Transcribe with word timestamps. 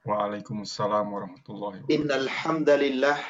Waalaikumsalam 0.00 1.12
warahmatullahi 1.12 1.84
wabarakatuh. 1.84 1.92
Innal 1.92 2.24
hamdalillah 2.24 3.20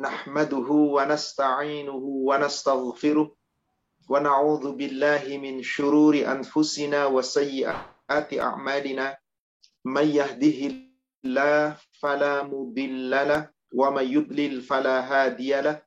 nahmaduhu 0.00 0.96
wa 0.96 1.04
nasta'inuhu 1.04 2.24
wa 2.24 2.40
nastaghfiruh 2.40 3.28
wa 3.28 4.16
na'udzu 4.16 4.72
billahi 4.72 5.36
min 5.36 5.60
shururi 5.60 6.24
anfusina 6.24 7.12
wa 7.12 7.20
sayyiati 7.20 8.40
a'malina. 8.40 9.12
May 9.84 10.16
yahdihillahu 10.16 11.76
fala 12.00 12.48
mudhillalah 12.48 13.52
wa 13.68 13.92
may 13.92 14.08
yudlil 14.08 14.64
fala 14.64 15.04
hadiyalah 15.04 15.84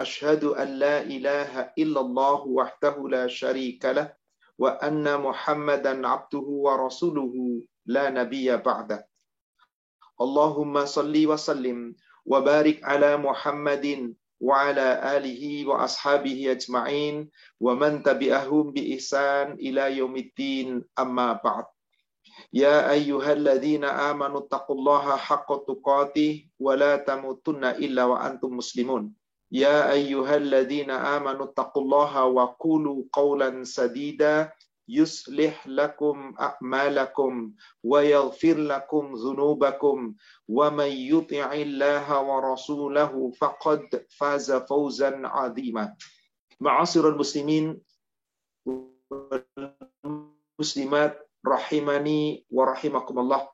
ashhadu 0.00 0.56
an 0.56 0.80
la 0.80 1.04
ilaha 1.04 1.68
illallah 1.76 2.40
wahdahu 2.48 3.12
la 3.12 3.28
syarika 3.28 3.92
lah 3.92 4.08
wa 4.56 4.80
anna 4.80 5.20
muhammadan 5.20 6.08
abduhu 6.08 6.64
wa 6.64 6.80
rasuluhu 6.80 7.60
la 7.84 8.08
nabiyya 8.08 8.56
ba'da 8.64 9.04
Allahumma 10.20 10.84
salli 10.84 11.24
wa 11.24 11.40
sallim 11.40 11.96
wa 12.28 12.44
barik 12.44 12.84
ala 12.84 13.16
Muhammadin 13.16 14.12
wa 14.36 14.68
ala 14.68 15.00
alihi 15.16 15.64
wa 15.64 15.80
ashabihi 15.84 16.52
ajma'in 16.52 17.28
wa 17.56 17.72
man 17.72 18.04
tabi'ahum 18.04 18.76
bi 18.76 19.00
amma 20.96 21.40
ba'd. 21.40 21.64
Ya 22.52 22.88
ayyuhalladzina 22.88 24.12
amanu 24.12 24.44
taqullaha 24.44 25.16
haqqa 25.16 25.64
tuqatih 25.64 26.52
wa 26.60 26.76
la 26.76 27.00
tamutunna 27.00 27.76
illa 27.80 28.08
wa 28.08 28.20
antum 28.20 28.60
muslimun. 28.60 29.12
Ya 29.48 29.88
ayyuhalladzina 29.88 31.16
amanu 31.16 31.48
taqullaha 31.52 32.28
wa 32.28 32.52
qulu 32.60 33.08
qawlan 33.12 33.64
sadida 33.64 34.52
yuslih 34.90 35.54
lakum 35.70 36.34
a'malakum 36.34 37.54
wa 37.86 38.02
yaghfir 38.02 38.58
lakum 38.58 39.14
dhunubakum 39.14 40.18
wa 40.50 40.66
man 40.74 40.90
yuti'illaha 40.90 42.18
wa 42.18 42.42
rasulahu 42.42 43.30
faqad 43.38 43.86
faza 44.10 44.66
fawzan 44.66 45.22
'azima. 45.22 45.94
Ma'asyiral 46.58 47.14
muslimin 47.14 47.78
muslimat 50.58 51.14
rahimani 51.46 52.42
wa 52.50 52.74
rahimakumullah. 52.74 53.46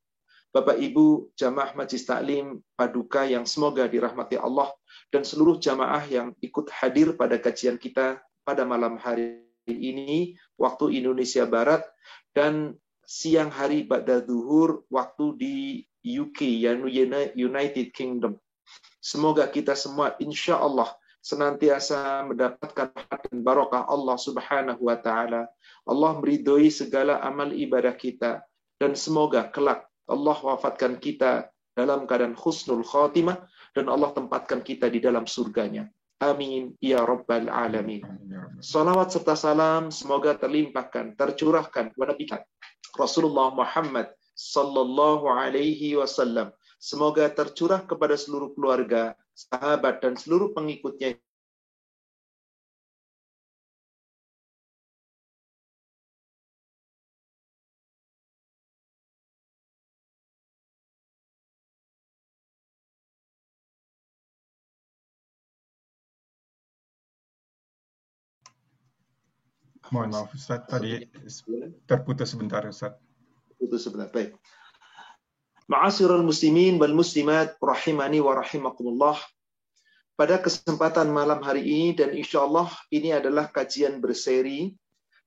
Bapak 0.56 0.80
Ibu 0.80 1.36
jamaah 1.36 1.76
Majlis 1.76 2.08
Taklim 2.08 2.64
Paduka 2.80 3.28
yang 3.28 3.44
semoga 3.44 3.84
dirahmati 3.84 4.40
Allah 4.40 4.72
dan 5.12 5.20
seluruh 5.20 5.60
jamaah 5.60 6.00
yang 6.08 6.32
ikut 6.40 6.72
hadir 6.72 7.12
pada 7.12 7.36
kajian 7.36 7.76
kita 7.76 8.24
pada 8.40 8.64
malam 8.64 8.96
hari 8.96 9.45
ini 9.68 10.38
waktu 10.56 11.02
Indonesia 11.02 11.44
Barat 11.44 11.82
dan 12.32 12.74
siang 13.06 13.50
hari 13.50 13.86
Ba'da 13.86 14.22
Duhur 14.22 14.86
waktu 14.90 15.26
di 15.38 15.56
UK, 16.06 16.66
United 17.34 17.90
Kingdom. 17.90 18.38
Semoga 19.02 19.46
kita 19.46 19.78
semua 19.78 20.14
insya 20.18 20.58
Allah 20.58 20.90
senantiasa 21.22 22.22
mendapatkan 22.26 22.94
dan 22.94 23.38
barokah 23.42 23.86
Allah 23.90 24.14
Subhanahu 24.14 24.86
wa 24.86 24.98
taala. 24.98 25.50
Allah 25.86 26.10
meridhoi 26.18 26.70
segala 26.70 27.18
amal 27.22 27.50
ibadah 27.50 27.94
kita 27.94 28.46
dan 28.78 28.94
semoga 28.94 29.50
kelak 29.50 29.86
Allah 30.06 30.38
wafatkan 30.38 31.02
kita 31.02 31.50
dalam 31.74 32.06
keadaan 32.06 32.38
husnul 32.38 32.86
khatimah 32.86 33.42
dan 33.74 33.90
Allah 33.90 34.14
tempatkan 34.14 34.62
kita 34.62 34.86
di 34.86 35.02
dalam 35.02 35.26
surganya. 35.26 35.90
Amin 36.16 36.72
ya 36.80 37.04
rabbal 37.04 37.52
alamin. 37.52 38.00
Salawat 38.64 39.12
serta 39.12 39.36
salam 39.36 39.92
semoga 39.92 40.32
terlimpahkan, 40.32 41.12
tercurahkan 41.12 41.92
kepada 41.92 42.16
kita 42.16 42.36
Rasulullah 42.96 43.52
Muhammad 43.52 44.08
sallallahu 44.32 45.28
alaihi 45.28 46.00
wasallam. 46.00 46.56
Semoga 46.80 47.28
tercurah 47.28 47.84
kepada 47.84 48.16
seluruh 48.16 48.56
keluarga, 48.56 49.12
sahabat 49.36 50.00
dan 50.00 50.16
seluruh 50.16 50.56
pengikutnya 50.56 51.20
Mohon 69.94 70.08
maaf 70.18 70.34
Ustaz, 70.34 70.66
tadi 70.66 71.06
terputus 71.86 72.34
sebentar 72.34 72.66
Ustaz. 72.66 72.98
Terputus 73.54 73.86
sebentar, 73.86 74.10
baik. 74.10 74.34
Ma'asyiral 75.70 76.26
muslimin 76.26 76.78
wal 76.78 76.94
muslimat 76.94 77.54
rahimani 77.58 78.18
wa 78.22 78.34
rahimakumullah. 78.38 79.18
Pada 80.16 80.40
kesempatan 80.40 81.12
malam 81.12 81.44
hari 81.44 81.62
ini 81.62 81.88
dan 81.94 82.16
insya 82.16 82.42
Allah 82.46 82.72
ini 82.88 83.12
adalah 83.12 83.52
kajian 83.52 84.00
berseri, 84.00 84.72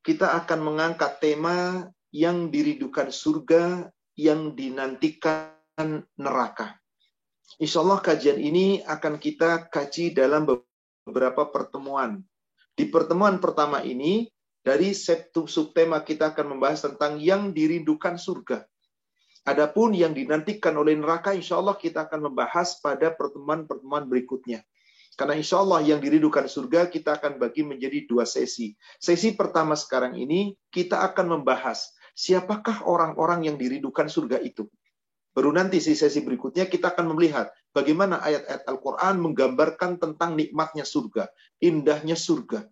kita 0.01 0.33
akan 0.43 0.59
mengangkat 0.65 1.21
tema 1.21 1.87
yang 2.09 2.49
dirindukan 2.49 3.13
surga, 3.13 3.87
yang 4.17 4.57
dinantikan 4.57 5.53
neraka. 6.17 6.79
Insya 7.61 7.85
Allah 7.85 7.99
kajian 8.01 8.39
ini 8.41 8.81
akan 8.83 9.21
kita 9.21 9.69
kaji 9.69 10.15
dalam 10.15 10.47
beberapa 11.05 11.47
pertemuan. 11.47 12.23
Di 12.73 12.87
pertemuan 12.87 13.37
pertama 13.43 13.83
ini, 13.83 14.31
dari 14.69 14.93
subtema 14.93 16.05
kita 16.05 16.29
akan 16.29 16.53
membahas 16.53 16.85
tentang 16.85 17.17
yang 17.17 17.49
dirindukan 17.57 18.21
surga. 18.21 18.61
Adapun 19.49 19.97
yang 19.97 20.13
dinantikan 20.13 20.77
oleh 20.77 20.93
neraka, 20.93 21.33
insya 21.33 21.57
Allah 21.57 21.73
kita 21.73 22.05
akan 22.05 22.29
membahas 22.29 22.77
pada 22.77 23.09
pertemuan-pertemuan 23.09 24.05
berikutnya. 24.05 24.61
Karena 25.17 25.33
insya 25.33 25.65
Allah 25.65 25.81
yang 25.81 25.97
dirindukan 25.97 26.45
surga 26.45 26.85
kita 26.85 27.17
akan 27.17 27.41
bagi 27.41 27.65
menjadi 27.65 28.05
dua 28.05 28.29
sesi. 28.29 28.77
Sesi 29.01 29.33
pertama 29.33 29.73
sekarang 29.73 30.13
ini 30.13 30.53
kita 30.69 31.01
akan 31.01 31.41
membahas 31.41 31.89
siapakah 32.13 32.85
orang-orang 32.85 33.49
yang 33.49 33.57
dirindukan 33.57 34.05
surga 34.05 34.37
itu. 34.37 34.69
Baru 35.33 35.49
nanti 35.49 35.81
di 35.81 35.97
sesi 35.97 36.21
berikutnya 36.21 36.69
kita 36.69 36.93
akan 36.93 37.17
melihat 37.17 37.49
bagaimana 37.73 38.21
ayat-ayat 38.21 38.69
Al-Quran 38.69 39.17
menggambarkan 39.17 39.97
tentang 39.97 40.37
nikmatnya 40.37 40.85
surga, 40.85 41.25
indahnya 41.57 42.13
surga 42.13 42.69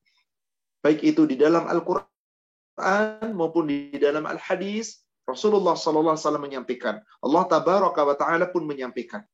baik 0.81 1.03
itu 1.03 1.25
di 1.25 1.35
dalam 1.39 1.65
Al-Quran 1.65 3.33
maupun 3.33 3.69
di 3.69 3.97
dalam 3.97 4.25
Al-Hadis, 4.29 5.01
Rasulullah 5.27 5.75
SAW 5.75 6.15
menyampaikan. 6.39 7.03
Allah 7.19 7.43
Tabaraka 7.51 8.01
wa 8.07 8.15
Ta'ala 8.15 8.47
pun 8.47 8.63
menyampaikan. 8.63 9.25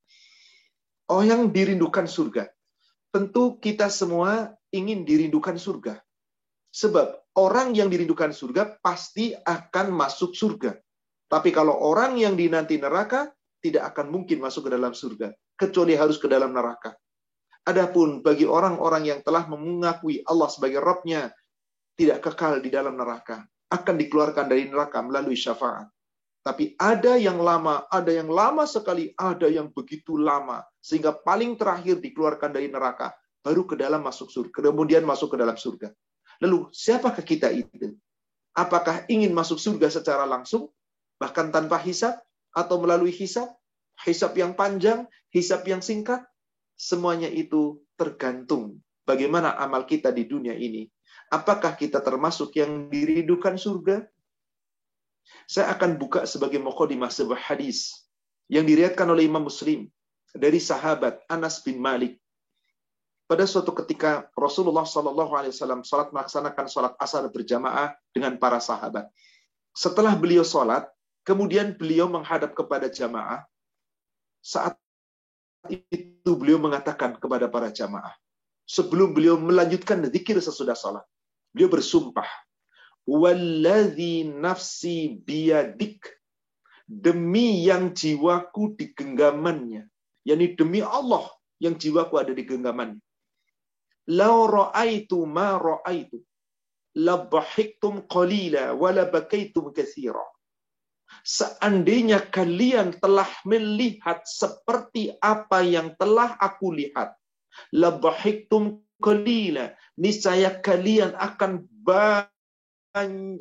Oh 1.12 1.22
yang 1.22 1.54
dirindukan 1.54 2.10
surga. 2.10 2.50
Tentu 3.14 3.62
kita 3.62 3.94
semua 3.94 4.58
ingin 4.74 5.06
dirindukan 5.06 5.54
surga. 5.54 6.02
Sebab 6.74 7.38
orang 7.38 7.78
yang 7.78 7.94
dirindukan 7.94 8.34
surga 8.34 8.82
pasti 8.82 9.38
akan 9.38 9.94
masuk 9.94 10.34
surga. 10.34 10.74
Tapi 11.30 11.54
kalau 11.54 11.78
orang 11.78 12.18
yang 12.18 12.34
dinanti 12.34 12.82
neraka, 12.82 13.30
tidak 13.62 13.94
akan 13.94 14.10
mungkin 14.10 14.42
masuk 14.42 14.66
ke 14.66 14.72
dalam 14.74 14.98
surga. 14.98 15.30
Kecuali 15.54 15.94
harus 15.94 16.18
ke 16.18 16.26
dalam 16.26 16.50
neraka. 16.50 16.98
Adapun 17.64 18.20
bagi 18.20 18.44
orang-orang 18.44 19.08
yang 19.08 19.20
telah 19.24 19.48
mengakui 19.48 20.20
Allah 20.28 20.52
sebagai 20.52 20.84
Rabbnya, 20.84 21.32
tidak 21.96 22.20
kekal 22.20 22.60
di 22.60 22.68
dalam 22.68 23.00
neraka. 23.00 23.48
Akan 23.72 23.96
dikeluarkan 23.96 24.52
dari 24.52 24.68
neraka 24.68 25.00
melalui 25.00 25.40
syafaat. 25.40 25.88
Tapi 26.44 26.76
ada 26.76 27.16
yang 27.16 27.40
lama, 27.40 27.88
ada 27.88 28.12
yang 28.12 28.28
lama 28.28 28.68
sekali, 28.68 29.16
ada 29.16 29.48
yang 29.48 29.72
begitu 29.72 30.20
lama. 30.20 30.60
Sehingga 30.84 31.16
paling 31.16 31.56
terakhir 31.56 32.04
dikeluarkan 32.04 32.52
dari 32.52 32.68
neraka. 32.68 33.16
Baru 33.40 33.64
ke 33.64 33.80
dalam 33.80 34.04
masuk 34.04 34.28
surga. 34.28 34.72
Kemudian 34.72 35.08
masuk 35.08 35.34
ke 35.34 35.38
dalam 35.40 35.56
surga. 35.56 35.96
Lalu, 36.44 36.68
siapakah 36.76 37.24
kita 37.24 37.48
itu? 37.48 37.96
Apakah 38.52 39.08
ingin 39.08 39.32
masuk 39.32 39.56
surga 39.56 39.88
secara 39.88 40.28
langsung? 40.28 40.68
Bahkan 41.16 41.56
tanpa 41.56 41.80
hisap? 41.80 42.20
Atau 42.52 42.84
melalui 42.84 43.16
hisap? 43.16 43.56
Hisap 44.04 44.36
yang 44.36 44.52
panjang? 44.52 45.08
Hisap 45.32 45.64
yang 45.64 45.80
singkat? 45.80 46.28
Semuanya 46.74 47.30
itu 47.30 47.82
tergantung 47.96 48.82
bagaimana 49.08 49.56
amal 49.60 49.86
kita 49.86 50.10
di 50.10 50.26
dunia 50.28 50.56
ini. 50.56 50.90
Apakah 51.32 51.74
kita 51.74 52.02
termasuk 52.04 52.54
yang 52.58 52.90
dirindukan 52.94 53.58
surga? 53.58 54.06
Saya 55.48 55.72
akan 55.74 55.96
buka 55.98 56.28
sebagai 56.28 56.60
mukadimah 56.60 57.10
sebuah 57.10 57.40
hadis 57.40 58.06
yang 58.52 58.68
diriatkan 58.68 59.08
oleh 59.08 59.26
Imam 59.26 59.48
Muslim 59.48 59.88
dari 60.36 60.60
sahabat 60.60 61.24
Anas 61.32 61.64
bin 61.64 61.80
Malik. 61.80 62.20
Pada 63.24 63.48
suatu 63.48 63.72
ketika 63.72 64.28
Rasulullah 64.36 64.84
Shallallahu 64.84 65.34
Alaihi 65.34 65.56
Wasallam 65.56 65.82
salat 65.88 66.12
melaksanakan 66.12 66.66
salat 66.68 66.94
asar 67.00 67.24
berjamaah 67.32 67.96
dengan 68.12 68.36
para 68.38 68.60
sahabat. 68.60 69.10
Setelah 69.74 70.14
beliau 70.14 70.46
salat, 70.46 70.86
kemudian 71.26 71.74
beliau 71.74 72.06
menghadap 72.12 72.54
kepada 72.54 72.92
jamaah. 72.92 73.42
Saat 74.44 74.78
itu 75.72 76.13
beliau 76.32 76.64
mengatakan 76.64 77.20
kepada 77.20 77.52
para 77.52 77.68
jamaah, 77.68 78.16
sebelum 78.64 79.12
beliau 79.12 79.36
melanjutkan 79.36 80.00
zikir 80.08 80.40
sesudah 80.40 80.80
salat, 80.80 81.04
beliau 81.52 81.68
bersumpah, 81.68 82.28
"Walladzi 83.04 84.32
nafsi 84.32 85.20
biyadik 85.20 86.00
demi 86.88 87.64
yang 87.68 87.92
jiwaku 87.92 88.76
di 88.76 88.92
genggamannya. 88.96 89.88
yakni 90.24 90.56
demi 90.56 90.80
Allah 90.80 91.28
yang 91.60 91.76
jiwaku 91.76 92.16
ada 92.20 92.32
di 92.32 92.44
genggamannya. 92.48 93.04
Lau 94.12 94.48
ra'aitu 94.48 95.24
ma 95.28 95.60
ra'aitu. 95.60 96.20
Labahiktum 96.94 98.06
qalila 98.08 98.76
wa 98.76 98.90
labakaitum 98.92 99.74
kathira. 99.74 100.24
Seandainya 101.22 102.26
kalian 102.34 102.98
telah 102.98 103.30
melihat 103.46 104.26
seperti 104.26 105.14
apa 105.22 105.62
yang 105.62 105.94
telah 106.02 106.34
aku 106.42 106.74
lihat. 106.74 107.14
Labahiktum 107.70 108.82
qalila. 108.98 109.78
Niscaya 109.94 110.58
kalian 110.58 111.14
akan 111.14 111.70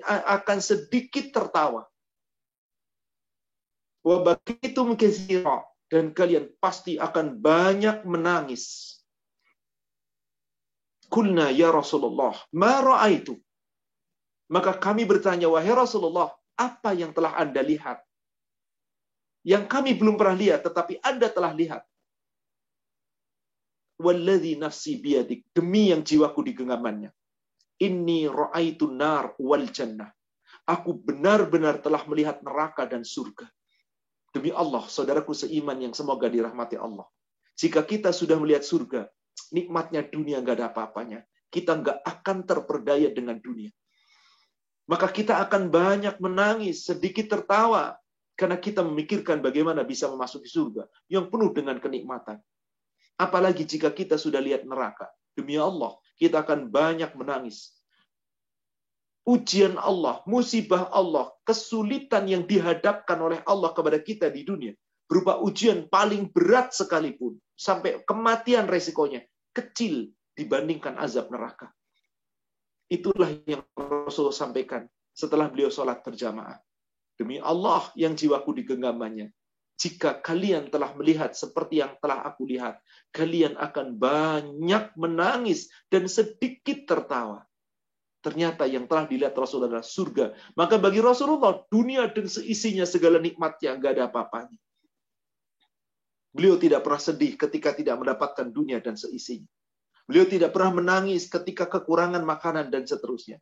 akan 0.04 0.58
sedikit 0.60 1.32
tertawa. 1.32 1.88
Wabakitum 4.04 5.00
kathira. 5.00 5.64
Dan 5.92 6.16
kalian 6.16 6.48
pasti 6.56 6.96
akan 6.96 7.36
banyak 7.36 8.08
menangis. 8.08 8.96
Kulna 11.12 11.52
ya 11.52 11.68
Rasulullah, 11.68 12.32
ma 12.56 12.80
ra'aitu. 12.80 13.36
Maka 14.48 14.72
kami 14.72 15.04
bertanya, 15.04 15.52
wahai 15.52 15.68
Rasulullah, 15.68 16.32
apa 16.56 16.92
yang 16.92 17.10
telah 17.16 17.36
Anda 17.38 17.60
lihat? 17.64 18.02
Yang 19.42 19.64
kami 19.66 19.98
belum 19.98 20.14
pernah 20.14 20.38
lihat, 20.38 20.62
tetapi 20.62 21.02
Anda 21.02 21.26
telah 21.26 21.50
lihat. 21.50 21.82
Walladhi 23.98 24.58
nafsi 24.58 24.98
biadik. 25.02 25.50
Demi 25.50 25.90
yang 25.90 26.06
jiwaku 26.06 26.46
di 26.46 26.52
genggamannya. 26.54 27.10
Inni 27.82 28.30
ra'aitu 28.30 28.86
nar 28.90 29.34
wal 29.42 29.66
jannah. 29.70 30.10
Aku 30.70 30.94
benar-benar 30.94 31.82
telah 31.82 32.06
melihat 32.06 32.38
neraka 32.46 32.86
dan 32.86 33.02
surga. 33.02 33.50
Demi 34.30 34.54
Allah, 34.54 34.86
saudaraku 34.86 35.34
seiman 35.34 35.76
yang 35.82 35.92
semoga 35.92 36.30
dirahmati 36.30 36.78
Allah. 36.78 37.04
Jika 37.58 37.82
kita 37.82 38.14
sudah 38.14 38.38
melihat 38.38 38.62
surga, 38.64 39.10
nikmatnya 39.52 40.06
dunia 40.06 40.40
nggak 40.40 40.56
ada 40.56 40.66
apa-apanya. 40.70 41.20
Kita 41.52 41.76
nggak 41.76 42.00
akan 42.00 42.38
terperdaya 42.48 43.12
dengan 43.12 43.36
dunia. 43.42 43.68
Maka 44.90 45.08
kita 45.08 45.38
akan 45.46 45.70
banyak 45.70 46.18
menangis, 46.18 46.86
sedikit 46.86 47.30
tertawa, 47.30 47.96
karena 48.34 48.58
kita 48.58 48.82
memikirkan 48.82 49.38
bagaimana 49.38 49.86
bisa 49.86 50.10
memasuki 50.10 50.50
surga 50.50 50.88
yang 51.06 51.30
penuh 51.30 51.54
dengan 51.54 51.78
kenikmatan. 51.78 52.42
Apalagi 53.20 53.62
jika 53.62 53.94
kita 53.94 54.18
sudah 54.18 54.42
lihat 54.42 54.66
neraka. 54.66 55.06
Demi 55.32 55.56
Allah, 55.56 55.96
kita 56.20 56.44
akan 56.44 56.68
banyak 56.68 57.14
menangis 57.16 57.72
ujian 59.22 59.78
Allah, 59.78 60.20
musibah 60.26 60.90
Allah, 60.90 61.30
kesulitan 61.46 62.26
yang 62.26 62.42
dihadapkan 62.46 63.18
oleh 63.22 63.38
Allah 63.46 63.70
kepada 63.70 63.98
kita 64.02 64.26
di 64.30 64.42
dunia, 64.42 64.74
berupa 65.06 65.38
ujian 65.38 65.86
paling 65.86 66.30
berat 66.30 66.74
sekalipun, 66.74 67.38
sampai 67.54 68.02
kematian 68.02 68.66
resikonya, 68.66 69.22
kecil 69.54 70.10
dibandingkan 70.34 70.98
azab 70.98 71.30
neraka. 71.30 71.70
Itulah 72.92 73.32
yang 73.48 73.64
Rasul 73.72 74.36
sampaikan 74.36 74.84
setelah 75.16 75.48
beliau 75.48 75.72
sholat 75.72 76.04
berjamaah. 76.04 76.60
Demi 77.16 77.40
Allah 77.40 77.88
yang 77.96 78.12
jiwaku 78.12 78.60
di 78.60 78.68
genggamannya, 78.68 79.32
jika 79.80 80.20
kalian 80.20 80.68
telah 80.68 80.92
melihat 80.92 81.32
seperti 81.32 81.80
yang 81.80 81.96
telah 82.04 82.20
aku 82.20 82.44
lihat, 82.44 82.84
kalian 83.16 83.56
akan 83.56 83.96
banyak 83.96 84.92
menangis 85.00 85.72
dan 85.88 86.04
sedikit 86.04 86.84
tertawa. 86.84 87.48
Ternyata 88.22 88.68
yang 88.68 88.84
telah 88.86 89.08
dilihat 89.08 89.34
Rasulullah 89.34 89.80
adalah 89.80 89.88
surga. 89.88 90.36
Maka 90.54 90.78
bagi 90.78 91.00
Rasulullah, 91.02 91.64
dunia 91.66 92.06
dan 92.12 92.28
seisinya 92.28 92.86
segala 92.86 93.18
nikmatnya 93.18 93.74
nggak 93.74 93.92
ada 93.98 94.04
apa-apanya. 94.12 94.58
Beliau 96.30 96.60
tidak 96.60 96.84
pernah 96.84 97.02
sedih 97.02 97.34
ketika 97.40 97.72
tidak 97.72 97.98
mendapatkan 97.98 98.52
dunia 98.52 98.78
dan 98.78 98.94
seisinya. 98.94 99.48
Beliau 100.06 100.26
tidak 100.26 100.50
pernah 100.52 100.74
menangis 100.82 101.30
ketika 101.30 101.70
kekurangan 101.70 102.22
makanan 102.26 102.68
dan 102.68 102.84
seterusnya. 102.84 103.38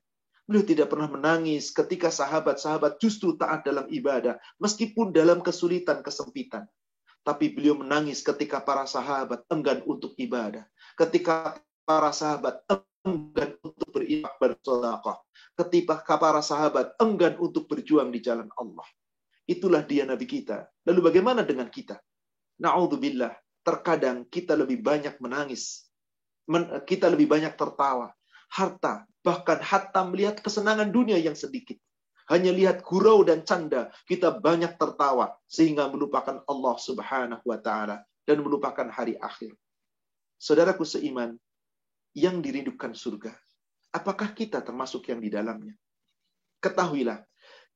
Beliau 0.51 0.67
tidak 0.67 0.91
pernah 0.91 1.07
menangis 1.07 1.71
ketika 1.71 2.11
sahabat-sahabat 2.11 2.99
justru 2.99 3.39
taat 3.39 3.63
dalam 3.63 3.87
ibadah, 3.87 4.35
meskipun 4.59 5.15
dalam 5.15 5.41
kesulitan, 5.47 6.03
kesempitan. 6.03 6.67
Tapi 7.23 7.53
beliau 7.53 7.77
menangis 7.77 8.25
ketika 8.25 8.59
para 8.65 8.89
sahabat 8.89 9.45
enggan 9.53 9.85
untuk 9.87 10.17
ibadah. 10.17 10.65
Ketika 10.97 11.61
para 11.85 12.11
sahabat 12.11 12.65
enggan 13.05 13.57
untuk 13.61 13.89
berinfak 13.93 14.35
bersedekah. 14.41 15.19
Ketika 15.55 16.17
para 16.17 16.41
sahabat 16.41 16.97
enggan 16.99 17.37
untuk 17.37 17.69
berjuang 17.69 18.09
di 18.09 18.25
jalan 18.25 18.49
Allah. 18.57 18.89
Itulah 19.45 19.85
dia 19.85 20.07
Nabi 20.07 20.25
kita. 20.25 20.71
Lalu 20.87 21.01
bagaimana 21.13 21.43
dengan 21.45 21.69
kita? 21.69 22.01
Na'udzubillah. 22.63 23.35
Terkadang 23.61 24.25
kita 24.31 24.57
lebih 24.57 24.81
banyak 24.81 25.21
menangis. 25.21 25.90
Kita 26.85 27.07
lebih 27.07 27.31
banyak 27.31 27.55
tertawa. 27.55 28.11
Harta. 28.51 29.07
Bahkan 29.21 29.59
hatta 29.63 30.01
melihat 30.09 30.41
kesenangan 30.41 30.91
dunia 30.91 31.21
yang 31.21 31.37
sedikit. 31.37 31.77
Hanya 32.31 32.55
lihat 32.55 32.87
gurau 32.87 33.27
dan 33.27 33.43
canda, 33.43 33.91
kita 34.07 34.39
banyak 34.39 34.79
tertawa 34.79 35.35
sehingga 35.51 35.91
melupakan 35.91 36.43
Allah 36.47 36.75
Subhanahu 36.79 37.43
wa 37.43 37.59
taala 37.59 38.07
dan 38.23 38.39
melupakan 38.39 38.87
hari 38.87 39.19
akhir. 39.19 39.51
Saudaraku 40.39 40.87
seiman, 40.87 41.35
yang 42.15 42.39
dirindukan 42.43 42.95
surga. 42.95 43.35
Apakah 43.91 44.31
kita 44.35 44.63
termasuk 44.63 45.11
yang 45.11 45.19
di 45.19 45.31
dalamnya? 45.31 45.75
Ketahuilah, 46.63 47.27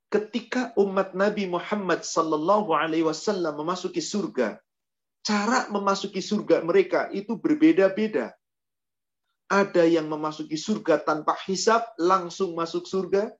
ketika 0.06 0.70
umat 0.78 1.18
Nabi 1.18 1.50
Muhammad 1.50 2.06
sallallahu 2.06 2.70
alaihi 2.70 3.02
wasallam 3.02 3.58
memasuki 3.58 3.98
surga, 3.98 4.62
cara 5.26 5.66
memasuki 5.74 6.22
surga 6.22 6.62
mereka 6.62 7.10
itu 7.10 7.34
berbeda-beda. 7.34 8.30
Ada 9.52 9.84
yang 9.84 10.08
memasuki 10.08 10.56
surga 10.56 11.04
tanpa 11.04 11.36
hisap, 11.44 11.92
langsung 12.00 12.56
masuk 12.56 12.88
surga. 12.88 13.32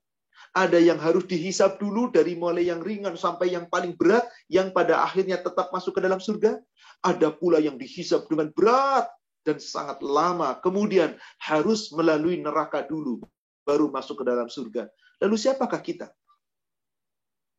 Ada 0.55 0.79
yang 0.79 1.03
harus 1.03 1.27
dihisap 1.27 1.83
dulu 1.83 2.15
dari 2.15 2.39
mulai 2.39 2.71
yang 2.71 2.79
ringan 2.79 3.19
sampai 3.19 3.51
yang 3.56 3.67
paling 3.67 3.99
berat, 3.99 4.23
yang 4.47 4.71
pada 4.71 5.03
akhirnya 5.03 5.41
tetap 5.43 5.75
masuk 5.75 5.99
ke 5.99 6.01
dalam 6.05 6.23
surga. 6.23 6.62
Ada 7.03 7.35
pula 7.35 7.59
yang 7.59 7.75
dihisap 7.75 8.31
dengan 8.31 8.55
berat, 8.55 9.11
dan 9.45 9.61
sangat 9.61 10.01
lama. 10.01 10.56
Kemudian 10.59 11.15
harus 11.39 11.93
melalui 11.93 12.41
neraka 12.41 12.83
dulu, 12.83 13.21
baru 13.62 13.93
masuk 13.93 14.25
ke 14.25 14.25
dalam 14.25 14.49
surga. 14.49 14.89
Lalu 15.21 15.37
siapakah 15.37 15.79
kita? 15.85 16.09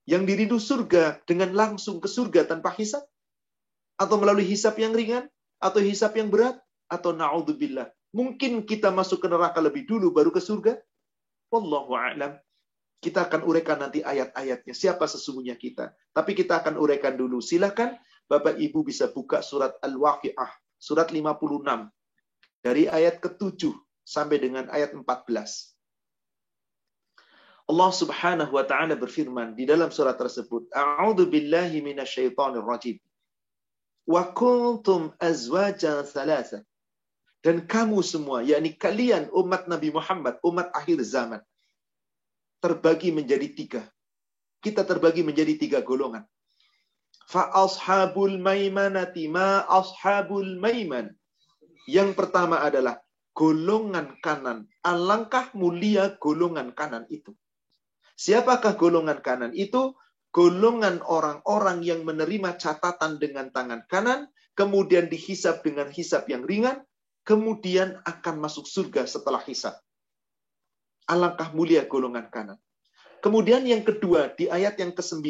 Yang 0.06 0.24
dirindu 0.34 0.58
surga 0.62 1.22
dengan 1.26 1.54
langsung 1.54 2.02
ke 2.02 2.10
surga 2.10 2.46
tanpa 2.50 2.74
hisap? 2.78 3.06
Atau 3.96 4.20
melalui 4.20 4.46
hisap 4.46 4.76
yang 4.82 4.92
ringan? 4.92 5.30
Atau 5.62 5.82
hisap 5.82 6.14
yang 6.20 6.30
berat? 6.30 6.60
Atau 6.92 7.16
na'udzubillah. 7.16 7.90
Mungkin 8.16 8.64
kita 8.64 8.96
masuk 8.96 9.20
ke 9.20 9.28
neraka 9.28 9.60
lebih 9.60 9.84
dulu 9.84 10.16
baru 10.16 10.32
ke 10.32 10.40
surga? 10.40 10.80
Wallahu 11.52 12.00
a'lam. 12.00 12.40
Kita 13.04 13.28
akan 13.28 13.44
uraikan 13.44 13.84
nanti 13.84 14.00
ayat-ayatnya. 14.00 14.72
Siapa 14.72 15.04
sesungguhnya 15.04 15.60
kita. 15.60 15.92
Tapi 16.16 16.32
kita 16.32 16.64
akan 16.64 16.80
uraikan 16.80 17.20
dulu. 17.20 17.44
Silakan 17.44 18.00
Bapak 18.26 18.56
Ibu 18.56 18.88
bisa 18.88 19.12
buka 19.12 19.44
surat 19.44 19.76
Al-Waqi'ah 19.84 20.50
surat 20.80 21.12
56 21.12 21.92
dari 22.66 22.90
ayat 22.90 23.22
ke-7 23.22 23.74
sampai 24.02 24.38
dengan 24.42 24.66
ayat 24.72 24.96
14. 24.96 25.06
Allah 27.66 27.90
Subhanahu 27.90 28.54
wa 28.54 28.66
taala 28.66 28.94
berfirman 28.94 29.58
di 29.58 29.66
dalam 29.66 29.90
surat 29.90 30.14
tersebut, 30.22 30.70
A'udzu 30.70 31.26
billahi 31.26 31.82
minasyaitonir 31.82 32.62
rajim. 32.62 33.02
Wa 34.06 34.30
kuntum 34.38 35.18
azwajan 35.18 36.06
thalatha. 36.06 36.62
Dan 37.46 37.70
kamu 37.70 38.02
semua, 38.02 38.42
yakni 38.42 38.74
kalian 38.74 39.30
umat 39.30 39.70
Nabi 39.70 39.94
Muhammad, 39.94 40.42
umat 40.42 40.74
akhir 40.74 40.98
zaman, 41.06 41.46
terbagi 42.58 43.14
menjadi 43.14 43.48
tiga. 43.54 43.82
Kita 44.66 44.82
terbagi 44.82 45.22
menjadi 45.22 45.54
tiga 45.54 45.80
golongan 45.86 46.26
fa 47.26 47.50
ashabul 47.58 48.38
maimanati 48.38 49.26
ma 49.28 49.66
ashabul 49.66 50.62
maiman. 50.62 51.10
Yang 51.90 52.18
pertama 52.18 52.62
adalah 52.62 53.02
golongan 53.34 54.18
kanan. 54.22 54.70
Alangkah 54.86 55.54
mulia 55.58 56.18
golongan 56.22 56.74
kanan 56.74 57.06
itu. 57.10 57.34
Siapakah 58.16 58.78
golongan 58.80 59.20
kanan 59.22 59.52
itu? 59.54 59.94
Golongan 60.32 61.00
orang-orang 61.08 61.80
yang 61.80 62.04
menerima 62.04 62.60
catatan 62.60 63.24
dengan 63.24 63.56
tangan 63.56 63.88
kanan, 63.88 64.28
kemudian 64.52 65.08
dihisap 65.08 65.64
dengan 65.64 65.88
hisap 65.88 66.28
yang 66.28 66.44
ringan, 66.44 66.84
kemudian 67.26 67.98
akan 68.06 68.36
masuk 68.38 68.70
surga 68.70 69.10
setelah 69.10 69.42
hisap. 69.44 69.74
Alangkah 71.10 71.52
mulia 71.52 71.84
golongan 71.90 72.30
kanan. 72.30 72.62
Kemudian 73.20 73.66
yang 73.66 73.82
kedua 73.82 74.38
di 74.38 74.46
ayat 74.46 74.78
yang 74.78 74.94
ke-9, 74.94 75.26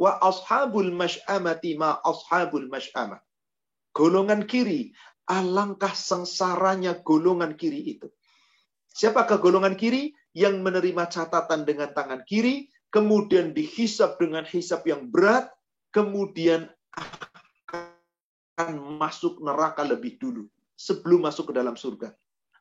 wa 0.00 0.16
ashabul 0.24 0.88
masy'amati 0.88 1.76
ma 1.76 2.00
ashabul 2.00 2.72
masy'amah. 2.72 3.20
Golongan 3.92 4.48
kiri, 4.48 4.96
alangkah 5.28 5.92
sengsaranya 5.92 7.04
golongan 7.04 7.52
kiri 7.60 8.00
itu. 8.00 8.08
Siapakah 8.96 9.36
golongan 9.36 9.76
kiri? 9.76 10.16
Yang 10.34 10.66
menerima 10.66 11.04
catatan 11.12 11.62
dengan 11.62 11.94
tangan 11.94 12.26
kiri, 12.26 12.66
kemudian 12.90 13.54
dihisap 13.54 14.18
dengan 14.18 14.42
hisap 14.48 14.82
yang 14.88 15.06
berat, 15.12 15.46
kemudian 15.94 16.66
akan 16.96 18.72
masuk 18.98 19.38
neraka 19.44 19.86
lebih 19.86 20.18
dulu 20.18 20.50
sebelum 20.74 21.24
masuk 21.24 21.50
ke 21.50 21.54
dalam 21.56 21.78
surga. 21.78 22.12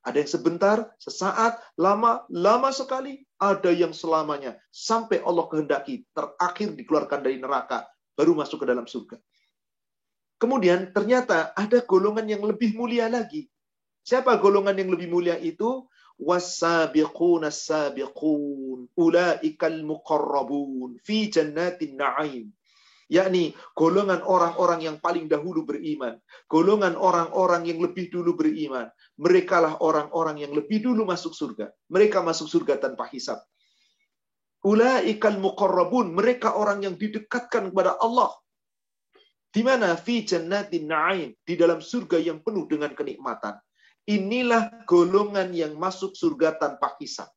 Ada 0.03 0.19
yang 0.19 0.31
sebentar, 0.31 0.77
sesaat, 0.99 1.63
lama, 1.79 2.27
lama 2.27 2.69
sekali. 2.75 3.23
Ada 3.39 3.71
yang 3.71 3.95
selamanya. 3.95 4.59
Sampai 4.67 5.23
Allah 5.23 5.47
kehendaki 5.47 6.03
terakhir 6.11 6.75
dikeluarkan 6.75 7.23
dari 7.23 7.39
neraka. 7.39 7.87
Baru 8.13 8.35
masuk 8.35 8.63
ke 8.63 8.65
dalam 8.67 8.83
surga. 8.83 9.15
Kemudian 10.37 10.91
ternyata 10.91 11.55
ada 11.55 11.79
golongan 11.87 12.27
yang 12.27 12.43
lebih 12.43 12.75
mulia 12.75 13.07
lagi. 13.07 13.47
Siapa 14.03 14.35
golongan 14.43 14.75
yang 14.75 14.91
lebih 14.91 15.07
mulia 15.07 15.39
itu? 15.39 15.87
wasabiqun 16.19 17.43
as-sabiqun 17.49 18.85
ulaikal 18.93 19.79
muqarrabun 19.81 21.01
fi 21.01 21.29
jannatin 21.29 21.97
na'im 21.97 22.53
yakni 23.11 23.51
golongan 23.75 24.23
orang-orang 24.23 24.85
yang 24.85 24.97
paling 24.99 25.27
dahulu 25.27 25.67
beriman, 25.67 26.19
golongan 26.47 26.95
orang-orang 26.95 27.67
yang 27.67 27.79
lebih 27.83 28.11
dulu 28.11 28.35
beriman. 28.37 28.87
Mereka 29.19 29.55
lah 29.59 29.73
orang-orang 29.83 30.43
yang 30.43 30.51
lebih 30.55 30.83
dulu 30.83 31.03
masuk 31.03 31.35
surga. 31.35 31.71
Mereka 31.91 32.23
masuk 32.23 32.47
surga 32.47 32.79
tanpa 32.79 33.07
hisab. 33.11 33.39
Ulaikal 34.63 35.43
muqarrabun, 35.43 36.15
mereka 36.15 36.55
orang 36.55 36.87
yang 36.87 36.95
didekatkan 36.95 37.71
kepada 37.71 37.99
Allah. 37.99 38.31
Di 39.53 39.61
mana 39.61 39.93
fi 39.99 40.23
jannatin 40.23 40.87
na'im, 40.87 41.29
di 41.43 41.53
dalam 41.59 41.83
surga 41.83 42.17
yang 42.17 42.39
penuh 42.41 42.65
dengan 42.65 42.95
kenikmatan. 42.95 43.59
Inilah 44.07 44.83
golongan 44.87 45.51
yang 45.55 45.75
masuk 45.79 46.15
surga 46.15 46.59
tanpa 46.59 46.95
hisab. 46.99 47.29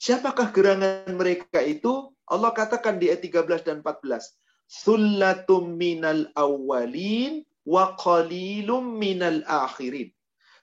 Siapakah 0.00 0.52
gerangan 0.52 1.08
mereka 1.16 1.64
itu? 1.64 2.12
Allah 2.28 2.52
katakan 2.52 3.00
di 3.00 3.08
ayat 3.12 3.24
13 3.24 3.64
dan 3.64 3.76
14. 3.80 4.43
Sullatum 4.64 5.76
minal 5.76 6.28
awalin 6.34 7.44
wa 7.64 7.96
qalilum 7.96 8.96
minal 8.96 9.44
akhirin. 9.44 10.12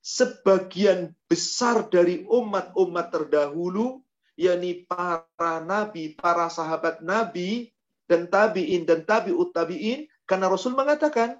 Sebagian 0.01 1.13
besar 1.29 1.85
dari 1.93 2.25
umat-umat 2.25 3.13
terdahulu, 3.13 4.01
yakni 4.33 4.85
para 4.89 5.61
nabi, 5.61 6.17
para 6.17 6.49
sahabat 6.49 7.05
nabi, 7.05 7.69
dan 8.09 8.25
tabi'in 8.25 8.83
dan 8.83 9.05
tabi'ut 9.05 9.53
tabi'in, 9.53 10.09
karena 10.25 10.49
Rasul 10.49 10.73
mengatakan, 10.73 11.37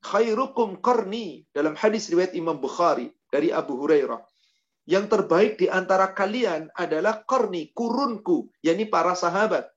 khairukum 0.00 0.80
qarni 0.80 1.44
dalam 1.52 1.76
hadis 1.76 2.08
riwayat 2.08 2.32
Imam 2.32 2.56
Bukhari 2.56 3.12
dari 3.28 3.52
Abu 3.52 3.76
Hurairah. 3.76 4.22
Yang 4.88 5.06
terbaik 5.12 5.52
di 5.60 5.66
antara 5.68 6.10
kalian 6.10 6.72
adalah 6.72 7.22
qarni, 7.28 7.68
kurunku, 7.76 8.48
yakni 8.64 8.88
para 8.88 9.12
sahabat. 9.12 9.68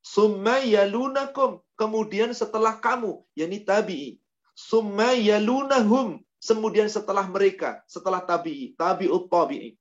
Summa 0.00 0.64
yalunakum, 0.64 1.60
kemudian 1.76 2.32
setelah 2.32 2.80
kamu, 2.80 3.20
yakni 3.36 3.60
tabi'i. 3.60 4.10
Summa 4.56 5.16
yalunahum, 5.16 6.20
kemudian 6.40 6.88
setelah 6.88 7.24
mereka, 7.28 7.80
setelah 7.88 8.20
tabi'i, 8.24 8.76
tabi'ut 8.76 9.28
tabi'i. 9.28 9.76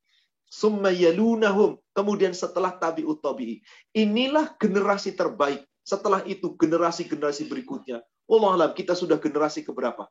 Summa 0.47 0.91
yalunahum, 0.91 1.79
kemudian 1.91 2.31
setelah 2.35 2.75
tabi'ut 2.75 3.19
tabi'i. 3.19 3.63
Inilah 3.95 4.55
generasi 4.55 5.15
terbaik. 5.15 5.63
Setelah 5.83 6.21
itu 6.29 6.53
generasi-generasi 6.53 7.49
berikutnya. 7.49 8.05
Allah 8.29 8.51
alam, 8.53 8.71
kita 8.77 8.93
sudah 8.93 9.17
generasi 9.17 9.65
keberapa? 9.65 10.05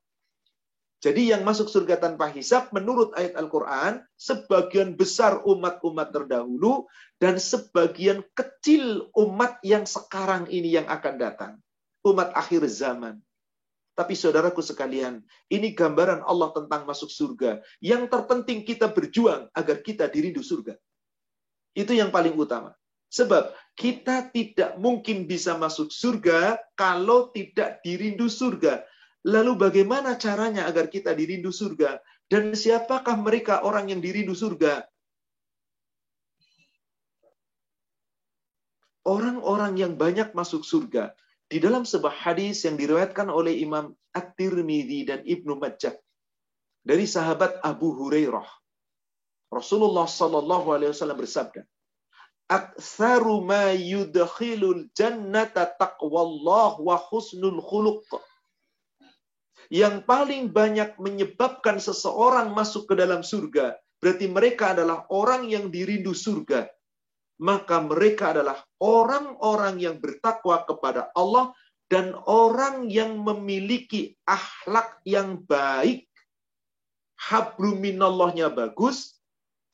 Jadi 0.99 1.31
yang 1.31 1.47
masuk 1.47 1.71
surga 1.71 2.03
tanpa 2.03 2.27
hisap 2.27 2.75
menurut 2.75 3.15
ayat 3.15 3.39
Al-Quran, 3.39 4.03
sebagian 4.19 4.99
besar 4.99 5.47
umat-umat 5.47 6.11
terdahulu 6.11 6.91
dan 7.23 7.39
sebagian 7.39 8.27
kecil 8.35 9.07
umat 9.15 9.63
yang 9.63 9.87
sekarang 9.87 10.51
ini 10.51 10.75
yang 10.75 10.91
akan 10.91 11.15
datang. 11.15 11.53
Umat 12.03 12.35
akhir 12.35 12.67
zaman. 12.67 13.23
Tapi 13.95 14.15
saudaraku 14.15 14.59
sekalian, 14.59 15.23
ini 15.51 15.75
gambaran 15.75 16.23
Allah 16.27 16.51
tentang 16.55 16.83
masuk 16.83 17.11
surga. 17.11 17.63
Yang 17.79 18.11
terpenting 18.11 18.67
kita 18.67 18.91
berjuang 18.91 19.51
agar 19.55 19.83
kita 19.83 20.11
dirindu 20.11 20.43
surga. 20.43 20.75
Itu 21.79 21.95
yang 21.95 22.11
paling 22.11 22.35
utama. 22.35 22.75
Sebab 23.09 23.55
kita 23.79 24.35
tidak 24.35 24.75
mungkin 24.83 25.31
bisa 25.31 25.55
masuk 25.55 25.95
surga 25.95 26.59
kalau 26.75 27.31
tidak 27.31 27.83
dirindu 27.87 28.27
surga. 28.27 28.83
Lalu 29.27 29.59
bagaimana 29.59 30.15
caranya 30.15 30.71
agar 30.71 30.87
kita 30.87 31.17
dirindu 31.17 31.51
surga? 31.51 31.99
Dan 32.29 32.55
siapakah 32.55 33.19
mereka 33.19 33.65
orang 33.67 33.91
yang 33.91 33.99
dirindu 33.99 34.37
surga? 34.37 34.85
Orang-orang 39.09 39.81
yang 39.81 39.97
banyak 39.97 40.37
masuk 40.37 40.63
surga. 40.63 41.17
Di 41.49 41.57
dalam 41.65 41.89
sebuah 41.89 42.13
hadis 42.13 42.69
yang 42.69 42.77
diriwayatkan 42.77 43.33
oleh 43.33 43.57
Imam 43.65 43.97
At-Tirmidzi 44.13 45.09
dan 45.09 45.25
Ibnu 45.25 45.57
Majah 45.57 45.97
dari 46.85 47.09
sahabat 47.09 47.65
Abu 47.65 47.97
Hurairah. 47.97 48.45
Rasulullah 49.49 50.05
Shallallahu 50.05 50.77
alaihi 50.77 50.93
wasallam 50.93 51.25
bersabda, 51.25 51.65
aktsaru 52.53 53.41
ma 53.41 53.73
yudkhilul 53.73 54.93
jannata 54.93 55.73
taqwallah 55.73 56.77
wa 56.77 56.97
husnul 57.01 57.65
khuluq. 57.65 58.05
Yang 59.69 60.09
paling 60.09 60.49
banyak 60.49 60.97
menyebabkan 60.97 61.77
seseorang 61.77 62.57
masuk 62.57 62.89
ke 62.89 62.95
dalam 62.97 63.21
surga, 63.21 63.77
berarti 64.01 64.25
mereka 64.25 64.73
adalah 64.73 65.05
orang 65.13 65.45
yang 65.45 65.69
dirindu 65.69 66.17
surga. 66.17 66.69
Maka 67.39 67.85
mereka 67.85 68.35
adalah 68.35 68.65
orang-orang 68.83 69.79
yang 69.79 69.97
bertakwa 70.01 70.65
kepada 70.65 71.13
Allah 71.15 71.53
dan 71.87 72.17
orang 72.27 72.89
yang 72.89 73.21
memiliki 73.21 74.17
akhlak 74.29 75.01
yang 75.05 75.41
baik. 75.45 76.09
Habluminallahnya 77.19 78.49
bagus, 78.55 79.19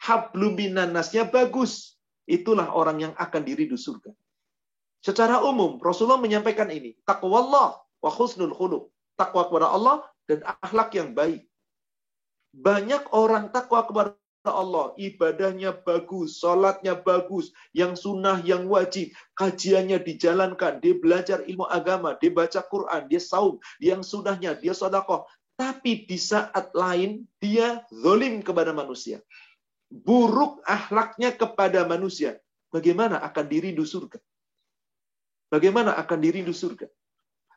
habluminanasnya 0.01 1.29
bagus 1.29 1.95
itulah 2.25 2.73
orang 2.73 3.09
yang 3.09 3.15
akan 3.21 3.43
diridhu 3.45 3.77
surga. 3.77 4.11
Secara 5.05 5.45
umum, 5.45 5.77
Rasulullah 5.77 6.21
menyampaikan 6.21 6.73
ini. 6.73 6.97
Takwa 7.05 7.45
Allah 7.45 7.69
wa 8.01 8.11
husnul 8.11 8.57
khuluq. 8.57 8.89
Takwa 9.15 9.47
kepada 9.47 9.71
Allah 9.71 10.03
dan 10.27 10.43
akhlak 10.43 10.91
yang 10.99 11.15
baik. 11.15 11.47
Banyak 12.55 13.11
orang 13.11 13.51
takwa 13.51 13.83
kepada 13.87 14.15
Allah, 14.45 14.93
ibadahnya 15.01 15.73
bagus, 15.73 16.39
sholatnya 16.39 17.01
bagus, 17.01 17.51
yang 17.73 17.97
sunnah, 17.97 18.45
yang 18.45 18.69
wajib, 18.69 19.11
kajiannya 19.41 20.05
dijalankan, 20.05 20.79
dia 20.85 20.95
belajar 20.95 21.43
ilmu 21.49 21.65
agama, 21.67 22.15
dia 22.21 22.31
baca 22.31 22.61
Quran, 22.61 23.09
dia 23.09 23.19
saum, 23.19 23.57
yang 23.81 24.05
sunnahnya, 24.05 24.55
dia 24.55 24.77
sodakoh. 24.77 25.25
Tapi 25.57 26.05
di 26.05 26.19
saat 26.21 26.71
lain, 26.77 27.25
dia 27.41 27.83
zolim 27.89 28.45
kepada 28.45 28.77
manusia 28.77 29.25
buruk 29.95 30.59
ahlaknya 30.67 31.31
kepada 31.31 31.87
manusia, 31.87 32.43
bagaimana 32.75 33.23
akan 33.23 33.47
dirindu 33.47 33.87
surga? 33.87 34.19
Bagaimana 35.55 35.95
akan 35.95 36.19
dirindu 36.19 36.51
surga? 36.51 36.91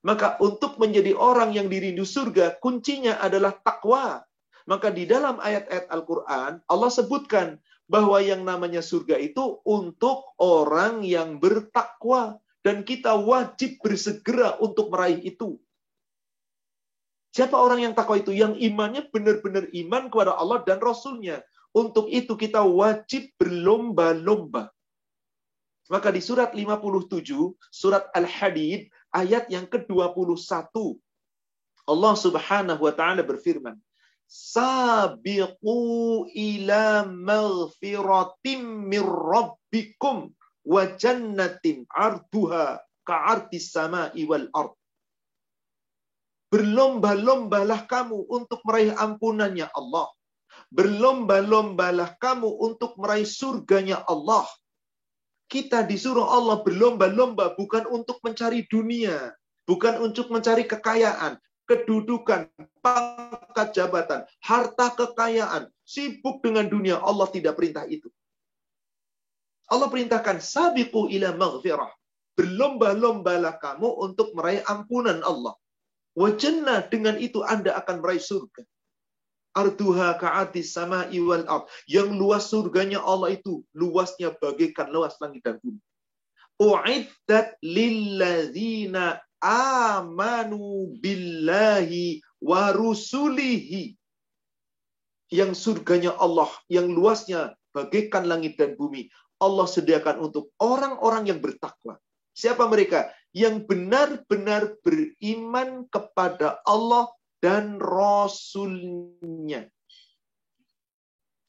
Maka 0.05 0.37
untuk 0.43 0.77
menjadi 0.77 1.17
orang 1.17 1.53
yang 1.57 1.71
dirindu 1.71 2.05
surga, 2.05 2.61
kuncinya 2.61 3.17
adalah 3.17 3.55
takwa. 3.57 4.21
Maka 4.67 4.91
di 4.91 5.07
dalam 5.07 5.39
ayat-ayat 5.39 5.87
Al-Quran, 5.89 6.61
Allah 6.67 6.91
sebutkan 6.91 7.57
bahwa 7.87 8.19
yang 8.19 8.43
namanya 8.43 8.83
surga 8.83 9.15
itu 9.17 9.63
untuk 9.63 10.35
orang 10.37 11.01
yang 11.07 11.39
bertakwa. 11.39 12.37
Dan 12.65 12.83
kita 12.83 13.15
wajib 13.15 13.79
bersegera 13.79 14.59
untuk 14.59 14.91
meraih 14.91 15.23
itu. 15.23 15.55
Siapa 17.31 17.55
orang 17.55 17.85
yang 17.85 17.93
takwa 17.95 18.19
itu? 18.19 18.35
Yang 18.35 18.59
imannya 18.59 19.07
benar-benar 19.07 19.71
iman 19.71 20.11
kepada 20.11 20.35
Allah 20.35 20.59
dan 20.67 20.83
Rasulnya. 20.83 21.39
Untuk 21.71 22.11
itu 22.11 22.35
kita 22.35 22.65
wajib 22.67 23.31
berlomba-lomba. 23.39 24.67
Maka 25.87 26.11
di 26.11 26.19
surat 26.19 26.51
57, 26.51 27.23
surat 27.71 28.11
Al-Hadid, 28.11 28.91
ayat 29.17 29.49
yang 29.49 29.65
ke-21, 29.65 30.37
Allah 31.89 32.13
Subhanahu 32.13 32.81
wa 32.85 32.93
taala 32.93 33.25
berfirman, 33.25 33.81
"Sabiqu 34.29 35.79
ila 36.29 37.07
maghfiratim 37.09 38.61
mir 38.85 39.07
rabbikum 39.07 40.29
wa 40.67 40.81
jannatin 41.01 41.89
arduha 41.89 42.77
ka'ardis 43.09 43.73
sama'i 43.73 44.29
wal 44.29 44.45
ard." 44.53 44.75
Berlomba-lombalah 46.53 47.89
kamu 47.89 48.29
untuk 48.31 48.61
meraih 48.63 48.95
ampunannya 48.95 49.67
Allah 49.73 50.07
Berlomba-lombalah 50.67 52.19
kamu 52.19 52.49
untuk 52.59 52.99
meraih 52.99 53.27
surganya 53.27 54.03
Allah. 54.03 54.43
Kita 55.47 55.87
disuruh 55.87 56.27
Allah 56.27 56.59
berlomba-lomba 56.59 57.55
bukan 57.55 57.87
untuk 57.87 58.19
mencari 58.19 58.67
dunia, 58.67 59.31
bukan 59.63 60.03
untuk 60.03 60.27
mencari 60.27 60.67
kekayaan, 60.67 61.39
kedudukan, 61.63 62.51
pangkat 62.83 63.67
jabatan, 63.71 64.27
harta 64.43 64.91
kekayaan, 64.95 65.71
sibuk 65.87 66.43
dengan 66.43 66.67
dunia. 66.67 66.99
Allah 66.99 67.31
tidak 67.31 67.55
perintah 67.55 67.87
itu. 67.87 68.11
Allah 69.67 69.87
perintahkan 69.91 70.39
sabiqu 70.39 71.11
ila 71.15 71.35
maghfirah. 71.35 71.91
Berlomba-lombalah 72.39 73.59
kamu 73.59 73.87
untuk 74.03 74.31
meraih 74.35 74.63
ampunan 74.67 75.19
Allah. 75.23 75.55
Wajannah 76.15 76.87
dengan 76.91 77.15
itu 77.19 77.43
Anda 77.43 77.75
akan 77.79 78.03
meraih 78.03 78.21
surga. 78.21 78.63
Arduha 79.57 80.21
ka'atis 80.21 80.77
sama 80.77 81.09
iwal 81.09 81.49
ard. 81.49 81.65
Yang 81.89 82.09
luas 82.13 82.43
surganya 82.53 83.01
Allah 83.01 83.33
itu 83.33 83.65
luasnya 83.73 84.37
bagaikan 84.37 84.93
luas 84.93 85.17
langit 85.17 85.41
dan 85.41 85.57
bumi. 85.57 85.81
U'iddat 86.61 87.57
lilladzina 87.65 89.17
amanu 89.41 90.93
billahi 91.01 92.21
wa 92.37 92.69
rusulihi. 92.69 93.97
Yang 95.33 95.51
surganya 95.57 96.13
Allah, 96.21 96.47
yang 96.69 96.93
luasnya 96.93 97.57
bagaikan 97.73 98.29
langit 98.29 98.61
dan 98.61 98.77
bumi. 98.77 99.09
Allah 99.41 99.65
sediakan 99.65 100.21
untuk 100.21 100.53
orang-orang 100.61 101.29
yang 101.33 101.41
bertakwa. 101.41 101.97
Siapa 102.37 102.69
mereka? 102.69 103.09
Yang 103.33 103.65
benar-benar 103.69 104.77
beriman 104.85 105.85
kepada 105.89 106.61
Allah 106.65 107.09
dan 107.41 107.77
Rasulnya. 107.77 109.69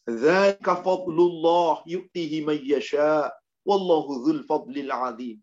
Zalika 0.09 0.81
fadlullah 0.81 1.85
yu'tihi 1.85 2.45
man 2.45 2.57
yasha. 2.65 3.29
Wallahu 3.69 4.25
dzul 4.25 4.41
fadlil 4.49 4.89
azim. 4.89 5.37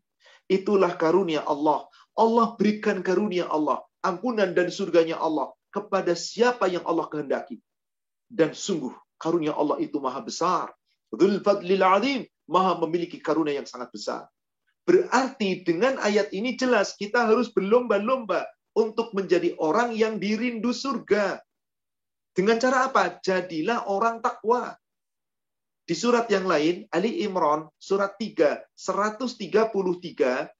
Itulah 0.49 0.97
karunia 0.97 1.45
Allah. 1.45 1.85
Allah 2.17 2.57
berikan 2.57 3.05
karunia 3.05 3.45
Allah. 3.49 3.85
Ampunan 4.01 4.53
dan 4.53 4.69
surganya 4.69 5.17
Allah 5.21 5.53
kepada 5.69 6.13
siapa 6.17 6.69
yang 6.69 6.85
Allah 6.85 7.05
kehendaki. 7.09 7.61
Dan 8.25 8.57
sungguh 8.57 8.93
karunia 9.21 9.53
Allah 9.53 9.77
itu 9.81 10.01
maha 10.01 10.21
besar. 10.21 10.73
Dzul 11.13 11.45
fadlil 11.45 11.85
azim. 11.85 12.21
Maha 12.45 12.77
memiliki 12.81 13.21
karunia 13.21 13.61
yang 13.61 13.69
sangat 13.69 13.89
besar. 13.93 14.29
Berarti 14.85 15.65
dengan 15.65 15.97
ayat 15.97 16.29
ini 16.29 16.53
jelas 16.53 16.93
kita 16.93 17.25
harus 17.25 17.49
berlomba-lomba 17.49 18.45
untuk 18.75 19.15
menjadi 19.15 19.55
orang 19.57 19.95
yang 19.95 20.19
dirindu 20.19 20.75
surga. 20.75 21.39
Dengan 22.35 22.59
cara 22.59 22.91
apa? 22.91 23.17
Jadilah 23.23 23.87
orang 23.87 24.19
takwa. 24.19 24.75
Di 25.85 25.95
surat 25.95 26.27
yang 26.27 26.43
lain, 26.49 26.83
Ali 26.91 27.23
Imran, 27.23 27.71
surat 27.79 28.19
3, 28.19 28.59
133, 28.75 30.51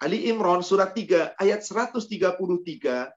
Ali 0.00 0.30
Imran, 0.30 0.64
surat 0.64 0.96
3, 0.96 1.36
ayat 1.36 1.60
133, 1.60 3.12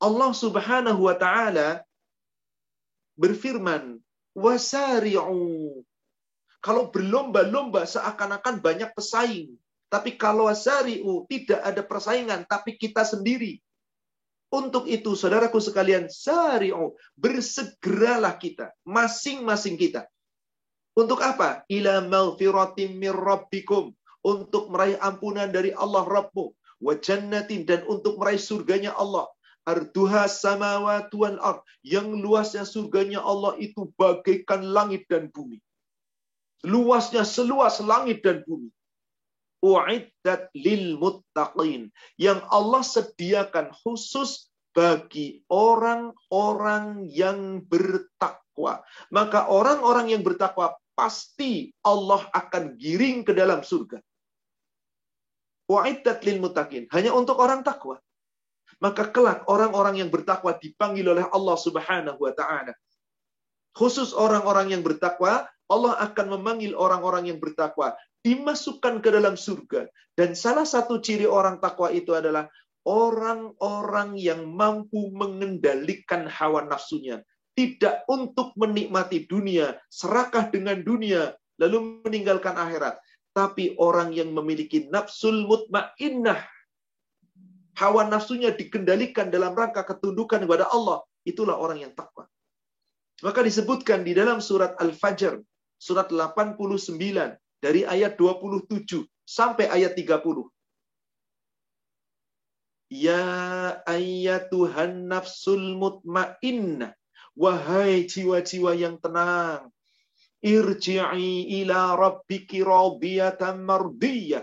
Allah 0.00 0.30
subhanahu 0.32 1.04
wa 1.06 1.14
ta'ala 1.14 1.84
berfirman, 3.20 4.00
Wasari'u 4.32 5.84
kalau 6.60 6.92
berlomba-lomba 6.92 7.88
seakan-akan 7.88 8.60
banyak 8.60 8.92
pesaing. 8.92 9.56
Tapi 9.90 10.14
kalau 10.14 10.46
sari'u 10.46 11.26
tidak 11.26 11.60
ada 11.66 11.82
persaingan, 11.82 12.46
tapi 12.46 12.78
kita 12.78 13.02
sendiri. 13.02 13.58
Untuk 14.50 14.86
itu, 14.86 15.18
saudaraku 15.18 15.58
sekalian, 15.58 16.06
sari'u, 16.06 16.94
bersegeralah 17.18 18.38
kita, 18.38 18.70
masing-masing 18.86 19.74
kita. 19.74 20.06
Untuk 20.94 21.18
apa? 21.22 21.66
Ila 21.66 22.02
maghfiratim 22.06 22.98
mir 22.98 23.14
rabbikum. 23.14 23.90
Untuk 24.22 24.70
meraih 24.70 25.00
ampunan 25.00 25.48
dari 25.50 25.74
Allah 25.74 26.06
Rabbmu. 26.06 26.54
Wa 26.80 26.94
jannatin, 26.98 27.66
dan 27.66 27.82
untuk 27.90 28.14
meraih 28.20 28.38
surganya 28.38 28.94
Allah. 28.94 29.26
Arduha 29.66 30.30
samawati 30.30 31.14
wal 31.18 31.38
ard. 31.42 31.60
Yang 31.82 32.14
luasnya 32.20 32.64
surganya 32.66 33.20
Allah 33.22 33.58
itu 33.58 33.90
bagaikan 33.98 34.64
langit 34.70 35.10
dan 35.10 35.28
bumi 35.34 35.58
luasnya 36.64 37.24
seluas 37.24 37.80
langit 37.80 38.20
dan 38.20 38.44
bumi. 38.44 38.68
Uiddat 39.60 40.48
lil 40.56 40.96
muttaqin. 40.96 41.92
Yang 42.16 42.40
Allah 42.48 42.82
sediakan 42.84 43.76
khusus 43.76 44.48
bagi 44.72 45.44
orang-orang 45.52 47.04
yang 47.08 47.60
bertakwa. 47.68 48.80
Maka 49.12 49.52
orang-orang 49.52 50.16
yang 50.16 50.22
bertakwa 50.24 50.78
pasti 50.96 51.72
Allah 51.84 52.24
akan 52.32 52.80
giring 52.80 53.24
ke 53.24 53.36
dalam 53.36 53.60
surga. 53.60 54.00
Uiddat 55.70 56.24
lil 56.24 56.40
muttaqin. 56.40 56.88
Hanya 56.90 57.12
untuk 57.12 57.36
orang 57.38 57.60
takwa. 57.60 58.00
Maka 58.80 59.12
kelak 59.12 59.44
orang-orang 59.44 60.00
yang 60.00 60.08
bertakwa 60.08 60.56
dipanggil 60.56 61.04
oleh 61.04 61.28
Allah 61.28 61.56
Subhanahu 61.60 62.16
wa 62.16 62.32
taala. 62.32 62.72
Khusus 63.76 64.16
orang-orang 64.16 64.72
yang 64.72 64.82
bertakwa 64.82 65.46
Allah 65.70 65.94
akan 66.02 66.26
memanggil 66.40 66.74
orang-orang 66.74 67.30
yang 67.30 67.38
bertakwa 67.38 67.94
dimasukkan 68.24 69.00
ke 69.00 69.08
dalam 69.12 69.34
surga. 69.36 69.88
Dan 70.16 70.36
salah 70.36 70.68
satu 70.68 71.00
ciri 71.00 71.24
orang 71.24 71.58
takwa 71.62 71.88
itu 71.88 72.12
adalah 72.12 72.48
orang-orang 72.84 74.16
yang 74.16 74.48
mampu 74.48 75.12
mengendalikan 75.12 76.28
hawa 76.28 76.64
nafsunya. 76.68 77.24
Tidak 77.56 78.08
untuk 78.08 78.56
menikmati 78.56 79.28
dunia, 79.28 79.76
serakah 79.92 80.48
dengan 80.48 80.80
dunia, 80.80 81.34
lalu 81.60 82.00
meninggalkan 82.06 82.56
akhirat. 82.56 82.96
Tapi 83.36 83.76
orang 83.76 84.16
yang 84.16 84.32
memiliki 84.32 84.88
nafsul 84.88 85.44
mutmainnah, 85.44 86.40
hawa 87.76 88.08
nafsunya 88.08 88.52
dikendalikan 88.52 89.28
dalam 89.28 89.52
rangka 89.52 89.84
ketundukan 89.84 90.44
kepada 90.44 90.68
Allah, 90.72 91.04
itulah 91.24 91.56
orang 91.56 91.84
yang 91.84 91.92
takwa. 91.92 92.26
Maka 93.20 93.44
disebutkan 93.44 94.00
di 94.00 94.16
dalam 94.16 94.40
surat 94.40 94.76
Al-Fajr 94.80 95.36
surat 95.76 96.08
89 96.08 97.36
dari 97.60 97.84
ayat 97.84 98.16
27 98.16 99.04
sampai 99.28 99.68
ayat 99.68 99.92
30. 99.94 100.48
Ya 102.90 103.22
ayatuhan 103.86 105.06
nafsul 105.06 105.78
mutmainnah. 105.78 106.96
Wahai 107.38 108.10
jiwa-jiwa 108.10 108.74
yang 108.74 108.98
tenang. 108.98 109.70
Irji'i 110.42 111.62
ila 111.62 111.94
rabbiki 111.94 112.64
radiyatan 112.64 113.62
mardiyah. 113.62 114.42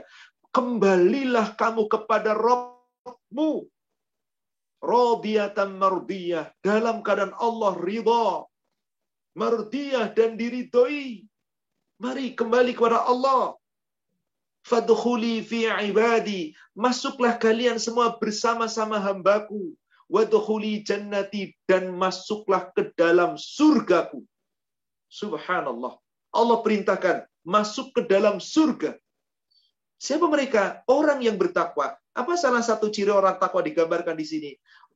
Kembalilah 0.56 1.60
kamu 1.60 1.92
kepada 1.92 2.32
Rabbmu. 2.38 3.68
Radiyatan 4.80 5.76
mardiyah. 5.76 6.54
Dalam 6.64 7.04
keadaan 7.04 7.36
Allah 7.36 7.76
ridha 7.76 8.48
mardiyah 9.36 10.16
dan 10.16 10.40
diridhoi. 10.40 11.28
Mari 11.98 12.38
kembali 12.38 12.78
kepada 12.78 13.06
Allah. 13.06 13.58
Fadkhuli 14.66 15.42
fi 15.42 15.66
ibadi. 15.90 16.54
Masuklah 16.78 17.38
kalian 17.42 17.82
semua 17.82 18.14
bersama-sama 18.22 19.02
hambaku. 19.02 19.74
Wadkhuli 20.06 20.86
jannati. 20.86 21.58
Dan 21.66 21.98
masuklah 21.98 22.70
ke 22.74 22.94
dalam 22.94 23.34
surgaku. 23.36 24.22
Subhanallah. 25.10 25.98
Allah 26.36 26.58
perintahkan 26.62 27.26
masuk 27.42 27.98
ke 27.98 28.02
dalam 28.06 28.38
surga. 28.38 28.94
Siapa 29.98 30.30
mereka? 30.30 30.86
Orang 30.86 31.26
yang 31.26 31.42
bertakwa. 31.42 31.98
Apa 32.14 32.38
salah 32.38 32.62
satu 32.62 32.94
ciri 32.94 33.10
orang 33.10 33.42
takwa 33.42 33.66
digambarkan 33.66 34.14
di 34.14 34.26
sini? 34.26 34.52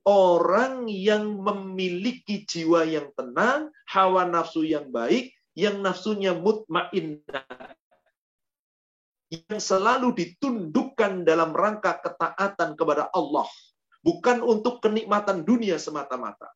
orang 0.08 0.90
yang 0.90 1.38
memiliki 1.38 2.42
jiwa 2.46 2.86
yang 2.90 3.14
tenang, 3.14 3.70
hawa 3.86 4.26
nafsu 4.26 4.66
yang 4.66 4.90
baik, 4.90 5.34
yang 5.58 5.84
nafsunya 5.84 6.36
mutmainnah. 6.36 7.76
Yang 9.32 9.64
selalu 9.64 10.12
ditundukkan 10.12 11.24
dalam 11.24 11.56
rangka 11.56 12.04
ketaatan 12.04 12.76
kepada 12.76 13.08
Allah. 13.16 13.48
Bukan 14.04 14.44
untuk 14.44 14.84
kenikmatan 14.84 15.48
dunia 15.48 15.80
semata-mata. 15.80 16.52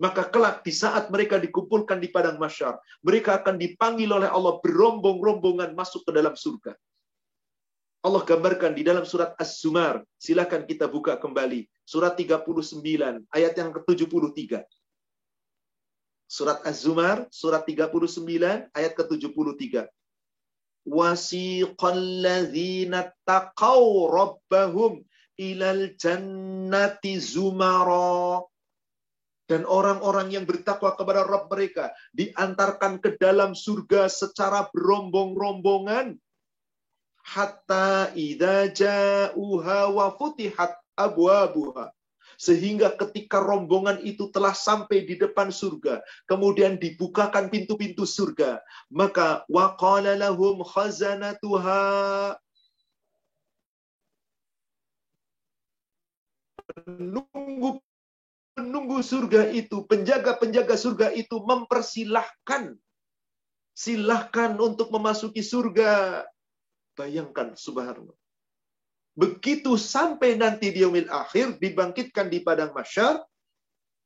Maka 0.00 0.26
kelak 0.32 0.64
di 0.64 0.72
saat 0.72 1.12
mereka 1.12 1.36
dikumpulkan 1.36 2.00
di 2.00 2.08
padang 2.08 2.40
masyar, 2.40 2.80
mereka 3.04 3.38
akan 3.38 3.60
dipanggil 3.60 4.08
oleh 4.10 4.26
Allah 4.26 4.58
berombong-rombongan 4.64 5.76
masuk 5.76 6.02
ke 6.08 6.10
dalam 6.16 6.32
surga. 6.32 6.74
Allah 8.02 8.22
gambarkan 8.26 8.74
di 8.74 8.82
dalam 8.82 9.06
surat 9.06 9.38
Az-Zumar. 9.38 10.02
Silakan 10.18 10.66
kita 10.66 10.90
buka 10.90 11.22
kembali. 11.22 11.70
Surat 11.86 12.18
39, 12.18 12.82
ayat 13.30 13.54
yang 13.54 13.70
ke-73. 13.70 14.58
Surat 16.32 16.64
Az-Zumar, 16.64 17.28
surat 17.28 17.60
39, 17.68 18.72
ayat 18.72 18.92
ke-73. 18.96 19.84
Wasiqal 20.88 22.24
ladzina 22.24 23.12
taqaw 23.28 24.08
rabbahum 24.08 25.04
ilal 25.36 25.92
jannati 26.00 27.20
zumara. 27.20 28.40
Dan 29.44 29.68
orang-orang 29.68 30.32
yang 30.32 30.48
bertakwa 30.48 30.96
kepada 30.96 31.28
Rabb 31.28 31.52
mereka 31.52 31.92
diantarkan 32.16 32.96
ke 33.04 33.20
dalam 33.20 33.52
surga 33.52 34.08
secara 34.08 34.72
berombong-rombongan 34.72 36.16
hatta 37.28 38.08
idza 38.16 38.72
ja'uha 38.72 39.92
wa 39.92 40.16
futihat 40.16 40.80
abwabuha 40.96 41.92
Sehingga 42.42 42.98
ketika 42.98 43.38
rombongan 43.38 44.02
itu 44.02 44.26
telah 44.34 44.50
sampai 44.50 45.06
di 45.06 45.14
depan 45.14 45.54
surga, 45.54 46.02
kemudian 46.26 46.74
dibukakan 46.74 47.46
pintu-pintu 47.46 48.02
surga, 48.02 48.58
maka 48.90 49.46
waqala 49.46 50.18
lahum 50.18 50.66
khazanatuha 50.66 52.34
penunggu 56.66 57.78
penunggu 58.58 58.98
surga 59.06 59.46
itu, 59.54 59.86
penjaga-penjaga 59.86 60.74
surga 60.74 61.14
itu 61.14 61.38
mempersilahkan 61.46 62.74
silahkan 63.70 64.52
untuk 64.58 64.90
memasuki 64.90 65.40
surga. 65.40 66.26
Bayangkan 66.98 67.54
subhanallah. 67.56 68.21
Begitu 69.12 69.76
sampai 69.76 70.40
nanti 70.40 70.72
di 70.72 70.80
yaumil 70.80 71.08
akhir 71.12 71.60
dibangkitkan 71.60 72.32
di 72.32 72.40
padang 72.40 72.72
masyar, 72.72 73.20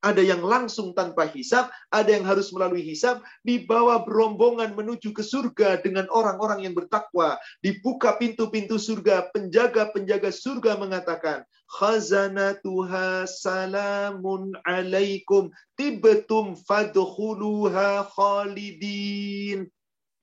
ada 0.04 0.22
yang 0.22 0.44
langsung 0.44 0.94
tanpa 0.94 1.26
hisap, 1.26 1.72
ada 1.90 2.06
yang 2.14 2.22
harus 2.22 2.54
melalui 2.54 2.84
hisap, 2.84 3.18
dibawa 3.42 4.06
berombongan 4.06 4.76
menuju 4.78 5.10
ke 5.10 5.24
surga 5.24 5.82
dengan 5.82 6.06
orang-orang 6.14 6.62
yang 6.68 6.74
bertakwa. 6.78 7.34
Dibuka 7.58 8.14
pintu-pintu 8.14 8.78
surga, 8.78 9.34
penjaga-penjaga 9.34 10.30
surga 10.30 10.78
mengatakan, 10.78 11.42
khazanatuha 11.66 13.26
salamun 13.26 14.54
alaikum 14.62 15.50
tibtum 15.74 16.54
fadkhuluha 16.54 18.06
khalidin. 18.14 19.66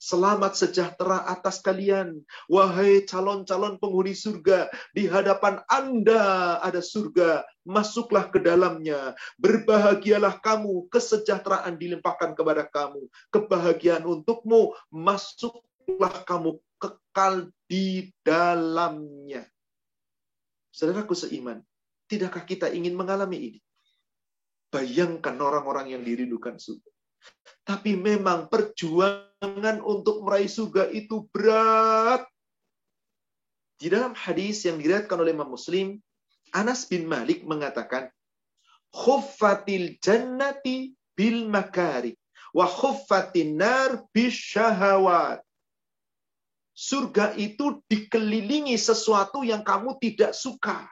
Selamat 0.04 0.52
sejahtera 0.60 1.24
atas 1.32 1.64
kalian. 1.64 2.28
Wahai 2.52 3.08
calon-calon 3.08 3.80
penghuni 3.80 4.12
surga, 4.12 4.68
di 4.92 5.08
hadapan 5.08 5.64
Anda 5.72 6.60
ada 6.60 6.84
surga. 6.84 7.48
Masuklah 7.64 8.28
ke 8.28 8.44
dalamnya. 8.44 9.16
Berbahagialah 9.40 10.44
kamu, 10.44 10.92
kesejahteraan 10.92 11.80
dilimpahkan 11.80 12.36
kepada 12.36 12.68
kamu. 12.68 13.08
Kebahagiaan 13.32 14.04
untukmu, 14.04 14.76
masuklah 14.92 16.12
kamu 16.28 16.60
kekal 16.84 17.48
di 17.72 18.12
dalamnya. 18.28 19.48
Saudaraku 20.76 21.16
seiman, 21.16 21.64
tidakkah 22.12 22.44
kita 22.44 22.68
ingin 22.76 22.92
mengalami 22.92 23.56
ini? 23.56 23.60
Bayangkan 24.68 25.40
orang-orang 25.40 25.96
yang 25.96 26.04
dirindukan 26.04 26.60
surga. 26.60 26.92
Tapi 27.64 27.96
memang 27.96 28.52
perjuangan 28.52 29.80
untuk 29.84 30.24
meraih 30.24 30.52
surga 30.52 30.92
itu 30.92 31.28
berat. 31.32 32.28
Di 33.80 33.88
dalam 33.88 34.16
hadis 34.16 34.64
yang 34.68 34.80
diriatkan 34.80 35.20
oleh 35.20 35.32
Imam 35.32 35.52
Muslim, 35.52 36.00
Anas 36.52 36.88
bin 36.88 37.08
Malik 37.08 37.44
mengatakan, 37.48 38.12
Khuffatil 38.94 39.98
jannati 40.04 40.94
bil 41.18 41.50
makari 41.50 42.14
wa 42.54 42.70
khuffatin 42.70 43.58
nar 43.58 44.06
bisyahawat. 44.14 45.42
Surga 46.74 47.34
itu 47.38 47.82
dikelilingi 47.90 48.78
sesuatu 48.78 49.46
yang 49.46 49.62
kamu 49.62 49.98
tidak 50.02 50.34
suka. 50.34 50.90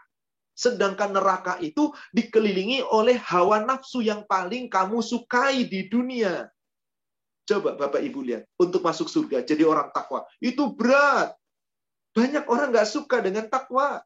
Sedangkan 0.52 1.16
neraka 1.16 1.58
itu 1.64 1.96
dikelilingi 2.12 2.84
oleh 2.86 3.18
hawa 3.18 3.64
nafsu 3.64 4.04
yang 4.04 4.28
paling 4.28 4.68
kamu 4.68 5.00
sukai 5.00 5.66
di 5.66 5.88
dunia. 5.88 6.52
Coba 7.48 7.74
Bapak 7.76 8.04
Ibu 8.04 8.20
lihat, 8.22 8.44
untuk 8.62 8.86
masuk 8.86 9.10
surga 9.10 9.42
jadi 9.42 9.66
orang 9.66 9.90
takwa. 9.92 10.24
Itu 10.38 10.72
berat. 10.76 11.34
Banyak 12.12 12.46
orang 12.52 12.76
nggak 12.76 12.90
suka 12.92 13.24
dengan 13.24 13.48
takwa 13.48 14.04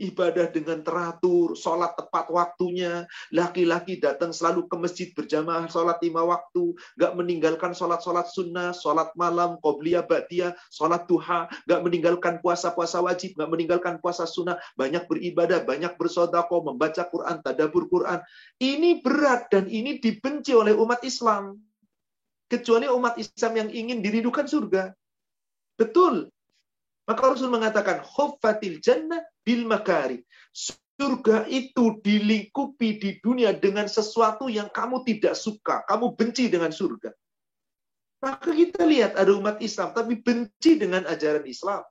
ibadah 0.00 0.48
dengan 0.48 0.80
teratur, 0.80 1.52
sholat 1.52 1.92
tepat 1.94 2.32
waktunya, 2.32 3.04
laki-laki 3.28 4.00
datang 4.00 4.32
selalu 4.32 4.64
ke 4.66 4.76
masjid 4.80 5.08
berjamaah 5.12 5.68
sholat 5.68 6.00
lima 6.00 6.24
waktu, 6.24 6.72
nggak 6.96 7.12
meninggalkan 7.12 7.76
sholat-sholat 7.76 8.26
sunnah, 8.32 8.72
sholat 8.72 9.12
malam, 9.14 9.60
qobliyah, 9.60 10.04
ba'diyah, 10.08 10.56
sholat 10.72 11.04
duha, 11.04 11.46
nggak 11.68 11.80
meninggalkan 11.84 12.34
puasa-puasa 12.40 13.04
wajib, 13.04 13.36
nggak 13.36 13.50
meninggalkan 13.52 13.94
puasa 14.00 14.24
sunnah, 14.24 14.56
banyak 14.80 15.04
beribadah, 15.04 15.60
banyak 15.62 15.92
bersodako, 16.00 16.64
membaca 16.64 17.04
Quran, 17.06 17.44
tadabur 17.44 17.86
Quran. 17.92 18.24
Ini 18.58 19.04
berat 19.04 19.52
dan 19.52 19.68
ini 19.68 20.00
dibenci 20.00 20.56
oleh 20.56 20.72
umat 20.72 21.04
Islam. 21.04 21.60
Kecuali 22.48 22.84
umat 22.84 23.16
Islam 23.16 23.52
yang 23.64 23.68
ingin 23.72 24.04
dirindukan 24.04 24.44
surga. 24.44 24.92
Betul, 25.80 26.28
maka 27.08 27.34
Rasul 27.34 27.50
mengatakan, 27.50 28.04
khuffatil 28.04 28.78
jannah 28.78 29.24
bil 29.46 29.66
makari. 29.68 30.22
Surga 30.54 31.48
itu 31.50 31.98
dilingkupi 32.04 33.00
di 33.02 33.10
dunia 33.18 33.56
dengan 33.56 33.90
sesuatu 33.90 34.46
yang 34.46 34.70
kamu 34.70 35.02
tidak 35.02 35.34
suka. 35.34 35.82
Kamu 35.90 36.14
benci 36.14 36.46
dengan 36.46 36.70
surga. 36.70 37.10
Maka 38.22 38.54
kita 38.54 38.86
lihat 38.86 39.18
ada 39.18 39.34
umat 39.34 39.58
Islam 39.58 39.90
tapi 39.90 40.22
benci 40.22 40.78
dengan 40.78 41.02
ajaran 41.10 41.42
Islam. 41.42 41.82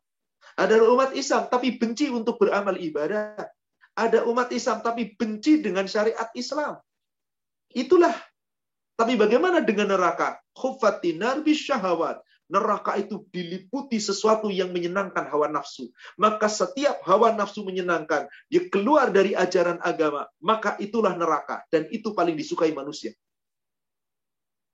Ada 0.55 0.79
umat 0.79 1.11
Islam 1.11 1.51
tapi 1.51 1.75
benci 1.75 2.07
untuk 2.07 2.39
beramal 2.39 2.79
ibadah. 2.79 3.35
Ada 3.99 4.23
umat 4.23 4.47
Islam 4.55 4.79
tapi 4.79 5.11
benci 5.19 5.59
dengan 5.59 5.83
syariat 5.91 6.31
Islam. 6.31 6.79
Itulah. 7.75 8.15
Tapi 8.95 9.19
bagaimana 9.19 9.59
dengan 9.59 9.91
neraka? 9.91 10.39
Khufatinar 10.55 11.43
bisyahawat 11.43 12.23
neraka 12.51 12.99
itu 12.99 13.23
diliputi 13.31 13.95
sesuatu 13.97 14.51
yang 14.51 14.75
menyenangkan 14.75 15.23
hawa 15.31 15.47
nafsu. 15.47 15.87
Maka 16.19 16.51
setiap 16.51 16.99
hawa 17.07 17.31
nafsu 17.31 17.63
menyenangkan, 17.63 18.27
dia 18.51 18.67
keluar 18.67 19.07
dari 19.07 19.31
ajaran 19.31 19.79
agama, 19.79 20.27
maka 20.43 20.75
itulah 20.83 21.15
neraka. 21.15 21.63
Dan 21.71 21.87
itu 21.87 22.11
paling 22.11 22.35
disukai 22.35 22.75
manusia. 22.75 23.15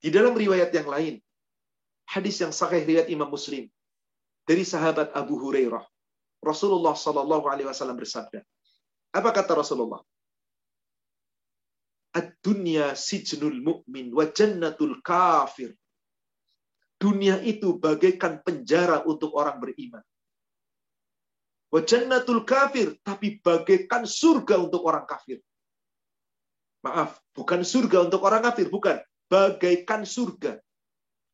Di 0.01 0.09
dalam 0.09 0.33
riwayat 0.33 0.73
yang 0.73 0.89
lain, 0.89 1.15
hadis 2.09 2.41
yang 2.41 2.49
sahih 2.49 2.81
riwayat 2.81 3.13
Imam 3.13 3.29
Muslim, 3.29 3.69
dari 4.49 4.65
sahabat 4.65 5.13
Abu 5.13 5.37
Hurairah, 5.37 5.85
Rasulullah 6.41 6.97
Shallallahu 6.97 7.45
Alaihi 7.45 7.69
Wasallam 7.69 7.97
bersabda, 7.97 8.41
apa 9.13 9.29
kata 9.29 9.53
Rasulullah? 9.53 10.01
Ad-dunya 12.17 12.97
sijnul 12.97 13.61
mu'min 13.61 14.09
wa 14.09 14.25
jannatul 14.25 14.97
kafir. 15.05 15.77
Dunia 16.97 17.37
itu 17.45 17.77
bagaikan 17.77 18.41
penjara 18.41 19.05
untuk 19.05 19.37
orang 19.37 19.61
beriman. 19.61 20.01
Wajannatul 21.69 22.41
kafir, 22.47 22.97
tapi 23.05 23.37
bagaikan 23.43 24.07
surga 24.07 24.57
untuk 24.57 24.81
orang 24.87 25.05
kafir. 25.05 25.37
Maaf, 26.81 27.21
bukan 27.37 27.61
surga 27.61 28.07
untuk 28.07 28.23
orang 28.23 28.41
kafir, 28.41 28.71
bukan. 28.71 28.97
Bagaikan 29.27 30.07
surga. 30.07 30.57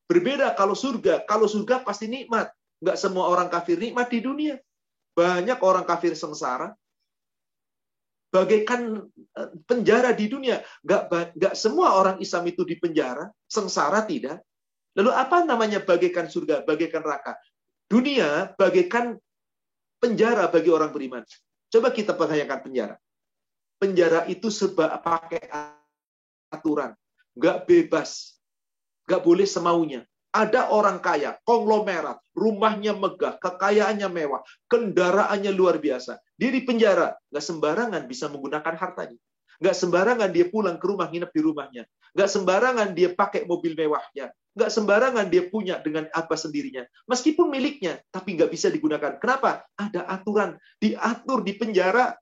Berbeda 0.09 0.51
kalau 0.57 0.75
surga. 0.75 1.23
Kalau 1.29 1.45
surga 1.45 1.85
pasti 1.85 2.09
nikmat. 2.09 2.51
Enggak 2.83 2.97
semua 2.99 3.29
orang 3.31 3.47
kafir 3.47 3.79
nikmat 3.79 4.09
di 4.11 4.19
dunia. 4.19 4.55
Banyak 5.13 5.61
orang 5.61 5.85
kafir 5.85 6.17
sengsara. 6.17 6.73
Bagaikan 8.33 9.05
eh, 9.13 9.49
penjara 9.69 10.11
di 10.17 10.25
dunia. 10.25 10.59
Enggak 10.81 11.53
semua 11.53 11.95
orang 11.95 12.17
Islam 12.19 12.49
itu 12.49 12.65
di 12.65 12.75
penjara. 12.81 13.29
Sengsara 13.45 14.03
tidak. 14.03 14.41
Lalu 14.93 15.09
apa 15.09 15.41
namanya 15.41 15.81
bagaikan 15.81 16.29
surga, 16.29 16.61
bagaikan 16.65 17.01
neraka? 17.01 17.37
Dunia 17.89 18.53
bagaikan 18.53 19.17
penjara 19.97 20.45
bagi 20.49 20.69
orang 20.69 20.93
beriman. 20.93 21.23
Coba 21.69 21.89
kita 21.89 22.13
pertanyakan 22.13 22.59
penjara. 22.61 22.95
Penjara 23.81 24.29
itu 24.29 24.53
serba 24.53 24.93
pakai 25.01 25.49
aturan. 26.53 26.93
Nggak 27.33 27.65
bebas. 27.65 28.37
Nggak 29.09 29.21
boleh 29.25 29.47
semaunya. 29.49 30.01
Ada 30.33 30.73
orang 30.73 30.97
kaya, 30.97 31.37
konglomerat, 31.45 32.17
rumahnya 32.33 32.97
megah, 32.97 33.37
kekayaannya 33.37 34.09
mewah, 34.09 34.41
kendaraannya 34.65 35.53
luar 35.53 35.77
biasa. 35.77 36.17
Dia 36.33 36.49
di 36.49 36.65
penjara, 36.65 37.13
nggak 37.29 37.45
sembarangan 37.45 38.01
bisa 38.09 38.33
menggunakan 38.33 38.73
hartanya. 38.73 39.19
Nggak 39.61 39.75
sembarangan 39.77 40.29
dia 40.33 40.49
pulang 40.49 40.81
ke 40.81 40.85
rumah, 40.89 41.05
nginep 41.05 41.29
di 41.29 41.41
rumahnya. 41.45 41.83
Nggak 42.13 42.29
sembarangan 42.29 42.89
dia 42.93 43.09
pakai 43.11 43.49
mobil 43.49 43.73
mewahnya. 43.73 44.29
Nggak 44.53 44.69
sembarangan 44.69 45.25
dia 45.33 45.49
punya 45.49 45.81
dengan 45.81 46.05
apa 46.13 46.37
sendirinya. 46.37 46.85
Meskipun 47.09 47.49
miliknya, 47.49 47.97
tapi 48.13 48.37
nggak 48.37 48.53
bisa 48.53 48.69
digunakan. 48.69 49.17
Kenapa? 49.17 49.65
Ada 49.73 50.05
aturan. 50.05 50.53
Diatur 50.77 51.41
di 51.41 51.57
penjara. 51.57 52.13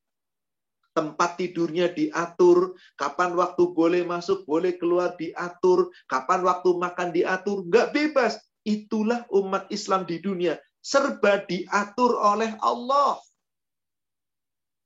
Tempat 0.96 1.40
tidurnya 1.40 1.92
diatur. 1.92 2.80
Kapan 2.96 3.36
waktu 3.36 3.64
boleh 3.76 4.08
masuk, 4.08 4.48
boleh 4.48 4.80
keluar 4.80 5.20
diatur. 5.20 5.92
Kapan 6.08 6.48
waktu 6.48 6.72
makan 6.72 7.12
diatur. 7.12 7.68
Nggak 7.68 7.92
bebas. 7.92 8.40
Itulah 8.64 9.28
umat 9.36 9.68
Islam 9.68 10.08
di 10.08 10.24
dunia. 10.24 10.56
Serba 10.80 11.44
diatur 11.44 12.16
oleh 12.16 12.56
Allah. 12.64 13.20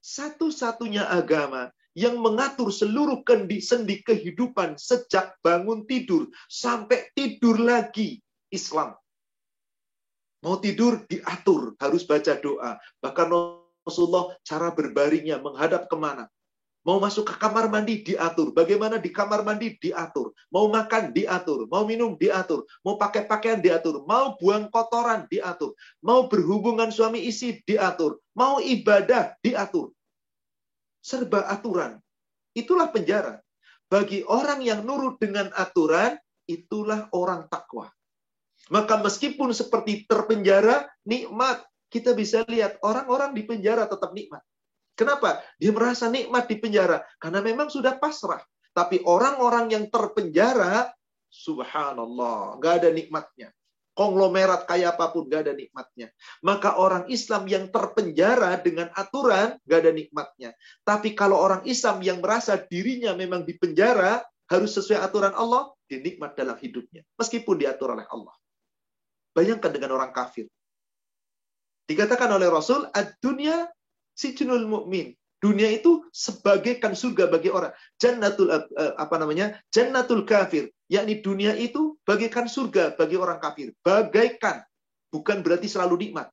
Satu-satunya 0.01 1.09
agama 1.09 1.73
yang 1.95 2.19
mengatur 2.19 2.69
seluruh 2.69 3.23
sendi 3.63 4.03
kehidupan 4.03 4.75
sejak 4.75 5.39
bangun 5.39 5.87
tidur 5.87 6.27
sampai 6.51 7.09
tidur 7.15 7.55
lagi 7.55 8.19
Islam. 8.51 8.93
Mau 10.43 10.61
tidur 10.61 11.07
diatur, 11.09 11.73
harus 11.81 12.05
baca 12.05 12.37
doa. 12.37 12.77
Bahkan 13.01 13.27
Rasulullah 13.81 14.35
cara 14.45 14.69
berbaringnya 14.69 15.41
menghadap 15.41 15.89
ke 15.89 15.97
mana? 15.97 16.29
Mau 16.85 17.01
masuk 17.01 17.25
ke 17.25 17.35
kamar 17.41 17.65
mandi 17.65 18.05
diatur. 18.05 18.53
Bagaimana 18.53 19.01
di 19.01 19.09
kamar 19.09 19.41
mandi 19.41 19.73
diatur. 19.81 20.37
Mau 20.53 20.69
makan 20.69 21.17
diatur. 21.17 21.65
Mau 21.65 21.81
minum 21.81 22.13
diatur. 22.13 22.61
Mau 22.85 22.93
pakai 23.01 23.25
pakaian 23.25 23.57
diatur. 23.57 24.05
Mau 24.05 24.37
buang 24.37 24.69
kotoran 24.69 25.25
diatur. 25.25 25.73
Mau 26.05 26.29
berhubungan 26.29 26.93
suami 26.93 27.25
istri 27.25 27.65
diatur. 27.65 28.21
Mau 28.37 28.61
ibadah 28.61 29.33
diatur. 29.41 29.89
Serba 31.05 31.45
aturan. 31.45 32.01
Itulah 32.57 32.89
penjara. 32.89 33.37
Bagi 33.85 34.25
orang 34.25 34.65
yang 34.65 34.81
nurut 34.81 35.21
dengan 35.21 35.53
aturan, 35.53 36.17
itulah 36.49 37.05
orang 37.13 37.45
takwa. 37.45 37.93
Maka 38.73 38.97
meskipun 38.97 39.53
seperti 39.53 40.09
terpenjara, 40.09 40.89
nikmat. 41.05 41.61
Kita 41.93 42.17
bisa 42.17 42.41
lihat 42.49 42.81
orang-orang 42.81 43.37
di 43.37 43.45
penjara 43.45 43.85
tetap 43.85 44.17
nikmat. 44.17 44.41
Kenapa? 44.97 45.45
Dia 45.61 45.69
merasa 45.69 46.09
nikmat 46.09 46.49
di 46.49 46.57
penjara. 46.57 47.05
Karena 47.21 47.45
memang 47.45 47.69
sudah 47.69 48.01
pasrah. 48.01 48.41
Tapi 48.73 49.05
orang-orang 49.05 49.71
yang 49.71 49.85
terpenjara, 49.87 50.89
subhanallah, 51.29 52.57
nggak 52.57 52.73
ada 52.81 52.89
nikmatnya. 52.91 53.54
Konglomerat 53.95 54.67
kayak 54.67 54.99
apa 54.99 55.15
pun, 55.15 55.31
nggak 55.31 55.41
ada 55.47 55.53
nikmatnya. 55.55 56.11
Maka 56.43 56.75
orang 56.75 57.07
Islam 57.07 57.47
yang 57.47 57.71
terpenjara 57.71 58.59
dengan 58.59 58.91
aturan, 58.91 59.55
nggak 59.63 59.79
ada 59.79 59.91
nikmatnya. 59.95 60.49
Tapi 60.83 61.15
kalau 61.15 61.39
orang 61.39 61.63
Islam 61.63 62.03
yang 62.03 62.19
merasa 62.19 62.59
dirinya 62.59 63.15
memang 63.15 63.47
di 63.47 63.55
penjara, 63.55 64.19
harus 64.51 64.75
sesuai 64.75 64.99
aturan 64.99 65.31
Allah, 65.31 65.71
dinikmat 65.87 66.35
dalam 66.35 66.59
hidupnya. 66.59 67.07
Meskipun 67.15 67.55
diatur 67.55 67.95
oleh 67.95 68.03
Allah. 68.11 68.35
Bayangkan 69.31 69.71
dengan 69.71 69.95
orang 69.95 70.11
kafir. 70.11 70.51
Dikatakan 71.87 72.27
oleh 72.35 72.51
Rasul, 72.51 72.91
ad-dunya 72.91 73.71
sijnul 74.11 74.67
mukmin. 74.67 75.15
Dunia 75.39 75.71
itu 75.71 76.03
sebagaikan 76.11 76.97
surga 76.97 77.31
bagi 77.31 77.47
orang. 77.47 77.71
Jannatul 77.95 78.51
uh, 78.51 78.65
apa 78.99 79.15
namanya? 79.21 79.55
Jannatul 79.71 80.27
kafir, 80.27 80.73
yakni 80.91 81.21
dunia 81.21 81.53
itu 81.57 81.97
bagaikan 82.05 82.45
surga 82.45 82.93
bagi 82.95 83.17
orang 83.17 83.41
kafir. 83.41 83.73
Bagaikan 83.81 84.61
bukan 85.09 85.41
berarti 85.41 85.69
selalu 85.69 86.09
nikmat. 86.09 86.29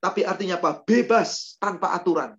Tapi 0.00 0.24
artinya 0.24 0.56
apa? 0.56 0.80
Bebas 0.84 1.60
tanpa 1.60 1.92
aturan. 1.92 2.36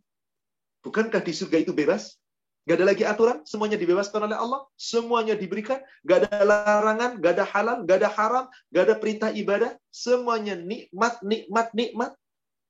Bukankah 0.81 1.21
di 1.21 1.33
surga 1.33 1.61
itu 1.61 1.71
bebas? 1.77 2.17
Gak 2.65 2.77
ada 2.77 2.93
lagi 2.93 3.01
aturan, 3.01 3.41
semuanya 3.41 3.73
dibebaskan 3.73 4.29
oleh 4.29 4.37
Allah, 4.37 4.61
semuanya 4.77 5.33
diberikan, 5.33 5.81
gak 6.05 6.29
ada 6.29 6.45
larangan, 6.45 7.17
gak 7.17 7.33
ada 7.33 7.45
halal, 7.49 7.77
gak 7.89 7.97
ada 8.05 8.09
haram, 8.13 8.45
gak 8.69 8.83
ada 8.85 8.95
perintah 9.01 9.29
ibadah, 9.33 9.73
semuanya 9.89 10.53
nikmat, 10.53 11.17
nikmat, 11.25 11.73
nikmat. 11.73 12.11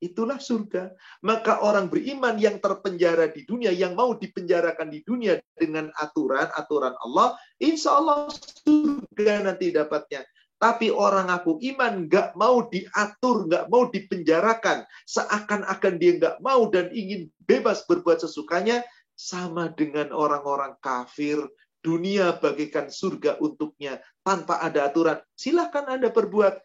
Itulah 0.01 0.41
surga. 0.41 0.97
Maka 1.21 1.61
orang 1.61 1.85
beriman 1.85 2.33
yang 2.41 2.57
terpenjara 2.57 3.29
di 3.29 3.45
dunia, 3.45 3.69
yang 3.69 3.93
mau 3.93 4.17
dipenjarakan 4.17 4.89
di 4.89 5.05
dunia 5.05 5.37
dengan 5.53 5.93
aturan-aturan 5.93 6.97
Allah, 7.05 7.37
insya 7.61 8.01
Allah 8.01 8.25
surga 8.65 9.45
nanti 9.45 9.69
dapatnya. 9.69 10.25
Tapi 10.57 10.89
orang 10.89 11.29
aku 11.29 11.61
iman 11.61 12.09
nggak 12.09 12.33
mau 12.33 12.65
diatur, 12.65 13.45
nggak 13.45 13.65
mau 13.69 13.89
dipenjarakan, 13.93 14.85
seakan-akan 15.05 15.93
dia 16.01 16.17
nggak 16.17 16.37
mau 16.41 16.65
dan 16.69 16.89
ingin 16.93 17.29
bebas 17.45 17.85
berbuat 17.85 18.25
sesukanya, 18.25 18.81
sama 19.13 19.69
dengan 19.69 20.09
orang-orang 20.09 20.73
kafir. 20.81 21.37
Dunia 21.81 22.37
bagaikan 22.37 22.93
surga 22.93 23.41
untuknya 23.41 24.01
tanpa 24.21 24.61
ada 24.61 24.85
aturan. 24.85 25.17
Silahkan 25.33 25.85
Anda 25.89 26.13
berbuat. 26.13 26.57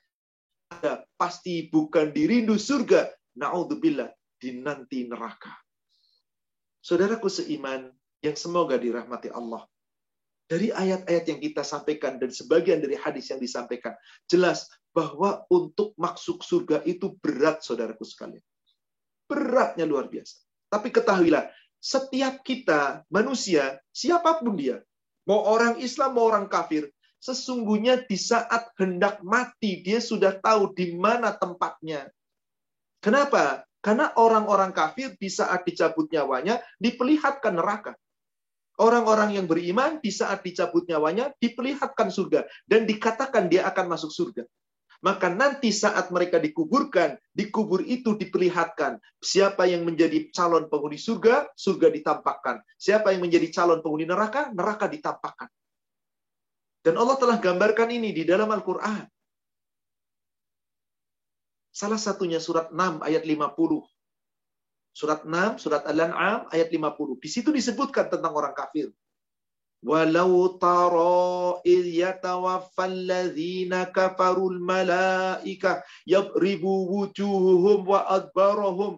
Ada 0.67 1.09
pasti 1.17 1.73
bukan 1.73 2.13
dirindu 2.13 2.61
surga, 2.61 3.09
Na'udzubillah, 3.37 4.09
di 4.41 4.61
nanti 4.61 5.05
neraka. 5.05 5.53
Saudaraku 6.81 7.29
seiman 7.29 7.89
yang 8.25 8.37
semoga 8.37 8.81
dirahmati 8.81 9.29
Allah. 9.33 9.65
Dari 10.47 10.71
ayat-ayat 10.71 11.25
yang 11.27 11.41
kita 11.43 11.67
sampaikan 11.67 12.23
dan 12.23 12.31
sebagian 12.31 12.79
dari 12.79 12.95
hadis 12.95 13.35
yang 13.35 13.43
disampaikan, 13.43 13.99
jelas 14.31 14.71
bahwa 14.95 15.43
untuk 15.51 15.93
masuk 15.99 16.47
surga 16.47 16.87
itu 16.87 17.19
berat, 17.19 17.67
saudaraku 17.67 18.07
sekalian. 18.07 18.45
Beratnya 19.27 19.83
luar 19.83 20.07
biasa. 20.07 20.39
Tapi 20.71 20.95
ketahuilah, 20.95 21.51
setiap 21.83 22.47
kita, 22.47 23.03
manusia, 23.11 23.83
siapa 23.91 24.39
pun 24.39 24.55
dia, 24.55 24.81
mau 25.27 25.43
orang 25.45 25.83
Islam, 25.83 26.15
mau 26.15 26.31
orang 26.31 26.47
kafir, 26.47 26.89
sesungguhnya 27.19 28.07
di 28.07 28.15
saat 28.15 28.71
hendak 28.79 29.21
mati, 29.27 29.83
dia 29.83 29.99
sudah 29.99 30.39
tahu 30.39 30.73
di 30.73 30.95
mana 30.95 31.35
tempatnya. 31.35 32.07
Kenapa? 33.07 33.63
Karena 33.79 34.11
orang-orang 34.19 34.75
kafir 34.75 35.15
di 35.15 35.31
saat 35.31 35.63
dicabut 35.63 36.11
nyawanya 36.11 36.59
diperlihatkan 36.83 37.55
neraka. 37.55 37.95
Orang-orang 38.83 39.39
yang 39.39 39.47
beriman 39.47 40.03
di 40.03 40.11
saat 40.11 40.43
dicabut 40.43 40.91
nyawanya 40.91 41.31
diperlihatkan 41.39 42.11
surga 42.11 42.51
dan 42.67 42.83
dikatakan 42.83 43.47
dia 43.47 43.63
akan 43.71 43.95
masuk 43.95 44.11
surga. 44.11 44.43
Maka 45.07 45.31
nanti 45.31 45.71
saat 45.71 46.11
mereka 46.11 46.43
dikuburkan, 46.43 47.15
di 47.31 47.47
kubur 47.47 47.79
itu 47.87 48.19
diperlihatkan 48.19 48.99
siapa 49.23 49.71
yang 49.71 49.87
menjadi 49.87 50.35
calon 50.35 50.67
penghuni 50.67 50.99
surga, 50.99 51.47
surga 51.55 51.95
ditampakkan. 51.95 52.59
Siapa 52.75 53.15
yang 53.15 53.23
menjadi 53.23 53.55
calon 53.55 53.87
penghuni 53.87 54.03
neraka, 54.03 54.51
neraka 54.51 54.91
ditampakkan. 54.91 55.47
Dan 56.83 56.99
Allah 56.99 57.15
telah 57.23 57.39
gambarkan 57.39 57.87
ini 57.95 58.11
di 58.11 58.27
dalam 58.27 58.51
Al-Quran. 58.51 59.07
Salah 61.77 62.01
satunya 62.01 62.41
surat 62.41 62.73
6 62.73 63.05
ayat 63.05 63.29
50. 63.29 63.85
Surat 64.97 65.29
6, 65.29 65.61
surat 65.61 65.85
Al-An'am 65.85 66.49
ayat 66.49 66.73
50. 66.73 67.21
Di 67.21 67.29
situ 67.29 67.53
disebutkan 67.53 68.09
tentang 68.09 68.33
orang 68.33 68.57
kafir. 68.57 68.89
Walau 69.85 70.57
tara 70.57 71.61
idh 71.69 72.01
yatawaffal 72.01 72.97
ladzina 72.97 73.93
kafarul 73.93 74.57
malaika 74.57 75.85
yadribu 76.09 76.97
wujuhum 76.97 77.85
wa 77.85 78.09
adbarahum. 78.09 78.97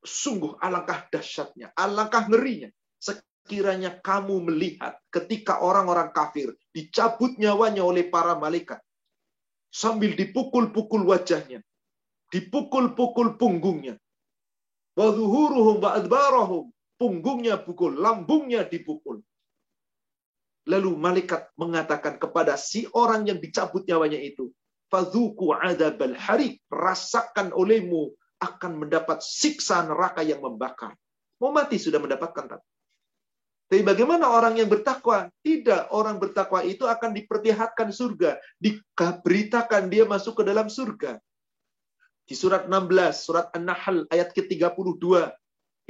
Sungguh 0.00 0.56
alangkah 0.56 1.04
dahsyatnya, 1.12 1.76
alangkah 1.76 2.32
ngerinya. 2.32 2.72
Sekiranya 2.96 4.00
kamu 4.00 4.40
melihat 4.48 4.96
ketika 5.12 5.60
orang-orang 5.60 6.16
kafir 6.16 6.56
dicabut 6.72 7.36
nyawanya 7.36 7.84
oleh 7.84 8.08
para 8.08 8.32
malaikat 8.40 8.80
sambil 9.76 10.16
dipukul-pukul 10.16 11.04
wajahnya, 11.04 11.60
dipukul-pukul 12.32 13.36
punggungnya. 13.36 14.00
Wa 14.96 15.12
zuhuruhum 15.12 15.84
punggungnya 16.96 17.60
pukul, 17.60 18.00
lambungnya 18.00 18.64
dipukul. 18.64 19.20
Lalu 20.66 20.90
malaikat 20.96 21.52
mengatakan 21.60 22.16
kepada 22.16 22.56
si 22.56 22.88
orang 22.96 23.28
yang 23.28 23.38
dicabut 23.38 23.84
nyawanya 23.84 24.18
itu, 24.18 24.48
Fadhuku 24.88 25.52
adabal 25.52 26.16
harik, 26.16 26.62
rasakan 26.72 27.52
olehmu 27.52 28.16
akan 28.40 28.86
mendapat 28.86 29.20
siksa 29.20 29.84
neraka 29.84 30.24
yang 30.24 30.40
membakar. 30.40 30.96
Mau 31.42 31.52
mati 31.52 31.76
sudah 31.76 32.00
mendapatkan 32.00 32.56
tak? 32.56 32.62
Tapi 33.66 33.82
bagaimana 33.82 34.30
orang 34.30 34.62
yang 34.62 34.70
bertakwa? 34.70 35.26
Tidak, 35.42 35.90
orang 35.90 36.22
bertakwa 36.22 36.62
itu 36.62 36.86
akan 36.86 37.10
diperlihatkan 37.18 37.90
surga, 37.90 38.38
diberitakan 38.62 39.90
dia 39.90 40.06
masuk 40.06 40.38
ke 40.38 40.42
dalam 40.46 40.70
surga. 40.70 41.18
Di 42.26 42.34
surat 42.38 42.70
16, 42.70 43.26
surat 43.26 43.50
An-Nahl 43.54 44.06
ayat 44.10 44.30
ke-32, 44.34 45.02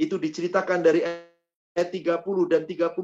itu 0.01 0.15
diceritakan 0.17 0.81
dari 0.81 1.05
ayat 1.05 1.89
30 1.93 2.25
dan 2.49 2.65
31 2.65 2.97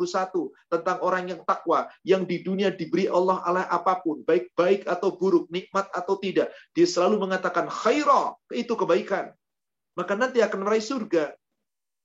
tentang 0.69 0.97
orang 1.05 1.23
yang 1.29 1.41
takwa, 1.45 1.85
yang 2.01 2.25
di 2.25 2.41
dunia 2.41 2.73
diberi 2.73 3.05
Allah 3.05 3.45
Allah 3.45 3.69
apa 3.69 4.01
pun, 4.01 4.25
baik 4.25 4.53
baik 4.57 4.89
atau 4.89 5.13
buruk, 5.13 5.49
nikmat 5.53 5.85
atau 5.93 6.17
tidak. 6.17 6.49
Dia 6.73 6.89
selalu 6.89 7.29
mengatakan 7.29 7.69
khairah, 7.69 8.33
itu 8.49 8.73
kebaikan. 8.73 9.29
Maka 9.93 10.17
nanti 10.17 10.41
akan 10.41 10.65
meraih 10.65 10.81
surga. 10.81 11.37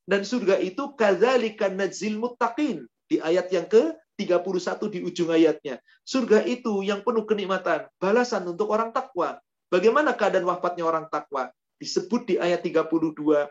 Dan 0.08 0.24
surga 0.24 0.56
itu 0.56 0.96
kadzalika 0.96 1.68
najzil 1.68 2.16
muttaqin 2.16 2.88
di 3.12 3.20
ayat 3.20 3.52
yang 3.52 3.68
ke 3.68 3.92
31 4.16 4.88
di 4.88 5.04
ujung 5.04 5.28
ayatnya. 5.28 5.76
Surga 6.02 6.42
itu 6.48 6.80
yang 6.80 7.04
penuh 7.04 7.28
kenikmatan, 7.28 7.86
balasan 8.00 8.48
untuk 8.48 8.72
orang 8.72 8.90
takwa. 8.90 9.36
Bagaimana 9.68 10.16
keadaan 10.16 10.48
wafatnya 10.48 10.88
orang 10.88 11.12
takwa? 11.12 11.52
Disebut 11.76 12.24
di 12.24 12.34
ayat 12.40 12.64
32, 12.64 13.46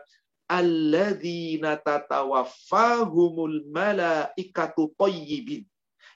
alladzina 0.50 1.78
tatawaffahumul 1.78 3.70
malaikatu 3.70 4.92
thayyibin 4.98 5.62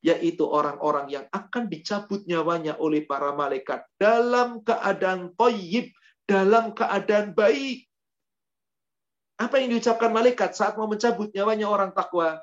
yaitu 0.03 0.43
orang-orang 0.43 1.07
yang 1.07 1.25
akan 1.31 1.71
dicabut 1.71 2.27
nyawanya 2.27 2.75
oleh 2.83 3.07
para 3.07 3.31
malaikat 3.39 3.87
dalam 4.03 4.59
keadaan 4.67 5.31
toyib, 5.39 5.95
dalam 6.27 6.75
keadaan 6.75 7.31
baik. 7.39 7.87
Apa 9.43 9.59
yang 9.59 9.75
diucapkan 9.75 10.15
malaikat 10.15 10.55
saat 10.55 10.79
mau 10.79 10.87
mencabut 10.87 11.35
nyawanya 11.35 11.67
orang 11.67 11.91
takwa? 11.91 12.39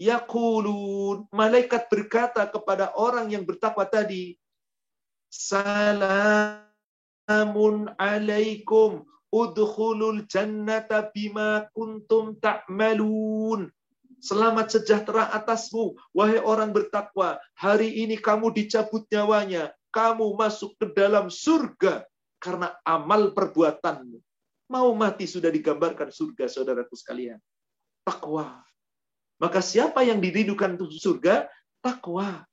Yaqulun, 0.00 1.28
malaikat 1.28 1.92
berkata 1.92 2.48
kepada 2.48 2.96
orang 2.96 3.28
yang 3.28 3.44
bertakwa 3.44 3.84
tadi, 3.84 4.40
Salamun 5.28 6.56
alaikum 8.00 9.04
udkhulul 9.28 10.24
jannata 10.24 11.12
bima 11.12 11.68
kuntum 11.76 12.40
ta'malun. 12.40 13.68
Selamat 14.24 14.72
sejahtera 14.72 15.28
atasmu, 15.36 16.00
wahai 16.16 16.40
orang 16.40 16.72
bertakwa. 16.72 17.36
Hari 17.60 18.08
ini 18.08 18.16
kamu 18.16 18.56
dicabut 18.56 19.04
nyawanya. 19.12 19.76
Kamu 19.92 20.32
masuk 20.32 20.80
ke 20.80 20.96
dalam 20.96 21.28
surga 21.28 22.08
karena 22.40 22.72
amal 22.88 23.36
perbuatanmu. 23.36 24.29
Mau 24.70 24.94
mati 24.94 25.26
sudah 25.26 25.50
digambarkan 25.50 26.14
surga, 26.14 26.46
saudaraku 26.46 26.94
sekalian. 26.94 27.42
Takwa. 28.06 28.62
Maka 29.42 29.58
siapa 29.58 30.06
yang 30.06 30.22
dirindukan 30.22 30.78
surga? 30.78 31.50
Takwa. 31.82 32.46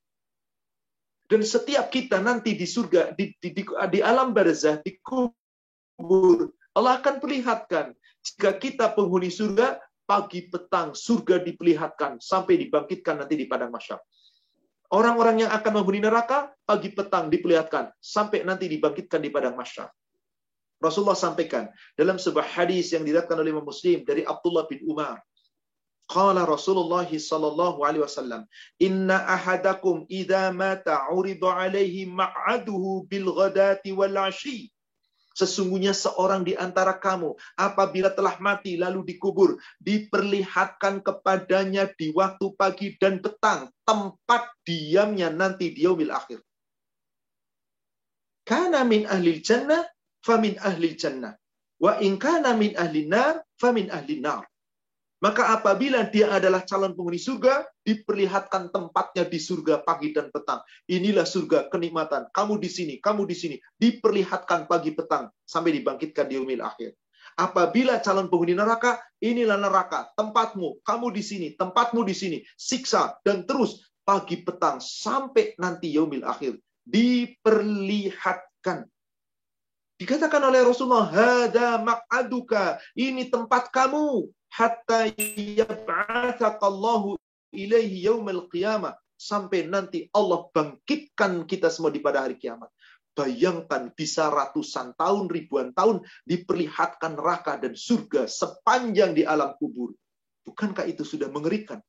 Dan 1.28 1.44
setiap 1.44 1.92
kita 1.92 2.18
nanti 2.18 2.58
di 2.58 2.66
surga, 2.66 3.14
di, 3.14 3.30
di, 3.38 3.54
di, 3.54 3.62
di 3.68 4.00
alam 4.02 4.34
barzah, 4.34 4.80
di 4.82 4.98
kubur, 4.98 6.50
Allah 6.72 6.98
akan 6.98 7.20
perlihatkan. 7.20 7.92
Jika 8.24 8.56
kita 8.56 8.96
penghuni 8.96 9.28
surga, 9.30 9.78
pagi 10.08 10.48
petang 10.48 10.96
surga 10.96 11.44
diperlihatkan 11.44 12.16
sampai 12.18 12.56
dibangkitkan 12.64 13.20
nanti 13.20 13.36
di 13.36 13.44
padang 13.44 13.68
masyar. 13.68 14.00
Orang-orang 14.88 15.44
yang 15.44 15.52
akan 15.52 15.72
menghuni 15.76 16.00
neraka, 16.00 16.48
pagi 16.64 16.88
petang 16.96 17.28
diperlihatkan 17.28 17.92
sampai 18.00 18.40
nanti 18.48 18.72
dibangkitkan 18.72 19.20
di 19.20 19.28
padang 19.28 19.52
masyar. 19.52 19.92
Rasulullah 20.78 21.18
sampaikan 21.18 21.66
dalam 21.98 22.22
sebuah 22.22 22.46
hadis 22.46 22.94
yang 22.94 23.02
diriwayatkan 23.02 23.34
oleh 23.34 23.50
Imam 23.50 23.66
Muslim 23.66 24.06
dari 24.06 24.22
Abdullah 24.22 24.66
bin 24.70 24.78
Umar. 24.86 25.18
Qala 26.08 26.48
Rasulullah 26.48 27.04
sallallahu 27.04 27.84
alaihi 27.84 28.00
wasallam, 28.00 28.48
"Inna 28.80 29.28
ahadakum 29.28 30.08
idza 30.08 30.48
mata 30.54 31.04
'urida 31.12 31.52
'alaihi 31.52 32.08
maq'aduhu 32.08 33.04
bil 33.10 33.28
ghadati 33.34 33.92
wal 33.92 34.16
'ashi." 34.16 34.72
Sesungguhnya 35.38 35.94
seorang 35.94 36.42
di 36.42 36.58
antara 36.58 36.98
kamu 36.98 37.30
apabila 37.54 38.10
telah 38.10 38.34
mati 38.42 38.74
lalu 38.74 39.06
dikubur 39.06 39.54
diperlihatkan 39.78 40.98
kepadanya 40.98 41.86
di 41.94 42.10
waktu 42.10 42.58
pagi 42.58 42.98
dan 42.98 43.22
petang 43.22 43.70
tempat 43.86 44.50
diamnya 44.66 45.30
nanti 45.30 45.70
di 45.70 45.86
yaumil 45.86 46.10
akhir. 46.10 46.42
Kana 48.42 48.82
min 48.82 49.06
ahli 49.06 49.38
jannah 49.38 49.86
famin 50.24 50.58
ahli 50.60 50.94
jannah. 50.94 51.34
Wa 51.78 52.02
in 52.02 52.18
kana 52.18 52.54
min 52.58 52.74
ahli 52.74 53.06
nar 53.06 53.42
famin 53.58 53.90
ahli 53.90 54.18
nar. 54.18 54.46
Maka 55.18 55.50
apabila 55.50 56.06
dia 56.06 56.30
adalah 56.30 56.62
calon 56.62 56.94
penghuni 56.94 57.18
surga, 57.18 57.66
diperlihatkan 57.82 58.70
tempatnya 58.70 59.26
di 59.26 59.42
surga 59.42 59.82
pagi 59.82 60.14
dan 60.14 60.30
petang. 60.30 60.62
Inilah 60.86 61.26
surga 61.26 61.66
kenikmatan. 61.74 62.30
Kamu 62.30 62.54
di 62.62 62.70
sini, 62.70 63.02
kamu 63.02 63.26
di 63.26 63.34
sini. 63.34 63.56
Diperlihatkan 63.58 64.70
pagi 64.70 64.94
petang 64.94 65.26
sampai 65.42 65.74
dibangkitkan 65.74 66.30
di 66.30 66.38
umil 66.38 66.62
akhir. 66.62 66.94
Apabila 67.34 67.98
calon 67.98 68.30
penghuni 68.30 68.54
neraka, 68.54 69.02
inilah 69.18 69.58
neraka, 69.58 70.06
tempatmu, 70.14 70.86
kamu 70.86 71.06
di 71.10 71.22
sini, 71.22 71.48
tempatmu 71.58 72.06
di 72.06 72.14
sini, 72.14 72.38
siksa 72.54 73.18
dan 73.26 73.42
terus 73.42 73.90
pagi 74.06 74.40
petang 74.40 74.80
sampai 74.80 75.52
nanti 75.58 75.92
yaumil 75.92 76.24
akhir 76.24 76.56
diperlihatkan. 76.88 78.88
Dikatakan 79.98 80.38
oleh 80.46 80.62
Rasulullah, 80.62 81.10
"Hada 81.10 81.82
maq'aduka." 81.82 82.78
Ini 82.94 83.34
tempat 83.34 83.74
kamu 83.74 84.30
hatta 84.46 85.10
yab'atsakallahu 85.58 87.18
ilaihi 87.50 88.06
yaumal 88.06 88.46
qiyamah 88.46 88.94
sampai 89.18 89.66
nanti 89.66 90.06
Allah 90.14 90.46
bangkitkan 90.54 91.42
kita 91.50 91.66
semua 91.66 91.90
di 91.90 91.98
pada 91.98 92.22
hari 92.22 92.38
kiamat. 92.38 92.70
Bayangkan 93.18 93.90
bisa 93.98 94.30
ratusan 94.30 94.94
tahun, 94.94 95.26
ribuan 95.26 95.74
tahun 95.74 96.06
diperlihatkan 96.22 97.18
neraka 97.18 97.58
dan 97.58 97.74
surga 97.74 98.30
sepanjang 98.30 99.18
di 99.18 99.26
alam 99.26 99.58
kubur. 99.58 99.90
Bukankah 100.46 100.86
itu 100.86 101.02
sudah 101.02 101.26
mengerikan? 101.26 101.82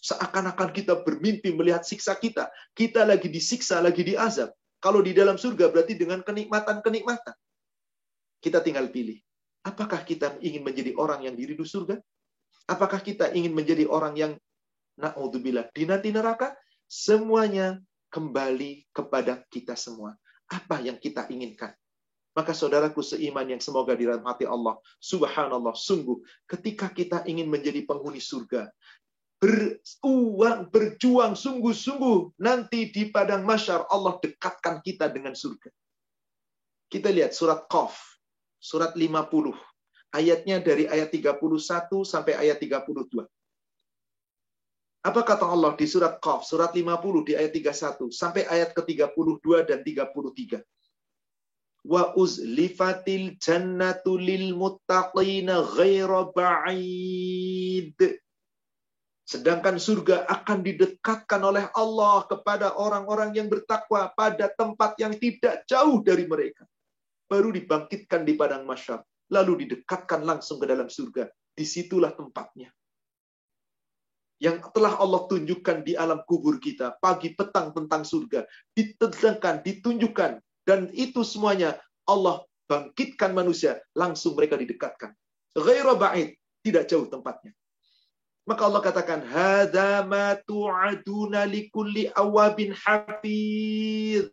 Seakan-akan 0.00 0.72
kita 0.72 1.04
bermimpi 1.04 1.52
melihat 1.52 1.84
siksa 1.84 2.16
kita. 2.16 2.48
Kita 2.72 3.04
lagi 3.04 3.28
disiksa, 3.28 3.84
lagi 3.84 4.00
diazab. 4.00 4.56
Kalau 4.84 5.00
di 5.00 5.16
dalam 5.16 5.40
surga 5.40 5.72
berarti 5.72 5.96
dengan 5.96 6.20
kenikmatan-kenikmatan. 6.20 7.32
Kita 8.44 8.60
tinggal 8.60 8.92
pilih. 8.92 9.16
Apakah 9.64 10.04
kita 10.04 10.36
ingin 10.44 10.60
menjadi 10.60 10.92
orang 11.00 11.24
yang 11.24 11.32
diridu 11.32 11.64
surga? 11.64 11.96
Apakah 12.68 13.00
kita 13.00 13.32
ingin 13.32 13.56
menjadi 13.56 13.88
orang 13.88 14.12
yang 14.12 14.32
na'udzubillah 15.00 15.72
dinanti 15.72 16.12
neraka? 16.12 16.52
Semuanya 16.84 17.80
kembali 18.12 18.92
kepada 18.92 19.40
kita 19.48 19.72
semua. 19.72 20.12
Apa 20.52 20.84
yang 20.84 21.00
kita 21.00 21.32
inginkan? 21.32 21.72
Maka 22.36 22.52
saudaraku 22.52 23.00
seiman 23.00 23.48
yang 23.48 23.64
semoga 23.64 23.96
dirahmati 23.96 24.44
Allah. 24.44 24.76
Subhanallah, 25.00 25.72
sungguh 25.72 26.20
ketika 26.44 26.92
kita 26.92 27.24
ingin 27.24 27.48
menjadi 27.48 27.88
penghuni 27.88 28.20
surga, 28.20 28.68
beruang, 29.44 30.72
berjuang 30.72 31.36
sungguh-sungguh 31.36 32.40
nanti 32.40 32.88
di 32.88 33.12
padang 33.12 33.44
masyar 33.44 33.84
Allah 33.92 34.16
dekatkan 34.24 34.80
kita 34.80 35.12
dengan 35.12 35.36
surga. 35.36 35.68
Kita 36.88 37.12
lihat 37.12 37.36
surat 37.36 37.68
Qaf 37.68 38.14
surat 38.64 38.96
50. 38.96 39.52
Ayatnya 40.16 40.64
dari 40.64 40.88
ayat 40.88 41.12
31 41.12 41.36
sampai 42.08 42.32
ayat 42.40 42.56
32. 42.56 43.28
Apa 45.04 45.20
kata 45.20 45.44
Allah 45.44 45.76
di 45.76 45.84
surat 45.84 46.16
Qaf, 46.16 46.48
surat 46.48 46.72
50 46.72 47.28
di 47.28 47.36
ayat 47.36 47.52
31 47.52 48.08
sampai 48.08 48.48
ayat 48.48 48.72
ke-32 48.72 49.68
dan 49.68 49.84
33. 49.84 50.64
Wa 51.84 52.16
uzlifatil 52.16 53.36
jannatu 53.36 54.16
lil 54.16 54.56
muttaqina 54.56 55.60
ghaira 55.76 56.32
ba'id. 56.32 58.00
Sedangkan 59.24 59.80
surga 59.80 60.28
akan 60.28 60.60
didekatkan 60.60 61.40
oleh 61.40 61.64
Allah 61.72 62.28
kepada 62.28 62.76
orang-orang 62.76 63.32
yang 63.32 63.48
bertakwa 63.48 64.12
pada 64.12 64.52
tempat 64.52 65.00
yang 65.00 65.16
tidak 65.16 65.64
jauh 65.64 66.04
dari 66.04 66.28
mereka 66.28 66.68
baru 67.28 67.50
dibangkitkan 67.50 68.22
di 68.22 68.36
padang 68.36 68.68
masyar, 68.68 69.02
lalu 69.32 69.66
didekatkan 69.66 70.22
langsung 70.22 70.60
ke 70.60 70.66
dalam 70.68 70.86
surga. 70.86 71.28
Di 71.54 71.62
situlah 71.62 72.10
tempatnya. 72.14 72.70
Yang 74.42 74.74
telah 74.74 74.98
Allah 74.98 75.22
tunjukkan 75.30 75.86
di 75.86 75.94
alam 75.94 76.26
kubur 76.26 76.58
kita, 76.58 76.98
pagi 76.98 77.30
petang 77.32 77.70
tentang 77.70 78.02
surga, 78.02 78.42
ditentangkan, 78.74 79.62
ditunjukkan, 79.62 80.32
dan 80.66 80.90
itu 80.90 81.22
semuanya 81.22 81.78
Allah 82.10 82.42
bangkitkan 82.66 83.30
manusia, 83.30 83.78
langsung 83.94 84.34
mereka 84.34 84.58
didekatkan. 84.58 85.14
Ghaira 85.54 85.94
ba'id, 85.94 86.34
tidak 86.66 86.90
jauh 86.90 87.06
tempatnya. 87.06 87.54
Maka 88.44 88.62
Allah 88.68 88.82
katakan, 88.84 89.24
Hada 89.24 90.04
ma 90.04 90.36
tu'aduna 90.44 91.48
likulli 91.48 92.12
awabin 92.12 92.76
hafiz. 92.76 94.28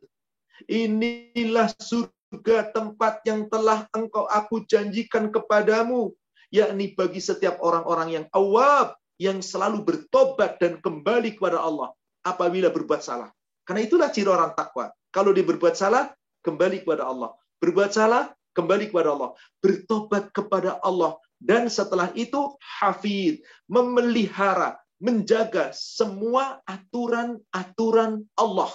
Inilah 0.68 1.72
surga 1.80 2.76
tempat 2.76 3.24
yang 3.24 3.48
telah 3.48 3.88
engkau 3.96 4.28
aku 4.28 4.68
janjikan 4.68 5.32
kepadamu, 5.32 6.12
yakni 6.52 6.92
bagi 6.92 7.24
setiap 7.24 7.64
orang-orang 7.64 8.22
yang 8.22 8.26
awab, 8.36 9.00
yang 9.16 9.40
selalu 9.40 9.86
bertobat 9.88 10.60
dan 10.60 10.84
kembali 10.84 11.40
kepada 11.40 11.64
Allah 11.64 11.96
apabila 12.28 12.68
berbuat 12.74 13.00
salah. 13.00 13.32
Karena 13.64 13.88
itulah 13.88 14.10
ciri 14.10 14.28
orang 14.28 14.52
takwa. 14.58 14.92
Kalau 15.14 15.32
dia 15.32 15.46
berbuat 15.46 15.78
salah, 15.78 16.12
kembali 16.44 16.84
kepada 16.84 17.08
Allah. 17.08 17.32
Berbuat 17.62 17.94
salah, 17.94 18.34
kembali 18.58 18.90
kepada 18.90 19.14
Allah. 19.14 19.32
Bertobat 19.62 20.34
kepada 20.34 20.82
Allah. 20.82 21.16
Dan 21.42 21.68
setelah 21.74 22.14
itu, 22.14 22.54
hafid. 22.62 23.42
Memelihara, 23.66 24.78
menjaga 25.02 25.74
semua 25.74 26.62
aturan-aturan 26.70 28.30
Allah. 28.38 28.70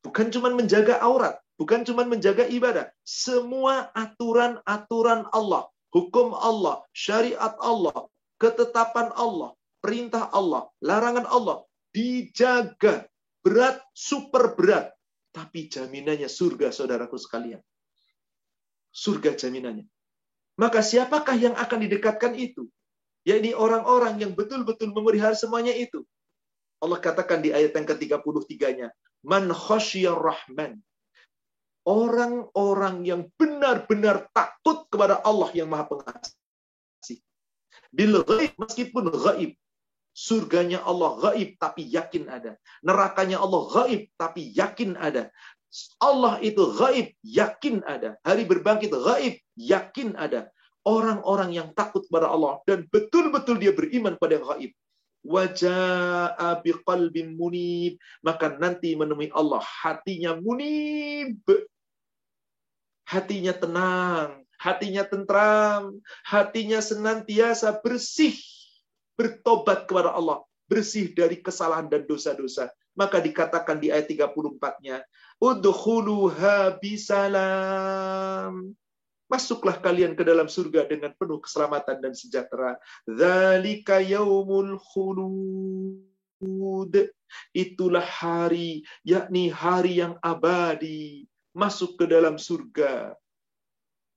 Bukan 0.00 0.32
cuma 0.32 0.48
menjaga 0.48 0.96
aurat, 1.04 1.36
Bukan 1.58 1.82
cuma 1.82 2.06
menjaga 2.06 2.46
ibadah. 2.46 2.86
Semua 3.02 3.90
aturan-aturan 3.90 5.26
Allah, 5.34 5.66
hukum 5.90 6.30
Allah, 6.30 6.86
syariat 6.94 7.58
Allah, 7.58 8.06
ketetapan 8.38 9.10
Allah, 9.18 9.58
perintah 9.82 10.30
Allah, 10.30 10.70
larangan 10.78 11.26
Allah 11.26 11.66
dijaga. 11.90 13.10
Berat, 13.42 13.82
super 13.90 14.54
berat. 14.54 14.94
Tapi 15.34 15.66
jaminannya 15.66 16.30
surga, 16.30 16.70
saudaraku 16.70 17.18
sekalian. 17.18 17.62
Surga 18.94 19.34
jaminannya. 19.34 19.86
Maka 20.58 20.82
siapakah 20.82 21.38
yang 21.38 21.54
akan 21.54 21.78
didekatkan 21.86 22.34
itu? 22.34 22.66
Yakni 23.22 23.54
orang-orang 23.54 24.18
yang 24.18 24.32
betul-betul 24.34 24.90
memelihara 24.90 25.38
semuanya 25.38 25.70
itu. 25.70 26.02
Allah 26.82 26.98
katakan 26.98 27.42
di 27.42 27.54
ayat 27.54 27.74
yang 27.74 27.86
ke-33-nya, 27.86 28.88
Man 29.22 29.50
rahman 29.50 30.82
orang-orang 31.88 32.96
yang 33.08 33.22
benar-benar 33.40 34.28
takut 34.36 34.84
kepada 34.92 35.24
Allah 35.24 35.48
yang 35.56 35.72
Maha 35.72 35.88
Pengasih. 35.88 37.18
Bil 37.88 38.20
ghaib 38.20 38.52
meskipun 38.60 39.08
gaib. 39.08 39.56
Surganya 40.12 40.84
Allah 40.84 41.16
gaib 41.16 41.56
tapi 41.56 41.88
yakin 41.88 42.28
ada. 42.28 42.60
Nerakanya 42.84 43.40
Allah 43.40 43.62
gaib 43.72 44.12
tapi 44.20 44.52
yakin 44.52 45.00
ada. 45.00 45.32
Allah 46.00 46.40
itu 46.40 46.64
gaib, 46.76 47.12
yakin 47.20 47.84
ada. 47.84 48.16
Hari 48.24 48.48
berbangkit 48.48 48.88
gaib, 48.92 49.36
yakin 49.54 50.16
ada. 50.16 50.48
Orang-orang 50.88 51.52
yang 51.52 51.68
takut 51.76 52.08
kepada 52.08 52.32
Allah 52.32 52.64
dan 52.64 52.88
betul-betul 52.88 53.60
dia 53.60 53.76
beriman 53.76 54.16
pada 54.16 54.40
yang 54.40 54.46
gaib. 54.48 54.72
Wajah 55.28 56.32
biqalbin 56.64 57.36
munib. 57.36 58.00
Maka 58.24 58.56
nanti 58.56 58.96
menemui 58.96 59.28
Allah. 59.36 59.60
Hatinya 59.60 60.40
munib. 60.40 61.44
Hatinya 63.04 63.52
tenang. 63.52 64.48
Hatinya 64.56 65.04
tentram. 65.04 66.00
Hatinya 66.24 66.80
senantiasa 66.80 67.76
bersih. 67.84 68.40
Bertobat 69.20 69.84
kepada 69.84 70.16
Allah. 70.16 70.40
Bersih 70.64 71.12
dari 71.12 71.44
kesalahan 71.44 71.92
dan 71.92 72.08
dosa-dosa. 72.08 72.72
Maka 72.96 73.22
dikatakan 73.22 73.78
di 73.78 73.94
ayat 73.94 74.10
34-nya, 74.10 74.98
Udkhuluha 75.38 76.82
bisalam. 76.82 78.74
Masuklah 79.28 79.78
kalian 79.78 80.18
ke 80.18 80.24
dalam 80.26 80.50
surga 80.50 80.88
dengan 80.90 81.14
penuh 81.14 81.38
keselamatan 81.38 82.00
dan 82.02 82.16
sejahtera. 82.16 82.74
Dzalika 83.06 84.02
yaumul 84.02 84.80
khulud. 84.80 85.94
Itulah 87.54 88.02
hari, 88.02 88.82
yakni 89.06 89.52
hari 89.52 90.02
yang 90.02 90.18
abadi. 90.24 91.28
Masuk 91.54 92.00
ke 92.00 92.10
dalam 92.10 92.34
surga. 92.34 93.14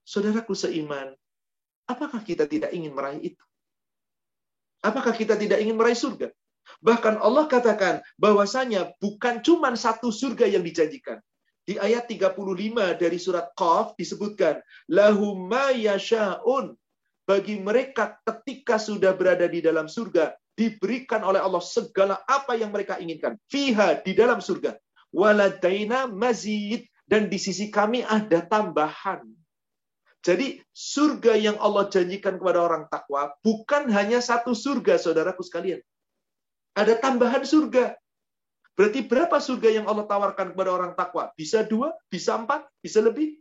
Saudaraku 0.02 0.58
seiman, 0.58 1.14
apakah 1.86 2.24
kita 2.26 2.50
tidak 2.50 2.74
ingin 2.74 2.96
meraih 2.96 3.22
itu? 3.22 3.46
Apakah 4.82 5.14
kita 5.14 5.38
tidak 5.38 5.62
ingin 5.62 5.78
meraih 5.78 5.94
surga? 5.94 6.34
Bahkan 6.82 7.22
Allah 7.22 7.46
katakan 7.46 8.02
bahwasanya 8.18 8.96
bukan 8.98 9.44
cuma 9.46 9.74
satu 9.76 10.10
surga 10.10 10.50
yang 10.50 10.66
dijanjikan. 10.66 11.22
Di 11.62 11.78
ayat 11.78 12.10
35 12.10 12.98
dari 12.98 13.18
surat 13.22 13.54
Qaf 13.54 13.94
disebutkan, 13.96 14.60
lahum 14.90 15.46
ma 15.46 15.70
yasha'un. 15.70 16.74
Bagi 17.22 17.62
mereka 17.62 18.18
ketika 18.26 18.82
sudah 18.82 19.14
berada 19.14 19.46
di 19.46 19.62
dalam 19.62 19.86
surga, 19.86 20.34
diberikan 20.58 21.22
oleh 21.22 21.40
Allah 21.40 21.62
segala 21.62 22.18
apa 22.26 22.58
yang 22.58 22.74
mereka 22.74 22.98
inginkan. 22.98 23.38
Fiha, 23.48 24.02
di 24.02 24.18
dalam 24.18 24.42
surga. 24.42 24.76
Waladaina 25.14 26.10
mazid. 26.10 26.90
Dan 27.06 27.28
di 27.28 27.36
sisi 27.36 27.68
kami 27.68 28.08
ada 28.08 28.40
tambahan. 28.40 29.28
Jadi 30.22 30.62
surga 30.70 31.34
yang 31.36 31.58
Allah 31.60 31.90
janjikan 31.90 32.38
kepada 32.38 32.62
orang 32.62 32.86
takwa 32.88 33.36
bukan 33.42 33.90
hanya 33.92 34.22
satu 34.22 34.54
surga, 34.54 34.96
saudaraku 34.96 35.42
sekalian. 35.44 35.82
Ada 36.78 37.00
tambahan 37.00 37.44
surga. 37.44 37.98
Berarti 38.78 39.04
berapa 39.04 39.36
surga 39.36 39.82
yang 39.82 39.86
Allah 39.86 40.08
tawarkan 40.08 40.56
kepada 40.56 40.72
orang 40.72 40.96
takwa? 40.96 41.30
Bisa 41.36 41.62
dua, 41.68 41.92
bisa 42.08 42.40
empat, 42.40 42.66
bisa 42.80 43.04
lebih? 43.04 43.36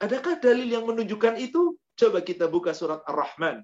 Adakah 0.00 0.40
dalil 0.40 0.66
yang 0.66 0.88
menunjukkan 0.88 1.36
itu? 1.38 1.76
Coba 1.94 2.24
kita 2.24 2.48
buka 2.48 2.72
surat 2.72 3.04
Ar-Rahman. 3.04 3.60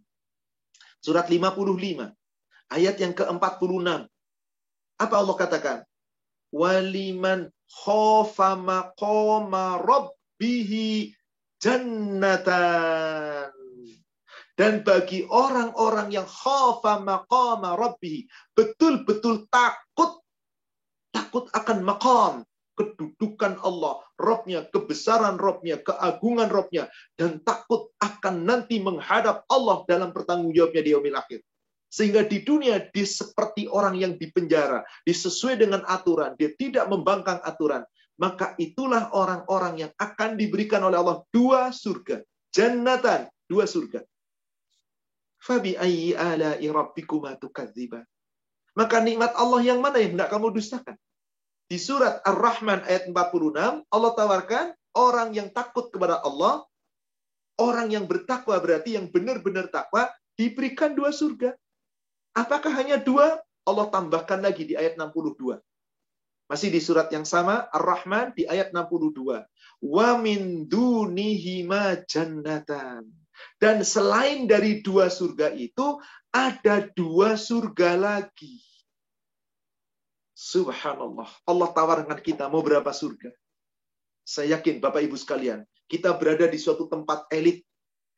Surat 1.00 1.26
55. 1.32 2.12
Ayat 2.68 2.96
yang 3.00 3.16
ke-46. 3.16 4.04
Apa 5.00 5.14
Allah 5.16 5.36
katakan? 5.40 5.78
Waliman 6.52 7.48
khofa 7.64 8.52
maqama 8.60 9.80
rabbihi 9.80 11.16
jannatan. 11.56 13.55
Dan 14.56 14.80
bagi 14.80 15.28
orang-orang 15.28 16.16
yang 16.16 16.24
khafa 16.24 17.04
maqama 17.04 17.76
rabbih, 17.76 18.24
betul-betul 18.56 19.44
takut 19.52 20.24
takut 21.12 21.52
akan 21.52 21.78
maqam, 21.84 22.34
kedudukan 22.76 23.56
Allah, 23.64 24.04
Robnya, 24.20 24.68
kebesaran 24.68 25.40
Robnya, 25.40 25.80
keagungan 25.80 26.52
Robnya, 26.52 26.88
dan 27.16 27.40
takut 27.44 27.92
akan 28.00 28.44
nanti 28.44 28.80
menghadap 28.80 29.44
Allah 29.48 29.84
dalam 29.88 30.12
pertanggungjawabnya 30.12 30.82
di 30.84 30.90
yaumil 30.92 31.16
akhir. 31.16 31.40
Sehingga 31.88 32.28
di 32.28 32.44
dunia 32.44 32.92
dia 32.92 33.08
seperti 33.08 33.64
orang 33.72 33.96
yang 33.96 34.20
dipenjara, 34.20 34.84
disesuai 35.08 35.56
dengan 35.56 35.80
aturan, 35.88 36.36
dia 36.36 36.52
tidak 36.56 36.88
membangkang 36.92 37.40
aturan. 37.40 37.84
Maka 38.16 38.56
itulah 38.56 39.12
orang-orang 39.12 39.88
yang 39.88 39.92
akan 39.96 40.40
diberikan 40.40 40.80
oleh 40.84 40.96
Allah 40.96 41.24
dua 41.32 41.72
surga. 41.72 42.24
Jannatan, 42.52 43.28
dua 43.44 43.68
surga. 43.68 44.00
Fabi 45.46 45.78
ayyi 45.78 46.18
ala'i 46.18 46.66
rabbikuma 46.66 47.38
tukadziban. 47.38 48.02
Maka 48.74 48.98
nikmat 48.98 49.30
Allah 49.38 49.62
yang 49.62 49.78
mana 49.78 50.02
yang 50.02 50.18
hendak 50.18 50.34
kamu 50.34 50.50
dustakan? 50.50 50.98
Di 51.70 51.78
surat 51.78 52.18
Ar-Rahman 52.26 52.82
ayat 52.82 53.06
46, 53.14 53.86
Allah 53.86 54.12
tawarkan 54.18 54.66
orang 54.98 55.30
yang 55.38 55.48
takut 55.54 55.86
kepada 55.94 56.18
Allah, 56.26 56.66
orang 57.62 57.94
yang 57.94 58.10
bertakwa 58.10 58.58
berarti 58.58 58.98
yang 58.98 59.06
benar-benar 59.06 59.70
takwa, 59.70 60.10
diberikan 60.34 60.98
dua 60.98 61.14
surga. 61.14 61.54
Apakah 62.34 62.74
hanya 62.82 62.98
dua? 62.98 63.38
Allah 63.66 63.86
tambahkan 63.90 64.42
lagi 64.42 64.66
di 64.66 64.74
ayat 64.74 64.98
62. 64.98 65.58
Masih 66.46 66.70
di 66.70 66.78
surat 66.78 67.10
yang 67.10 67.26
sama, 67.26 67.66
Ar-Rahman 67.70 68.34
di 68.34 68.46
ayat 68.46 68.70
62. 68.70 69.46
Wa 69.82 70.08
min 70.18 70.70
dunihima 70.70 72.02
jannatan. 72.06 73.25
Dan 73.56 73.80
selain 73.86 74.44
dari 74.44 74.84
dua 74.84 75.08
surga 75.08 75.52
itu, 75.56 76.00
ada 76.34 76.84
dua 76.92 77.34
surga 77.34 77.96
lagi. 77.96 78.60
Subhanallah. 80.36 81.28
Allah 81.48 81.68
tawarkan 81.72 82.20
kita 82.20 82.46
mau 82.52 82.60
berapa 82.60 82.92
surga. 82.92 83.32
Saya 84.26 84.60
yakin 84.60 84.82
Bapak 84.82 85.06
Ibu 85.06 85.16
sekalian, 85.16 85.64
kita 85.88 86.12
berada 86.18 86.44
di 86.50 86.58
suatu 86.60 86.90
tempat 86.90 87.30
elit, 87.32 87.62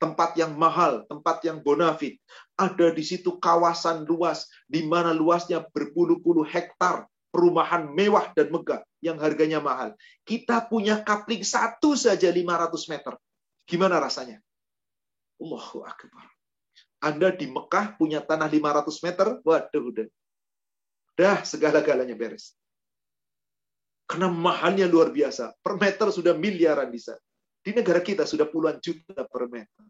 tempat 0.00 0.34
yang 0.34 0.56
mahal, 0.56 1.04
tempat 1.06 1.44
yang 1.44 1.62
bonafit. 1.62 2.18
Ada 2.58 2.90
di 2.90 3.04
situ 3.06 3.36
kawasan 3.38 4.08
luas, 4.08 4.48
di 4.66 4.82
mana 4.82 5.12
luasnya 5.14 5.62
berpuluh-puluh 5.70 6.48
hektar, 6.48 7.06
perumahan 7.28 7.86
mewah 7.92 8.32
dan 8.34 8.50
megah 8.50 8.82
yang 9.04 9.20
harganya 9.20 9.62
mahal. 9.62 9.94
Kita 10.26 10.64
punya 10.66 11.04
kapling 11.04 11.44
satu 11.44 11.94
saja 11.94 12.26
500 12.32 12.90
meter. 12.90 13.14
Gimana 13.68 14.00
rasanya? 14.00 14.40
Allahu 15.38 15.86
Akbar. 15.86 16.26
Anda 16.98 17.30
di 17.30 17.46
Mekah 17.46 17.94
punya 17.94 18.18
tanah 18.22 18.50
500 18.50 19.06
meter, 19.06 19.26
waduh 19.46 19.84
udah. 19.86 20.06
Dah 21.14 21.42
segala-galanya 21.46 22.14
beres. 22.18 22.54
Karena 24.08 24.26
mahalnya 24.30 24.90
luar 24.90 25.14
biasa. 25.14 25.54
Per 25.62 25.74
meter 25.78 26.10
sudah 26.10 26.34
miliaran 26.34 26.90
bisa. 26.90 27.14
Di 27.62 27.70
negara 27.74 28.02
kita 28.02 28.24
sudah 28.24 28.48
puluhan 28.48 28.80
juta 28.82 29.26
per 29.26 29.44
meter. 29.46 29.84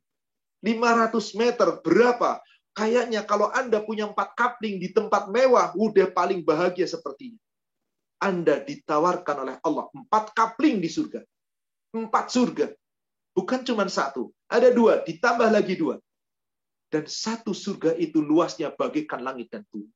500 0.64 1.38
meter 1.38 1.68
berapa? 1.80 2.42
Kayaknya 2.74 3.22
kalau 3.24 3.48
Anda 3.54 3.82
punya 3.82 4.10
empat 4.10 4.34
kapling 4.34 4.82
di 4.82 4.90
tempat 4.90 5.30
mewah, 5.30 5.72
udah 5.74 6.10
paling 6.10 6.42
bahagia 6.42 6.86
sepertinya. 6.86 7.38
Anda 8.18 8.58
ditawarkan 8.58 9.36
oleh 9.46 9.56
Allah 9.62 9.86
empat 9.94 10.34
kapling 10.34 10.82
di 10.82 10.90
surga. 10.90 11.22
Empat 11.94 12.26
surga. 12.34 12.66
Bukan 13.36 13.64
cuma 13.64 13.86
satu. 13.88 14.30
Ada 14.48 14.72
dua, 14.72 15.04
ditambah 15.04 15.48
lagi 15.52 15.76
dua. 15.76 16.00
Dan 16.88 17.04
satu 17.04 17.52
surga 17.52 17.92
itu 18.00 18.24
luasnya 18.24 18.72
bagaikan 18.72 19.20
langit 19.20 19.52
dan 19.52 19.64
bumi. 19.68 19.92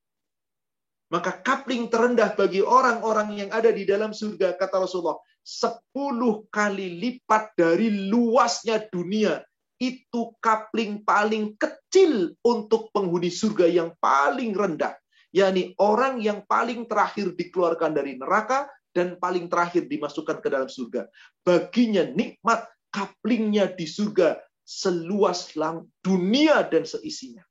Maka 1.13 1.45
kapling 1.45 1.93
terendah 1.93 2.33
bagi 2.33 2.65
orang-orang 2.65 3.37
yang 3.37 3.51
ada 3.53 3.69
di 3.69 3.85
dalam 3.85 4.17
surga, 4.17 4.57
kata 4.57 4.81
Rasulullah, 4.81 5.21
sepuluh 5.45 6.49
kali 6.49 6.97
lipat 6.97 7.53
dari 7.53 8.09
luasnya 8.09 8.81
dunia. 8.89 9.45
Itu 9.77 10.39
kapling 10.41 11.05
paling 11.05 11.59
kecil 11.61 12.33
untuk 12.41 12.89
penghuni 12.97 13.29
surga 13.29 13.69
yang 13.69 13.93
paling 14.01 14.57
rendah. 14.57 14.97
yakni 15.33 15.73
orang 15.81 16.21
yang 16.21 16.45
paling 16.45 16.85
terakhir 16.85 17.33
dikeluarkan 17.33 17.97
dari 17.97 18.21
neraka 18.21 18.69
dan 18.93 19.17
paling 19.17 19.49
terakhir 19.49 19.89
dimasukkan 19.89 20.45
ke 20.45 20.49
dalam 20.53 20.69
surga. 20.69 21.09
Baginya 21.41 22.05
nikmat 22.05 22.69
kaplingnya 22.93 23.73
di 23.73 23.89
surga 23.89 24.39
seluas 24.63 25.57
lang 25.59 25.89
dunia 26.05 26.63
dan 26.69 26.85
seisinya. 26.87 27.43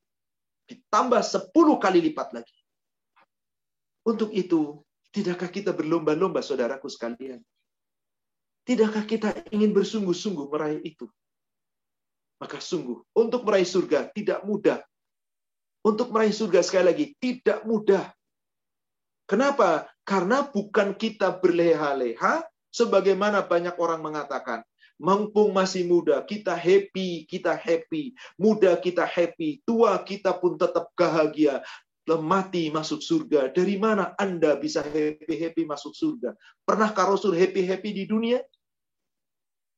Ditambah 0.70 1.20
sepuluh 1.26 1.82
kali 1.82 2.00
lipat 2.00 2.32
lagi. 2.32 2.56
Untuk 4.08 4.32
itu, 4.32 4.80
tidakkah 5.12 5.52
kita 5.52 5.76
berlomba-lomba, 5.76 6.40
saudaraku 6.40 6.88
sekalian? 6.88 7.44
Tidakkah 8.64 9.04
kita 9.04 9.30
ingin 9.52 9.74
bersungguh-sungguh 9.76 10.48
meraih 10.48 10.82
itu? 10.86 11.10
Maka 12.40 12.58
sungguh, 12.58 13.04
untuk 13.14 13.46
meraih 13.46 13.68
surga 13.68 14.10
tidak 14.14 14.42
mudah. 14.48 14.82
Untuk 15.82 16.14
meraih 16.14 16.34
surga 16.34 16.62
sekali 16.62 16.86
lagi, 16.94 17.06
tidak 17.18 17.66
mudah. 17.66 18.06
Kenapa? 19.26 19.90
Karena 20.06 20.46
bukan 20.46 20.94
kita 20.98 21.42
berleha-leha, 21.42 22.46
sebagaimana 22.72 23.46
banyak 23.46 23.76
orang 23.78 24.02
mengatakan. 24.02 24.66
Mumpung 25.02 25.50
masih 25.50 25.90
muda, 25.90 26.22
kita 26.22 26.54
happy, 26.54 27.26
kita 27.26 27.58
happy. 27.58 28.14
Muda 28.38 28.78
kita 28.78 29.02
happy, 29.02 29.66
tua 29.66 29.98
kita 30.06 30.38
pun 30.38 30.62
tetap 30.62 30.94
bahagia. 30.94 31.66
mati 32.22 32.68
masuk 32.68 33.00
surga. 33.00 33.56
Dari 33.56 33.80
mana 33.80 34.12
Anda 34.20 34.60
bisa 34.60 34.84
happy-happy 34.84 35.64
masuk 35.64 35.96
surga? 35.96 36.36
Pernahkah 36.68 37.08
Rasul 37.08 37.34
happy-happy 37.40 37.90
di 37.96 38.04
dunia? 38.04 38.44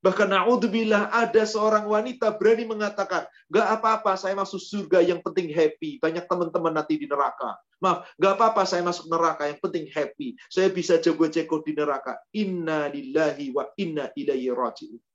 Bahkan 0.04 0.36
na'udzubillah 0.36 1.16
ada 1.16 1.48
seorang 1.48 1.88
wanita 1.88 2.36
berani 2.36 2.68
mengatakan, 2.68 3.24
gak 3.48 3.68
apa-apa 3.80 4.20
saya 4.20 4.36
masuk 4.36 4.60
surga 4.60 5.00
yang 5.00 5.24
penting 5.24 5.48
happy. 5.48 5.96
Banyak 6.04 6.28
teman-teman 6.28 6.76
nanti 6.76 7.00
di 7.00 7.08
neraka. 7.08 7.56
Maaf, 7.80 8.12
gak 8.20 8.36
apa-apa 8.36 8.68
saya 8.68 8.84
masuk 8.84 9.08
neraka 9.08 9.48
yang 9.48 9.62
penting 9.64 9.88
happy. 9.88 10.36
Saya 10.52 10.68
bisa 10.74 11.00
jago-jago 11.00 11.64
di 11.64 11.72
neraka. 11.72 12.20
Inna 12.36 12.92
lillahi 12.92 13.56
wa 13.56 13.64
inna 13.80 14.12
ilaihi 14.12 14.52
raji'un. 14.52 15.13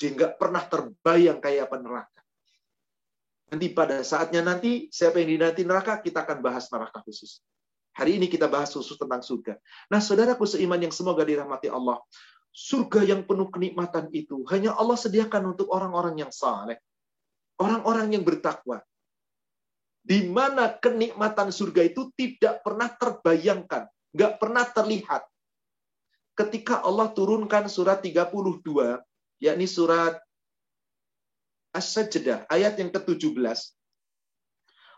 Dia 0.00 0.10
nggak 0.14 0.32
pernah 0.40 0.62
terbayang 0.66 1.38
kayak 1.42 1.70
apa 1.70 1.76
neraka. 1.80 2.20
Nanti 3.52 3.66
pada 3.72 4.00
saatnya 4.00 4.40
nanti, 4.40 4.88
siapa 4.88 5.20
yang 5.20 5.36
dinanti 5.36 5.62
neraka, 5.62 6.00
kita 6.00 6.24
akan 6.24 6.40
bahas 6.40 6.72
neraka 6.72 7.04
khusus. 7.04 7.44
Hari 7.92 8.16
ini 8.16 8.26
kita 8.28 8.48
bahas 8.48 8.72
khusus 8.72 8.96
tentang 8.96 9.20
surga. 9.20 9.60
Nah, 9.92 10.00
saudaraku 10.00 10.48
seiman 10.48 10.80
yang 10.80 10.94
semoga 10.94 11.20
dirahmati 11.20 11.68
Allah 11.68 12.00
surga 12.52 13.08
yang 13.08 13.24
penuh 13.24 13.48
kenikmatan 13.48 14.12
itu 14.12 14.44
hanya 14.52 14.76
Allah 14.76 15.00
sediakan 15.00 15.56
untuk 15.56 15.72
orang-orang 15.72 16.20
yang 16.20 16.32
saleh, 16.32 16.76
orang-orang 17.56 18.12
yang 18.12 18.22
bertakwa. 18.22 18.84
Di 20.02 20.28
mana 20.28 20.68
kenikmatan 20.68 21.48
surga 21.48 21.88
itu 21.88 22.12
tidak 22.12 22.60
pernah 22.60 22.92
terbayangkan, 22.92 23.88
nggak 24.12 24.32
pernah 24.36 24.64
terlihat. 24.68 25.22
Ketika 26.36 26.84
Allah 26.84 27.12
turunkan 27.12 27.70
surat 27.70 28.02
32, 28.04 28.34
yakni 29.42 29.66
surat 29.66 30.22
As-Sajdah, 31.72 32.46
ayat 32.52 32.76
yang 32.76 32.92
ke-17, 32.92 33.40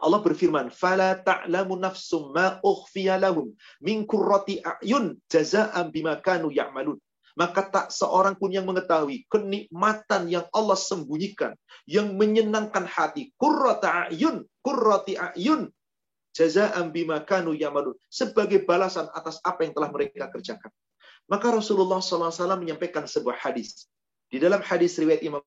Allah 0.03 0.20
berfirman, 0.20 0.74
"Fala 0.74 1.16
ta'lamu 1.16 1.78
nafsum 1.78 2.34
ma 2.34 2.59
ukhfiya 2.61 3.16
lahum 3.16 3.55
min 3.78 4.03
qurrati 4.05 4.59
a'yun 4.61 5.16
jazaa'an 5.30 5.88
bima 5.95 6.18
kanu 6.20 6.51
ya'malun." 6.51 6.99
maka 7.34 7.66
tak 7.66 7.86
seorang 7.90 8.38
pun 8.38 8.55
yang 8.55 8.62
mengetahui 8.62 9.26
kenikmatan 9.26 10.30
yang 10.30 10.47
Allah 10.55 10.78
sembunyikan, 10.78 11.59
yang 11.82 12.14
menyenangkan 12.14 12.86
hati. 12.86 13.34
Qurrata 13.34 14.07
a'yun, 14.07 14.47
qurrati 14.62 15.18
a'yun, 15.18 15.66
jaza'an 16.34 16.95
bima 16.95 17.22
kanu 17.22 17.55
yamalun. 17.55 17.95
Sebagai 18.11 18.62
balasan 18.62 19.11
atas 19.14 19.42
apa 19.42 19.66
yang 19.66 19.74
telah 19.74 19.90
mereka 19.90 20.30
kerjakan. 20.30 20.70
Maka 21.26 21.51
Rasulullah 21.51 22.05
SAW 22.05 22.30
menyampaikan 22.61 23.09
sebuah 23.09 23.40
hadis. 23.40 23.88
Di 24.35 24.43
dalam 24.43 24.66
hadis 24.66 24.99
riwayat 24.99 25.22
Imam 25.22 25.39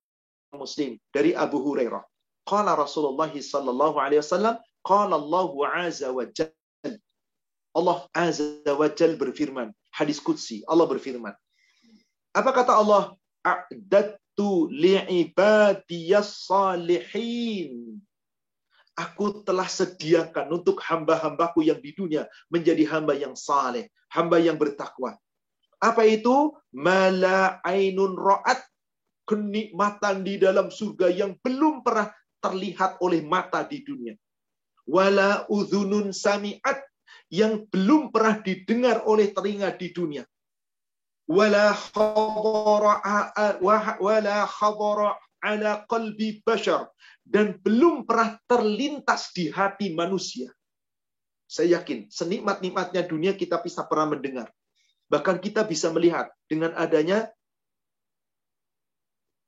Muslim 0.55 0.95
dari 1.11 1.35
Abu 1.35 1.59
Hurairah. 1.59 2.07
Qala 2.47 2.71
Rasulullah 2.79 3.27
sallallahu 3.27 3.99
alaihi 3.99 4.23
wasallam, 4.23 4.55
qala 4.87 5.19
Allah 5.19 5.51
azza 5.75 6.07
wa 6.07 6.23
jalla. 6.31 6.95
Allah 7.75 8.07
azza 8.15 8.71
wa 8.71 8.87
jalla 8.87 9.19
berfirman, 9.19 9.75
hadis 9.91 10.23
qudsi, 10.23 10.63
Allah 10.71 10.87
berfirman, 10.87 11.35
apa 12.31 12.49
kata 12.55 12.79
Allah? 12.79 13.11
A'dadtu 13.43 14.71
li'ibadiyas 14.71 16.47
salihin. 16.47 17.99
Aku 18.95 19.43
telah 19.43 19.67
sediakan 19.67 20.63
untuk 20.63 20.79
hamba-hambaku 20.79 21.67
yang 21.67 21.83
di 21.83 21.91
dunia 21.91 22.23
menjadi 22.47 22.87
hamba 22.87 23.19
yang 23.19 23.35
saleh, 23.35 23.91
hamba 24.15 24.39
yang 24.39 24.55
bertakwa. 24.55 25.19
Apa 25.83 26.07
itu? 26.07 26.55
Mala 26.71 27.59
ainun 27.67 28.15
ra'at. 28.15 28.63
Kenikmatan 29.27 30.23
di 30.23 30.39
dalam 30.39 30.71
surga 30.71 31.11
yang 31.11 31.35
belum 31.43 31.83
pernah 31.83 32.07
terlihat 32.39 33.03
oleh 33.03 33.19
mata 33.27 33.67
di 33.67 33.83
dunia. 33.83 34.15
Wala 34.87 35.43
udhunun 35.51 36.15
sami'at. 36.15 36.79
Yang 37.27 37.67
belum 37.75 38.07
pernah 38.15 38.39
didengar 38.39 39.03
oleh 39.03 39.35
telinga 39.35 39.75
di 39.75 39.91
dunia 39.91 40.23
wala 41.27 41.75
wala 43.99 44.47
ala 45.43 45.71
qalbi 45.85 46.41
bashar 46.41 46.89
dan 47.27 47.59
belum 47.59 48.07
pernah 48.07 48.39
terlintas 48.47 49.35
di 49.35 49.51
hati 49.51 49.91
manusia. 49.93 50.49
Saya 51.47 51.79
yakin 51.79 52.07
senikmat-nikmatnya 52.11 53.03
dunia 53.07 53.35
kita 53.35 53.59
bisa 53.59 53.83
pernah 53.87 54.15
mendengar. 54.15 54.47
Bahkan 55.07 55.39
kita 55.39 55.63
bisa 55.63 55.91
melihat 55.91 56.31
dengan 56.47 56.75
adanya 56.75 57.31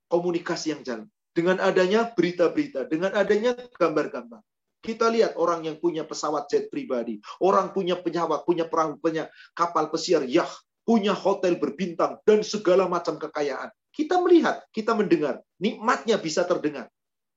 komunikasi 0.09 0.75
yang 0.75 0.81
jalan. 0.83 1.07
Dengan 1.29 1.61
adanya 1.61 2.09
berita-berita, 2.09 2.89
dengan 2.89 3.15
adanya 3.15 3.55
gambar-gambar. 3.77 4.41
Kita 4.79 5.11
lihat 5.11 5.35
orang 5.37 5.67
yang 5.67 5.77
punya 5.77 6.03
pesawat 6.07 6.49
jet 6.49 6.67
pribadi, 6.71 7.21
orang 7.39 7.71
punya 7.75 7.99
pesawat, 7.99 8.43
punya 8.43 8.65
perahu, 8.65 8.97
punya 8.97 9.29
kapal 9.53 9.91
pesiar, 9.91 10.25
yah, 10.25 10.49
punya 10.87 11.13
hotel 11.13 11.59
berbintang, 11.59 12.17
dan 12.25 12.41
segala 12.41 12.89
macam 12.89 13.19
kekayaan. 13.19 13.69
Kita 13.91 14.17
melihat, 14.23 14.63
kita 14.71 14.95
mendengar, 14.95 15.43
nikmatnya 15.59 16.15
bisa 16.17 16.47
terdengar, 16.47 16.87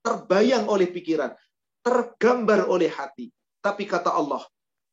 terbayang 0.07 0.71
oleh 0.71 0.89
pikiran, 0.89 1.35
tergambar 1.83 2.71
oleh 2.71 2.89
hati. 2.89 3.29
Tapi 3.59 3.91
kata 3.91 4.15
Allah, 4.15 4.43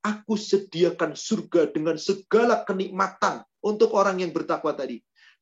aku 0.01 0.33
sediakan 0.33 1.13
surga 1.13 1.69
dengan 1.69 2.01
segala 2.01 2.65
kenikmatan 2.65 3.45
untuk 3.61 3.93
orang 3.93 4.25
yang 4.25 4.33
bertakwa 4.33 4.73
tadi. 4.73 4.99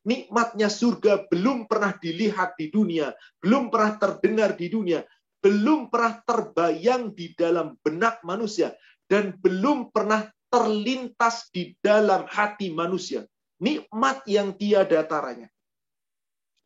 Nikmatnya 0.08 0.72
surga 0.72 1.28
belum 1.28 1.68
pernah 1.68 1.92
dilihat 1.92 2.56
di 2.56 2.72
dunia, 2.72 3.12
belum 3.44 3.68
pernah 3.68 4.00
terdengar 4.00 4.56
di 4.56 4.72
dunia, 4.72 5.04
belum 5.44 5.92
pernah 5.92 6.24
terbayang 6.24 7.12
di 7.12 7.36
dalam 7.36 7.76
benak 7.84 8.24
manusia, 8.24 8.72
dan 9.12 9.36
belum 9.36 9.92
pernah 9.92 10.32
terlintas 10.48 11.52
di 11.52 11.76
dalam 11.84 12.24
hati 12.24 12.72
manusia. 12.72 13.28
Nikmat 13.60 14.24
yang 14.32 14.56
tiada 14.56 15.04
taranya. 15.04 15.52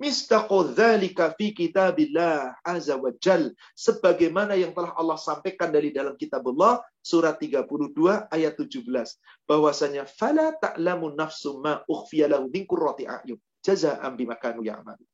Mistaqo 0.02 0.74
dzalika 0.74 1.38
fi 1.38 1.54
kitabillah 1.54 2.58
azza 2.66 2.98
wa. 2.98 3.14
Sebagaimana 3.78 4.58
yang 4.58 4.74
telah 4.74 4.98
Allah 4.98 5.14
sampaikan 5.22 5.70
dari 5.70 5.94
dalam 5.94 6.18
kitabullah 6.18 6.82
surat 7.06 7.38
32 7.38 7.70
ayat 8.34 8.58
17. 8.58 8.82
Bahwasanya 9.46 10.10
fala 10.10 10.58
ta'lamu 10.58 11.14
nafsu 11.14 11.62
ma 11.62 11.86
ukhfiya 11.86 12.34
lahu 12.34 12.50
min 12.50 12.66
qurrati 12.66 13.06
a'yun 13.06 13.38
jazaa'an 13.62 14.18
bima 14.18 14.42
kanu 14.42 14.66
ya'malu. 14.66 15.06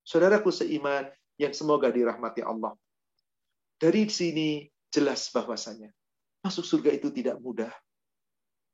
Saudaraku 0.00 0.48
seiman 0.48 1.12
yang 1.36 1.52
semoga 1.52 1.92
dirahmati 1.92 2.40
Allah. 2.40 2.72
Dari 3.76 4.08
sini 4.08 4.64
jelas 4.88 5.28
bahwasanya 5.28 5.92
masuk 6.40 6.64
surga 6.64 6.88
itu 6.96 7.12
tidak 7.12 7.36
mudah. 7.36 7.70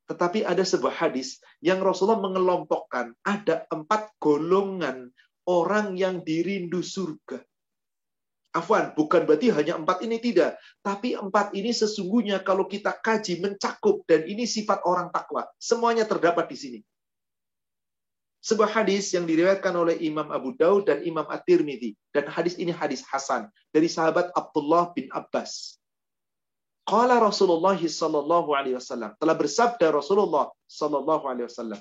Tetapi 0.08 0.40
ada 0.46 0.64
sebuah 0.64 0.94
hadis 1.04 1.36
yang 1.60 1.84
Rasulullah 1.84 2.24
mengelompokkan 2.24 3.12
ada 3.26 3.68
empat 3.68 4.08
golongan 4.16 5.12
orang 5.48 5.96
yang 5.96 6.20
dirindu 6.20 6.84
surga. 6.84 7.40
Afwan, 8.52 8.92
bukan 8.96 9.28
berarti 9.28 9.52
hanya 9.52 9.76
empat 9.76 10.04
ini 10.04 10.20
tidak. 10.20 10.56
Tapi 10.80 11.16
empat 11.16 11.52
ini 11.52 11.72
sesungguhnya 11.72 12.40
kalau 12.44 12.64
kita 12.64 12.96
kaji 12.96 13.40
mencakup 13.40 14.04
dan 14.08 14.24
ini 14.24 14.44
sifat 14.44 14.84
orang 14.84 15.08
takwa. 15.12 15.48
Semuanya 15.60 16.04
terdapat 16.08 16.48
di 16.48 16.56
sini. 16.56 16.80
Sebuah 18.38 18.70
hadis 18.70 19.12
yang 19.12 19.26
diriwayatkan 19.26 19.74
oleh 19.74 19.98
Imam 20.00 20.30
Abu 20.30 20.54
Daud 20.54 20.86
dan 20.86 21.02
Imam 21.02 21.26
At-Tirmidzi 21.26 21.98
dan 22.14 22.30
hadis 22.30 22.54
ini 22.56 22.70
hadis 22.70 23.02
hasan 23.04 23.50
dari 23.74 23.90
sahabat 23.90 24.30
Abdullah 24.32 24.94
bin 24.94 25.10
Abbas. 25.10 25.76
Qala 26.88 27.20
Rasulullah 27.20 27.76
sallallahu 27.76 28.56
alaihi 28.56 28.80
wasallam. 28.80 29.12
Telah 29.20 29.36
bersabda 29.36 29.92
Rasulullah 29.92 30.48
sallallahu 30.64 31.28
alaihi 31.28 31.50
wasallam. 31.50 31.80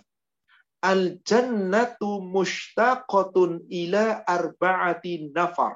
Al 0.87 1.19
jannatu 1.19 2.23
mushtaqatun 2.23 3.67
ila 3.67 4.23
arba'ati 4.23 5.35
nafar. 5.35 5.75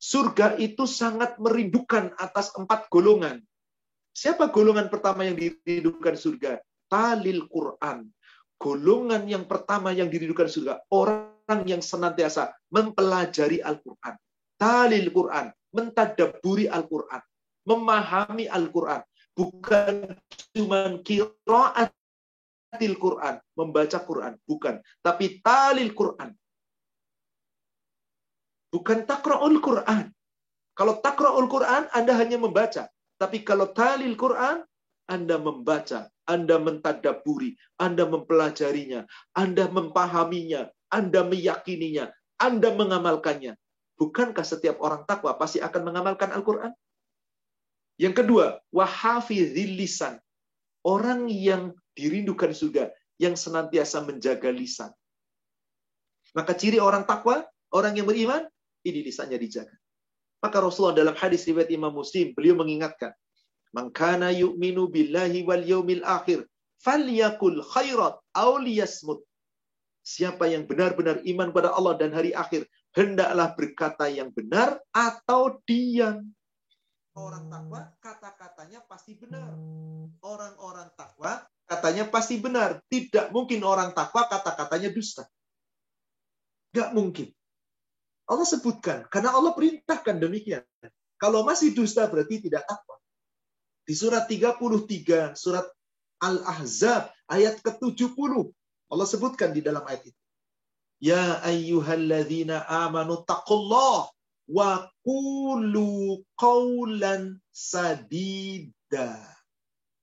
Surga 0.00 0.56
itu 0.56 0.88
sangat 0.88 1.36
merindukan 1.36 2.16
atas 2.16 2.56
empat 2.56 2.88
golongan. 2.88 3.44
Siapa 4.16 4.48
golongan 4.48 4.88
pertama 4.88 5.28
yang 5.28 5.36
dirindukan 5.36 6.16
surga? 6.16 6.64
Talil 6.88 7.44
Quran. 7.52 8.08
Golongan 8.56 9.28
yang 9.28 9.44
pertama 9.44 9.92
yang 9.92 10.08
dirindukan 10.08 10.48
surga. 10.48 10.80
Orang 10.88 11.68
yang 11.68 11.84
senantiasa 11.84 12.56
mempelajari 12.72 13.60
Al-Quran. 13.60 14.14
Talil 14.56 15.12
Quran. 15.12 15.52
Mentadaburi 15.74 16.70
Al-Quran 16.70 17.20
memahami 17.66 18.46
Al-Quran. 18.46 19.02
Bukan 19.34 20.14
cuma 20.54 21.02
kiraatil 22.74 22.98
Quran, 22.98 23.34
membaca 23.54 23.98
Quran. 24.02 24.34
Bukan. 24.42 24.74
Tapi 24.98 25.38
talil 25.38 25.94
Quran. 25.94 26.34
Bukan 28.74 28.98
takra'ul 29.06 29.62
Quran. 29.62 30.10
Kalau 30.74 30.98
takra'ul 30.98 31.46
Quran, 31.46 31.86
Anda 31.94 32.18
hanya 32.18 32.42
membaca. 32.42 32.90
Tapi 33.14 33.46
kalau 33.46 33.70
talil 33.70 34.18
Quran, 34.18 34.66
Anda 35.06 35.38
membaca, 35.38 36.10
Anda 36.26 36.58
mentadaburi, 36.58 37.54
Anda 37.78 38.10
mempelajarinya, 38.10 39.06
Anda 39.38 39.70
memahaminya, 39.70 40.74
Anda 40.90 41.22
meyakininya, 41.22 42.10
Anda 42.42 42.74
mengamalkannya. 42.74 43.54
Bukankah 43.94 44.42
setiap 44.42 44.82
orang 44.82 45.06
takwa 45.06 45.38
pasti 45.38 45.62
akan 45.62 45.86
mengamalkan 45.86 46.34
Al-Quran? 46.34 46.74
Yang 47.94 48.26
kedua, 48.26 48.58
wahafizil 48.74 49.78
lisan. 49.78 50.18
Orang 50.84 51.32
yang 51.32 51.72
dirindukan 51.96 52.52
surga, 52.52 52.92
yang 53.16 53.34
senantiasa 53.34 54.04
menjaga 54.04 54.52
lisan. 54.52 54.92
Maka 56.34 56.52
ciri 56.52 56.82
orang 56.82 57.06
takwa, 57.08 57.46
orang 57.72 57.94
yang 57.94 58.04
beriman, 58.04 58.44
ini 58.84 59.00
lisannya 59.00 59.38
dijaga. 59.38 59.72
Maka 60.44 60.60
Rasulullah 60.60 60.98
dalam 60.98 61.16
hadis 61.16 61.48
riwayat 61.48 61.72
Imam 61.72 61.94
Muslim, 61.94 62.36
beliau 62.36 62.58
mengingatkan, 62.58 63.16
"Man 63.72 63.88
kana 63.94 64.28
yu'minu 64.28 64.92
billahi 64.92 65.40
wal 65.46 65.64
yaumil 65.64 66.04
akhir, 66.04 66.44
falyakul 66.84 67.64
khairat 67.64 68.20
aw 68.36 68.50
liyasmut." 68.60 69.24
Siapa 70.04 70.44
yang 70.52 70.68
benar-benar 70.68 71.24
iman 71.24 71.48
pada 71.48 71.72
Allah 71.72 71.96
dan 71.96 72.12
hari 72.12 72.36
akhir, 72.36 72.68
hendaklah 72.92 73.56
berkata 73.56 74.04
yang 74.12 74.28
benar 74.36 74.76
atau 74.92 75.56
diam. 75.64 76.28
Orang 77.14 77.46
takwa 77.46 77.94
kata-katanya 78.02 78.82
pasti 78.90 79.14
benar. 79.14 79.54
Orang-orang 80.18 80.90
takwa 80.98 81.46
katanya 81.62 82.10
pasti 82.10 82.42
benar. 82.42 82.82
Tidak 82.90 83.30
mungkin 83.30 83.62
orang 83.62 83.94
takwa 83.94 84.26
kata-katanya 84.26 84.90
dusta. 84.90 85.22
Gak 86.74 86.90
mungkin. 86.90 87.30
Allah 88.24 88.48
sebutkan, 88.48 89.04
karena 89.12 89.36
Allah 89.36 89.52
perintahkan 89.52 90.16
demikian. 90.16 90.64
Kalau 91.20 91.44
masih 91.46 91.76
dusta 91.76 92.08
berarti 92.08 92.48
tidak 92.48 92.66
takwa. 92.66 92.96
Di 93.84 93.94
surat 93.94 94.24
33, 94.24 95.36
surat 95.36 95.68
Al-Ahzab, 96.18 97.12
ayat 97.28 97.60
ke-70, 97.60 98.32
Allah 98.88 99.06
sebutkan 99.06 99.52
di 99.52 99.60
dalam 99.60 99.84
ayat 99.84 100.08
itu. 100.08 100.20
Ya 101.04 101.36
ayyuhalladzina 101.44 102.64
amanu 102.64 103.22
taqullah 103.28 104.08
wa 104.48 104.86
qulu 105.04 106.20
qawlan 106.36 107.40
sadida. 107.52 109.18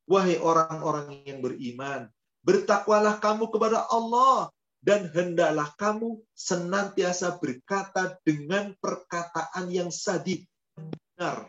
Wahai 0.09 0.41
orang-orang 0.41 1.23
yang 1.23 1.39
beriman, 1.39 2.09
bertakwalah 2.43 3.21
kamu 3.21 3.47
kepada 3.47 3.87
Allah 3.87 4.51
dan 4.81 5.07
hendaklah 5.13 5.69
kamu 5.77 6.19
senantiasa 6.33 7.37
berkata 7.37 8.17
dengan 8.25 8.73
perkataan 8.81 9.69
yang 9.69 9.93
sadid 9.93 10.43
benar. 10.73 11.47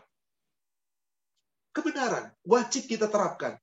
Kebenaran 1.73 2.29
wajib 2.45 2.85
kita 2.85 3.09
terapkan. 3.09 3.57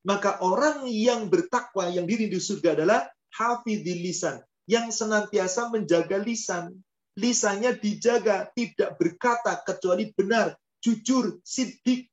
Maka 0.00 0.40
orang 0.40 0.88
yang 0.88 1.28
bertakwa 1.28 1.92
yang 1.92 2.08
diri 2.08 2.32
di 2.32 2.40
surga 2.40 2.72
adalah 2.72 3.04
hafidil 3.36 4.00
lisan, 4.00 4.40
yang 4.64 4.88
senantiasa 4.88 5.68
menjaga 5.68 6.16
lisan. 6.16 6.72
Lisannya 7.20 7.76
dijaga, 7.76 8.48
tidak 8.56 8.96
berkata 8.96 9.60
kecuali 9.60 10.08
benar, 10.16 10.56
jujur, 10.80 11.36
sidik. 11.44 12.08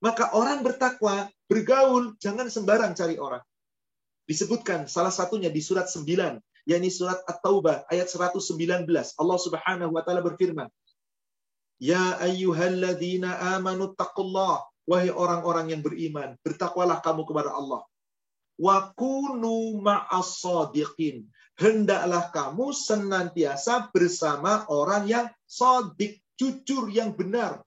Maka 0.00 0.32
orang 0.32 0.64
bertakwa, 0.64 1.28
bergaul, 1.44 2.16
jangan 2.16 2.48
sembarang 2.48 2.96
cari 2.96 3.20
orang. 3.20 3.44
Disebutkan 4.24 4.88
salah 4.88 5.12
satunya 5.12 5.52
di 5.52 5.60
surat 5.60 5.84
9, 5.84 6.40
yakni 6.64 6.88
surat 6.88 7.20
At-Taubah 7.28 7.84
ayat 7.92 8.08
119. 8.08 8.88
Allah 9.20 9.38
Subhanahu 9.40 9.92
wa 9.92 10.00
taala 10.00 10.24
berfirman, 10.24 10.72
"Ya 11.76 12.16
ayyuhalladzina 12.24 13.60
amanu 13.60 13.92
taqullah 13.92 14.64
Wahai 14.84 15.08
orang-orang 15.08 15.72
yang 15.72 15.80
beriman, 15.80 16.36
bertakwalah 16.44 17.00
kamu 17.00 17.24
kepada 17.24 17.56
Allah. 17.56 17.80
Wa 18.60 18.92
kunu. 18.92 19.80
Hendaklah 21.54 22.34
kamu 22.34 22.74
senantiasa 22.74 23.94
bersama 23.94 24.66
orang 24.66 25.06
yang 25.06 25.26
sadik, 25.46 26.18
jujur, 26.34 26.90
yang 26.90 27.14
benar. 27.14 27.62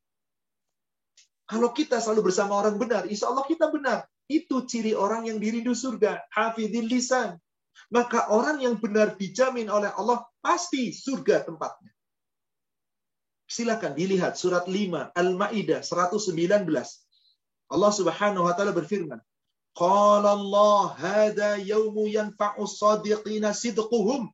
Kalau 1.47 1.71
kita 1.71 2.03
selalu 2.03 2.27
bersama 2.27 2.59
orang 2.59 2.75
benar, 2.75 3.07
insya 3.07 3.31
Allah 3.31 3.47
kita 3.47 3.71
benar. 3.71 4.03
Itu 4.27 4.67
ciri 4.67 4.91
orang 4.91 5.31
yang 5.31 5.39
dirindu 5.39 5.71
surga. 5.71 6.27
Hafidil 6.35 6.91
lisan. 6.91 7.39
Maka 7.87 8.27
orang 8.27 8.59
yang 8.59 8.75
benar 8.75 9.15
dijamin 9.15 9.71
oleh 9.71 9.87
Allah, 9.95 10.27
pasti 10.43 10.91
surga 10.91 11.47
tempatnya. 11.47 11.95
Silakan 13.47 13.95
dilihat 13.95 14.35
surat 14.35 14.67
5 14.67 15.15
Al-Maidah 15.15 15.79
119. 15.79 16.35
Allah 17.71 17.91
Subhanahu 17.95 18.43
wa 18.43 18.51
taala 18.51 18.75
berfirman, 18.75 19.23
"Qala 19.77 20.33
Allah, 20.33 20.97
hada 20.97 21.61
yaumu 21.61 22.09
yanfa'u 22.09 22.65
shadiqina 22.65 23.53
sidquhum." 23.53 24.25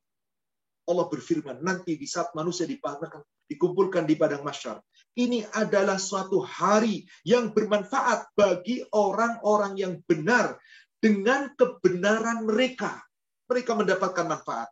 Allah 0.88 1.06
berfirman, 1.08 1.60
nanti 1.60 2.00
di 2.00 2.08
saat 2.08 2.32
manusia 2.32 2.64
dipanggilkan, 2.64 3.20
dikumpulkan 3.48 4.08
di 4.08 4.16
padang 4.16 4.40
masyar. 4.40 4.80
Ini 5.14 5.44
adalah 5.52 6.00
suatu 6.00 6.40
hari 6.40 7.04
yang 7.28 7.52
bermanfaat 7.52 8.32
bagi 8.32 8.82
orang-orang 8.92 9.76
yang 9.76 9.94
benar 10.08 10.56
dengan 10.98 11.52
kebenaran 11.54 12.48
mereka. 12.48 13.04
Mereka 13.48 13.76
mendapatkan 13.76 14.24
manfaat. 14.24 14.68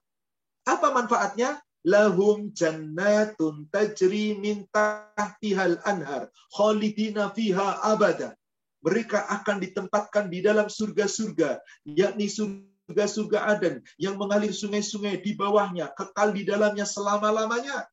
Apa 0.64 0.88
manfaatnya? 0.90 1.60
Lahum 1.82 2.54
jannatun 2.54 3.66
tajri 3.74 4.38
min 4.38 4.70
tahtihal 4.70 5.82
anhar 5.82 6.30
khalidina 6.54 7.34
fiha 7.34 7.82
abada 7.82 8.38
mereka 8.82 9.24
akan 9.30 9.62
ditempatkan 9.62 10.26
di 10.26 10.42
dalam 10.42 10.66
surga-surga, 10.66 11.62
yakni 11.86 12.26
surga-surga 12.26 13.38
Aden 13.54 13.78
yang 13.96 14.18
mengalir 14.18 14.50
sungai-sungai 14.50 15.22
di 15.22 15.38
bawahnya, 15.38 15.94
kekal 15.94 16.34
di 16.34 16.42
dalamnya 16.42 16.82
selama-lamanya. 16.82 17.86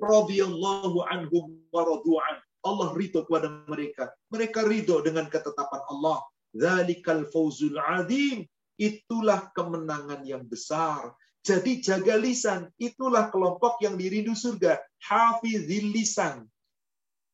Radhiyallahu 0.00 1.04
anhum 1.12 1.60
wa 1.68 1.84
radu'an. 1.84 2.40
Allah 2.64 2.88
ridho 2.96 3.24
kepada 3.24 3.52
mereka. 3.68 4.12
Mereka 4.32 4.64
ridho 4.64 5.04
dengan 5.04 5.28
ketetapan 5.28 5.80
Allah. 5.92 6.24
Zalikal 6.56 7.28
fawzul 7.28 7.76
adim. 7.76 8.48
Itulah 8.80 9.52
kemenangan 9.52 10.24
yang 10.24 10.48
besar. 10.48 11.12
Jadi 11.44 11.84
jaga 11.84 12.16
lisan. 12.16 12.68
Itulah 12.80 13.28
kelompok 13.28 13.80
yang 13.84 13.96
dirindu 13.96 14.32
surga. 14.32 14.80
Hafizil 15.04 15.92
lisan. 15.92 16.48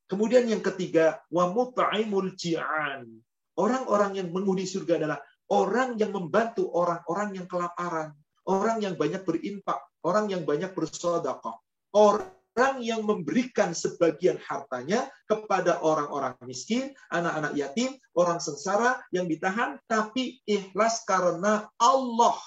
Kemudian 0.07 0.46
yang 0.46 0.62
ketiga, 0.62 1.18
wa 1.34 1.50
mut'imul 1.50 2.38
ji'an. 2.38 3.11
Orang-orang 3.59 4.22
yang 4.22 4.28
menghuni 4.30 4.62
surga 4.62 5.02
adalah 5.02 5.18
orang 5.50 5.98
yang 5.98 6.14
membantu 6.14 6.70
orang-orang 6.70 7.42
yang 7.42 7.46
kelaparan, 7.50 8.14
orang 8.46 8.78
yang 8.82 8.94
banyak 8.94 9.26
berinfak, 9.26 9.82
orang 10.07 10.30
yang 10.30 10.46
banyak 10.46 10.70
bersedekah, 10.76 11.59
orang 11.90 12.76
yang 12.78 13.02
memberikan 13.02 13.74
sebagian 13.74 14.38
hartanya 14.38 15.11
kepada 15.26 15.82
orang-orang 15.82 16.38
miskin, 16.46 16.94
anak-anak 17.11 17.59
yatim, 17.59 17.98
orang 18.14 18.38
sengsara 18.38 19.02
yang 19.11 19.26
ditahan 19.26 19.82
tapi 19.90 20.38
ikhlas 20.46 21.02
karena 21.02 21.66
Allah. 21.82 22.38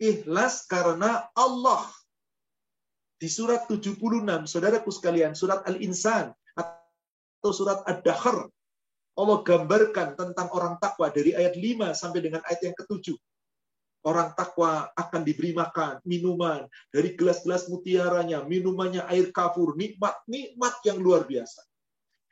Ikhlas 0.00 0.64
karena 0.64 1.28
Allah 1.36 1.84
di 3.20 3.28
surat 3.28 3.68
76, 3.68 4.00
saudaraku 4.48 4.88
sekalian, 4.88 5.36
surat 5.36 5.60
Al-Insan 5.68 6.32
atau 6.56 7.52
surat 7.52 7.84
Ad-Dahr, 7.84 8.48
Allah 9.20 9.38
gambarkan 9.44 10.16
tentang 10.16 10.48
orang 10.56 10.80
takwa 10.80 11.12
dari 11.12 11.36
ayat 11.36 11.52
5 11.52 11.92
sampai 11.92 12.20
dengan 12.24 12.40
ayat 12.48 12.72
yang 12.72 12.76
ketujuh. 12.80 13.20
Orang 14.00 14.32
takwa 14.32 14.88
akan 14.96 15.20
diberi 15.20 15.52
makan, 15.52 16.00
minuman, 16.08 16.64
dari 16.88 17.12
gelas-gelas 17.12 17.68
mutiaranya, 17.68 18.40
minumannya 18.48 19.04
air 19.12 19.28
kafur, 19.28 19.76
nikmat-nikmat 19.76 20.80
yang 20.88 20.96
luar 20.96 21.28
biasa. 21.28 21.60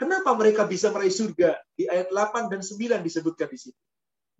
Kenapa 0.01 0.33
mereka 0.33 0.65
bisa 0.65 0.89
meraih 0.89 1.13
surga? 1.13 1.61
Di 1.77 1.85
ayat 1.85 2.09
8 2.09 2.49
dan 2.49 2.65
9 2.65 3.05
disebutkan 3.05 3.53
di 3.53 3.61
situ. 3.61 3.81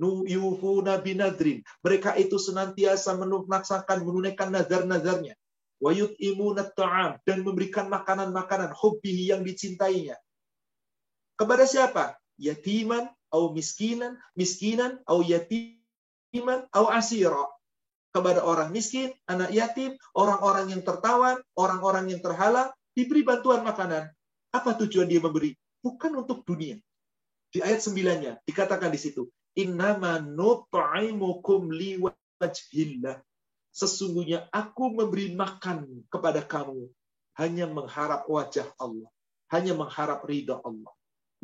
Nuyufuna 0.01 0.97
binadrin. 1.05 1.61
Mereka 1.85 2.17
itu 2.17 2.41
senantiasa 2.41 3.13
menunaikan 3.21 4.49
nazar-nazarnya 4.49 5.37
wayut 5.79 6.15
imunat 6.19 6.75
ta'am 6.75 7.19
dan 7.23 7.47
memberikan 7.47 7.87
makanan-makanan 7.87 8.75
hobi 8.75 9.31
yang 9.31 9.47
dicintainya. 9.47 10.19
Kepada 11.39 11.65
siapa? 11.65 12.19
Yatiman 12.39 13.07
atau 13.31 13.55
miskinan, 13.55 14.19
miskinan 14.35 14.99
atau 15.07 15.23
yatiman 15.23 16.67
atau 16.71 16.91
asira. 16.91 17.47
Kepada 18.11 18.43
orang 18.43 18.75
miskin, 18.75 19.15
anak 19.31 19.53
yatim, 19.55 19.95
orang-orang 20.17 20.75
yang 20.75 20.83
tertawan, 20.83 21.39
orang-orang 21.55 22.11
yang 22.11 22.19
terhalang, 22.25 22.73
diberi 22.97 23.23
bantuan 23.23 23.63
makanan. 23.63 24.11
Apa 24.51 24.75
tujuan 24.81 25.07
dia 25.07 25.23
memberi? 25.23 25.55
Bukan 25.79 26.17
untuk 26.19 26.43
dunia. 26.43 26.81
Di 27.53 27.63
ayat 27.63 27.85
sembilannya 27.85 28.43
dikatakan 28.43 28.91
di 28.91 28.99
situ, 28.99 29.29
Innama 29.59 30.23
nut'imukum 30.23 31.71
liwajhillah 31.71 33.28
Sesungguhnya 33.79 34.51
aku 34.51 34.91
memberi 34.91 35.39
makan 35.39 36.03
kepada 36.11 36.43
kamu 36.43 36.91
hanya 37.39 37.71
mengharap 37.71 38.27
wajah 38.27 38.67
Allah, 38.75 39.07
hanya 39.55 39.79
mengharap 39.79 40.27
ridha 40.27 40.59
Allah. 40.67 40.91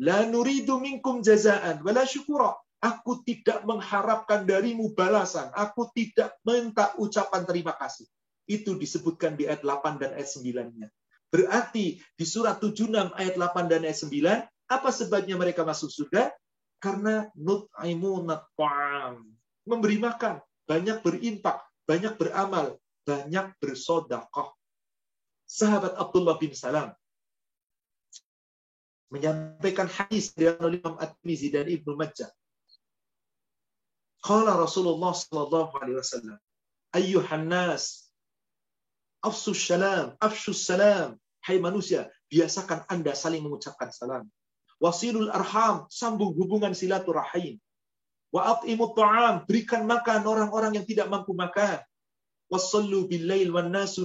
La 0.03 0.27
nuridu 0.27 0.75
minkum 0.83 1.23
jazaan 1.23 1.79
wala 1.79 2.03
syukura. 2.03 2.51
Aku 2.83 3.23
tidak 3.23 3.63
mengharapkan 3.63 4.43
darimu 4.43 4.91
balasan. 4.91 5.47
Aku 5.55 5.87
tidak 5.95 6.35
minta 6.43 6.91
ucapan 6.99 7.47
terima 7.47 7.71
kasih. 7.71 8.03
Itu 8.43 8.75
disebutkan 8.75 9.39
di 9.39 9.47
ayat 9.47 9.63
8 9.63 9.95
dan 9.95 10.11
ayat 10.19 10.27
9-nya. 10.27 10.87
Berarti 11.31 12.03
di 12.03 12.25
surat 12.27 12.59
76 12.59 13.15
ayat 13.15 13.39
8 13.39 13.71
dan 13.71 13.87
ayat 13.87 13.97
9, 14.05 14.75
apa 14.75 14.89
sebabnya 14.91 15.39
mereka 15.39 15.63
masuk 15.65 15.87
surga? 15.89 16.35
Karena 16.77 17.25
nut'imunat 17.33 18.43
ta'am. 18.53 19.23
Memberi 19.65 19.97
makan, 19.97 20.37
banyak 20.69 21.01
berinfak, 21.01 21.65
banyak 21.85 22.13
beramal, 22.17 22.77
banyak 23.05 23.53
bersodakoh. 23.61 24.53
Sahabat 25.45 25.93
Abdullah 25.95 26.35
bin 26.41 26.57
Salam 26.57 26.89
menyampaikan 29.13 29.85
hadis 29.85 30.33
dari 30.33 30.81
Imam 30.81 30.97
At-Tirmizi 30.97 31.53
dan 31.53 31.69
Ibnu 31.69 31.93
Majah. 31.93 32.27
Qala 34.25 34.57
Rasulullah 34.57 35.13
sallallahu 35.13 35.71
alaihi 35.77 36.01
wasallam, 36.01 36.37
"Ayyuhan 36.97 37.45
nas, 37.45 38.09
afsus 39.21 39.61
salam, 39.61 40.17
afsus 40.17 40.65
salam." 40.65 41.21
Hai 41.45 41.61
manusia, 41.61 42.09
biasakan 42.33 42.89
Anda 42.89 43.13
saling 43.13 43.45
mengucapkan 43.45 43.93
salam. 43.93 44.25
Wasilul 44.81 45.29
arham, 45.29 45.85
sambung 45.93 46.33
hubungan 46.33 46.73
silaturahim. 46.73 47.61
Wa 48.35 48.59
at'imut 48.59 48.99
ta'am, 48.99 49.47
berikan 49.47 49.87
makan 49.87 50.27
orang-orang 50.27 50.75
yang 50.75 50.83
tidak 50.83 51.07
mampu 51.07 51.31
makan. 51.31 51.79
Wasallu 52.51 53.07
billail 53.07 53.47
wan 53.55 53.71
nasu 53.71 54.03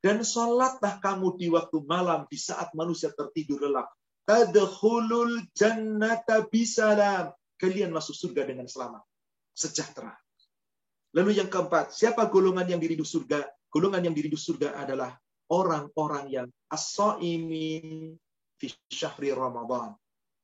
Dan 0.00 0.24
salatlah 0.24 0.96
kamu 1.04 1.36
di 1.36 1.52
waktu 1.52 1.84
malam 1.84 2.24
di 2.32 2.40
saat 2.40 2.72
manusia 2.72 3.12
tertidur 3.12 3.60
lelap 3.60 3.92
tadkhulul 4.28 5.48
jannata 5.56 6.44
bisalam. 6.52 7.32
Kalian 7.56 7.90
masuk 7.90 8.12
surga 8.12 8.44
dengan 8.44 8.68
selamat. 8.68 9.02
Sejahtera. 9.56 10.12
Lalu 11.16 11.40
yang 11.40 11.48
keempat, 11.48 11.90
siapa 11.90 12.28
golongan 12.28 12.68
yang 12.68 12.78
dirindu 12.78 13.02
surga? 13.02 13.48
Golongan 13.72 14.06
yang 14.06 14.14
dirindu 14.14 14.38
surga 14.38 14.76
adalah 14.76 15.16
orang-orang 15.50 16.28
yang 16.28 16.46
as-saimin 16.68 18.14
fi 18.60 18.66
syahri 18.92 19.32
Ramadan. 19.32 19.96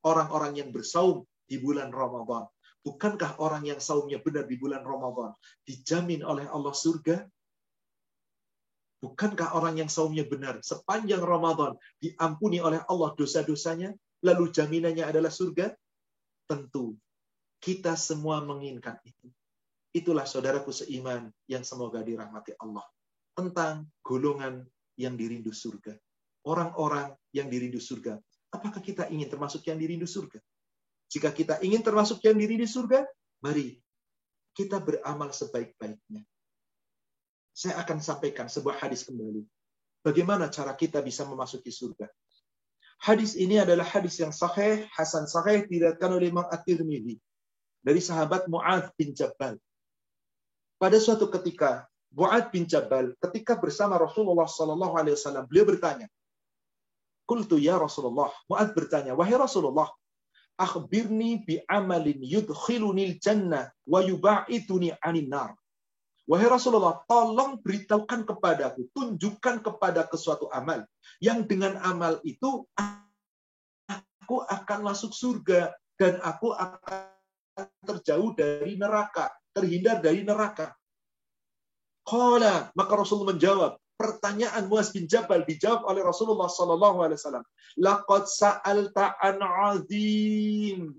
Orang-orang 0.03 0.59
yang 0.59 0.69
bersaum 0.75 1.23
di 1.47 1.61
bulan 1.61 1.93
Ramadan. 1.93 2.49
Bukankah 2.85 3.41
orang 3.41 3.65
yang 3.65 3.81
saumnya 3.81 4.21
benar 4.21 4.45
di 4.45 4.61
bulan 4.61 4.85
Ramadan 4.85 5.33
dijamin 5.65 6.21
oleh 6.21 6.45
Allah 6.53 6.77
surga? 6.77 7.25
Bukankah 9.01 9.57
orang 9.57 9.81
yang 9.81 9.89
saumnya 9.89 10.25
benar 10.29 10.61
sepanjang 10.61 11.25
Ramadan 11.25 11.81
diampuni 11.97 12.61
oleh 12.61 12.85
Allah 12.85 13.17
dosa-dosanya, 13.17 13.93
lalu 14.21 14.53
jaminannya 14.53 15.05
adalah 15.05 15.33
surga? 15.33 15.73
Tentu. 16.45 16.97
Kita 17.57 17.97
semua 17.97 18.45
menginginkan 18.45 19.01
itu. 19.05 19.33
Itulah 19.97 20.29
saudaraku 20.29 20.69
seiman 20.69 21.33
yang 21.49 21.65
semoga 21.65 22.05
dirahmati 22.05 22.53
Allah. 22.61 22.85
Tentang 23.33 23.89
golongan 24.05 24.61
yang 25.01 25.17
dirindu 25.17 25.57
surga. 25.57 25.97
Orang-orang 26.45 27.17
yang 27.33 27.49
dirindu 27.49 27.81
surga. 27.81 28.21
Apakah 28.53 28.85
kita 28.85 29.09
ingin 29.09 29.33
termasuk 29.33 29.65
yang 29.65 29.81
dirindu 29.81 30.05
surga? 30.05 30.37
Jika 31.13 31.31
kita 31.31 31.61
ingin 31.63 31.85
termasuk 31.85 32.23
yang 32.25 32.39
dirindu 32.39 32.67
surga, 32.67 33.05
mari 33.45 33.79
kita 34.55 34.79
beramal 34.81 35.31
sebaik-baiknya 35.31 36.25
saya 37.55 37.79
akan 37.81 38.03
sampaikan 38.03 38.51
sebuah 38.51 38.83
hadis 38.83 39.07
kembali. 39.07 39.47
Bagaimana 40.03 40.51
cara 40.51 40.75
kita 40.75 40.99
bisa 41.01 41.23
memasuki 41.23 41.71
surga? 41.71 42.11
Hadis 42.99 43.39
ini 43.39 43.63
adalah 43.63 43.87
hadis 43.87 44.19
yang 44.19 44.35
sahih, 44.35 44.91
Hasan 44.91 45.31
sahih, 45.31 45.65
diriwayatkan 45.71 46.11
oleh 46.11 46.35
Imam 46.35 46.45
At-Tirmidzi 46.51 47.17
dari 47.81 48.03
sahabat 48.03 48.51
Mu'adz 48.51 48.91
bin 48.99 49.15
Jabal. 49.15 49.57
Pada 50.77 50.99
suatu 50.99 51.31
ketika, 51.31 51.87
Mu'adz 52.11 52.51
bin 52.51 52.67
Jabal 52.67 53.15
ketika 53.23 53.55
bersama 53.55 53.97
Rasulullah 53.97 54.51
sallallahu 54.51 54.95
alaihi 54.99 55.15
wasallam, 55.15 55.47
beliau 55.47 55.65
bertanya, 55.65 56.11
"Qultu 57.25 57.57
ya 57.57 57.79
Rasulullah." 57.79 58.35
Mu'adz 58.51 58.75
bertanya, 58.75 59.15
"Wahai 59.15 59.39
Rasulullah, 59.39 59.89
akhbirni 60.57 61.43
bi 61.45 61.61
amalin 61.67 62.23
yudkhilunil 62.23 63.19
jannah 63.21 63.71
wa 63.87 64.01
yub'iduni 64.03 64.95
'anil 65.03 65.29
nar." 65.29 65.53
Wahai 66.25 66.49
Rasulullah, 66.49 67.05
tolong 67.05 67.61
beritahukan 67.61 68.25
kepadaku, 68.25 68.89
tunjukkan 68.97 69.61
kepada 69.61 70.09
ke 70.09 70.17
suatu 70.17 70.49
amal. 70.49 70.81
Yang 71.21 71.53
dengan 71.53 71.77
amal 71.85 72.17
itu, 72.25 72.65
aku 73.85 74.41
akan 74.49 74.79
masuk 74.89 75.13
surga. 75.13 75.77
Dan 75.95 76.19
aku 76.25 76.51
akan 76.57 77.69
terjauh 77.85 78.33
dari 78.33 78.75
neraka. 78.81 79.31
Terhindar 79.53 80.01
dari 80.01 80.25
neraka. 80.25 80.73
Qala, 82.09 82.73
maka 82.73 82.93
Rasulullah 82.97 83.37
menjawab, 83.37 83.73
pertanyaan 83.95 84.67
Muaz 84.67 84.91
bin 84.91 85.07
Jabal 85.07 85.47
dijawab 85.47 85.87
oleh 85.87 86.03
Rasulullah 86.03 86.51
sallallahu 86.51 87.03
alaihi 87.03 87.19
wasallam. 87.19 87.47
Laqad 87.79 88.25
sa'alta 88.27 89.19
an 89.19 89.39
azim. 89.41 90.93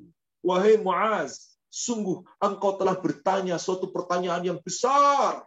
Wahai 0.46 0.78
Muaz, 0.78 1.56
Sungguh 1.76 2.24
engkau 2.40 2.80
telah 2.80 2.96
bertanya 2.96 3.60
suatu 3.60 3.92
pertanyaan 3.92 4.40
yang 4.48 4.60
besar. 4.64 5.44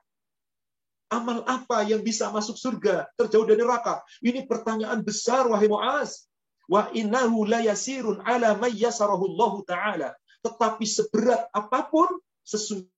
Amal 1.09 1.41
apa 1.49 1.89
yang 1.89 2.05
bisa 2.05 2.29
masuk 2.29 2.61
surga, 2.61 3.09
terjauh 3.17 3.49
dari 3.49 3.65
neraka? 3.65 4.05
Ini 4.21 4.45
pertanyaan 4.45 5.01
besar, 5.01 5.49
wahai 5.49 5.73
Mu'az. 5.73 6.29
Wa 6.69 6.93
innahu 6.93 7.49
la 7.49 7.65
yasirun 7.65 8.21
ala 8.29 8.61
may 8.61 8.77
ta'ala. 8.77 10.13
Tetapi 10.45 10.85
seberat 10.85 11.49
apa 11.49 11.89
pun, 11.89 12.21
sesungguhnya 12.45 12.93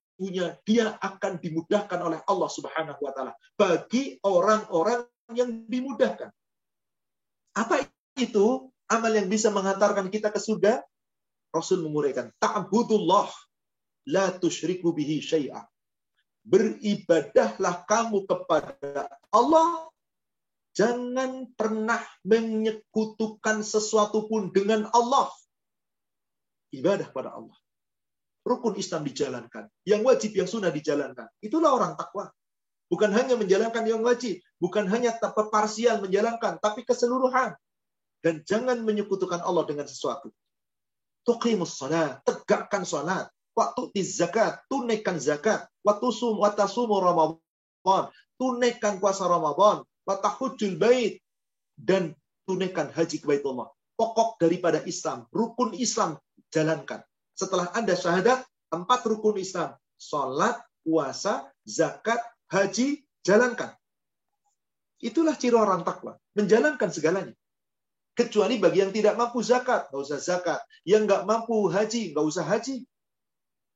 dia 0.66 1.00
akan 1.00 1.40
dimudahkan 1.40 1.96
oleh 1.96 2.20
Allah 2.28 2.50
Subhanahu 2.52 3.00
wa 3.00 3.12
taala 3.16 3.32
bagi 3.56 4.20
orang-orang 4.20 5.08
yang 5.32 5.64
dimudahkan. 5.64 6.28
Apa 7.56 7.88
itu 8.20 8.68
amal 8.90 9.12
yang 9.16 9.32
bisa 9.32 9.48
mengantarkan 9.48 10.12
kita 10.12 10.28
ke 10.28 10.36
surga? 10.36 10.84
Rasul 11.50 11.82
menguraikan, 11.82 12.30
ta'budullah 12.38 13.26
la 14.12 14.30
tusyriku 14.36 14.94
bihi 14.94 15.18
syai'ah. 15.18 15.66
Beribadahlah 16.46 17.84
kamu 17.84 18.24
kepada 18.24 19.10
Allah 19.34 19.90
jangan 20.72 21.50
pernah 21.58 22.00
menyekutukan 22.24 23.60
sesuatu 23.66 24.30
pun 24.30 24.54
dengan 24.54 24.88
Allah. 24.94 25.28
Ibadah 26.70 27.10
pada 27.10 27.34
Allah. 27.34 27.58
Rukun 28.46 28.76
Islam 28.80 29.04
dijalankan. 29.04 29.68
Yang 29.84 30.00
wajib, 30.06 30.30
yang 30.36 30.48
sunnah 30.48 30.72
dijalankan. 30.72 31.28
Itulah 31.44 31.76
orang 31.76 31.92
takwa. 31.94 32.32
Bukan 32.90 33.12
hanya 33.14 33.38
menjalankan 33.38 33.84
yang 33.86 34.00
wajib. 34.02 34.40
Bukan 34.58 34.88
hanya 34.88 35.14
parsial 35.52 36.02
menjalankan. 36.02 36.58
Tapi 36.58 36.82
keseluruhan. 36.82 37.54
Dan 38.20 38.44
jangan 38.44 38.80
menyekutukan 38.82 39.40
Allah 39.44 39.64
dengan 39.68 39.88
sesuatu 39.88 40.32
tuqimus 41.24 41.76
salat, 41.76 42.20
tegakkan 42.24 42.82
salat. 42.82 43.28
Waktu 43.54 43.92
di 43.92 44.02
zakat, 44.06 44.62
tunaikan 44.70 45.18
zakat. 45.20 45.66
Waktu 45.84 46.06
sum, 46.14 46.38
watasumu 46.40 47.02
Ramadan, 47.02 48.08
tunaikan 48.38 49.02
puasa 49.02 49.26
Ramadan. 49.26 49.84
Watahujul 50.06 50.80
bait, 50.80 51.20
dan 51.76 52.16
tunaikan 52.48 52.88
haji 52.90 53.20
ke 53.20 53.26
Baitullah. 53.26 53.68
Pokok 53.94 54.40
daripada 54.40 54.80
Islam, 54.88 55.28
rukun 55.28 55.76
Islam, 55.76 56.16
jalankan. 56.48 57.04
Setelah 57.40 57.72
Anda 57.72 57.96
syahadat, 57.96 58.44
empat 58.68 59.00
rukun 59.08 59.40
Islam. 59.40 59.72
Salat, 59.96 60.60
puasa, 60.84 61.48
zakat, 61.64 62.20
haji, 62.52 63.00
jalankan. 63.24 63.72
Itulah 65.00 65.32
ciri 65.40 65.56
orang 65.56 65.80
takwa. 65.80 66.20
Menjalankan 66.36 66.92
segalanya. 66.92 67.32
Kecuali 68.12 68.60
bagi 68.60 68.84
yang 68.84 68.92
tidak 68.92 69.16
mampu 69.16 69.40
zakat, 69.40 69.88
nggak 69.88 70.02
usah 70.04 70.20
zakat. 70.20 70.60
Yang 70.84 71.08
nggak 71.08 71.22
mampu 71.24 71.72
haji, 71.72 72.12
nggak 72.12 72.26
usah 72.28 72.44
haji. 72.44 72.84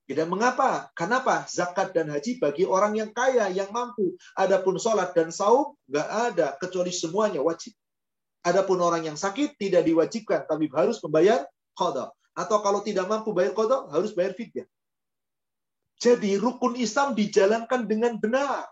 Tidak 0.04 0.28
mengapa. 0.28 0.92
Kenapa? 0.92 1.48
Zakat 1.48 1.96
dan 1.96 2.12
haji 2.12 2.36
bagi 2.36 2.68
orang 2.68 2.92
yang 3.00 3.16
kaya, 3.16 3.48
yang 3.48 3.72
mampu. 3.72 4.12
Adapun 4.36 4.76
sholat 4.76 5.16
dan 5.16 5.32
saum, 5.32 5.72
nggak 5.88 6.08
ada. 6.12 6.46
Kecuali 6.60 6.92
semuanya 6.92 7.40
wajib. 7.40 7.72
Adapun 8.44 8.84
orang 8.84 9.08
yang 9.08 9.16
sakit, 9.16 9.56
tidak 9.56 9.88
diwajibkan. 9.88 10.44
Tapi 10.44 10.68
harus 10.68 11.00
membayar 11.00 11.48
kodok. 11.72 12.12
Atau 12.34 12.58
kalau 12.60 12.82
tidak 12.82 13.06
mampu 13.06 13.30
bayar 13.30 13.54
kodok, 13.54 13.90
harus 13.94 14.10
bayar 14.10 14.34
fidyah. 14.34 14.66
Jadi 16.02 16.34
rukun 16.36 16.74
Islam 16.74 17.14
dijalankan 17.14 17.86
dengan 17.86 18.18
benar. 18.18 18.66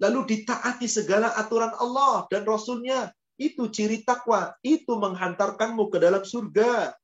Lalu 0.00 0.26
ditaati 0.26 0.88
segala 0.88 1.30
aturan 1.36 1.70
Allah 1.76 2.26
dan 2.32 2.42
Rasulnya. 2.48 3.12
Itu 3.36 3.68
ciri 3.68 4.02
takwa. 4.02 4.56
Itu 4.64 4.96
menghantarkanmu 4.96 5.92
ke 5.92 5.98
dalam 6.00 6.24
surga. 6.24 6.96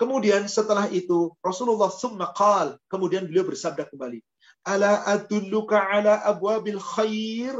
Kemudian 0.00 0.48
setelah 0.48 0.88
itu 0.88 1.36
Rasulullah 1.44 1.92
summa 1.92 2.32
qal, 2.32 2.80
kemudian 2.88 3.28
beliau 3.28 3.44
bersabda 3.44 3.84
kembali, 3.84 4.24
"Ala 4.64 5.04
adulluka 5.04 5.76
ala 5.76 6.24
abwabil 6.24 6.80
khair?" 6.80 7.52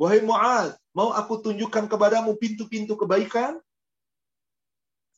Wahai 0.00 0.24
Muaz, 0.24 0.72
mau 0.96 1.12
aku 1.12 1.44
tunjukkan 1.44 1.88
kepadamu 1.88 2.36
pintu-pintu 2.40 2.96
kebaikan? 2.96 3.60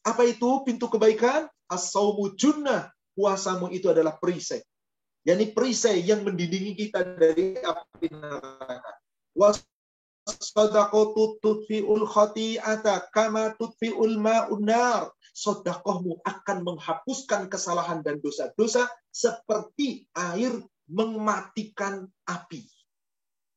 Apa 0.04 0.26
itu 0.26 0.62
pintu 0.66 0.90
kebaikan? 0.90 1.46
As-saumu 1.68 2.34
junnah. 2.36 2.90
Puasamu 3.18 3.72
itu 3.74 3.90
adalah 3.90 4.14
perisai. 4.14 4.62
Yani 5.26 5.50
perisai 5.50 6.00
yang 6.06 6.22
mendindingi 6.22 6.78
kita 6.78 7.02
dari 7.02 7.58
api 7.58 8.06
neraka 8.14 8.94
sadaqatu 10.36 11.40
tutfi'ul 11.40 12.04
khati'ata 12.04 13.08
kama 13.10 13.56
tutfi'ul 13.56 14.20
ma'un 14.20 14.60
nar. 14.60 15.08
Sodakohmu 15.32 16.18
akan 16.26 16.66
menghapuskan 16.66 17.46
kesalahan 17.46 18.02
dan 18.02 18.18
dosa-dosa 18.18 18.90
seperti 19.14 20.10
air 20.10 20.50
mematikan 20.90 22.10
api. 22.26 22.66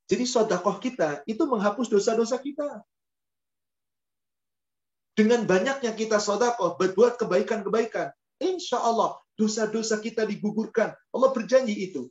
Jadi 0.06 0.24
sodakoh 0.28 0.78
kita 0.78 1.26
itu 1.26 1.42
menghapus 1.48 1.90
dosa-dosa 1.90 2.38
kita. 2.38 2.86
Dengan 5.12 5.44
banyaknya 5.44 5.92
kita 5.92 6.18
sodakoh, 6.24 6.80
berbuat 6.80 7.20
kebaikan-kebaikan. 7.20 8.16
Insya 8.40 8.80
Allah, 8.80 9.20
dosa-dosa 9.36 10.00
kita 10.00 10.24
digugurkan. 10.24 10.96
Allah 11.12 11.30
berjanji 11.36 11.76
itu. 11.78 12.08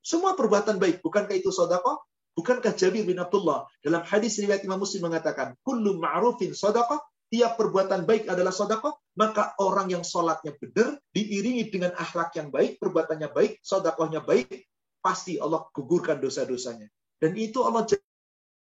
Semua 0.00 0.32
perbuatan 0.32 0.80
baik. 0.80 1.04
Bukankah 1.04 1.36
itu 1.36 1.52
sodakoh? 1.52 2.00
Bukankah 2.38 2.70
Jabir 2.78 3.02
bin 3.02 3.18
Abdullah 3.18 3.66
dalam 3.82 4.06
hadis 4.06 4.38
riwayat 4.38 4.62
Imam 4.62 4.78
Muslim 4.78 5.10
mengatakan, 5.10 5.58
Kullu 5.66 5.98
ma'rufin 5.98 6.54
sodakoh, 6.54 7.02
tiap 7.28 7.58
perbuatan 7.58 8.06
baik 8.06 8.30
adalah 8.30 8.54
sodakoh, 8.54 8.94
maka 9.18 9.58
orang 9.58 9.90
yang 9.90 10.06
sholatnya 10.06 10.54
benar, 10.54 11.02
diiringi 11.10 11.66
dengan 11.68 11.92
akhlak 11.98 12.32
yang 12.38 12.54
baik, 12.54 12.78
perbuatannya 12.78 13.34
baik, 13.34 13.58
sodakohnya 13.60 14.22
baik, 14.22 14.70
pasti 15.02 15.36
Allah 15.42 15.66
gugurkan 15.74 16.22
dosa-dosanya. 16.22 16.86
Dan 17.18 17.34
itu 17.34 17.58
Allah 17.66 17.84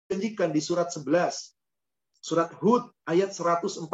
janjikan 0.08 0.54
di 0.54 0.62
surat 0.62 0.94
11. 0.94 1.10
Surat 2.26 2.50
Hud 2.58 2.90
ayat 3.06 3.38
114. 3.38 3.86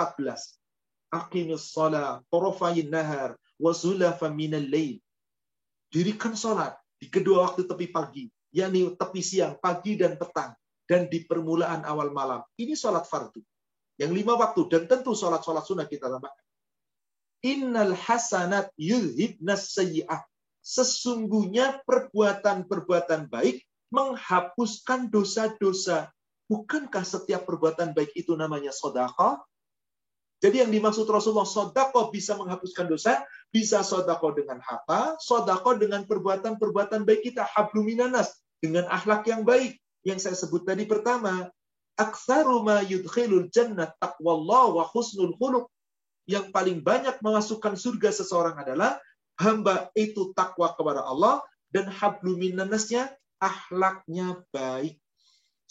Aqimus 1.12 1.76
sholat, 1.76 2.24
torofayin 2.32 2.88
nahar, 2.88 3.36
wa 3.60 3.76
zulafa 3.76 4.32
minal 4.32 4.64
layl. 4.72 5.04
Dirikan 5.92 6.32
sholat 6.40 6.80
di 6.96 7.12
kedua 7.12 7.52
waktu 7.52 7.68
tepi 7.68 7.92
pagi, 7.92 8.32
yakni 8.56 8.88
tepi 8.96 9.20
siang, 9.20 9.60
pagi 9.60 10.00
dan 10.00 10.16
petang, 10.16 10.56
dan 10.88 11.12
di 11.12 11.28
permulaan 11.28 11.84
awal 11.84 12.16
malam. 12.16 12.40
Ini 12.56 12.72
sholat 12.72 13.04
fardu. 13.04 13.44
Yang 14.00 14.24
lima 14.24 14.40
waktu, 14.40 14.64
dan 14.72 14.88
tentu 14.88 15.12
sholat-sholat 15.12 15.68
sunnah 15.68 15.84
kita 15.92 16.08
tambahkan. 16.08 16.48
Innal 17.44 17.92
hasanat 17.92 18.72
yudhibnas 18.80 19.76
sayyi'ah. 19.76 20.24
Sesungguhnya 20.64 21.84
perbuatan-perbuatan 21.84 23.28
baik 23.28 23.60
menghapuskan 23.92 25.12
dosa-dosa 25.12 26.08
Bukankah 26.52 27.08
setiap 27.08 27.48
perbuatan 27.48 27.96
baik 27.96 28.12
itu 28.12 28.36
namanya 28.36 28.76
sodako? 28.76 29.40
Jadi 30.44 30.60
yang 30.60 30.74
dimaksud 30.74 31.08
Rasulullah 31.08 31.48
sodako 31.48 32.12
bisa 32.12 32.36
menghapuskan 32.36 32.92
dosa, 32.92 33.24
bisa 33.56 33.88
sodako 33.88 34.36
dengan 34.36 34.60
harta, 34.60 35.16
sodako 35.22 35.80
dengan 35.80 36.04
perbuatan-perbuatan 36.04 37.08
baik 37.08 37.32
kita, 37.32 37.48
habluminanas, 37.48 38.36
dengan 38.60 38.90
akhlak 38.92 39.24
yang 39.32 39.48
baik. 39.48 39.80
Yang 40.04 40.28
saya 40.28 40.36
sebut 40.36 40.68
tadi 40.68 40.84
pertama, 40.84 41.48
aktsaru 41.96 42.66
ma 42.66 42.82
yudkhilul 42.82 43.48
jannah 43.54 43.94
taqwallah 44.02 44.76
wa 44.76 44.84
husnul 44.92 45.38
khuluq. 45.38 45.70
Yang 46.30 46.54
paling 46.54 46.82
banyak 46.86 47.18
memasukkan 47.22 47.80
surga 47.80 48.14
seseorang 48.14 48.60
adalah 48.62 49.02
hamba 49.42 49.90
itu 49.98 50.34
takwa 50.38 50.74
kepada 50.78 51.02
Allah 51.02 51.42
dan 51.74 51.90
habluminanasnya 51.90 53.10
akhlaknya 53.42 54.46
baik. 54.54 55.01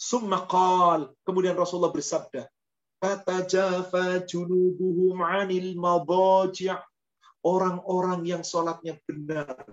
Summa 0.01 0.49
qal. 0.49 1.13
Kemudian 1.21 1.53
Rasulullah 1.53 1.93
bersabda, 1.93 2.49
Fatajafa 2.97 4.25
junubuhum 4.25 5.21
anil 5.21 5.77
madaji' 5.77 6.73
Orang-orang 7.41 8.21
yang 8.21 8.45
sholatnya 8.45 9.01
benar 9.09 9.65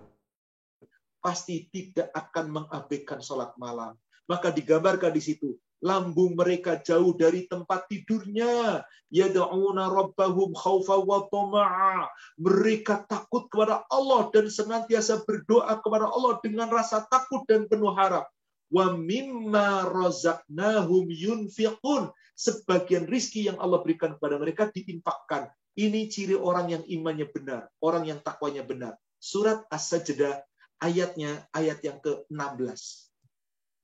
pasti 1.21 1.69
tidak 1.69 2.09
akan 2.17 2.45
mengabaikan 2.61 3.21
sholat 3.21 3.53
malam. 3.61 3.93
Maka 4.25 4.49
digambarkan 4.49 5.13
di 5.13 5.21
situ, 5.21 5.53
lambung 5.77 6.33
mereka 6.33 6.81
jauh 6.81 7.13
dari 7.13 7.45
tempat 7.45 7.85
tidurnya. 7.85 8.81
Yada'una 9.13 9.89
rabbahum 9.89 10.53
khawfa 10.57 10.97
wa 11.01 11.29
tama'a. 11.29 12.09
Mereka 12.41 13.05
takut 13.05 13.45
kepada 13.53 13.85
Allah 13.89 14.33
dan 14.33 14.49
senantiasa 14.49 15.21
berdoa 15.25 15.77
kepada 15.81 16.09
Allah 16.09 16.41
dengan 16.41 16.73
rasa 16.73 17.05
takut 17.05 17.45
dan 17.45 17.69
penuh 17.69 17.93
harap 17.93 18.25
wa 18.69 18.93
mimma 18.93 19.85
razaqnahum 19.89 21.09
yunfiqun. 21.09 22.13
Sebagian 22.39 23.03
rizki 23.09 23.51
yang 23.51 23.59
Allah 23.59 23.83
berikan 23.83 24.15
kepada 24.15 24.39
mereka 24.39 24.71
diinfakkan. 24.71 25.51
Ini 25.75 26.07
ciri 26.07 26.35
orang 26.35 26.71
yang 26.71 26.83
imannya 26.87 27.27
benar, 27.27 27.67
orang 27.83 28.07
yang 28.07 28.19
takwanya 28.23 28.63
benar. 28.63 28.95
Surat 29.19 29.67
As-Sajdah 29.67 30.39
ayatnya 30.79 31.43
ayat 31.51 31.83
yang 31.83 31.99
ke-16. 31.99 33.11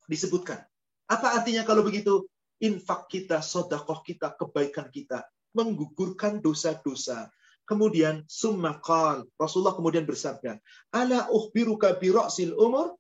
Disebutkan. 0.08 0.64
Apa 1.12 1.38
artinya 1.38 1.68
kalau 1.68 1.84
begitu? 1.84 2.26
Infak 2.64 3.12
kita, 3.12 3.44
sodakoh 3.44 4.00
kita, 4.02 4.32
kebaikan 4.34 4.88
kita. 4.88 5.28
Menggugurkan 5.52 6.40
dosa-dosa. 6.40 7.28
Kemudian 7.68 8.24
summa 8.30 8.78
qal. 8.80 9.26
Rasulullah 9.36 9.76
kemudian 9.76 10.06
bersabda, 10.06 10.62
"Ala 10.94 11.28
ukhbiruka 11.34 11.98
bi 11.98 12.14
umur?" 12.56 12.96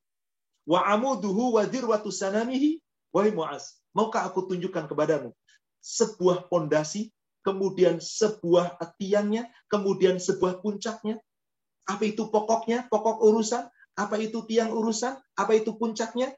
Wa 0.65 0.81
amuduhu 0.89 1.55
wa 1.55 1.63
dirwatu 1.65 2.09
sanamihi 2.09 2.81
wahai 3.13 3.31
Muaz 3.31 3.77
maukah 3.93 4.25
aku 4.25 4.49
tunjukkan 4.49 4.89
kepadamu 4.89 5.31
sebuah 5.85 6.49
pondasi 6.49 7.13
kemudian 7.45 8.01
sebuah 8.01 8.81
tiangnya 8.97 9.45
kemudian 9.69 10.17
sebuah 10.17 10.65
puncaknya? 10.65 11.21
Apa 11.85 12.09
itu 12.09 12.33
pokoknya 12.33 12.89
pokok 12.89 13.21
urusan? 13.21 13.69
Apa 13.93 14.17
itu 14.17 14.41
tiang 14.49 14.73
urusan? 14.73 15.13
Apa 15.37 15.53
itu 15.53 15.77
puncaknya? 15.77 16.33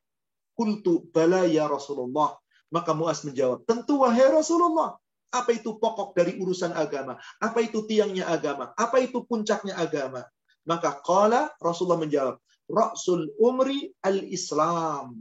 Kultu 0.52 1.08
bala 1.16 1.48
ya 1.48 1.72
Rasulullah. 1.72 2.36
Maka 2.68 2.92
Muaz 2.92 3.24
menjawab 3.24 3.64
tentu 3.64 4.04
wahai 4.04 4.28
Rasulullah. 4.28 5.00
Apa 5.32 5.56
itu 5.56 5.80
pokok 5.80 6.12
dari 6.12 6.36
urusan 6.36 6.76
agama? 6.76 7.16
Apa 7.40 7.64
itu 7.64 7.88
tiangnya 7.88 8.28
agama? 8.28 8.76
Apa 8.76 9.00
itu 9.00 9.24
puncaknya 9.24 9.80
agama? 9.80 10.28
Maka 10.68 11.00
qala 11.00 11.56
Rasulullah 11.64 12.04
menjawab 12.04 12.36
Rasul 12.68 13.32
umri 13.40 13.96
al-Islam. 14.04 15.16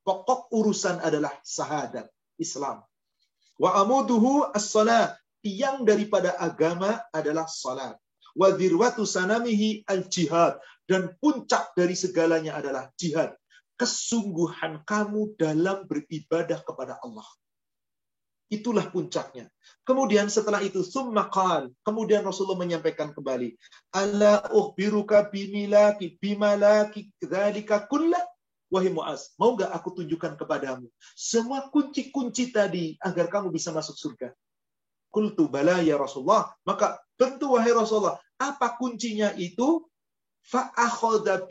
Pokok 0.00 0.48
urusan 0.54 1.02
adalah 1.02 1.34
sahadat, 1.44 2.08
Islam. 2.40 2.80
Wa 3.60 3.82
amuduhu 3.84 4.48
as-salat. 4.54 5.18
Tiang 5.40 5.88
daripada 5.88 6.36
agama 6.36 7.00
adalah 7.16 7.48
salat. 7.48 7.96
Wa 8.36 8.52
dirwatu 8.54 9.04
sanamihi 9.04 9.84
al-jihad. 9.88 10.56
Dan 10.86 11.14
puncak 11.20 11.72
dari 11.76 11.94
segalanya 11.94 12.58
adalah 12.58 12.92
jihad. 12.96 13.32
Kesungguhan 13.78 14.84
kamu 14.84 15.38
dalam 15.40 15.88
beribadah 15.88 16.60
kepada 16.60 17.00
Allah. 17.00 17.24
Itulah 18.50 18.90
puncaknya. 18.90 19.46
Kemudian 19.86 20.26
setelah 20.26 20.58
itu 20.58 20.82
summa 20.82 21.30
qal. 21.30 21.70
Kemudian 21.86 22.26
Rasulullah 22.26 22.58
menyampaikan 22.58 23.14
kembali, 23.14 23.54
"Ala 23.94 24.42
ukhbiruka 24.50 25.30
bimilaki 25.30 26.18
bimalaki 26.18 27.14
dzalika 27.22 27.86
kullah?" 27.86 28.20
Wahai 28.70 28.90
Muaz, 28.94 29.34
mau 29.34 29.58
nggak 29.58 29.70
aku 29.74 29.98
tunjukkan 29.98 30.38
kepadamu 30.38 30.86
semua 31.18 31.66
kunci-kunci 31.74 32.54
tadi 32.54 32.94
agar 33.02 33.26
kamu 33.26 33.50
bisa 33.50 33.74
masuk 33.74 33.98
surga? 33.98 34.30
Kultu 35.10 35.50
bala 35.50 35.82
ya 35.82 35.98
Rasulullah. 35.98 36.54
Maka 36.62 37.02
tentu 37.18 37.58
wahai 37.58 37.74
Rasulullah, 37.74 38.22
apa 38.38 38.78
kuncinya 38.78 39.34
itu? 39.34 39.82
Fa'akhoda. 40.46 41.50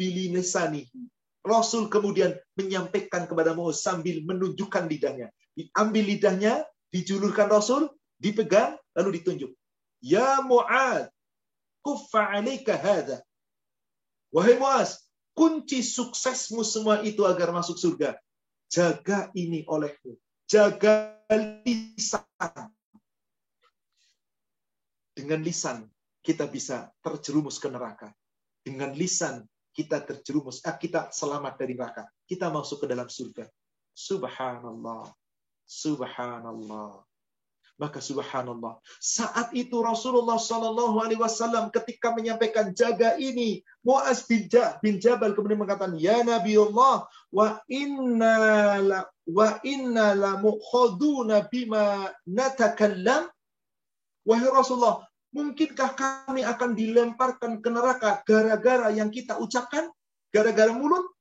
Rasul 1.43 1.91
kemudian 1.91 2.39
menyampaikan 2.55 3.27
kepada 3.27 3.51
Muaz 3.51 3.83
sambil 3.83 4.23
menunjukkan 4.23 4.87
lidahnya. 4.87 5.27
Diambil 5.59 6.03
lidahnya, 6.15 6.63
dijulurkan 6.89 7.49
Rasul, 7.49 7.89
dipegang, 8.17 8.77
lalu 8.97 9.21
ditunjuk. 9.21 9.51
Ya 10.01 10.39
Mu'ad, 10.43 11.09
kuffa 11.85 12.35
alaika 12.35 12.75
hadha. 12.75 13.21
Wahai 14.29 14.57
Mu'az, 14.57 15.09
kunci 15.33 15.81
suksesmu 15.81 16.61
semua 16.61 17.01
itu 17.01 17.25
agar 17.25 17.49
masuk 17.53 17.79
surga. 17.79 18.17
Jaga 18.69 19.33
ini 19.33 19.65
olehmu. 19.65 20.13
Jaga 20.45 21.17
lisan. 21.65 22.69
Dengan 25.17 25.41
lisan 25.41 25.89
kita 26.21 26.45
bisa 26.45 26.93
terjerumus 27.01 27.57
ke 27.57 27.67
neraka. 27.67 28.13
Dengan 28.61 28.93
lisan 28.93 29.41
kita 29.73 30.03
terjerumus, 30.05 30.61
eh, 30.61 30.75
kita 30.77 31.09
selamat 31.09 31.57
dari 31.57 31.73
neraka. 31.73 32.05
Kita 32.27 32.53
masuk 32.53 32.85
ke 32.85 32.87
dalam 32.89 33.09
surga. 33.09 33.49
Subhanallah. 33.95 35.18
Subhanallah. 35.69 37.05
Maka 37.79 38.03
subhanallah. 38.03 38.81
Saat 38.99 39.55
itu 39.55 39.79
Rasulullah 39.79 40.35
Shallallahu 40.35 40.99
Alaihi 40.99 41.21
Wasallam 41.21 41.71
ketika 41.71 42.11
menyampaikan 42.11 42.75
jaga 42.75 43.15
ini, 43.15 43.63
Muaz 43.87 44.27
bin, 44.27 44.51
Jabal 44.99 45.31
kemudian 45.31 45.63
mengatakan, 45.63 45.95
Ya 45.95 46.19
Nabi 46.19 46.59
Allah, 46.59 47.07
wa 47.31 47.63
inna 47.71 48.35
la, 48.83 48.99
wa 49.23 49.49
inna 49.63 50.11
la 50.11 50.31
mukhaduna 50.43 51.47
bima 51.47 52.11
natakallam. 52.27 53.31
Wahai 54.27 54.51
Rasulullah, 54.51 55.07
mungkinkah 55.31 55.95
kami 55.95 56.43
akan 56.43 56.75
dilemparkan 56.75 57.63
ke 57.63 57.69
neraka 57.71 58.19
gara-gara 58.27 58.91
yang 58.91 59.07
kita 59.07 59.39
ucapkan? 59.39 59.87
Gara-gara 60.35 60.75
mulut? 60.75 61.15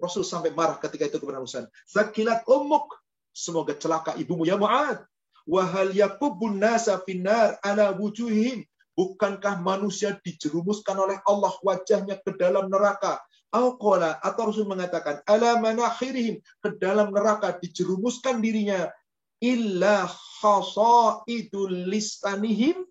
Rasul 0.00 0.24
sampai 0.24 0.54
marah 0.54 0.80
ketika 0.80 1.10
itu 1.10 1.18
kepada 1.20 1.42
Musa. 1.42 1.66
Zakilat 1.84 2.46
umuk 2.48 2.96
Semoga 3.38 3.70
celaka 3.78 4.18
ibumu 4.18 4.42
ya 4.42 4.58
Mu'ad. 4.58 5.06
Wahal 5.46 5.94
yakubun 5.94 6.58
nasa 6.58 6.98
finnar 7.06 7.54
ala 7.62 7.94
wujuhim. 7.94 8.66
Bukankah 8.98 9.62
manusia 9.62 10.18
dijerumuskan 10.18 10.98
oleh 10.98 11.22
Allah 11.22 11.54
wajahnya 11.62 12.18
ke 12.18 12.34
dalam 12.34 12.66
neraka? 12.66 13.22
Auqala 13.54 14.18
atau 14.18 14.50
Rasul 14.50 14.66
mengatakan 14.66 15.22
ala 15.22 15.54
manakhirihim? 15.62 16.42
Ke 16.58 16.74
dalam 16.82 17.14
neraka 17.14 17.54
dijerumuskan 17.54 18.42
dirinya. 18.42 18.90
Illa 19.38 20.10
khasaitul 20.42 21.86
listanihim? 21.86 22.82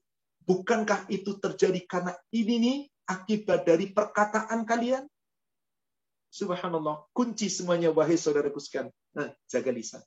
Bukankah 0.47 1.11
itu 1.11 1.35
terjadi 1.43 1.83
karena 1.83 2.15
ini 2.31 2.55
nih 2.55 2.77
akibat 3.03 3.67
dari 3.67 3.91
perkataan 3.91 4.63
kalian? 4.63 5.03
Subhanallah. 6.31 7.03
Kunci 7.11 7.51
semuanya 7.51 7.91
wahai 7.91 8.15
saudaraku 8.15 8.63
sekalian. 8.63 8.95
Nah 9.11 9.35
jaga 9.51 9.75
lisan 9.75 9.99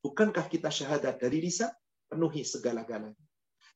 bukankah 0.00 0.48
kita 0.48 0.72
syahadat 0.72 1.20
dari 1.20 1.44
lisan 1.44 1.70
penuhi 2.10 2.42
segala-galanya. 2.42 3.24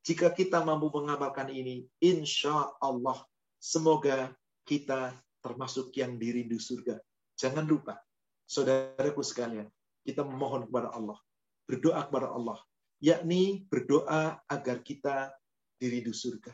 Jika 0.04 0.28
kita 0.36 0.60
mampu 0.60 0.92
mengamalkan 0.92 1.48
ini, 1.48 1.88
insya 2.02 2.76
Allah 2.82 3.24
semoga 3.56 4.36
kita 4.68 5.16
termasuk 5.40 5.96
yang 5.96 6.20
dirindu 6.20 6.60
surga. 6.60 7.00
Jangan 7.40 7.64
lupa, 7.64 7.96
saudaraku 8.44 9.24
sekalian, 9.24 9.68
kita 10.04 10.20
memohon 10.20 10.68
kepada 10.68 10.92
Allah, 10.92 11.16
berdoa 11.64 12.04
kepada 12.04 12.28
Allah, 12.32 12.60
yakni 13.00 13.64
berdoa 13.68 14.44
agar 14.44 14.84
kita 14.84 15.32
dirindu 15.80 16.12
surga. 16.12 16.52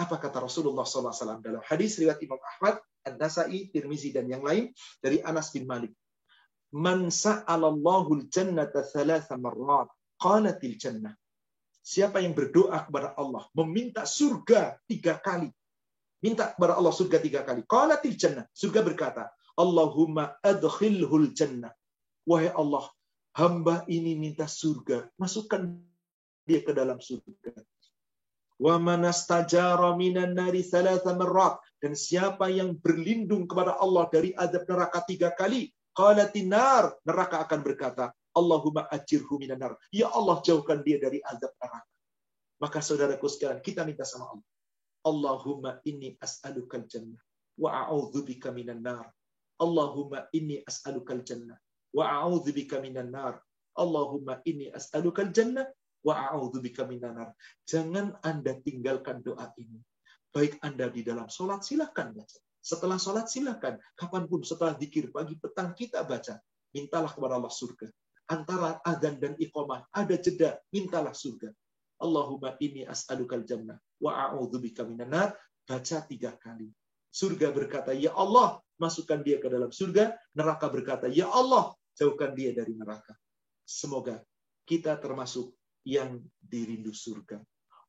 Apa 0.00 0.16
kata 0.16 0.40
Rasulullah 0.40 0.88
SAW 0.88 1.44
dalam 1.44 1.60
hadis 1.68 2.00
riwayat 2.00 2.20
Imam 2.24 2.40
Ahmad, 2.40 2.80
An-Nasai, 3.04 3.68
Tirmizi, 3.68 4.08
dan 4.08 4.24
yang 4.24 4.40
lain 4.40 4.72
dari 5.04 5.20
Anas 5.20 5.52
bin 5.52 5.68
Malik. 5.68 5.92
Man 6.72 7.12
sa'alallahu 7.12 8.10
al-jannata 8.24 8.80
thalatha 8.84 9.36
marrat 9.36 9.92
qalatil 10.16 10.76
jannah. 10.80 11.12
Siapa 11.82 12.22
yang 12.22 12.32
berdoa 12.32 12.86
kepada 12.86 13.18
Allah, 13.18 13.44
meminta 13.58 14.06
surga 14.06 14.78
tiga 14.86 15.18
kali. 15.18 15.50
Minta 16.22 16.54
kepada 16.54 16.78
Allah 16.78 16.94
surga 16.94 17.18
tiga 17.18 17.42
kali. 17.42 17.66
Qalatil 17.66 18.14
jannah. 18.14 18.46
Surga 18.54 18.86
berkata, 18.86 19.34
Allahumma 19.58 20.38
adkhilhul 20.40 21.34
jannah. 21.34 21.74
Wahai 22.22 22.54
Allah, 22.54 22.86
hamba 23.34 23.82
ini 23.90 24.14
minta 24.14 24.46
surga. 24.46 25.10
Masukkan 25.18 25.74
dia 26.46 26.62
ke 26.62 26.70
dalam 26.70 27.02
surga. 27.02 27.50
Wa 28.62 28.78
manastajara 28.78 29.98
minan 29.98 30.38
nari 30.38 30.62
thalatha 30.62 31.18
marrat. 31.18 31.58
Dan 31.82 31.98
siapa 31.98 32.46
yang 32.46 32.78
berlindung 32.78 33.50
kepada 33.50 33.74
Allah 33.82 34.06
dari 34.06 34.30
azab 34.38 34.70
neraka 34.70 35.02
tiga 35.02 35.34
kali, 35.34 35.74
qalatinar, 35.92 36.96
neraka 37.04 37.44
akan 37.44 37.60
berkata, 37.64 38.12
Allahumma 38.32 38.88
ajirhu 38.88 39.36
minanar. 39.36 39.76
Ya 39.92 40.08
Allah 40.08 40.40
jauhkan 40.40 40.80
dia 40.80 40.96
dari 40.96 41.20
azab 41.20 41.52
neraka. 41.60 41.84
Maka 42.60 42.78
saudaraku 42.80 43.28
sekalian, 43.28 43.60
kita 43.60 43.84
minta 43.84 44.06
sama 44.08 44.32
Allah. 44.32 44.48
Allahumma 45.02 45.82
inni 45.82 46.14
as'alukal 46.22 46.86
jannah 46.86 47.18
wa 47.58 47.74
a'udzubika 47.84 48.54
minan 48.54 48.80
nar. 48.80 49.10
Allahumma 49.58 50.30
inni 50.30 50.62
as'alukal 50.62 51.26
jannah 51.26 51.58
wa 51.90 52.06
a'udzubika 52.06 52.78
minan 52.78 53.10
nar. 53.10 53.42
Allahumma 53.74 54.38
inni 54.46 54.70
as'alukal 54.70 55.34
jannah 55.34 55.66
wa 56.06 56.14
a'udzubika 56.30 56.86
minan 56.86 57.18
nar. 57.18 57.30
Jangan 57.66 58.22
Anda 58.22 58.62
tinggalkan 58.62 59.26
doa 59.26 59.50
ini. 59.58 59.82
Baik 60.32 60.62
Anda 60.64 60.88
di 60.88 61.02
dalam 61.04 61.26
sholat, 61.28 61.66
silakan 61.66 62.14
baca. 62.16 62.40
Setelah 62.62 62.96
sholat, 62.96 63.26
silakan. 63.26 63.82
Kapan 63.98 64.30
pun 64.30 64.46
setelah 64.46 64.78
dikir 64.78 65.10
pagi 65.10 65.34
petang 65.34 65.74
kita 65.74 66.06
baca. 66.06 66.38
Mintalah 66.72 67.10
kepada 67.10 67.36
Allah 67.36 67.52
surga 67.52 67.90
antara 68.32 68.80
adzan 68.80 69.20
dan 69.20 69.36
iqamah 69.36 69.84
ada 69.92 70.16
jeda, 70.16 70.56
mintalah 70.72 71.12
surga. 71.12 71.52
Allahumma 72.00 72.56
inni 72.58 72.82
as'alukal 72.88 73.44
jannah 73.44 73.76
wa 74.00 74.16
a'udzubika 74.16 74.88
minan 74.88 75.12
nar. 75.12 75.30
Baca 75.62 76.02
tiga 76.10 76.34
kali. 76.42 76.66
Surga 77.12 77.54
berkata, 77.54 77.94
"Ya 77.94 78.10
Allah, 78.18 78.58
masukkan 78.82 79.22
dia 79.22 79.38
ke 79.38 79.46
dalam 79.46 79.70
surga." 79.70 80.16
Neraka 80.34 80.66
berkata, 80.66 81.06
"Ya 81.06 81.30
Allah, 81.30 81.70
jauhkan 81.94 82.34
dia 82.34 82.50
dari 82.50 82.74
neraka." 82.74 83.14
Semoga 83.62 84.18
kita 84.66 84.98
termasuk 84.98 85.54
yang 85.86 86.18
dirindu 86.42 86.90
surga. 86.90 87.38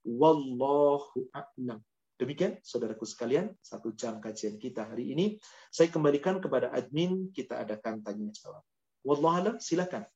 Wallahu 0.05 1.34
a'lam. 1.34 1.82
Demikian, 2.24 2.55
saudaraku 2.63 3.03
sekalian, 3.03 3.51
satu 3.59 3.91
jam 3.99 4.24
kajian 4.24 4.55
kita 4.55 4.88
hari 4.88 5.11
ini. 5.11 5.36
Saya 5.67 5.91
kembalikan 5.91 6.39
kepada 6.39 6.71
admin, 6.71 7.36
kita 7.36 7.59
adakan 7.59 7.99
tanya 7.99 8.32
jawab. 8.32 8.63
Wallahu 9.03 9.36
a'lam, 9.43 9.55
silakan. 9.59 10.07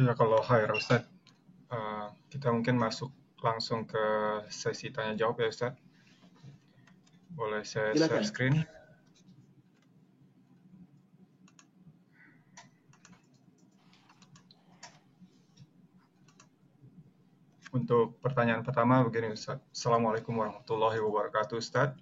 Ya 0.00 0.16
kalau 0.16 0.40
khair 0.40 0.72
Ustaz, 0.72 1.04
uh, 1.68 2.08
kita 2.32 2.48
mungkin 2.48 2.80
masuk 2.80 3.12
langsung 3.44 3.84
ke 3.84 4.00
sesi 4.48 4.88
tanya 4.88 5.20
jawab 5.20 5.44
ya 5.44 5.52
Ustaz. 5.52 5.76
Boleh 7.36 7.60
saya 7.60 7.92
Silakan. 7.92 8.24
share 8.24 8.24
screen? 8.24 8.54
Untuk 17.72 18.20
pertanyaan 18.20 18.60
pertama 18.60 19.00
begini 19.00 19.32
Ustaz. 19.32 19.56
Assalamualaikum 19.72 20.36
warahmatullahi 20.36 21.00
wabarakatuh 21.00 21.56
Ustaz. 21.56 21.96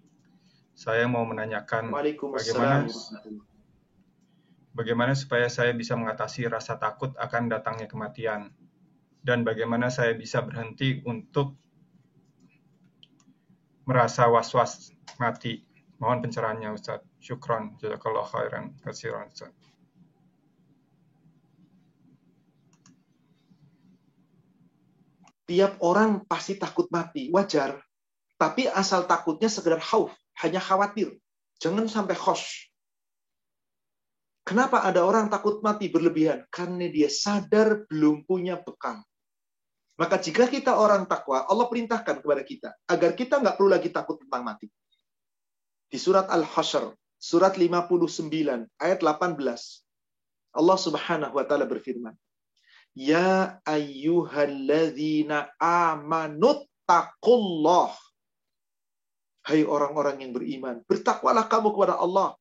Saya 0.74 1.06
mau 1.06 1.22
menanyakan 1.22 1.94
bagaimana 2.34 2.90
bagaimana 4.74 5.14
supaya 5.14 5.46
saya 5.46 5.70
bisa 5.70 5.94
mengatasi 5.94 6.50
rasa 6.50 6.74
takut 6.74 7.14
akan 7.14 7.46
datangnya 7.46 7.86
kematian, 7.86 8.50
dan 9.22 9.46
bagaimana 9.46 9.94
saya 9.94 10.10
bisa 10.18 10.42
berhenti 10.42 11.06
untuk 11.06 11.54
merasa 13.86 14.26
was-was 14.26 14.90
mati. 15.22 15.62
Mohon 16.02 16.26
pencerahannya 16.26 16.74
Ustaz. 16.74 16.98
Syukron. 17.22 17.78
Jazakallah 17.78 18.26
khairan. 18.26 18.74
Kasiran 18.82 19.30
Ustaz. 19.30 19.54
Tiap 25.50 25.82
orang 25.82 26.22
pasti 26.30 26.54
takut 26.54 26.86
mati. 26.94 27.26
Wajar. 27.34 27.74
Tapi 28.38 28.70
asal 28.70 29.10
takutnya 29.10 29.50
sekedar 29.50 29.82
khauf. 29.82 30.14
Hanya 30.38 30.62
khawatir. 30.62 31.18
Jangan 31.58 31.90
sampai 31.90 32.14
khosh. 32.14 32.70
Kenapa 34.46 34.86
ada 34.86 35.02
orang 35.02 35.26
takut 35.26 35.58
mati 35.58 35.90
berlebihan? 35.90 36.46
Karena 36.54 36.86
dia 36.86 37.10
sadar 37.10 37.82
belum 37.90 38.22
punya 38.30 38.62
bekal. 38.62 39.02
Maka 39.98 40.22
jika 40.22 40.46
kita 40.46 40.78
orang 40.78 41.04
takwa, 41.04 41.44
Allah 41.44 41.66
perintahkan 41.66 42.24
kepada 42.24 42.40
kita 42.46 42.70
agar 42.88 43.12
kita 43.18 43.42
nggak 43.42 43.58
perlu 43.60 43.68
lagi 43.68 43.90
takut 43.92 44.16
tentang 44.22 44.46
mati. 44.46 44.70
Di 45.90 45.98
surat 45.98 46.30
Al-Hashr, 46.30 46.94
surat 47.20 47.58
59, 47.58 48.00
ayat 48.80 48.98
18, 49.04 49.34
Allah 50.56 50.78
Subhanahu 50.80 51.34
wa 51.36 51.44
taala 51.44 51.68
berfirman, 51.68 52.16
"Ya 52.94 53.60
ayyuhalladzina 53.66 55.54
amanut 55.60 56.66
taqullah." 56.86 57.94
Hai 59.46 59.64
orang-orang 59.64 60.20
yang 60.22 60.32
beriman, 60.36 60.84
bertakwalah 60.84 61.48
kamu 61.48 61.72
kepada 61.72 61.96
Allah 61.96 62.36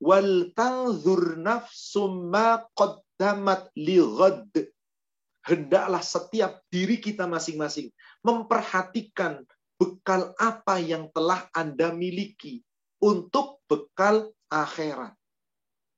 wal 0.00 0.48
tanzur 0.56 1.36
nafsum 1.36 2.32
ma 2.32 2.64
qaddamat 2.72 3.68
li 3.76 4.00
ghad. 4.00 4.52
Hendaklah 5.44 6.04
setiap 6.04 6.64
diri 6.68 7.00
kita 7.00 7.24
masing-masing 7.24 7.88
memperhatikan 8.24 9.44
bekal 9.80 10.36
apa 10.36 10.76
yang 10.76 11.08
telah 11.16 11.48
Anda 11.56 11.92
miliki 11.96 12.60
untuk 13.00 13.64
bekal 13.64 14.32
akhirat. 14.52 15.16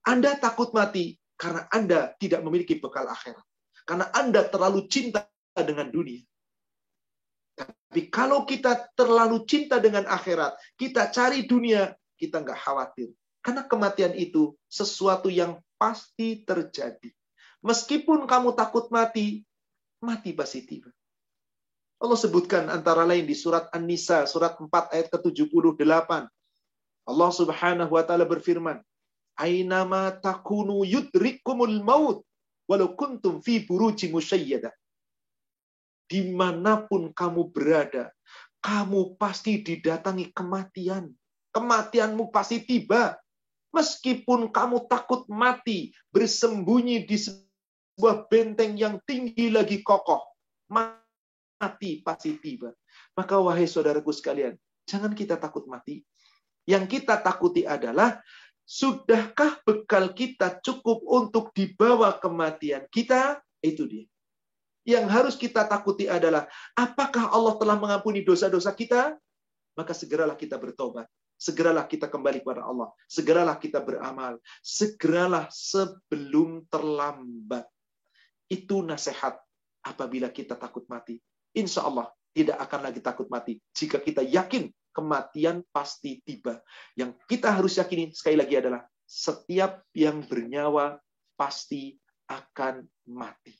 Anda 0.07 0.39
takut 0.39 0.70
mati 0.70 1.18
karena 1.35 1.66
Anda 1.74 2.14
tidak 2.22 2.47
memiliki 2.47 2.78
bekal 2.78 3.11
akhirat. 3.11 3.43
Karena 3.85 4.09
Anda 4.14 4.47
terlalu 4.47 4.87
cinta 4.87 5.26
dengan 5.55 5.91
dunia. 5.91 6.22
Tapi 7.59 8.09
kalau 8.09 8.49
kita 8.49 8.89
terlalu 8.97 9.45
cinta 9.45 9.76
dengan 9.76 10.09
akhirat, 10.09 10.57
kita 10.80 11.12
cari 11.12 11.45
dunia, 11.45 11.93
kita 12.16 12.41
nggak 12.41 12.57
khawatir. 12.57 13.12
Karena 13.45 13.66
kematian 13.66 14.14
itu 14.16 14.57
sesuatu 14.70 15.28
yang 15.28 15.61
pasti 15.76 16.47
terjadi. 16.47 17.11
Meskipun 17.61 18.24
kamu 18.24 18.55
takut 18.57 18.89
mati, 18.89 19.45
mati 20.01 20.30
pasti 20.33 20.62
tiba. 20.64 20.89
Allah 22.03 22.18
sebutkan 22.18 22.66
antara 22.66 23.07
lain 23.07 23.22
di 23.22 23.35
surat 23.39 23.70
An-Nisa, 23.70 24.26
surat 24.26 24.59
4 24.59 24.66
ayat 24.91 25.07
ke-78. 25.07 26.11
Allah 27.07 27.30
subhanahu 27.30 27.93
wa 27.95 28.03
ta'ala 28.03 28.26
berfirman, 28.26 28.83
Aynama 29.39 30.11
takunu 30.18 30.83
yudrikumul 30.83 31.78
maut, 31.83 32.26
walau 32.66 32.94
kuntum 32.94 33.42
fi 33.42 33.64
buruji 33.64 34.10
musyayyada. 34.12 34.70
Di 36.06 36.28
mana 36.28 36.84
pun 36.84 37.08
kamu 37.10 37.50
berada, 37.50 38.12
kamu 38.62 39.16
pasti 39.16 39.64
didatangi 39.64 40.30
kematian. 40.30 41.10
Kematianmu 41.52 42.32
pasti 42.32 42.62
tiba. 42.64 43.18
Meskipun 43.72 44.52
kamu 44.52 44.84
takut 44.84 45.24
mati, 45.32 45.96
bersembunyi 46.12 47.08
di 47.08 47.16
sebuah 47.16 48.28
benteng 48.28 48.76
yang 48.76 49.00
tinggi 49.08 49.48
lagi 49.48 49.80
kokoh, 49.80 50.20
mati 50.68 52.04
pasti 52.04 52.36
tiba. 52.36 52.76
Maka 53.16 53.40
wahai 53.40 53.64
saudaraku 53.64 54.12
sekalian, 54.12 54.60
jangan 54.84 55.16
kita 55.16 55.40
takut 55.40 55.64
mati. 55.64 56.04
Yang 56.68 57.00
kita 57.00 57.24
takuti 57.24 57.64
adalah 57.64 58.20
sudahkah 58.72 59.60
bekal 59.68 60.16
kita 60.16 60.56
cukup 60.64 61.04
untuk 61.04 61.52
dibawa 61.52 62.16
kematian 62.16 62.88
kita? 62.88 63.44
Itu 63.60 63.84
dia. 63.84 64.08
Yang 64.88 65.06
harus 65.12 65.34
kita 65.36 65.68
takuti 65.68 66.08
adalah 66.08 66.48
apakah 66.72 67.28
Allah 67.30 67.54
telah 67.60 67.76
mengampuni 67.76 68.24
dosa-dosa 68.24 68.72
kita? 68.72 69.14
Maka 69.76 69.92
segeralah 69.92 70.34
kita 70.34 70.56
bertobat 70.56 71.06
segeralah 71.42 71.90
kita 71.90 72.06
kembali 72.06 72.46
kepada 72.46 72.62
Allah. 72.62 72.94
Segeralah 73.10 73.58
kita 73.58 73.82
beramal. 73.82 74.38
Segeralah 74.62 75.50
sebelum 75.50 76.62
terlambat. 76.70 77.66
Itu 78.46 78.86
nasihat 78.86 79.42
apabila 79.82 80.30
kita 80.30 80.54
takut 80.54 80.86
mati. 80.86 81.18
Insya 81.58 81.82
Allah 81.82 82.06
tidak 82.33 82.59
akan 82.64 82.80
lagi 82.89 83.01
takut 83.05 83.28
mati. 83.28 83.61
Jika 83.76 84.01
kita 84.01 84.24
yakin 84.24 84.72
kematian 84.93 85.64
pasti 85.72 86.20
tiba. 86.24 86.61
Yang 86.97 87.20
kita 87.28 87.53
harus 87.53 87.76
yakini 87.80 88.12
sekali 88.12 88.37
lagi 88.41 88.61
adalah 88.61 88.85
setiap 89.09 89.85
yang 89.93 90.24
bernyawa 90.24 91.01
pasti 91.37 91.97
akan 92.28 92.85
mati. 93.12 93.53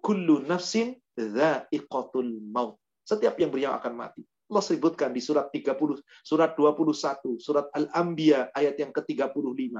Kullu 0.00 0.44
nafsin 0.44 0.96
dha'iqatul 1.16 2.40
maut. 2.48 2.80
Setiap 3.04 3.36
yang 3.36 3.52
bernyawa 3.52 3.80
akan 3.80 3.94
mati. 3.96 4.22
Allah 4.50 4.64
sebutkan 4.66 5.14
di 5.14 5.22
surat 5.22 5.46
30, 5.54 5.78
surat 6.26 6.58
21, 6.58 7.38
surat 7.38 7.70
Al-Anbiya 7.70 8.50
ayat 8.50 8.82
yang 8.82 8.90
ke-35. 8.90 9.78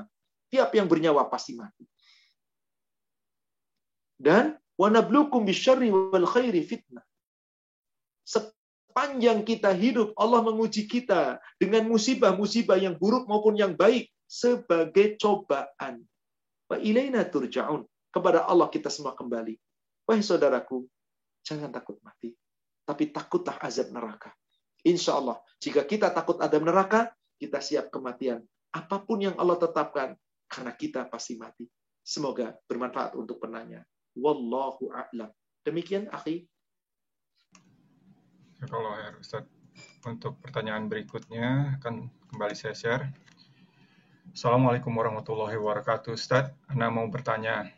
Tiap 0.51 0.71
yang 0.79 0.87
bernyawa 0.87 1.27
pasti 1.27 1.59
mati. 1.59 1.83
Dan 4.15 4.55
wanablukum 4.79 5.43
bisyarri 5.43 5.91
wal 5.91 6.29
khairi 6.29 6.63
fitnah. 6.63 7.03
Sepanjang 8.31 9.43
kita 9.43 9.75
hidup, 9.75 10.15
Allah 10.15 10.47
menguji 10.47 10.87
kita 10.87 11.43
dengan 11.59 11.91
musibah-musibah 11.91 12.79
yang 12.79 12.95
buruk 12.95 13.27
maupun 13.27 13.59
yang 13.59 13.75
baik 13.75 14.07
sebagai 14.31 15.19
cobaan. 15.19 16.07
Wa 16.71 16.79
ilaina 16.79 17.27
turja'un. 17.27 17.83
Kepada 18.11 18.43
Allah 18.47 18.67
kita 18.67 18.91
semua 18.91 19.15
kembali. 19.15 19.55
Wahai 20.03 20.23
saudaraku, 20.23 20.83
jangan 21.47 21.71
takut 21.71 22.03
mati. 22.03 22.35
Tapi 22.83 23.15
takutlah 23.15 23.55
azab 23.63 23.95
neraka. 23.95 24.35
Insya 24.83 25.15
Allah, 25.23 25.39
jika 25.63 25.87
kita 25.87 26.11
takut 26.11 26.43
ada 26.43 26.59
neraka, 26.59 27.15
kita 27.39 27.63
siap 27.63 27.95
kematian. 27.95 28.43
Apa 28.75 29.07
pun 29.07 29.23
yang 29.23 29.39
Allah 29.39 29.63
tetapkan, 29.63 30.19
karena 30.51 30.75
kita 30.75 31.07
pasti 31.07 31.39
mati. 31.39 31.71
Semoga 32.03 32.59
bermanfaat 32.67 33.15
untuk 33.15 33.39
penanya. 33.39 33.87
Wallahu 34.19 34.91
a'lam. 34.91 35.31
Demikian, 35.63 36.11
akhi. 36.11 36.51
Ya, 38.61 38.69
kalau 38.69 38.93
ya, 38.93 39.17
Ustaz, 39.17 39.49
untuk 40.05 40.37
pertanyaan 40.45 40.85
berikutnya 40.85 41.81
akan 41.81 42.13
kembali 42.29 42.53
saya 42.53 42.77
share. 42.77 43.09
Assalamualaikum 44.37 44.93
warahmatullahi 44.93 45.57
wabarakatuh. 45.57 46.13
Ustaz, 46.13 46.53
Anda 46.69 46.93
mau 46.93 47.09
bertanya, 47.09 47.73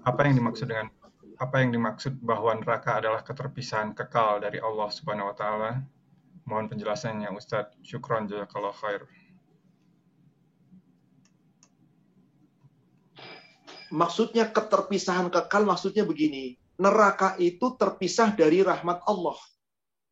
apa 0.00 0.20
yang 0.24 0.40
dimaksud 0.40 0.64
dengan 0.64 0.88
apa 1.36 1.60
yang 1.60 1.76
dimaksud 1.76 2.24
bahwa 2.24 2.56
neraka 2.56 3.04
adalah 3.04 3.20
keterpisahan 3.20 3.92
kekal 3.92 4.40
dari 4.40 4.64
Allah 4.64 4.88
Subhanahu 4.88 5.28
wa 5.28 5.36
taala? 5.36 5.84
Mohon 6.48 6.72
penjelasannya 6.72 7.28
Ustadz. 7.36 7.76
Syukron 7.84 8.24
jazakallah 8.24 8.72
khair. 8.72 9.04
Maksudnya 13.92 14.48
keterpisahan 14.48 15.28
kekal 15.28 15.68
maksudnya 15.68 16.08
begini. 16.08 16.63
Neraka 16.74 17.38
itu 17.38 17.78
terpisah 17.78 18.34
dari 18.34 18.64
rahmat 18.64 19.06
Allah. 19.06 19.38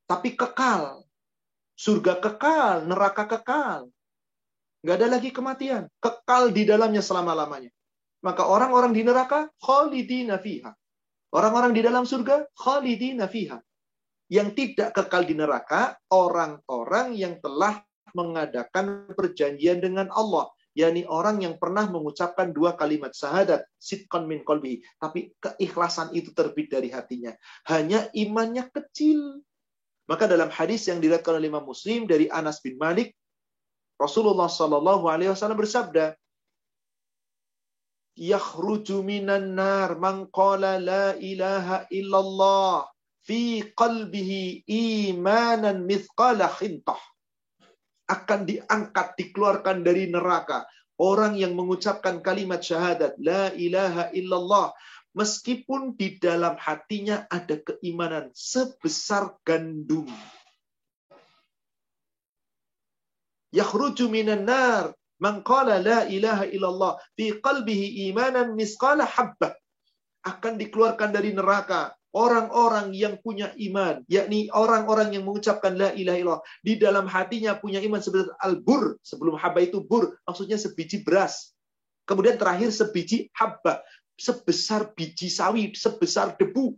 Tapi 0.07 0.39
kekal. 0.39 1.03
Surga 1.75 2.23
kekal, 2.23 2.87
neraka 2.87 3.27
kekal. 3.27 3.91
Nggak 4.83 4.97
ada 4.99 5.09
lagi 5.09 5.31
kematian. 5.35 5.91
Kekal 5.99 6.55
di 6.55 6.63
dalamnya 6.63 7.03
selama-lamanya. 7.03 7.71
Maka 8.23 8.47
orang-orang 8.47 8.95
di 8.95 9.03
neraka, 9.03 9.51
khalidina 9.59 10.39
fiha. 10.39 10.71
Orang-orang 11.35 11.75
di 11.75 11.83
dalam 11.83 12.07
surga 12.07 12.47
khalidina 12.55 13.27
fiha. 13.27 13.59
Yang 14.31 14.49
tidak 14.55 14.95
kekal 14.95 15.27
di 15.27 15.35
neraka 15.35 15.99
orang-orang 16.15 17.19
yang 17.19 17.43
telah 17.43 17.83
mengadakan 18.15 19.11
perjanjian 19.13 19.83
dengan 19.83 20.07
Allah, 20.15 20.49
yakni 20.73 21.05
orang 21.05 21.45
yang 21.45 21.61
pernah 21.61 21.85
mengucapkan 21.89 22.51
dua 22.53 22.75
kalimat 22.77 23.13
syahadat, 23.13 23.69
sitqan 23.77 24.25
min 24.25 24.41
qalbi, 24.45 24.81
tapi 24.97 25.33
keikhlasan 25.41 26.13
itu 26.17 26.33
terbit 26.33 26.73
dari 26.73 26.89
hatinya. 26.89 27.33
Hanya 27.69 28.09
imannya 28.17 28.69
kecil. 28.73 29.41
Maka 30.09 30.27
dalam 30.27 30.51
hadis 30.51 30.89
yang 30.91 30.99
diriwayatkan 30.99 31.39
oleh 31.39 31.49
Imam 31.49 31.65
Muslim 31.65 32.11
dari 32.11 32.27
Anas 32.27 32.59
bin 32.59 32.75
Malik, 32.77 33.15
Rasulullah 34.01 34.51
Shallallahu 34.51 35.07
alaihi 35.07 35.31
wasallam 35.31 35.61
bersabda, 35.63 36.19
yakhruju 38.19 39.01
minan 39.01 39.57
nar 39.57 39.97
man 39.97 40.29
qala 40.29 40.77
la 40.77 41.17
ilaha 41.17 41.89
illallah 41.89 42.91
fi 43.25 43.63
qalbihi 43.73 44.67
imanan 44.67 45.87
mithqala 45.87 46.51
khintah 46.51 46.99
akan 48.09 48.41
diangkat 48.49 49.15
dikeluarkan 49.19 49.87
dari 49.87 50.11
neraka. 50.11 50.67
Orang 51.01 51.35
yang 51.35 51.59
mengucapkan 51.59 52.23
kalimat 52.23 52.63
syahadat 52.63 53.19
la 53.19 53.51
ilaha 53.59 54.13
illallah 54.15 54.71
meskipun 55.17 55.97
di 55.97 56.17
dalam 56.21 56.55
hatinya 56.61 57.27
ada 57.29 57.59
keimanan 57.59 58.31
sebesar 58.33 59.35
gandum. 59.43 60.09
Yakhruju 63.53 64.09
minan 64.09 64.49
nar. 64.49 64.97
Man 65.23 65.47
qala 65.47 65.79
la 65.79 66.03
ilaha 66.11 66.51
illallah 66.51 66.99
fi 67.15 67.39
qalbihi 67.39 68.11
imanan 68.11 68.59
misqala 68.59 69.07
habbah. 69.07 69.55
Akan 70.27 70.59
dikeluarkan 70.59 71.15
dari 71.15 71.31
neraka 71.31 71.95
orang-orang 72.13 72.93
yang 72.93 73.17
punya 73.21 73.53
iman, 73.57 74.05
yakni 74.09 74.53
orang-orang 74.53 75.17
yang 75.17 75.25
mengucapkan 75.25 75.77
la 75.77 75.91
ilaha 75.97 76.19
illallah 76.21 76.45
di 76.61 76.77
dalam 76.77 77.09
hatinya 77.09 77.57
punya 77.57 77.81
iman 77.81 78.01
sebesar 78.01 78.37
al-bur, 78.45 79.01
sebelum 79.01 79.41
habba 79.41 79.65
itu 79.65 79.81
bur, 79.81 80.17
maksudnya 80.29 80.61
sebiji 80.61 81.01
beras. 81.01 81.57
Kemudian 82.05 82.37
terakhir 82.37 82.69
sebiji 82.69 83.33
habba, 83.33 83.81
sebesar 84.21 84.93
biji 84.93 85.33
sawi, 85.33 85.73
sebesar 85.73 86.37
debu. 86.37 86.77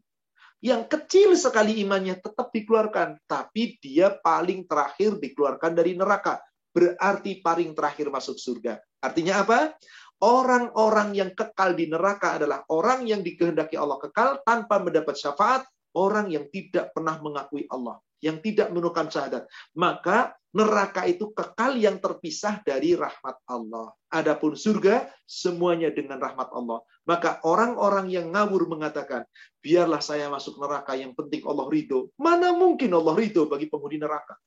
Yang 0.64 0.96
kecil 0.96 1.36
sekali 1.36 1.84
imannya 1.84 2.16
tetap 2.16 2.48
dikeluarkan, 2.48 3.20
tapi 3.28 3.76
dia 3.84 4.16
paling 4.24 4.64
terakhir 4.64 5.20
dikeluarkan 5.20 5.76
dari 5.76 5.92
neraka 5.92 6.40
berarti 6.74 7.38
paling 7.38 7.70
terakhir 7.72 8.10
masuk 8.10 8.34
surga. 8.34 8.82
Artinya 8.98 9.46
apa? 9.46 9.78
Orang-orang 10.22 11.16
yang 11.16 11.30
kekal 11.34 11.74
di 11.74 11.90
neraka 11.90 12.38
adalah 12.38 12.62
orang 12.70 13.04
yang 13.04 13.20
dikehendaki 13.20 13.74
Allah 13.74 13.98
kekal 13.98 14.40
tanpa 14.46 14.78
mendapat 14.78 15.18
syafaat, 15.18 15.66
orang 15.94 16.30
yang 16.30 16.46
tidak 16.50 16.94
pernah 16.94 17.18
mengakui 17.18 17.66
Allah, 17.70 17.98
yang 18.22 18.38
tidak 18.38 18.70
menemukan 18.70 19.10
syahadat. 19.10 19.44
Maka 19.74 20.32
neraka 20.54 21.04
itu 21.04 21.34
kekal 21.34 21.76
yang 21.76 21.98
terpisah 21.98 22.62
dari 22.62 22.94
rahmat 22.94 23.36
Allah. 23.50 23.90
Adapun 24.14 24.54
surga 24.54 25.10
semuanya 25.26 25.90
dengan 25.90 26.22
rahmat 26.22 26.54
Allah. 26.54 26.80
Maka 27.04 27.42
orang-orang 27.42 28.08
yang 28.08 28.30
ngawur 28.30 28.70
mengatakan, 28.70 29.26
biarlah 29.60 30.00
saya 30.00 30.30
masuk 30.30 30.56
neraka 30.62 30.94
yang 30.94 31.12
penting 31.12 31.42
Allah 31.44 31.66
ridho. 31.66 32.14
Mana 32.16 32.54
mungkin 32.54 32.94
Allah 32.94 33.12
ridho 33.18 33.50
bagi 33.50 33.66
penghuni 33.66 33.98
neraka? 33.98 34.38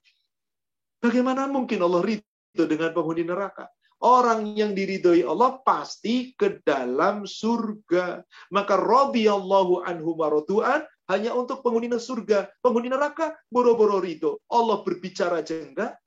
Bagaimana 0.97 1.45
mungkin 1.45 1.83
Allah 1.85 2.01
ridho 2.01 2.63
dengan 2.65 2.89
penghuni 2.95 3.21
neraka? 3.21 3.69
Orang 3.97 4.53
yang 4.53 4.77
diridhoi 4.77 5.25
Allah 5.25 5.57
pasti 5.65 6.37
ke 6.37 6.61
dalam 6.61 7.25
surga. 7.25 8.21
Maka 8.53 8.77
Allahu 8.77 9.81
anhu 9.81 10.13
marodu'an 10.13 10.85
hanya 11.09 11.33
untuk 11.33 11.65
penghuni 11.65 11.89
surga. 11.89 12.45
Penghuni 12.61 12.93
neraka 12.93 13.33
boro-boro 13.49 13.97
ridho. 13.97 14.37
Allah 14.53 14.85
berbicara 14.85 15.41
aja 15.41 15.57
enggak? 15.57 15.97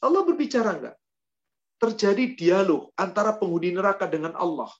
Allah 0.00 0.22
berbicara 0.24 0.70
enggak? 0.72 0.96
Terjadi 1.76 2.24
dialog 2.32 2.88
antara 2.96 3.36
penghuni 3.36 3.76
neraka 3.76 4.08
dengan 4.08 4.32
Allah. 4.32 4.72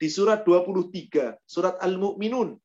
Di 0.00 0.10
surat 0.10 0.42
23, 0.42 1.38
surat 1.46 1.78
Al-Mu'minun. 1.78 2.58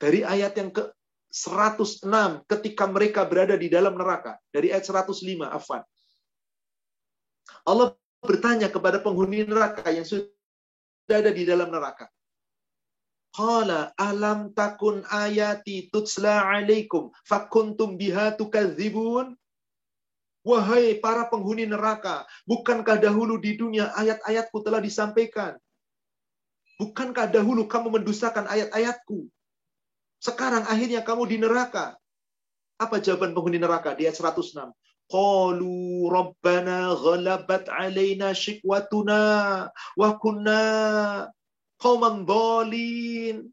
Dari 0.00 0.24
ayat 0.24 0.56
yang 0.56 0.72
ke 0.72 0.96
106 1.28 2.08
ketika 2.48 2.88
mereka 2.88 3.28
berada 3.28 3.58
di 3.58 3.68
dalam 3.68 4.00
neraka. 4.00 4.40
Dari 4.48 4.72
ayat 4.72 4.88
105, 4.88 5.50
afan. 5.52 5.84
Allah 7.66 7.94
bertanya 8.22 8.68
kepada 8.70 8.98
penghuni 8.98 9.46
neraka 9.46 9.86
yang 9.90 10.06
sudah 10.06 10.26
ada 11.10 11.30
di 11.30 11.46
dalam 11.46 11.70
neraka. 11.70 12.10
Qala 13.36 13.92
alam 14.00 14.56
takun 14.56 15.04
ayati 15.12 15.92
tutsla 15.92 16.46
alaikum 16.48 17.12
fakuntum 17.28 18.00
biha 18.00 18.32
tukadzibun. 18.34 19.36
Wahai 20.46 21.02
para 21.02 21.26
penghuni 21.26 21.66
neraka, 21.66 22.22
bukankah 22.46 23.02
dahulu 23.02 23.34
di 23.42 23.58
dunia 23.58 23.90
ayat-ayatku 23.98 24.62
telah 24.62 24.78
disampaikan? 24.78 25.58
Bukankah 26.78 27.26
dahulu 27.26 27.66
kamu 27.66 27.98
mendustakan 27.98 28.46
ayat-ayatku? 28.46 29.26
Sekarang 30.22 30.62
akhirnya 30.70 31.02
kamu 31.02 31.22
di 31.26 31.36
neraka. 31.42 31.98
Apa 32.78 33.02
jawaban 33.02 33.34
penghuni 33.34 33.58
neraka 33.58 33.98
di 33.98 34.06
ayat 34.06 34.16
106? 34.22 34.70
Qalu 35.06 36.10
rabbana 36.10 36.98
ghalabat 36.98 37.70
alaina 37.70 38.34
shikwatuna 38.34 39.20
wa 39.94 40.08
kunna 40.18 40.60
qauman 41.78 42.26
dhalin. 42.26 43.46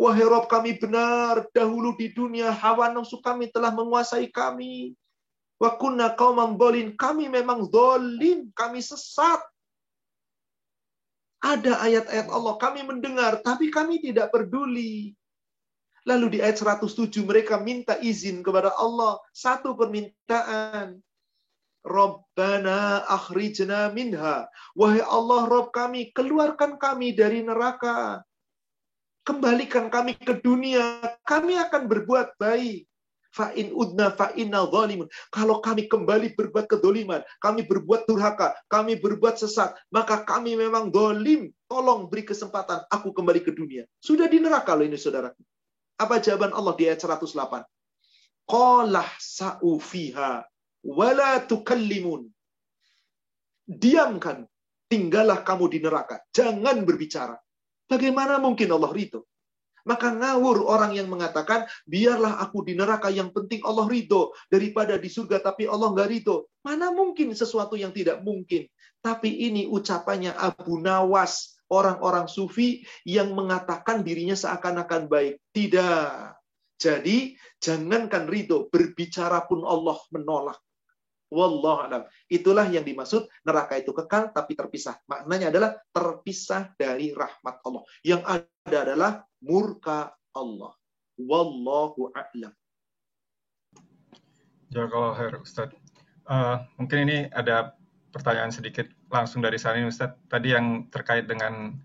Wahai 0.00 0.24
Rob 0.24 0.48
kami 0.48 0.80
benar, 0.80 1.44
dahulu 1.52 1.92
di 1.98 2.08
dunia 2.14 2.48
hawa 2.54 2.88
nafsu 2.88 3.20
kami 3.20 3.52
telah 3.52 3.74
menguasai 3.74 4.32
kami. 4.32 4.96
Wa 5.60 5.76
kunna 5.76 6.16
qauman 6.16 6.56
dhalin. 6.56 6.96
Kami 6.96 7.28
memang 7.28 7.68
dolim, 7.68 8.48
kami 8.56 8.80
sesat. 8.80 9.44
Ada 11.44 11.84
ayat-ayat 11.84 12.32
Allah, 12.32 12.56
kami 12.56 12.80
mendengar, 12.88 13.44
tapi 13.44 13.68
kami 13.68 14.00
tidak 14.00 14.32
peduli. 14.32 15.12
Lalu 16.04 16.36
di 16.36 16.38
ayat 16.44 16.60
107 16.60 17.24
mereka 17.24 17.56
minta 17.56 17.96
izin 17.96 18.44
kepada 18.44 18.76
Allah. 18.76 19.16
Satu 19.32 19.72
permintaan. 19.72 21.00
Rabbana 21.84 23.04
akhrijna 23.08 23.92
minha. 23.92 24.48
Wahai 24.72 25.04
Allah, 25.04 25.44
Rob 25.44 25.68
kami, 25.68 26.16
keluarkan 26.16 26.80
kami 26.80 27.12
dari 27.12 27.44
neraka. 27.44 28.24
Kembalikan 29.24 29.92
kami 29.92 30.16
ke 30.16 30.40
dunia. 30.40 31.00
Kami 31.24 31.56
akan 31.60 31.88
berbuat 31.88 32.40
baik. 32.40 32.88
Fa'in 33.34 33.74
udna 33.74 34.14
fa'inna 34.14 34.62
zalimun. 34.70 35.10
Kalau 35.34 35.58
kami 35.58 35.90
kembali 35.90 36.38
berbuat 36.38 36.70
kedoliman, 36.70 37.18
kami 37.42 37.66
berbuat 37.66 38.06
durhaka, 38.06 38.54
kami 38.70 38.94
berbuat 38.94 39.34
sesat, 39.34 39.74
maka 39.90 40.22
kami 40.22 40.54
memang 40.54 40.86
dolim. 40.94 41.50
Tolong 41.66 42.06
beri 42.06 42.22
kesempatan, 42.22 42.86
aku 42.86 43.10
kembali 43.10 43.42
ke 43.42 43.50
dunia. 43.50 43.90
Sudah 43.98 44.30
di 44.30 44.38
neraka 44.38 44.78
loh 44.78 44.86
ini 44.86 44.94
saudara. 44.94 45.34
Apa 45.94 46.18
jawaban 46.18 46.50
Allah 46.50 46.74
di 46.74 46.90
ayat 46.90 47.02
108? 47.02 47.64
Qalah 48.44 49.08
sa'ufiha 49.16 50.44
wala 50.84 51.40
tukallimun. 51.48 52.28
Diamkan, 53.64 54.44
tinggallah 54.92 55.40
kamu 55.40 55.64
di 55.72 55.78
neraka. 55.80 56.20
Jangan 56.36 56.84
berbicara. 56.84 57.40
Bagaimana 57.88 58.36
mungkin 58.36 58.68
Allah 58.68 58.92
ridho? 58.92 59.24
Maka 59.84 60.16
ngawur 60.16 60.64
orang 60.64 60.96
yang 60.96 61.12
mengatakan, 61.12 61.68
biarlah 61.84 62.40
aku 62.40 62.64
di 62.64 62.72
neraka 62.72 63.12
yang 63.12 63.28
penting 63.32 63.60
Allah 63.64 63.84
ridho. 63.84 64.32
Daripada 64.48 64.96
di 64.96 65.12
surga 65.12 65.40
tapi 65.40 65.68
Allah 65.68 65.92
nggak 65.92 66.08
ridho. 66.08 66.48
Mana 66.64 66.88
mungkin 66.92 67.32
sesuatu 67.36 67.76
yang 67.76 67.92
tidak 67.92 68.24
mungkin. 68.24 68.64
Tapi 69.04 69.28
ini 69.48 69.68
ucapannya 69.68 70.32
Abu 70.32 70.80
Nawas. 70.80 71.53
Orang-orang 71.72 72.28
sufi 72.28 72.84
yang 73.08 73.32
mengatakan 73.32 74.04
dirinya 74.04 74.36
seakan-akan 74.36 75.08
baik. 75.08 75.40
Tidak. 75.52 76.36
Jadi 76.76 77.32
jangankan 77.62 78.28
ridho, 78.28 78.68
berbicara 78.68 79.48
pun 79.48 79.64
Allah 79.64 79.96
menolak. 80.12 80.60
Wallahu 81.34 81.78
alam. 81.90 82.02
Itulah 82.30 82.70
yang 82.70 82.86
dimaksud 82.86 83.26
neraka 83.42 83.80
itu 83.80 83.90
kekal 83.90 84.30
tapi 84.30 84.54
terpisah. 84.54 85.02
Maknanya 85.10 85.50
adalah 85.50 85.70
terpisah 85.90 86.70
dari 86.78 87.10
rahmat 87.10 87.58
Allah. 87.66 87.82
Yang 88.06 88.22
ada 88.28 88.78
adalah 88.86 89.12
murka 89.42 90.14
Allah. 90.30 90.72
Wallahu 91.18 92.14
a'lam. 92.14 92.54
kalau 94.70 95.14
khair 95.14 95.34
Ustaz. 95.38 95.70
Uh, 96.24 96.62
mungkin 96.80 97.06
ini 97.06 97.18
ada 97.30 97.76
pertanyaan 98.10 98.50
sedikit 98.50 98.88
langsung 99.14 99.38
dari 99.38 99.56
sana 99.62 99.78
Ustaz. 99.86 100.18
Tadi 100.26 100.50
yang 100.50 100.90
terkait 100.90 101.30
dengan 101.30 101.78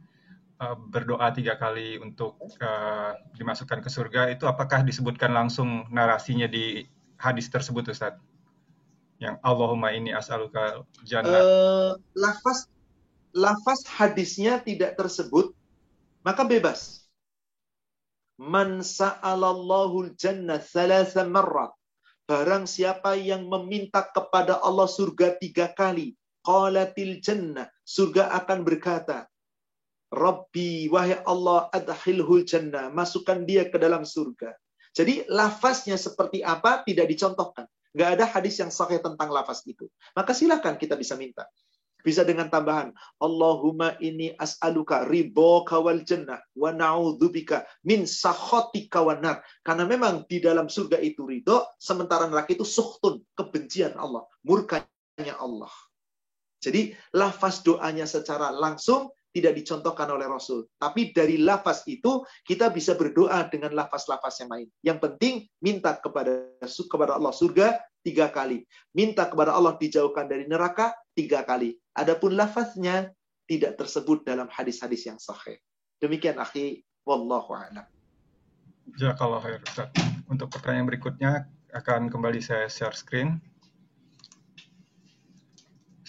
uh, 0.57 0.75
berdoa 0.89 1.29
tiga 1.29 1.61
kali 1.61 2.01
untuk 2.01 2.41
uh, 2.65 3.13
dimasukkan 3.37 3.85
ke 3.85 3.89
surga 3.93 4.33
itu 4.33 4.49
apakah 4.49 4.81
disebutkan 4.81 5.29
langsung 5.29 5.85
narasinya 5.93 6.49
di 6.49 6.89
hadis 7.21 7.45
tersebut 7.53 7.93
Ustaz? 7.93 8.17
yang 9.19 9.35
Allahumma 9.43 9.91
ini 9.91 10.15
as'aluka 10.15 10.87
jannah. 11.03 11.43
Uh, 11.43 11.91
lafaz 12.15 12.71
lafaz 13.35 13.83
hadisnya 13.85 14.63
tidak 14.63 14.95
tersebut, 14.95 15.51
maka 16.23 16.47
bebas. 16.47 17.03
Man 18.39 18.79
sa'alallahu 18.79 20.15
jannah 20.15 20.63
thalatha 20.63 21.27
marrat. 21.27 21.75
Barang 22.23 22.63
siapa 22.63 23.19
yang 23.19 23.51
meminta 23.51 24.07
kepada 24.07 24.63
Allah 24.63 24.87
surga 24.87 25.35
tiga 25.35 25.67
kali. 25.75 26.15
Qalatil 26.49 27.21
jannah. 27.21 27.69
Surga 27.85 28.33
akan 28.41 28.65
berkata, 28.65 29.29
Rabbi, 30.09 30.89
wahai 30.89 31.21
Allah, 31.29 31.69
adhilhul 31.69 32.41
jannah. 32.41 32.89
Masukkan 32.89 33.45
dia 33.45 33.69
ke 33.69 33.77
dalam 33.77 34.01
surga. 34.01 34.57
Jadi 34.97 35.29
lafaznya 35.29 35.93
seperti 35.93 36.41
apa 36.41 36.81
tidak 36.81 37.05
dicontohkan. 37.05 37.69
Nggak 37.93 38.09
ada 38.17 38.25
hadis 38.25 38.57
yang 38.57 38.73
sahih 38.73 38.97
tentang 38.97 39.29
lafaz 39.29 39.61
itu. 39.69 39.85
Maka 40.17 40.33
silakan 40.33 40.81
kita 40.81 40.97
bisa 40.97 41.13
minta. 41.13 41.45
Bisa 41.99 42.23
dengan 42.23 42.47
tambahan, 42.47 42.95
Allahumma 43.19 43.99
ini 43.99 44.31
as'aluka 44.33 45.03
ribo 45.05 45.67
kawal 45.67 46.07
jannah 46.07 46.39
wa 46.55 46.71
na'udzubika 46.71 47.67
min 47.83 48.07
sakhotika 48.07 49.03
nar. 49.19 49.43
Karena 49.61 49.83
memang 49.83 50.23
di 50.25 50.39
dalam 50.39 50.71
surga 50.71 50.97
itu 51.03 51.27
ridho, 51.27 51.67
sementara 51.75 52.25
neraka 52.25 52.55
itu 52.55 52.63
suhtun, 52.63 53.19
kebencian 53.35 53.99
Allah, 53.99 54.23
murkanya 54.47 55.35
Allah. 55.37 55.69
Jadi 56.59 56.91
lafaz 57.15 57.63
doanya 57.63 58.03
secara 58.03 58.51
langsung 58.51 59.11
tidak 59.29 59.61
dicontohkan 59.61 60.09
oleh 60.09 60.25
Rasul. 60.25 60.65
Tapi 60.75 61.13
dari 61.13 61.37
lafaz 61.39 61.85
itu 61.85 62.25
kita 62.43 62.73
bisa 62.73 62.97
berdoa 62.97 63.45
dengan 63.47 63.77
lafaz-lafaz 63.77 64.41
yang 64.41 64.51
lain. 64.51 64.67
Yang 64.81 64.99
penting 65.05 65.33
minta 65.61 65.95
kepada 65.95 66.49
kepada 66.65 67.15
Allah 67.15 67.33
surga 67.33 67.77
tiga 68.01 68.33
kali. 68.33 68.65
Minta 68.97 69.29
kepada 69.29 69.53
Allah 69.53 69.77
dijauhkan 69.77 70.25
dari 70.25 70.49
neraka 70.49 70.91
tiga 71.13 71.45
kali. 71.45 71.77
Adapun 71.93 72.33
lafaznya 72.33 73.13
tidak 73.45 73.77
tersebut 73.77 74.25
dalam 74.25 74.49
hadis-hadis 74.49 75.09
yang 75.09 75.17
sahih. 75.17 75.57
Demikian 75.99 76.37
akhi, 76.37 76.85
wallahu 77.05 77.53
a'lam. 77.57 77.85
kalau 79.17 79.41
khair 79.41 79.61
Ustaz. 79.65 79.89
Untuk 80.29 80.53
pertanyaan 80.53 80.85
berikutnya 80.85 81.49
akan 81.73 82.09
kembali 82.09 82.41
saya 82.41 82.69
share 82.69 82.93
screen. 82.93 83.41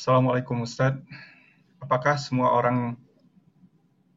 Assalamualaikum 0.00 0.64
Ustaz. 0.64 0.96
Apakah 1.76 2.16
semua 2.16 2.56
orang 2.56 2.96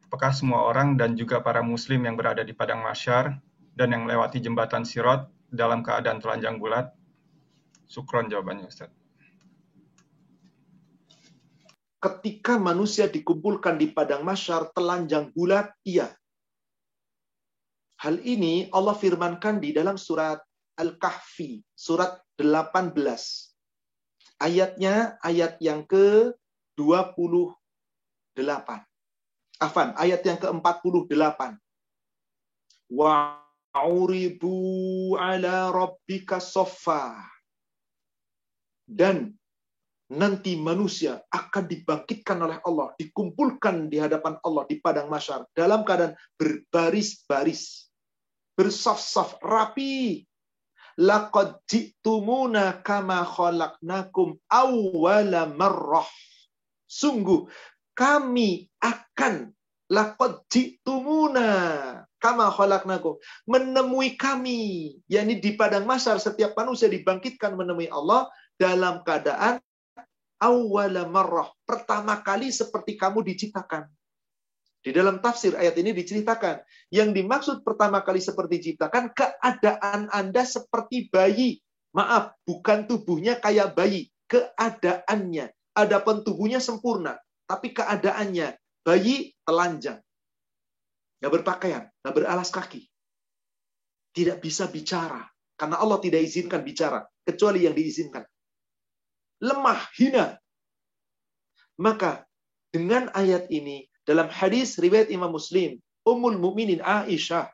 apakah 0.08 0.32
semua 0.32 0.64
orang 0.64 0.96
dan 0.96 1.12
juga 1.12 1.44
para 1.44 1.60
muslim 1.60 2.08
yang 2.08 2.16
berada 2.16 2.40
di 2.40 2.56
padang 2.56 2.80
masyar 2.80 3.36
dan 3.76 3.92
yang 3.92 4.08
melewati 4.08 4.40
jembatan 4.40 4.88
sirot 4.88 5.28
dalam 5.52 5.84
keadaan 5.84 6.24
telanjang 6.24 6.56
bulat? 6.56 6.88
Sukron 7.84 8.32
jawabannya 8.32 8.64
Ustaz. 8.64 8.88
Ketika 12.00 12.56
manusia 12.56 13.04
dikumpulkan 13.04 13.76
di 13.76 13.92
padang 13.92 14.24
masyar 14.24 14.72
telanjang 14.72 15.36
bulat, 15.36 15.68
iya. 15.84 16.08
Hal 18.00 18.24
ini 18.24 18.72
Allah 18.72 18.96
firmankan 18.96 19.60
di 19.60 19.76
dalam 19.76 20.00
surat 20.00 20.40
Al-Kahfi, 20.80 21.60
surat 21.76 22.24
18. 22.40 23.53
Ayatnya 24.42 25.14
ayat 25.22 25.62
yang 25.62 25.86
ke-28. 25.86 28.68
Afan, 29.62 29.94
ayat 29.94 30.26
yang 30.26 30.42
ke-48. 30.42 31.54
Wa'uribu 32.90 34.58
ala 35.16 35.70
rabbika 35.70 36.42
soffa. 36.42 37.14
Dan 38.84 39.32
nanti 40.12 40.60
manusia 40.60 41.24
akan 41.32 41.64
dibangkitkan 41.64 42.36
oleh 42.36 42.60
Allah, 42.68 42.92
dikumpulkan 43.00 43.88
di 43.88 43.96
hadapan 43.96 44.36
Allah 44.44 44.68
di 44.68 44.76
padang 44.76 45.08
masyar 45.08 45.48
dalam 45.56 45.80
keadaan 45.86 46.12
berbaris-baris, 46.36 47.88
bersaf-saf, 48.52 49.40
rapi. 49.40 50.20
Laqad 50.94 51.58
ji'tumuna 51.66 52.84
kama 52.86 53.26
khalaqnakum 53.26 54.38
awwala 54.46 55.50
marrah. 55.50 56.06
Sungguh 56.86 57.50
kami 57.94 58.70
akan 58.78 59.54
lakot 59.92 60.42
jitumuna 60.48 61.46
kama 62.18 62.48
khalaqnakum 62.48 63.20
menemui 63.44 64.16
kami 64.16 64.58
yakni 65.06 65.38
di 65.38 65.54
padang 65.54 65.84
masar 65.84 66.16
setiap 66.16 66.56
manusia 66.56 66.88
dibangkitkan 66.88 67.52
menemui 67.52 67.92
Allah 67.92 68.26
dalam 68.56 69.04
keadaan 69.04 69.60
awwala 70.40 71.04
marrah 71.04 71.52
pertama 71.68 72.18
kali 72.24 72.48
seperti 72.48 72.96
kamu 72.96 73.20
diciptakan 73.22 73.84
di 74.84 74.92
dalam 74.92 75.24
tafsir 75.24 75.56
ayat 75.56 75.72
ini 75.80 75.96
diceritakan 75.96 76.60
yang 76.92 77.16
dimaksud 77.16 77.64
pertama 77.64 78.04
kali 78.04 78.20
seperti 78.20 78.60
diciptakan 78.60 79.16
keadaan 79.16 80.12
Anda 80.12 80.44
seperti 80.44 81.08
bayi 81.08 81.64
maaf 81.96 82.36
bukan 82.44 82.84
tubuhnya 82.84 83.40
kayak 83.40 83.72
bayi 83.72 84.12
keadaannya. 84.28 85.54
Adapun 85.74 86.22
tubuhnya 86.22 86.62
sempurna, 86.62 87.18
tapi 87.50 87.74
keadaannya 87.74 88.54
bayi 88.86 89.34
telanjang. 89.42 89.98
Nggak 91.18 91.32
berpakaian, 91.40 91.84
nggak 92.02 92.14
beralas 92.14 92.50
kaki. 92.54 92.86
Tidak 94.14 94.38
bisa 94.38 94.70
bicara. 94.70 95.26
Karena 95.54 95.82
Allah 95.82 95.98
tidak 95.98 96.22
izinkan 96.22 96.62
bicara. 96.62 97.02
Kecuali 97.26 97.66
yang 97.66 97.74
diizinkan. 97.74 98.22
Lemah, 99.42 99.80
hina. 99.98 100.38
Maka 101.82 102.22
dengan 102.70 103.10
ayat 103.10 103.50
ini, 103.50 103.82
dalam 104.04 104.28
hadis 104.28 104.76
riwayat 104.76 105.08
Imam 105.08 105.32
Muslim, 105.32 105.80
Ummul 106.04 106.36
Mukminin 106.36 106.84
Aisyah 106.84 107.48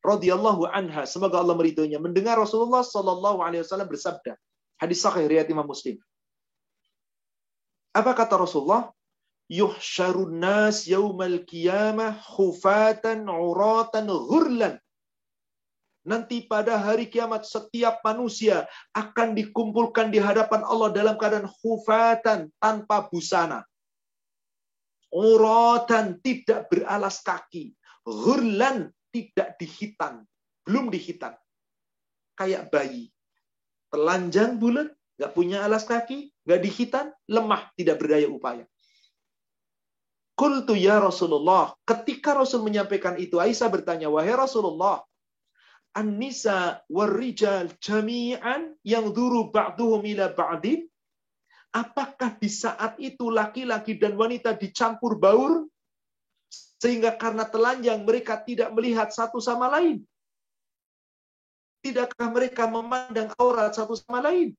radhiyallahu 0.00 0.64
anha, 0.68 1.04
semoga 1.04 1.36
Allah 1.40 1.56
meridhoinya, 1.56 2.00
mendengar 2.00 2.40
Rasulullah 2.40 2.80
sallallahu 2.80 3.44
alaihi 3.44 3.62
wasallam 3.64 3.88
bersabda. 3.92 4.32
Hadis 4.80 5.04
sahih 5.04 5.28
riwayat 5.28 5.50
Imam 5.52 5.68
Muslim. 5.68 6.00
Apa 7.92 8.14
kata 8.16 8.40
Rasulullah? 8.40 8.94
Yuhsyarun 9.48 10.40
nas 10.40 10.84
yaumal 10.84 11.44
qiyamah 11.44 12.20
khufatan 12.20 13.28
uratan 13.28 14.06
ghurlan. 14.08 14.76
Nanti 16.08 16.44
pada 16.48 16.80
hari 16.80 17.12
kiamat 17.12 17.44
setiap 17.44 18.00
manusia 18.00 18.64
akan 18.96 19.36
dikumpulkan 19.36 20.08
di 20.08 20.16
hadapan 20.16 20.64
Allah 20.64 20.88
dalam 20.92 21.20
keadaan 21.20 21.48
khufatan 21.48 22.48
tanpa 22.56 23.08
busana. 23.12 23.64
Uratan 25.08 26.20
tidak 26.20 26.68
beralas 26.68 27.24
kaki. 27.24 27.72
Ghurlan 28.04 28.92
tidak 29.12 29.56
dihitan. 29.56 30.24
Belum 30.64 30.92
dihitan. 30.92 31.36
Kayak 32.36 32.68
bayi. 32.68 33.08
Telanjang 33.88 34.60
bulat, 34.60 34.92
nggak 35.16 35.32
punya 35.32 35.64
alas 35.64 35.88
kaki, 35.88 36.28
nggak 36.44 36.60
dihitan, 36.60 37.06
lemah, 37.24 37.72
tidak 37.72 37.96
berdaya 37.98 38.28
upaya. 38.28 38.64
Kultu 40.38 40.78
ya 40.78 41.02
Rasulullah. 41.02 41.74
Ketika 41.82 42.36
Rasul 42.36 42.62
menyampaikan 42.62 43.18
itu, 43.18 43.42
Aisyah 43.42 43.66
bertanya, 43.72 44.06
Wahai 44.06 44.38
Rasulullah, 44.38 45.02
An-nisa 45.98 46.78
warrijal 46.86 47.74
jami'an 47.82 48.76
yang 48.86 49.10
duru 49.10 49.50
ba'duhum 49.50 50.06
ila 50.06 50.30
ba'din? 50.30 50.86
Apakah 51.68 52.40
di 52.40 52.48
saat 52.48 52.96
itu 52.96 53.28
laki-laki 53.28 54.00
dan 54.00 54.16
wanita 54.16 54.56
dicampur 54.56 55.20
baur 55.20 55.68
sehingga 56.78 57.18
karena 57.18 57.44
telanjang 57.44 58.06
mereka 58.06 58.38
tidak 58.38 58.70
melihat 58.70 59.10
satu 59.10 59.42
sama 59.42 59.66
lain. 59.66 60.06
Tidakkah 61.82 62.30
mereka 62.30 62.70
memandang 62.70 63.34
aurat 63.38 63.74
satu 63.74 63.98
sama 63.98 64.22
lain? 64.22 64.54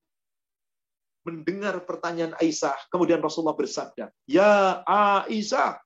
Mendengar 1.24 1.84
pertanyaan 1.84 2.36
Aisyah, 2.40 2.76
kemudian 2.92 3.20
Rasulullah 3.20 3.56
bersabda, 3.56 4.12
Ya 4.24 4.84
Aisyah, 4.88 5.80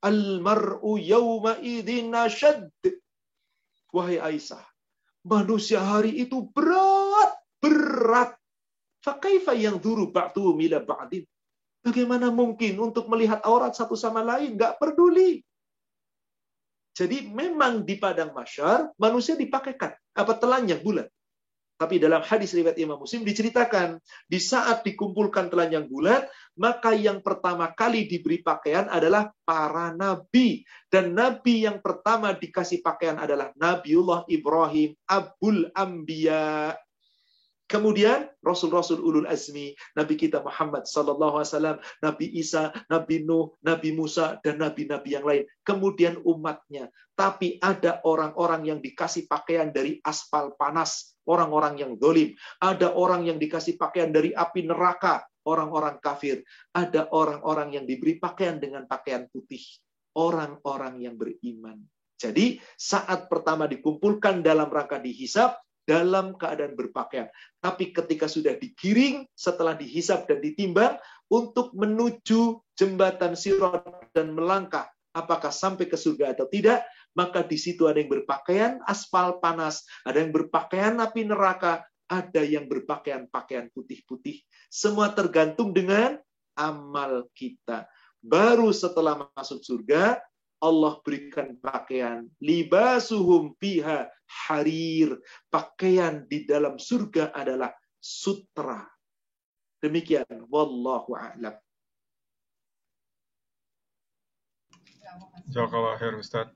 al-mar'u 0.00 0.96
yawma 0.96 1.60
nashad. 2.08 2.72
Wahai 3.92 4.16
Aisyah, 4.20 4.64
manusia 5.24 5.80
hari 5.80 6.20
itu 6.20 6.48
berat, 6.52 7.36
berat. 7.60 8.36
Fakaifa 9.06 9.54
yang 9.54 9.78
duru 9.78 10.10
ba'du 10.10 10.58
mila 10.58 10.82
ba'din. 10.82 11.22
Bagaimana 11.86 12.34
mungkin 12.34 12.74
untuk 12.82 13.06
melihat 13.06 13.38
aurat 13.46 13.70
satu 13.70 13.94
sama 13.94 14.26
lain? 14.26 14.58
Gak 14.58 14.82
peduli. 14.82 15.46
Jadi 16.96 17.30
memang 17.30 17.86
di 17.86 17.94
padang 18.00 18.34
masyar 18.34 18.90
manusia 18.98 19.38
dipakaikan 19.38 19.94
apa 19.94 20.32
telanjang 20.34 20.82
bulan. 20.82 21.06
Tapi 21.76 22.00
dalam 22.00 22.24
hadis 22.24 22.56
riwayat 22.56 22.80
Imam 22.80 22.96
Muslim 22.96 23.20
diceritakan 23.20 24.00
di 24.24 24.40
saat 24.40 24.80
dikumpulkan 24.80 25.52
telanjang 25.52 25.84
bulat, 25.92 26.24
maka 26.56 26.96
yang 26.96 27.20
pertama 27.20 27.68
kali 27.68 28.08
diberi 28.08 28.40
pakaian 28.40 28.88
adalah 28.88 29.28
para 29.44 29.92
nabi 29.92 30.64
dan 30.88 31.12
nabi 31.12 31.68
yang 31.68 31.84
pertama 31.84 32.32
dikasih 32.32 32.80
pakaian 32.80 33.20
adalah 33.20 33.52
Nabiullah 33.60 34.24
Ibrahim 34.24 34.96
Abul 35.04 35.68
Ambiya. 35.76 36.72
Kemudian 37.66 38.30
Rasul-Rasul 38.46 39.02
Ulul 39.02 39.26
Azmi, 39.26 39.74
Nabi 39.98 40.14
kita 40.14 40.38
Muhammad 40.38 40.86
Wasallam, 40.86 41.82
Nabi 41.98 42.30
Isa, 42.38 42.70
Nabi 42.86 43.26
Nuh, 43.26 43.58
Nabi 43.66 43.90
Musa, 43.90 44.38
dan 44.46 44.62
Nabi-Nabi 44.62 45.08
yang 45.10 45.26
lain. 45.26 45.50
Kemudian 45.66 46.22
umatnya. 46.22 46.86
Tapi 47.18 47.58
ada 47.58 48.06
orang-orang 48.06 48.70
yang 48.70 48.78
dikasih 48.78 49.26
pakaian 49.26 49.74
dari 49.74 49.98
aspal 50.06 50.54
panas, 50.54 51.18
orang-orang 51.26 51.82
yang 51.82 51.92
dolim. 51.98 52.38
Ada 52.62 52.94
orang 52.94 53.26
yang 53.26 53.42
dikasih 53.42 53.74
pakaian 53.74 54.14
dari 54.14 54.30
api 54.30 54.62
neraka, 54.62 55.26
orang-orang 55.42 55.98
kafir. 55.98 56.46
Ada 56.70 57.10
orang-orang 57.10 57.82
yang 57.82 57.84
diberi 57.84 58.22
pakaian 58.22 58.62
dengan 58.62 58.86
pakaian 58.86 59.26
putih, 59.26 59.66
orang-orang 60.14 61.02
yang 61.02 61.18
beriman. 61.18 61.82
Jadi 62.14 62.62
saat 62.78 63.26
pertama 63.26 63.66
dikumpulkan 63.66 64.40
dalam 64.40 64.70
rangka 64.70 65.02
dihisap, 65.02 65.65
dalam 65.86 66.34
keadaan 66.34 66.74
berpakaian. 66.74 67.30
Tapi 67.62 67.94
ketika 67.94 68.26
sudah 68.26 68.58
digiring, 68.58 69.24
setelah 69.32 69.78
dihisap 69.78 70.26
dan 70.26 70.42
ditimbang, 70.42 70.98
untuk 71.30 71.72
menuju 71.72 72.60
jembatan 72.74 73.38
sirat 73.38 73.86
dan 74.12 74.34
melangkah, 74.34 74.90
apakah 75.14 75.54
sampai 75.54 75.86
ke 75.86 75.96
surga 75.96 76.36
atau 76.36 76.50
tidak, 76.50 76.84
maka 77.16 77.40
di 77.46 77.56
situ 77.56 77.88
ada 77.88 77.96
yang 78.02 78.12
berpakaian 78.12 78.82
aspal 78.84 79.40
panas, 79.40 79.86
ada 80.04 80.20
yang 80.20 80.34
berpakaian 80.34 81.00
api 81.00 81.24
neraka, 81.24 81.86
ada 82.06 82.42
yang 82.44 82.68
berpakaian 82.68 83.26
pakaian 83.30 83.72
putih-putih. 83.72 84.44
Semua 84.68 85.10
tergantung 85.14 85.72
dengan 85.72 86.20
amal 86.54 87.26
kita. 87.32 87.88
Baru 88.20 88.70
setelah 88.74 89.30
masuk 89.34 89.62
surga, 89.62 90.18
Allah 90.60 90.98
berikan 91.04 91.56
pakaian 91.60 92.24
libasuhum 92.40 93.52
fiha 93.60 94.08
harir. 94.48 95.20
Pakaian 95.52 96.24
di 96.24 96.48
dalam 96.48 96.80
surga 96.80 97.32
adalah 97.36 97.72
sutra. 98.00 98.84
Demikian 99.82 100.48
wallahu 100.48 101.12
a'lam. 101.12 101.54
Jazakallah 105.52 106.00
khair 106.00 106.16
Ustaz. 106.18 106.48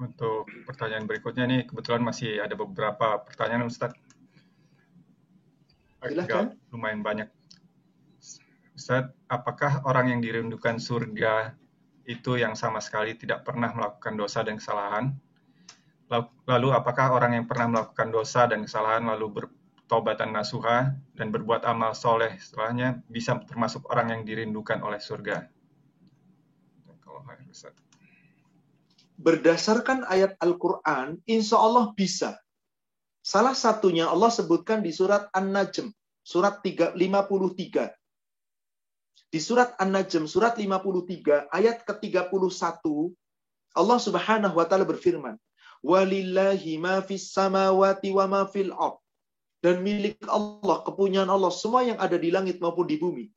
Untuk 0.00 0.48
pertanyaan 0.64 1.04
berikutnya 1.04 1.44
nih 1.44 1.68
kebetulan 1.68 2.00
masih 2.00 2.40
ada 2.40 2.56
beberapa 2.56 3.20
pertanyaan 3.20 3.68
Ustaz. 3.68 3.92
Agak 6.00 6.56
lumayan 6.72 7.04
banyak. 7.04 7.28
Ustaz, 8.72 9.12
apakah 9.28 9.84
orang 9.84 10.16
yang 10.16 10.20
dirindukan 10.24 10.80
surga 10.80 11.59
itu 12.08 12.40
yang 12.40 12.56
sama 12.56 12.80
sekali 12.80 13.16
tidak 13.16 13.44
pernah 13.44 13.72
melakukan 13.72 14.14
dosa 14.16 14.40
dan 14.40 14.56
kesalahan. 14.56 15.12
Lalu 16.48 16.68
apakah 16.74 17.14
orang 17.14 17.38
yang 17.38 17.46
pernah 17.46 17.70
melakukan 17.70 18.10
dosa 18.10 18.50
dan 18.50 18.66
kesalahan 18.66 19.06
lalu 19.06 19.42
bertobat 19.42 20.18
dan 20.18 20.34
nasuha 20.34 20.90
dan 21.14 21.30
berbuat 21.30 21.62
amal 21.62 21.94
soleh 21.94 22.34
setelahnya 22.40 23.04
bisa 23.06 23.38
termasuk 23.46 23.86
orang 23.86 24.10
yang 24.18 24.22
dirindukan 24.26 24.82
oleh 24.82 24.98
surga? 24.98 25.46
Berdasarkan 29.20 30.08
ayat 30.08 30.34
Al-Quran, 30.40 31.20
insya 31.28 31.60
Allah 31.60 31.92
bisa. 31.92 32.40
Salah 33.20 33.52
satunya 33.52 34.08
Allah 34.08 34.32
sebutkan 34.32 34.80
di 34.80 34.96
surat 34.96 35.28
An-Najm, 35.36 35.92
surat 36.24 36.64
53. 36.64 37.99
Di 39.30 39.38
surat 39.38 39.78
An-Najm, 39.78 40.26
surat 40.26 40.58
53, 40.58 41.46
ayat 41.54 41.86
ke-31, 41.86 42.82
Allah 43.78 43.98
subhanahu 44.02 44.58
wa 44.58 44.66
ta'ala 44.66 44.82
berfirman, 44.82 45.38
Walillahi 45.86 46.82
ma 46.82 46.98
fis 46.98 47.30
samawati 47.30 48.10
wa 48.10 48.26
ma 48.26 48.42
fil 48.50 48.74
ard. 48.74 48.98
Dan 49.62 49.86
milik 49.86 50.18
Allah, 50.26 50.82
kepunyaan 50.82 51.30
Allah, 51.30 51.54
semua 51.54 51.86
yang 51.86 51.94
ada 52.02 52.18
di 52.18 52.34
langit 52.34 52.58
maupun 52.58 52.90
di 52.90 52.98
bumi. 52.98 53.30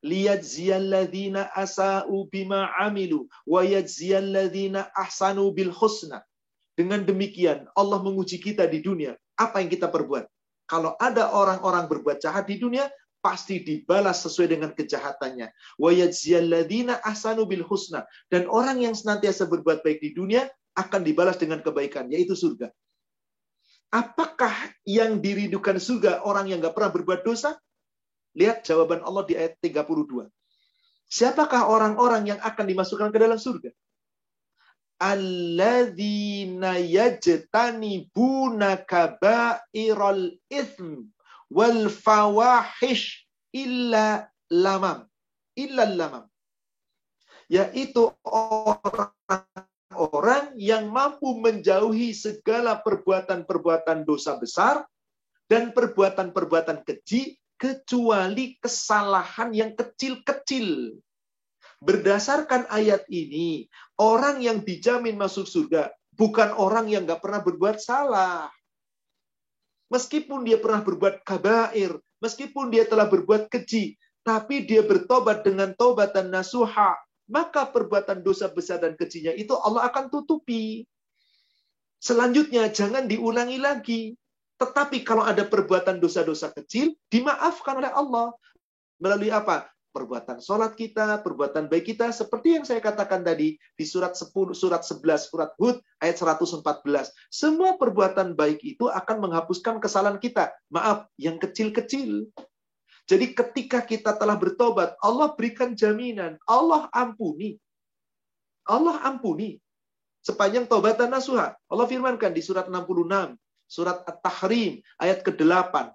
Liyajziyalladzina 0.00 1.52
asa'u 1.52 2.24
bima 2.32 2.72
amilu, 2.80 3.28
wa 3.44 3.60
yajziyalladzina 3.60 4.96
ahsanu 4.96 5.52
bil 5.52 5.74
husna. 5.76 6.24
Dengan 6.72 7.04
demikian, 7.04 7.68
Allah 7.76 8.00
menguji 8.00 8.40
kita 8.40 8.64
di 8.64 8.80
dunia. 8.80 9.12
Apa 9.36 9.60
yang 9.60 9.68
kita 9.68 9.92
perbuat? 9.92 10.24
Kalau 10.64 10.96
ada 10.96 11.36
orang-orang 11.36 11.84
berbuat 11.84 12.24
jahat 12.24 12.48
di 12.48 12.56
dunia, 12.56 12.88
pasti 13.24 13.64
dibalas 13.64 14.20
sesuai 14.20 14.52
dengan 14.52 14.76
kejahatannya. 14.76 15.48
ahsanu 17.00 17.48
bil 17.48 17.64
husna. 17.64 18.04
Dan 18.28 18.44
orang 18.52 18.84
yang 18.84 18.92
senantiasa 18.92 19.48
berbuat 19.48 19.80
baik 19.80 20.04
di 20.04 20.12
dunia 20.12 20.44
akan 20.76 21.00
dibalas 21.00 21.40
dengan 21.40 21.64
kebaikan, 21.64 22.12
yaitu 22.12 22.36
surga. 22.36 22.68
Apakah 23.88 24.52
yang 24.84 25.24
dirindukan 25.24 25.80
surga 25.80 26.28
orang 26.28 26.52
yang 26.52 26.60
nggak 26.60 26.76
pernah 26.76 26.92
berbuat 26.92 27.24
dosa? 27.24 27.56
Lihat 28.36 28.68
jawaban 28.68 29.00
Allah 29.00 29.24
di 29.24 29.40
ayat 29.40 29.56
32. 29.62 30.28
Siapakah 31.08 31.70
orang-orang 31.70 32.34
yang 32.34 32.40
akan 32.44 32.66
dimasukkan 32.68 33.08
ke 33.14 33.18
dalam 33.22 33.38
surga? 33.38 33.70
Alladzina 34.98 36.74
yajtanibuna 36.82 38.82
kaba'iral 38.82 40.34
ithm 40.50 41.14
wal 41.50 41.88
fawahish 41.90 43.26
illa 43.54 44.28
lamam. 44.52 45.08
Illa 45.54 45.86
lamam. 45.86 46.24
Yaitu 47.48 48.10
orang-orang 48.24 49.64
yang 50.56 50.88
mampu 50.88 51.36
menjauhi 51.38 52.16
segala 52.16 52.80
perbuatan-perbuatan 52.80 54.08
dosa 54.08 54.40
besar 54.40 54.88
dan 55.46 55.76
perbuatan-perbuatan 55.76 56.82
keji 56.88 57.36
kecuali 57.60 58.56
kesalahan 58.58 59.52
yang 59.54 59.76
kecil-kecil. 59.76 60.98
Berdasarkan 61.84 62.64
ayat 62.72 63.04
ini, 63.12 63.68
orang 64.00 64.40
yang 64.40 64.64
dijamin 64.64 65.20
masuk 65.20 65.44
surga 65.44 65.92
bukan 66.16 66.54
orang 66.54 66.86
yang 66.88 67.04
nggak 67.04 67.20
pernah 67.20 67.42
berbuat 67.42 67.76
salah. 67.82 68.48
Meskipun 69.94 70.42
dia 70.42 70.58
pernah 70.58 70.82
berbuat 70.82 71.22
kabair, 71.22 71.94
meskipun 72.18 72.74
dia 72.74 72.82
telah 72.82 73.06
berbuat 73.06 73.46
keji, 73.46 73.94
tapi 74.26 74.66
dia 74.66 74.82
bertobat 74.82 75.46
dengan 75.46 75.70
tobat 75.78 76.10
dan 76.10 76.34
nasuha, 76.34 76.98
maka 77.30 77.62
perbuatan 77.70 78.26
dosa 78.26 78.50
besar 78.50 78.82
dan 78.82 78.98
kejinya 78.98 79.30
itu 79.30 79.54
Allah 79.54 79.86
akan 79.86 80.10
tutupi. 80.10 80.82
Selanjutnya, 82.02 82.74
jangan 82.74 83.06
diulangi 83.06 83.62
lagi. 83.62 84.02
Tetapi 84.58 85.06
kalau 85.06 85.22
ada 85.22 85.46
perbuatan 85.46 86.02
dosa-dosa 86.02 86.50
kecil, 86.50 86.98
dimaafkan 87.06 87.78
oleh 87.78 87.94
Allah. 87.94 88.34
Melalui 88.98 89.30
apa? 89.30 89.70
Perbuatan 89.94 90.42
sholat 90.42 90.74
kita, 90.74 91.22
perbuatan 91.22 91.70
baik 91.70 91.94
kita, 91.94 92.10
seperti 92.10 92.58
yang 92.58 92.66
saya 92.66 92.82
katakan 92.82 93.22
tadi 93.22 93.54
di 93.54 93.84
surat 93.86 94.18
10, 94.18 94.50
surat 94.50 94.82
11, 94.82 95.30
surat 95.30 95.54
Hud 95.54 95.78
ayat 96.02 96.18
114. 96.18 97.14
Semua 97.30 97.78
perbuatan 97.78 98.34
baik 98.34 98.58
itu 98.66 98.90
akan 98.90 99.30
menghapuskan 99.30 99.78
kesalahan 99.78 100.18
kita. 100.18 100.50
Maaf, 100.74 101.06
yang 101.14 101.38
kecil-kecil. 101.38 102.26
Jadi 103.06 103.36
ketika 103.38 103.86
kita 103.86 104.18
telah 104.18 104.34
bertobat, 104.34 104.98
Allah 104.98 105.30
berikan 105.38 105.78
jaminan, 105.78 106.42
Allah 106.50 106.90
ampuni. 106.90 107.54
Allah 108.66 108.98
ampuni. 109.06 109.62
Sepanjang 110.24 110.66
tobatan 110.66 111.12
nasuha. 111.12 111.54
Allah 111.68 111.86
firmankan 111.86 112.32
di 112.32 112.40
surat 112.40 112.66
66, 112.66 113.36
surat 113.68 114.02
At-Tahrim, 114.08 114.80
ayat 114.98 115.20
ke-8. 115.20 115.92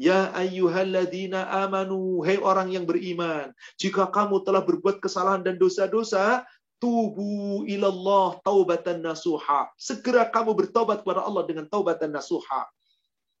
Ya 0.00 0.32
ayyuhalladzina 0.32 1.52
amanu, 1.68 2.24
hai 2.24 2.40
orang 2.40 2.72
yang 2.72 2.88
beriman, 2.88 3.52
jika 3.76 4.08
kamu 4.08 4.40
telah 4.40 4.64
berbuat 4.64 5.04
kesalahan 5.04 5.44
dan 5.44 5.60
dosa-dosa, 5.60 6.48
tubu 6.80 7.62
ilallah 7.68 8.40
taubatan 8.40 9.04
nasuha. 9.04 9.68
Segera 9.76 10.26
kamu 10.32 10.56
bertobat 10.56 11.04
kepada 11.04 11.22
Allah 11.22 11.44
dengan 11.44 11.68
taubatan 11.68 12.08
nasuha. 12.08 12.66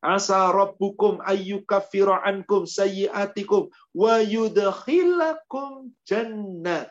Asa 0.02 0.50
rabbukum 0.50 1.22
ayyukaffira 1.24 2.20
ankum 2.26 2.68
sayyiatikum 2.68 3.70
wa 3.94 4.18
yudkhilakum 4.20 5.94
jannat. 6.04 6.90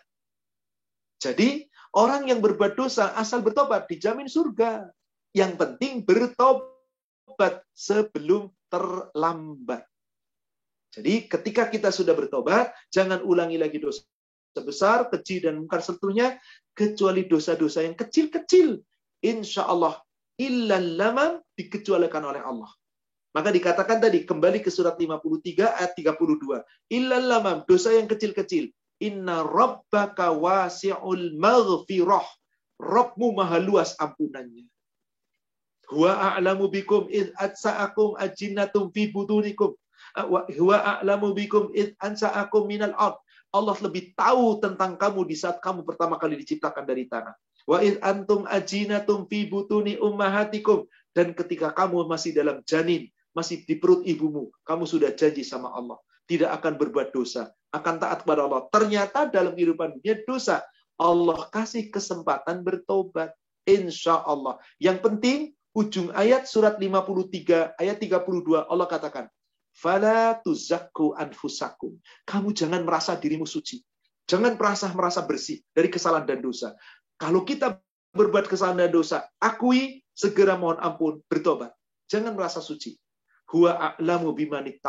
Jadi, 1.22 1.70
orang 1.94 2.34
yang 2.34 2.42
berbuat 2.42 2.74
dosa 2.74 3.14
asal 3.14 3.46
bertobat 3.46 3.86
dijamin 3.86 4.26
surga. 4.26 4.90
Yang 5.38 5.54
penting 5.60 6.02
bertobat 6.04 7.64
sebelum 7.72 8.50
terlambat. 8.72 9.84
Jadi 10.92 11.28
ketika 11.28 11.68
kita 11.68 11.92
sudah 11.92 12.16
bertobat, 12.16 12.72
jangan 12.92 13.24
ulangi 13.24 13.60
lagi 13.60 13.80
dosa 13.80 14.04
besar, 14.60 15.08
kecil, 15.08 15.48
dan 15.48 15.64
mungkar 15.64 15.80
seterusnya, 15.80 16.36
kecuali 16.76 17.24
dosa-dosa 17.24 17.88
yang 17.88 17.96
kecil-kecil. 17.96 18.84
Insya 19.24 19.64
Allah, 19.64 19.96
illal 20.36 21.00
lamam 21.00 21.40
dikecualikan 21.56 22.20
oleh 22.28 22.44
Allah. 22.44 22.68
Maka 23.32 23.48
dikatakan 23.56 24.04
tadi, 24.04 24.28
kembali 24.28 24.60
ke 24.60 24.68
surat 24.68 25.00
53 25.00 25.72
ayat 25.80 25.96
32. 25.96 26.60
Illal 26.92 27.26
lamam, 27.32 27.64
dosa 27.64 27.96
yang 27.96 28.12
kecil-kecil. 28.12 28.68
Inna 29.00 29.48
rabbaka 29.48 30.36
wasi'ul 30.36 31.40
maghfirah. 31.40 32.28
Rabbmu 32.82 33.32
maha 33.32 33.64
luas 33.64 33.96
ampunannya. 33.96 34.68
Huwa 35.92 36.16
a'lamu 36.16 36.72
bikum 36.72 37.12
id 37.12 37.36
atsa'akum 37.36 38.16
ajinnatum 38.16 38.96
fi 38.96 39.12
butunikum. 39.12 39.76
Huwa 40.56 40.78
a'lamu 40.80 41.36
bikum 41.36 41.68
id 41.76 42.00
ansa'akum 42.00 42.64
minal 42.66 42.96
ard. 42.96 43.20
Allah 43.52 43.76
lebih 43.84 44.16
tahu 44.16 44.64
tentang 44.64 44.96
kamu 44.96 45.28
di 45.28 45.36
saat 45.36 45.60
kamu 45.60 45.84
pertama 45.84 46.16
kali 46.16 46.40
diciptakan 46.40 46.88
dari 46.88 47.12
tanah. 47.12 47.36
Wa 47.68 47.84
id 47.84 48.00
antum 48.00 48.48
ajinatum 48.48 49.28
fi 49.28 49.44
butuni 49.52 50.00
ummahatikum. 50.00 50.88
Dan 51.12 51.36
ketika 51.36 51.76
kamu 51.76 52.08
masih 52.08 52.32
dalam 52.32 52.64
janin, 52.64 53.12
masih 53.36 53.68
di 53.68 53.76
perut 53.76 54.08
ibumu, 54.08 54.48
kamu 54.64 54.88
sudah 54.88 55.12
janji 55.12 55.44
sama 55.44 55.76
Allah. 55.76 56.00
Tidak 56.24 56.48
akan 56.48 56.80
berbuat 56.80 57.12
dosa, 57.12 57.52
akan 57.76 58.00
taat 58.00 58.24
kepada 58.24 58.48
Allah. 58.48 58.64
Ternyata 58.72 59.28
dalam 59.28 59.52
kehidupan 59.52 60.00
dunia 60.00 60.24
dosa. 60.24 60.64
Allah 60.96 61.52
kasih 61.52 61.92
kesempatan 61.92 62.64
bertobat. 62.64 63.36
Insya 63.68 64.24
Allah. 64.24 64.58
Yang 64.80 64.98
penting 65.06 65.40
ujung 65.72 66.12
ayat 66.12 66.48
surat 66.48 66.76
53 66.76 67.76
ayat 67.80 67.98
32 68.00 68.68
Allah 68.68 68.88
katakan, 68.88 69.26
"Fala 69.72 70.36
tuzakku 70.44 71.16
anfusakum." 71.16 71.96
Kamu 72.28 72.52
jangan 72.52 72.84
merasa 72.84 73.16
dirimu 73.16 73.48
suci. 73.48 73.80
Jangan 74.28 74.56
merasa 74.56 74.92
merasa 74.96 75.24
bersih 75.24 75.60
dari 75.76 75.92
kesalahan 75.92 76.28
dan 76.28 76.40
dosa. 76.40 76.76
Kalau 77.20 77.44
kita 77.44 77.80
berbuat 78.16 78.48
kesalahan 78.48 78.88
dan 78.88 78.92
dosa, 78.92 79.28
akui, 79.40 80.04
segera 80.12 80.56
mohon 80.60 80.80
ampun, 80.80 81.20
bertobat. 81.28 81.72
Jangan 82.12 82.36
merasa 82.36 82.60
suci. 82.60 82.96
Huwa 83.52 83.76
a'lamu 83.76 84.32
bimanik. 84.32 84.80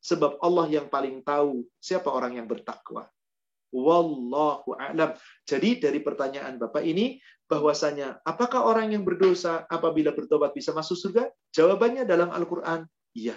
Sebab 0.00 0.40
Allah 0.40 0.66
yang 0.72 0.88
paling 0.88 1.20
tahu 1.20 1.64
siapa 1.76 2.08
orang 2.08 2.40
yang 2.40 2.48
bertakwa. 2.48 3.08
Wallahu 3.68 4.72
a'lam. 4.80 5.12
Jadi 5.44 5.76
dari 5.76 6.00
pertanyaan 6.00 6.56
Bapak 6.56 6.80
ini 6.84 7.20
bahwasanya 7.48 8.20
apakah 8.22 8.62
orang 8.68 8.92
yang 8.92 9.02
berdosa 9.02 9.64
apabila 9.72 10.12
bertobat 10.12 10.52
bisa 10.52 10.76
masuk 10.76 11.00
surga? 11.00 11.32
Jawabannya 11.56 12.04
dalam 12.04 12.28
Al-Qur'an, 12.28 12.84
iya. 13.16 13.34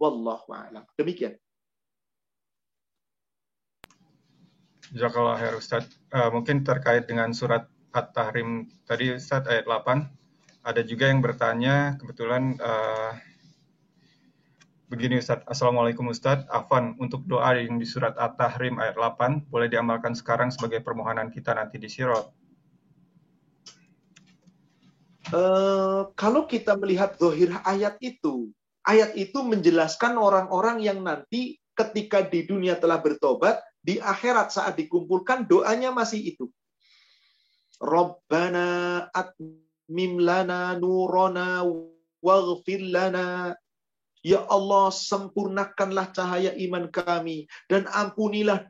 Wallahu 0.00 0.50
a'lam. 0.50 0.82
Demikian. 0.98 1.38
Jazakallah 4.90 5.38
khair 5.38 5.54
Ustaz. 5.54 5.86
Uh, 6.10 6.32
mungkin 6.34 6.66
terkait 6.66 7.06
dengan 7.06 7.30
surat 7.30 7.68
At-Tahrim 7.94 8.66
tadi 8.88 9.14
Ustaz 9.14 9.46
ayat 9.46 9.70
8 9.70 10.66
ada 10.66 10.80
juga 10.82 11.12
yang 11.12 11.22
bertanya 11.22 11.94
kebetulan 12.00 12.58
uh, 12.58 13.14
Begini 14.84 15.18
Ustaz, 15.18 15.42
Assalamualaikum 15.50 16.06
Ustaz, 16.12 16.46
Afan, 16.52 16.94
untuk 17.02 17.24
doa 17.26 17.56
yang 17.56 17.80
di 17.80 17.88
surat 17.88 18.14
At-Tahrim 18.14 18.78
ayat 18.78 18.94
8, 18.94 19.48
boleh 19.50 19.66
diamalkan 19.66 20.14
sekarang 20.14 20.52
sebagai 20.52 20.84
permohonan 20.84 21.34
kita 21.34 21.50
nanti 21.50 21.82
di 21.82 21.90
Sirot? 21.90 22.43
Uh, 25.32 26.12
kalau 26.20 26.44
kita 26.44 26.76
melihat 26.76 27.16
dohir 27.16 27.48
ayat 27.64 27.96
itu, 28.04 28.52
ayat 28.84 29.16
itu 29.16 29.40
menjelaskan 29.40 30.20
orang-orang 30.20 30.84
yang 30.84 31.00
nanti 31.00 31.56
ketika 31.72 32.20
di 32.20 32.44
dunia 32.44 32.76
telah 32.76 33.00
bertobat, 33.00 33.64
di 33.80 33.96
akhirat 34.00 34.52
saat 34.52 34.76
dikumpulkan 34.76 35.48
doanya 35.48 35.92
masih 35.96 36.36
itu. 36.36 36.46
Rabbana 37.80 39.08
atmim 39.12 40.20
lana 40.20 40.76
nurona 40.76 41.64
waghfir 42.20 42.84
lana 42.84 43.56
Ya 44.24 44.40
Allah, 44.48 44.88
sempurnakanlah 44.88 46.16
cahaya 46.16 46.56
iman 46.56 46.88
kami 46.88 47.44
dan 47.68 47.84
ampunilah 47.92 48.64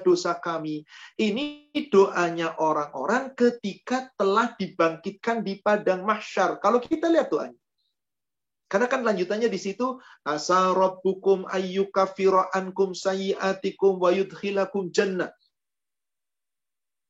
dosa-dosa 0.00 0.40
kami. 0.40 0.82
Ini 1.20 1.70
doanya 1.92 2.56
orang-orang 2.58 3.36
ketika 3.36 4.10
telah 4.16 4.56
dibangkitkan 4.56 5.44
di 5.44 5.60
padang 5.60 6.02
mahsyar. 6.02 6.58
Kalau 6.58 6.80
kita 6.80 7.06
lihat 7.12 7.30
doanya. 7.30 7.58
Karena 8.70 8.86
kan 8.86 9.02
lanjutannya 9.02 9.50
di 9.50 9.58
situ 9.58 9.98
asa 10.22 10.70
rabbukum 10.70 11.42
ayyukafira 11.50 12.54
ankum 12.54 12.94
sayyiatikum 12.94 13.98
wa 13.98 14.14
yudkhilakum 14.14 14.94
jannah. 14.94 15.34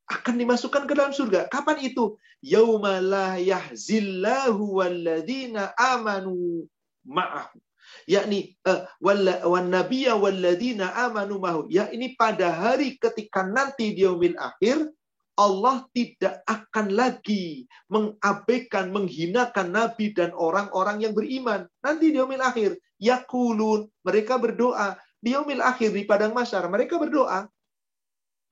Akan 0.09 0.41
dimasukkan 0.41 0.89
ke 0.89 0.93
dalam 0.97 1.13
surga. 1.13 1.47
Kapan 1.53 1.85
itu? 1.85 2.17
Yauma 2.41 2.99
la 3.05 3.37
yahzillahu 3.37 4.81
walladzina 4.81 5.77
amanu 5.77 6.65
ma'ahu 7.05 7.61
yakni 8.07 8.57
uh, 8.67 8.85
wan 9.01 9.71
nabiyya 9.71 10.19
walladzina 10.19 10.95
amanu 11.07 11.39
mahu 11.39 11.71
ya 11.71 11.89
ini 11.95 12.15
pada 12.19 12.51
hari 12.51 12.99
ketika 12.99 13.47
nanti 13.47 13.95
di 13.95 14.05
akhir 14.37 14.91
Allah 15.41 15.89
tidak 15.97 16.45
akan 16.45 16.93
lagi 16.93 17.65
mengabaikan, 17.89 18.93
menghinakan 18.93 19.73
Nabi 19.73 20.13
dan 20.13 20.37
orang-orang 20.37 21.01
yang 21.01 21.17
beriman. 21.17 21.65
Nanti 21.81 22.13
di 22.13 22.21
akhir, 22.21 22.77
yakulun, 23.01 23.89
mereka 24.05 24.37
berdoa. 24.37 25.01
Di 25.17 25.33
akhir, 25.33 25.97
di 25.97 26.05
padang 26.05 26.37
masyar, 26.37 26.69
mereka 26.69 27.01
berdoa. 27.01 27.49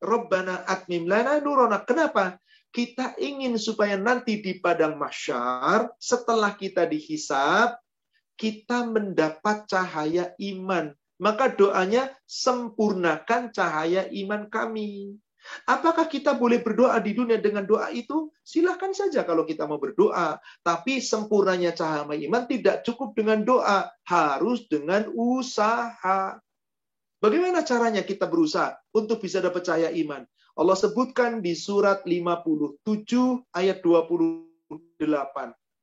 Rabbana 0.00 0.64
atmim 0.64 1.04
lana 1.04 1.36
nurona. 1.44 1.84
Kenapa? 1.84 2.40
Kita 2.72 3.16
ingin 3.20 3.60
supaya 3.60 4.00
nanti 4.00 4.40
di 4.40 4.56
padang 4.56 4.96
masyar, 4.96 5.92
setelah 6.00 6.56
kita 6.56 6.88
dihisap, 6.88 7.76
kita 8.38 8.86
mendapat 8.86 9.66
cahaya 9.66 10.32
iman 10.38 10.94
Maka 11.18 11.50
doanya 11.50 12.14
sempurnakan 12.30 13.50
cahaya 13.50 14.06
iman 14.06 14.46
kami. 14.46 15.18
Apakah 15.66 16.06
kita 16.06 16.38
boleh 16.38 16.62
berdoa 16.62 16.94
di 17.02 17.10
dunia 17.14 17.42
dengan 17.42 17.66
doa 17.66 17.90
itu? 17.90 18.30
Silahkan 18.46 18.94
saja 18.94 19.26
kalau 19.26 19.42
kita 19.42 19.66
mau 19.66 19.82
berdoa. 19.82 20.38
Tapi 20.62 21.02
sempurnanya 21.02 21.74
cahaya 21.74 22.06
iman 22.06 22.42
tidak 22.46 22.86
cukup 22.86 23.18
dengan 23.18 23.42
doa. 23.42 23.90
Harus 24.06 24.70
dengan 24.70 25.10
usaha. 25.10 26.38
Bagaimana 27.18 27.66
caranya 27.66 28.06
kita 28.06 28.30
berusaha 28.30 28.78
untuk 28.94 29.18
bisa 29.18 29.42
dapat 29.42 29.66
cahaya 29.66 29.90
iman? 29.90 30.22
Allah 30.54 30.78
sebutkan 30.78 31.42
di 31.42 31.58
surat 31.58 32.06
57 32.06 32.86
ayat 33.58 33.82
28. 33.82 34.70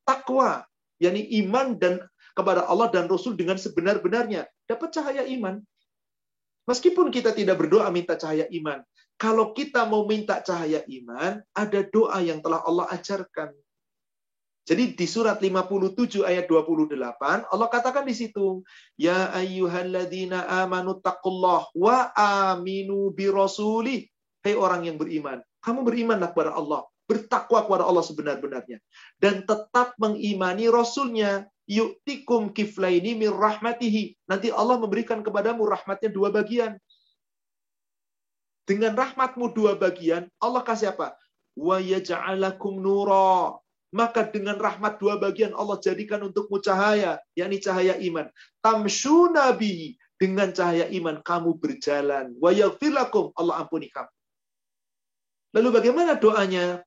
Takwa, 0.07 0.63
yakni 0.99 1.27
iman 1.43 1.75
dan 1.75 1.99
kepada 2.35 2.67
Allah 2.67 2.91
dan 2.91 3.07
Rasul 3.07 3.39
dengan 3.39 3.55
sebenar-benarnya. 3.55 4.45
Dapat 4.67 4.89
cahaya 4.91 5.23
iman. 5.39 5.63
Meskipun 6.67 7.09
kita 7.09 7.31
tidak 7.31 7.61
berdoa 7.61 7.87
minta 7.93 8.19
cahaya 8.19 8.49
iman, 8.51 8.83
kalau 9.15 9.55
kita 9.55 9.87
mau 9.87 10.03
minta 10.03 10.43
cahaya 10.43 10.83
iman, 10.83 11.39
ada 11.55 11.79
doa 11.87 12.19
yang 12.19 12.43
telah 12.43 12.59
Allah 12.67 12.91
ajarkan. 12.91 13.55
Jadi 14.65 14.97
di 14.97 15.05
surat 15.05 15.37
57 15.37 16.25
ayat 16.25 16.49
28 16.49 16.97
Allah 17.53 17.69
katakan 17.69 18.01
di 18.01 18.17
situ, 18.17 18.65
ya 18.97 19.29
ayyuhalladzina 19.29 20.49
amanu 20.65 20.97
taqullah 21.05 21.69
wa 21.77 22.09
aminu 22.17 23.13
bi 23.13 23.29
rasulih. 23.29 24.09
Hai 24.41 24.57
orang 24.57 24.89
yang 24.89 24.97
beriman, 24.97 25.37
kamu 25.61 25.85
berimanlah 25.85 26.33
kepada 26.33 26.57
Allah, 26.57 26.81
bertakwa 27.05 27.61
kepada 27.61 27.85
Allah 27.85 28.01
sebenar-benarnya 28.01 28.81
dan 29.21 29.45
tetap 29.45 29.93
mengimani 30.01 30.65
rasulnya 30.69 31.45
yu'tikum 31.65 32.53
kiflaini 32.53 33.17
min 33.17 33.33
rahmatihi. 33.33 34.15
Nanti 34.29 34.53
Allah 34.53 34.77
memberikan 34.77 35.21
kepadamu 35.25 35.65
rahmatnya 35.65 36.09
dua 36.13 36.29
bagian. 36.29 36.77
Dengan 38.65 38.97
rahmatmu 38.97 39.53
dua 39.53 39.77
bagian, 39.77 40.25
Allah 40.41 40.65
kasih 40.65 40.97
apa? 40.97 41.13
Wa 41.53 41.77
yaj'alakum 41.77 42.81
nura. 42.81 43.57
Maka 43.93 44.27
dengan 44.27 44.57
rahmat 44.59 44.97
dua 44.97 45.21
bagian 45.21 45.53
Allah 45.55 45.79
jadikan 45.79 46.19
untukmu 46.25 46.59
cahaya, 46.59 47.21
yakni 47.37 47.61
cahaya 47.61 47.95
iman. 48.01 48.27
Tamshu 48.59 49.31
nabi 49.31 49.95
dengan 50.19 50.51
cahaya 50.51 50.89
iman 50.91 51.21
kamu 51.21 51.55
berjalan. 51.61 52.33
Wa 52.41 52.51
yaghfirlakum 52.51 53.31
Allah 53.37 53.63
ampuni 53.63 53.87
kamu. 53.93 54.11
Lalu 55.55 55.69
bagaimana 55.71 56.19
doanya? 56.19 56.83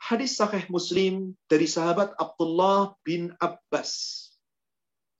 Hadis 0.00 0.40
sahih 0.40 0.64
Muslim 0.72 1.36
dari 1.46 1.68
sahabat 1.68 2.16
Abdullah 2.16 2.96
bin 3.04 3.36
Abbas. 3.36 4.16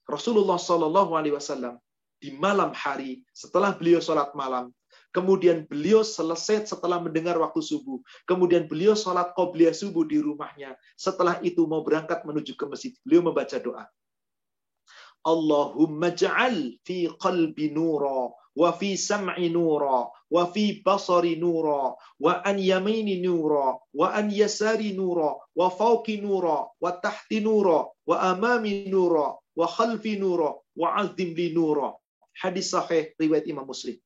Rasulullah 0.09 0.59
Shallallahu 0.59 1.15
Alaihi 1.15 1.37
Wasallam 1.37 1.79
di 2.19 2.35
malam 2.35 2.73
hari 2.75 3.23
setelah 3.31 3.77
beliau 3.77 4.03
sholat 4.03 4.33
malam, 4.35 4.73
kemudian 5.15 5.69
beliau 5.71 6.03
selesai 6.03 6.67
setelah 6.67 6.99
mendengar 6.99 7.39
waktu 7.39 7.63
subuh, 7.63 8.03
kemudian 8.27 8.67
beliau 8.67 8.99
sholat 8.99 9.31
qobliyah 9.39 9.77
subuh 9.77 10.03
di 10.03 10.19
rumahnya. 10.19 10.75
Setelah 10.99 11.39
itu 11.47 11.63
mau 11.69 11.85
berangkat 11.87 12.27
menuju 12.27 12.59
ke 12.59 12.65
masjid, 12.67 12.93
beliau 13.07 13.31
membaca 13.31 13.57
doa. 13.61 13.85
Allahumma 15.21 16.17
ja'al 16.17 16.81
fi 16.83 17.05
qalbi 17.21 17.69
nura 17.77 18.33
wa 18.61 18.71
fi 18.79 18.91
sam'i 19.09 19.49
nura 19.57 19.99
wa 20.35 20.43
fi 20.53 20.65
basari 20.85 21.35
nura 21.43 21.97
wa 22.25 22.33
an 22.51 22.59
yamini 22.71 23.17
nura 23.25 23.67
wa 24.01 24.07
an 24.19 24.29
yasari 24.41 24.93
nura 25.01 25.31
wa 25.59 25.69
fawqi 25.79 26.17
nura 26.25 26.57
wa 26.83 26.91
tahti 27.05 27.41
nura 27.47 27.79
wa 28.09 28.17
amami 28.31 28.85
nura 28.93 29.27
wa 29.57 29.67
khalfi 29.77 30.21
nura 30.21 30.51
wa 30.77 30.89
azim 31.01 31.33
li 31.39 31.49
nura. 31.57 31.97
Hadis 32.41 32.73
sahih 32.73 33.13
riwayat 33.21 33.45
Imam 33.53 33.67
Muslim. 33.69 33.97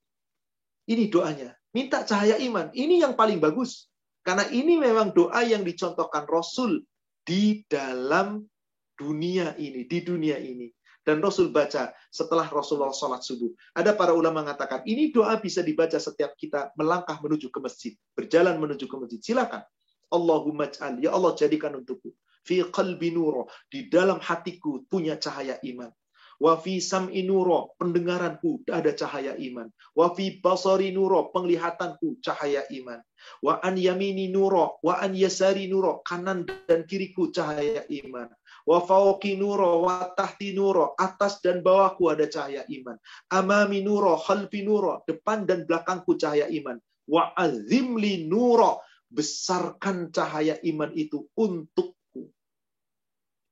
Ini 0.91 1.07
doanya. 1.13 1.55
Minta 1.75 2.03
cahaya 2.03 2.39
iman. 2.43 2.71
Ini 2.75 3.05
yang 3.07 3.15
paling 3.15 3.39
bagus. 3.39 3.91
Karena 4.25 4.49
ini 4.51 4.81
memang 4.81 5.13
doa 5.13 5.45
yang 5.45 5.63
dicontohkan 5.63 6.25
Rasul 6.27 6.83
di 7.23 7.63
dalam 7.69 8.47
dunia 8.95 9.59
ini 9.59 9.85
di 9.91 9.99
dunia 10.01 10.39
ini 10.39 10.71
dan 11.05 11.21
Rasul 11.21 11.53
baca 11.53 11.93
setelah 12.09 12.49
Rasulullah 12.49 12.91
sholat 12.91 13.21
subuh. 13.21 13.53
Ada 13.77 13.93
para 13.93 14.17
ulama 14.17 14.41
mengatakan, 14.41 14.83
ini 14.89 15.13
doa 15.13 15.37
bisa 15.37 15.61
dibaca 15.61 16.01
setiap 16.01 16.33
kita 16.35 16.73
melangkah 16.81 17.21
menuju 17.21 17.53
ke 17.53 17.61
masjid, 17.61 17.93
berjalan 18.17 18.57
menuju 18.57 18.89
ke 18.89 18.97
masjid. 18.97 19.21
Silakan. 19.21 19.63
Allahumma 20.09 20.73
ja'al, 20.73 21.01
ya 21.05 21.13
Allah 21.13 21.37
jadikan 21.37 21.77
untukku. 21.77 22.17
Fi 22.45 22.61
qalbi 22.69 23.13
nuro, 23.13 23.49
di 23.69 23.89
dalam 23.89 24.21
hatiku 24.21 24.85
punya 24.89 25.17
cahaya 25.17 25.61
iman. 25.65 25.93
Wa 26.41 26.59
fi 26.59 26.83
sam'i 26.83 27.23
nuro, 27.23 27.79
pendengaranku 27.79 28.67
ada 28.69 28.91
cahaya 28.93 29.39
iman. 29.39 29.71
Wa 29.95 30.13
fi 30.13 30.43
basari 30.43 30.91
nuro, 30.91 31.31
penglihatanku 31.31 32.21
cahaya 32.21 32.67
iman. 32.69 33.01
Wa 33.41 33.63
an 33.63 33.79
yamini 33.79 34.29
nuro, 34.29 34.77
wa 34.83 34.99
an 35.01 35.15
yasari 35.15 35.71
nuro, 35.71 36.03
kanan 36.05 36.45
dan 36.69 36.85
kiriku 36.85 37.31
cahaya 37.31 37.87
iman. 38.05 38.29
Wa 38.65 38.81
fauqi 38.81 39.37
nuro, 39.37 39.85
wa 39.85 40.09
tahti 40.17 40.57
nuro, 40.57 40.97
atas 40.97 41.45
dan 41.45 41.61
bawahku 41.61 42.09
ada 42.09 42.25
cahaya 42.25 42.65
iman. 42.65 42.97
Amami 43.29 43.85
nuro, 43.85 44.17
khalfi 44.17 44.65
nuro, 44.65 45.05
depan 45.05 45.45
dan 45.45 45.69
belakangku 45.69 46.17
cahaya 46.17 46.49
iman. 46.49 46.81
Wa 47.05 47.37
azimli 47.37 48.25
nuro, 48.25 48.81
besarkan 49.13 50.09
cahaya 50.09 50.57
iman 50.65 50.91
itu 50.97 51.29
untukku. 51.37 52.33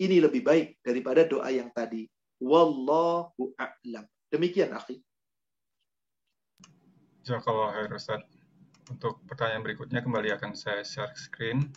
Ini 0.00 0.16
lebih 0.24 0.40
baik 0.40 0.80
daripada 0.80 1.28
doa 1.28 1.52
yang 1.52 1.68
tadi. 1.76 2.08
Wallahu 2.40 3.52
a'lam. 3.60 4.08
Demikian, 4.32 4.72
akhi. 4.72 4.98
Jazakallah 7.22 7.70
khair 7.76 7.92
Ustaz. 7.94 8.24
Untuk 8.90 9.22
pertanyaan 9.30 9.62
berikutnya 9.62 10.02
kembali 10.02 10.34
akan 10.34 10.58
saya 10.58 10.82
share 10.82 11.14
screen. 11.14 11.70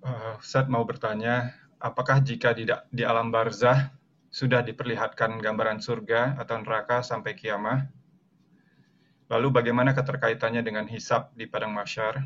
Uh, 0.00 0.40
Ustaz 0.40 0.64
mau 0.64 0.80
bertanya, 0.88 1.52
apakah 1.76 2.24
jika 2.24 2.56
di, 2.56 2.64
di 2.88 3.02
alam 3.04 3.28
barzah 3.28 3.92
sudah 4.32 4.64
diperlihatkan 4.64 5.36
gambaran 5.40 5.80
surga 5.84 6.40
atau 6.40 6.56
neraka 6.60 7.04
sampai 7.04 7.36
kiamah? 7.36 7.84
Lalu 9.30 9.48
bagaimana 9.52 9.94
keterkaitannya 9.94 10.64
dengan 10.64 10.88
hisab 10.88 11.30
di 11.36 11.46
padang 11.46 11.70
masyar? 11.76 12.24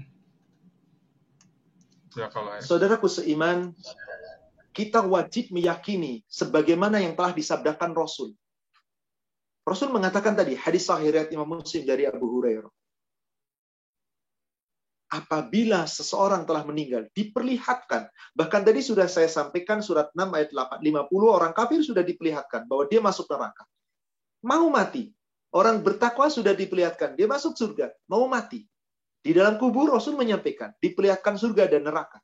Saudaraku 2.62 3.10
seiman, 3.10 3.74
kita 4.74 5.02
wajib 5.02 5.50
meyakini 5.50 6.22
sebagaimana 6.30 7.02
yang 7.02 7.18
telah 7.18 7.34
disabdakan 7.34 7.94
Rasul. 7.94 8.34
Rasul 9.66 9.90
mengatakan 9.90 10.34
tadi, 10.38 10.54
hadis 10.58 10.86
sahih 10.86 11.10
riwayat 11.10 11.30
Imam 11.34 11.46
Muslim 11.58 11.82
dari 11.86 12.04
Abu 12.06 12.26
Hurairah. 12.26 12.70
Apabila 15.14 15.86
seseorang 15.86 16.42
telah 16.42 16.66
meninggal, 16.66 17.06
diperlihatkan. 17.14 18.10
Bahkan 18.34 18.60
tadi 18.66 18.82
sudah 18.82 19.06
saya 19.06 19.30
sampaikan 19.30 19.78
surat 19.78 20.10
6 20.10 20.26
ayat 20.26 20.50
8, 20.50 20.82
50 20.82 21.06
orang 21.30 21.54
kafir 21.54 21.78
sudah 21.86 22.02
diperlihatkan 22.02 22.66
bahwa 22.66 22.90
dia 22.90 22.98
masuk 22.98 23.30
neraka. 23.30 23.62
Mau 24.42 24.66
mati. 24.74 25.14
Orang 25.54 25.86
bertakwa 25.86 26.26
sudah 26.26 26.50
diperlihatkan, 26.50 27.14
dia 27.14 27.30
masuk 27.30 27.54
surga. 27.54 27.94
Mau 28.10 28.26
mati. 28.26 28.66
Di 29.22 29.30
dalam 29.30 29.54
kubur 29.54 29.86
Rasul 29.86 30.18
menyampaikan, 30.18 30.74
diperlihatkan 30.82 31.38
surga 31.38 31.70
dan 31.70 31.86
neraka. 31.86 32.18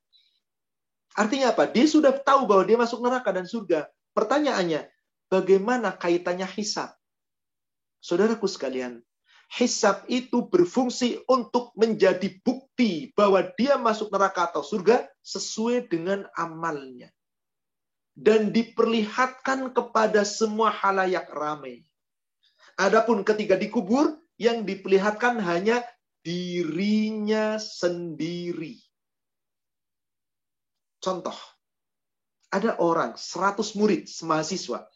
Artinya 1.14 1.54
apa? 1.54 1.70
Dia 1.70 1.86
sudah 1.86 2.10
tahu 2.10 2.50
bahwa 2.50 2.66
dia 2.66 2.74
masuk 2.74 2.98
neraka 3.06 3.30
dan 3.30 3.46
surga. 3.46 3.86
Pertanyaannya, 4.18 4.90
bagaimana 5.30 5.94
kaitannya 5.94 6.50
hisab? 6.58 6.90
Saudaraku 8.02 8.50
sekalian, 8.50 8.98
hisab 9.51 10.06
itu 10.06 10.47
berfungsi 10.47 11.27
untuk 11.27 11.74
menjadi 11.74 12.39
bukti 12.47 13.10
bahwa 13.18 13.43
dia 13.59 13.74
masuk 13.74 14.09
neraka 14.14 14.47
atau 14.47 14.62
surga 14.62 15.10
sesuai 15.27 15.90
dengan 15.90 16.24
amalnya. 16.39 17.10
Dan 18.14 18.55
diperlihatkan 18.55 19.74
kepada 19.74 20.22
semua 20.22 20.70
halayak 20.70 21.27
ramai. 21.35 21.82
Adapun 22.78 23.27
ketika 23.27 23.59
dikubur, 23.59 24.20
yang 24.40 24.64
diperlihatkan 24.64 25.36
hanya 25.44 25.85
dirinya 26.24 27.60
sendiri. 27.60 28.81
Contoh, 30.97 31.36
ada 32.48 32.81
orang 32.81 33.20
100 33.20 33.77
murid 33.77 34.09
semahasiswa. 34.09 34.89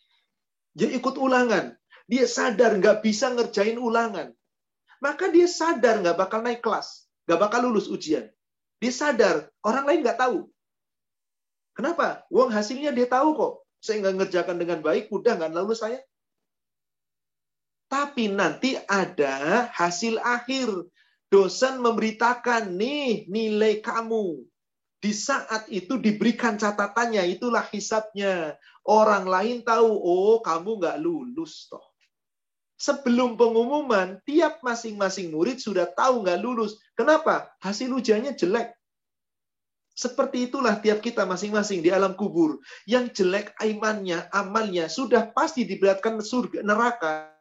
Dia 0.72 0.88
ikut 0.96 1.20
ulangan. 1.20 1.76
Dia 2.08 2.24
sadar 2.24 2.76
nggak 2.76 3.04
bisa 3.04 3.32
ngerjain 3.36 3.76
ulangan. 3.76 4.32
Maka 5.04 5.28
dia 5.28 5.44
sadar 5.44 6.00
nggak 6.00 6.16
bakal 6.16 6.40
naik 6.40 6.64
kelas. 6.64 7.04
Nggak 7.28 7.40
bakal 7.44 7.68
lulus 7.68 7.92
ujian. 7.92 8.24
Dia 8.80 8.88
sadar, 8.88 9.52
orang 9.60 9.84
lain 9.84 10.00
nggak 10.00 10.16
tahu. 10.16 10.48
Kenapa? 11.76 12.24
Uang 12.32 12.48
hasilnya 12.48 12.88
dia 12.88 13.04
tahu 13.04 13.36
kok. 13.36 13.52
Saya 13.84 14.00
nggak 14.00 14.16
ngerjakan 14.24 14.56
dengan 14.56 14.80
baik, 14.80 15.12
udah 15.12 15.36
nggak 15.36 15.52
lulus 15.52 15.84
saya. 15.84 16.00
Tapi 17.92 18.32
nanti 18.32 18.80
ada 18.88 19.68
hasil 19.76 20.16
akhir. 20.24 20.72
Dosen 21.28 21.84
memberitakan, 21.84 22.72
nih 22.72 23.28
nilai 23.28 23.84
kamu. 23.84 24.40
Di 25.02 25.12
saat 25.12 25.68
itu 25.68 26.00
diberikan 26.00 26.56
catatannya, 26.56 27.28
itulah 27.28 27.66
hisapnya. 27.68 28.56
Orang 28.88 29.28
lain 29.28 29.60
tahu, 29.66 29.88
oh 29.88 30.40
kamu 30.40 30.80
nggak 30.80 30.96
lulus 31.02 31.68
toh. 31.68 31.93
Sebelum 32.84 33.40
pengumuman, 33.40 34.20
tiap 34.28 34.60
masing-masing 34.60 35.32
murid 35.32 35.56
sudah 35.56 35.88
tahu 35.96 36.20
nggak 36.20 36.36
lulus. 36.44 36.76
Kenapa? 36.92 37.48
Hasil 37.64 37.88
ujiannya 37.88 38.36
jelek. 38.36 38.76
Seperti 39.96 40.52
itulah 40.52 40.76
tiap 40.84 41.00
kita 41.00 41.24
masing-masing 41.24 41.80
di 41.80 41.88
alam 41.88 42.12
kubur. 42.12 42.60
Yang 42.84 43.24
jelek 43.24 43.56
imannya, 43.64 44.28
amalnya, 44.28 44.92
sudah 44.92 45.32
pasti 45.32 45.64
diberatkan 45.64 46.20
surga, 46.20 46.60
neraka. 46.60 47.32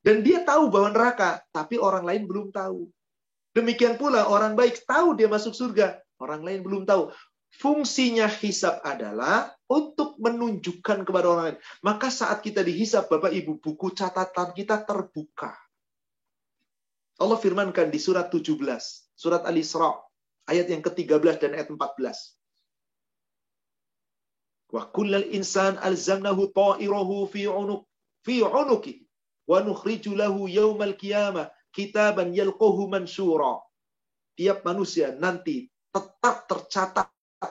Dan 0.00 0.24
dia 0.24 0.40
tahu 0.48 0.72
bahwa 0.72 0.96
neraka, 0.96 1.44
tapi 1.52 1.76
orang 1.76 2.08
lain 2.08 2.24
belum 2.24 2.56
tahu. 2.56 2.88
Demikian 3.52 4.00
pula 4.00 4.32
orang 4.32 4.56
baik 4.56 4.80
tahu 4.88 5.12
dia 5.12 5.28
masuk 5.28 5.52
surga, 5.52 6.00
orang 6.16 6.40
lain 6.40 6.64
belum 6.64 6.88
tahu. 6.88 7.12
Fungsinya 7.52 8.26
hisap 8.32 8.80
adalah 8.80 9.52
untuk 9.68 10.16
menunjukkan 10.16 11.04
kepada 11.04 11.26
orang 11.28 11.44
lain. 11.52 11.58
Maka 11.84 12.08
saat 12.08 12.40
kita 12.40 12.64
dihisap, 12.64 13.12
Bapak 13.12 13.32
Ibu, 13.32 13.60
buku 13.60 13.92
catatan 13.92 14.56
kita 14.56 14.80
terbuka. 14.88 15.52
Allah 17.20 17.38
firmankan 17.38 17.92
di 17.92 18.00
surat 18.00 18.32
17, 18.32 18.56
surat 19.14 19.44
Al-Isra, 19.44 19.94
Ayat 20.42 20.66
yang 20.66 20.82
ke-13 20.82 21.38
dan 21.38 21.54
ayat 21.54 21.70
14. 21.70 22.34
Wa 24.74 24.90
kullal 24.90 25.30
insan 25.30 25.78
alzamnahu 25.78 26.50
ta'irahu 26.50 27.30
fi 27.30 27.46
unuk 27.46 27.86
fi 28.26 28.42
unuki 28.42 29.06
wa 29.46 29.62
nukhriju 29.62 30.18
lahu 30.18 30.50
yaumal 30.50 30.96
qiyamah 30.98 31.52
kitaban 31.70 32.34
yalqahu 32.34 32.90
mansura. 32.90 33.62
Tiap 34.34 34.66
manusia 34.66 35.14
nanti 35.14 35.70
tetap 35.92 36.48
tercatat 36.50 37.06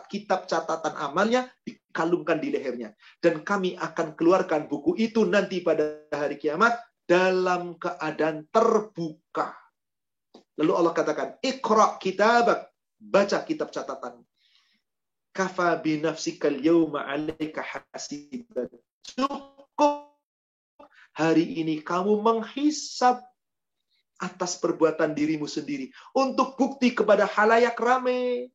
kitab 0.07 0.47
catatan 0.47 0.95
amalnya 0.97 1.51
dikalungkan 1.68 2.39
di 2.39 2.53
lehernya 2.53 2.95
dan 3.19 3.43
kami 3.43 3.76
akan 3.76 4.15
keluarkan 4.15 4.72
buku 4.72 4.95
itu 4.99 5.27
nanti 5.27 5.59
pada 5.59 6.07
hari 6.11 6.39
kiamat 6.39 6.76
dalam 7.03 7.76
keadaan 7.76 8.47
terbuka. 8.51 9.51
Lalu 10.55 10.72
Allah 10.72 10.93
katakan, 10.95 11.30
"Iqra 11.43 11.99
kitabak 11.99 12.72
Baca 13.01 13.41
kitab 13.41 13.73
catatan. 13.73 14.22
Kafa 15.34 15.73
binafsikal 15.81 16.53
yawma 16.53 17.09
alaika 17.09 17.65
hasiban. 17.65 18.69
Cukup 19.01 20.13
hari 21.18 21.65
ini 21.65 21.81
kamu 21.81 22.22
menghisap 22.22 23.26
atas 24.22 24.53
perbuatan 24.61 25.18
dirimu 25.18 25.49
sendiri 25.49 25.89
untuk 26.13 26.53
bukti 26.53 26.93
kepada 26.93 27.26
halayak 27.26 27.73
ramai 27.81 28.53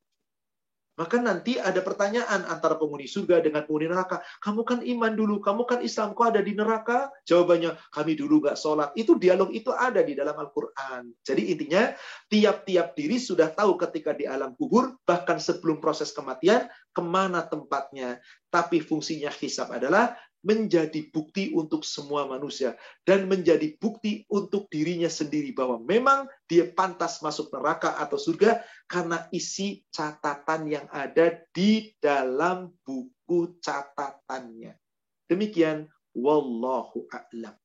maka 0.97 1.20
nanti 1.20 1.60
ada 1.60 1.85
pertanyaan 1.85 2.48
antara 2.48 2.81
penghuni 2.81 3.05
surga 3.05 3.44
dengan 3.44 3.68
penghuni 3.68 3.93
neraka. 3.93 4.24
Kamu 4.40 4.64
kan 4.64 4.81
iman 4.81 5.12
dulu, 5.12 5.44
kamu 5.44 5.62
kan 5.68 5.81
Islam, 5.85 6.16
kok 6.16 6.32
ada 6.32 6.40
di 6.40 6.56
neraka? 6.56 7.12
Jawabannya, 7.28 7.77
kami 7.93 8.12
dulu 8.16 8.40
nggak 8.43 8.56
sholat. 8.56 8.90
Itu 8.97 9.20
dialog 9.20 9.52
itu 9.52 9.68
ada 9.77 10.01
di 10.01 10.16
dalam 10.16 10.35
Al-Quran. 10.40 11.12
Jadi 11.20 11.52
intinya, 11.52 11.93
tiap-tiap 12.32 12.97
diri 12.97 13.20
sudah 13.20 13.52
tahu 13.52 13.77
ketika 13.77 14.16
di 14.16 14.24
alam 14.24 14.56
kubur, 14.56 14.97
bahkan 15.05 15.36
sebelum 15.36 15.78
proses 15.85 16.16
kematian, 16.16 16.66
ke 16.97 17.02
mana 17.05 17.44
tempatnya. 17.44 18.16
Tapi 18.48 18.81
fungsinya 18.81 19.28
hisab 19.28 19.68
adalah 19.77 20.16
menjadi 20.47 21.10
bukti 21.10 21.51
untuk 21.51 21.82
semua 21.82 22.31
manusia 22.31 22.78
dan 23.02 23.27
menjadi 23.27 23.74
bukti 23.82 24.23
untuk 24.31 24.70
dirinya 24.70 25.10
sendiri 25.10 25.51
bahwa 25.51 25.82
memang 25.82 26.31
dia 26.47 26.70
pantas 26.70 27.18
masuk 27.18 27.51
neraka 27.51 27.98
atau 27.98 28.14
surga 28.14 28.62
karena 28.86 29.27
isi 29.35 29.82
catatan 29.90 30.70
yang 30.70 30.86
ada 30.94 31.43
di 31.51 31.90
dalam 31.98 32.70
buku 32.86 33.59
catatannya. 33.59 34.78
Demikian 35.27 35.90
wallahu 36.14 37.10
a'lam. 37.10 37.59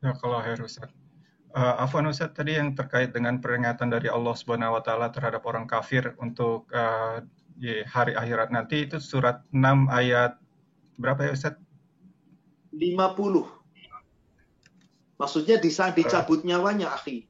Ya 0.00 0.16
kalau 0.16 0.40
Ustaz. 0.64 0.88
Uh, 1.50 1.82
Afwan 1.82 2.08
Ustaz 2.08 2.32
tadi 2.32 2.56
yang 2.56 2.72
terkait 2.72 3.12
dengan 3.12 3.36
peringatan 3.36 3.92
dari 3.92 4.08
Allah 4.08 4.32
Subhanahu 4.32 4.80
wa 4.80 4.82
taala 4.86 5.12
terhadap 5.12 5.44
orang 5.44 5.68
kafir 5.68 6.16
untuk 6.16 6.64
uh, 6.72 7.20
hari 7.84 8.16
akhirat 8.16 8.48
nanti 8.48 8.88
itu 8.88 8.96
surat 8.96 9.44
6 9.52 9.60
ayat 9.92 10.39
berapa 11.00 11.24
ya 11.24 11.32
Ustaz? 11.32 11.56
50. 12.76 13.48
Maksudnya 15.16 15.56
di 15.60 15.72
saat 15.72 15.96
dicabut 15.96 16.44
nyawanya, 16.44 16.92
akhi. 16.92 17.24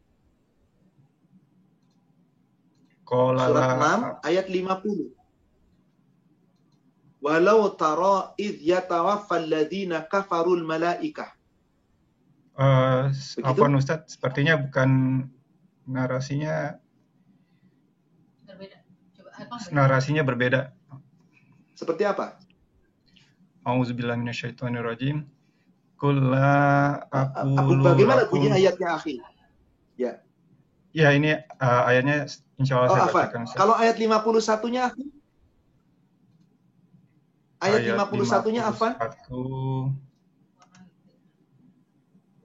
Kolala. 3.07 3.51
Surat 3.51 4.23
6 4.23 4.27
ayat 4.27 4.47
50. 4.47 5.15
Walau 7.21 7.75
tara 7.75 8.33
idh 8.39 8.63
yatawaffal 8.63 9.47
ladina 9.51 10.07
kafarul 10.07 10.63
malaikah. 10.63 11.35
Uh, 12.55 13.11
apa 13.43 13.65
Ustaz? 13.75 14.15
Sepertinya 14.15 14.55
bukan 14.61 15.25
narasinya 15.89 16.79
berbeda. 18.47 18.79
Coba, 19.17 19.31
narasinya 19.75 20.23
berbeda. 20.23 20.71
Seperti 21.75 22.05
apa? 22.07 22.39
Auzubillah 23.65 24.17
minasyaitonirrajim. 24.17 25.29
Kulla 26.01 26.97
aku 27.13 27.77
Bagaimana 27.85 28.25
bunyi 28.33 28.49
ayatnya, 28.49 28.97
akhi? 28.97 29.21
Ya. 30.01 30.25
Ya, 30.97 31.13
ini 31.13 31.37
uh, 31.61 31.83
ayatnya 31.85 32.25
insya 32.57 32.81
Allah 32.81 32.89
oh, 32.89 32.97
saya 32.97 33.13
bacakan. 33.13 33.41
Kalau 33.53 33.75
ayat 33.77 34.01
51-nya, 34.01 34.83
akhi? 34.89 35.05
Ayat, 37.61 37.81
ayat 37.85 38.09
51-nya 38.09 38.63
apa? 38.65 38.89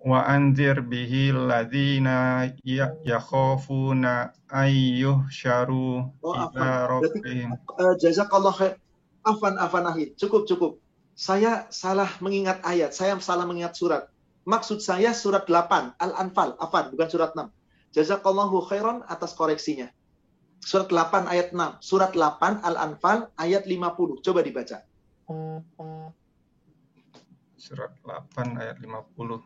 Wa 0.06 0.20
anzir 0.28 0.84
bihi 0.86 1.34
ladzina 1.34 2.52
ya, 2.62 2.94
yakhafuna 3.02 4.36
ayyuh 4.52 5.26
syaru 5.32 6.12
oh, 6.20 6.34
ila 6.52 7.00
rabbihim. 7.00 7.56
Uh, 7.80 7.96
jazakallah 7.98 8.52
khair. 8.52 8.76
Afan, 9.26 9.58
afan 9.58 9.90
akhir. 9.90 10.14
Cukup, 10.22 10.46
cukup 10.46 10.85
saya 11.16 11.72
salah 11.72 12.12
mengingat 12.20 12.60
ayat, 12.68 12.92
saya 12.92 13.16
salah 13.24 13.48
mengingat 13.48 13.80
surat. 13.80 14.12
Maksud 14.44 14.84
saya 14.84 15.16
surat 15.16 15.48
8, 15.48 15.96
Al-Anfal, 15.98 16.60
afan, 16.60 16.92
bukan 16.92 17.08
surat 17.10 17.32
6. 17.34 17.50
Jazakallahu 17.96 18.60
khairan 18.68 19.02
atas 19.08 19.32
koreksinya. 19.34 19.88
Surat 20.60 20.92
8 20.92 21.32
ayat 21.32 21.56
6. 21.56 21.80
Surat 21.80 22.12
8 22.12 22.60
Al-Anfal 22.62 23.32
ayat 23.40 23.64
50. 23.64 24.20
Coba 24.20 24.44
dibaca. 24.44 24.84
Surat 27.56 27.96
8 28.04 28.60
ayat 28.60 28.78
50. 28.84 29.40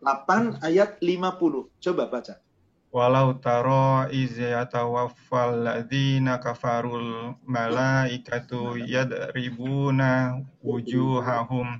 8 0.00 0.64
ayat 0.64 0.90
50. 1.04 1.68
Coba 1.76 2.02
baca. 2.08 2.34
Walau 2.90 3.38
taro 3.38 4.10
izayatawaffal 4.10 5.62
ladzina 5.62 6.42
kafarul 6.42 7.38
malaikatu 7.46 8.82
yadribuna 8.82 10.42
wujuhahum 10.58 11.78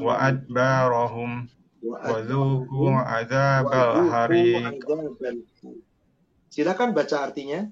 wa 0.00 0.14
adbarahum 0.16 1.44
wa 1.84 2.16
dhuku 2.24 2.96
adzabal 2.96 4.08
hari. 4.08 4.56
Silakan 6.48 6.96
baca 6.96 7.28
artinya. 7.28 7.68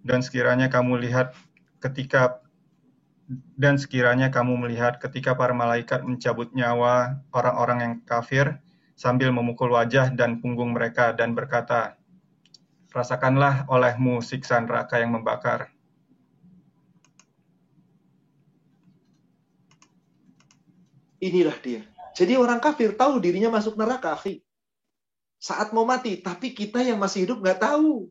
Dan 0.00 0.24
sekiranya 0.24 0.72
kamu 0.72 1.04
lihat 1.04 1.36
ketika 1.84 2.40
dan 3.60 3.76
sekiranya 3.76 4.32
kamu 4.32 4.56
melihat 4.56 4.96
ketika 5.00 5.36
para 5.36 5.52
malaikat 5.52 6.00
mencabut 6.00 6.52
nyawa 6.56 7.20
orang-orang 7.32 7.78
yang 7.80 7.94
kafir 8.04 8.63
sambil 8.94 9.34
memukul 9.34 9.74
wajah 9.74 10.14
dan 10.14 10.38
punggung 10.38 10.74
mereka 10.74 11.10
dan 11.10 11.34
berkata, 11.34 11.98
Rasakanlah 12.94 13.66
olehmu 13.66 14.22
siksa 14.22 14.62
neraka 14.62 15.02
yang 15.02 15.18
membakar. 15.18 15.66
Inilah 21.18 21.58
dia. 21.58 21.82
Jadi 22.14 22.38
orang 22.38 22.62
kafir 22.62 22.94
tahu 22.94 23.18
dirinya 23.18 23.50
masuk 23.50 23.74
neraka, 23.74 24.14
akhi. 24.14 24.38
Saat 25.42 25.74
mau 25.74 25.82
mati, 25.82 26.22
tapi 26.22 26.54
kita 26.54 26.86
yang 26.86 27.02
masih 27.02 27.26
hidup 27.26 27.42
nggak 27.42 27.66
tahu. 27.66 28.06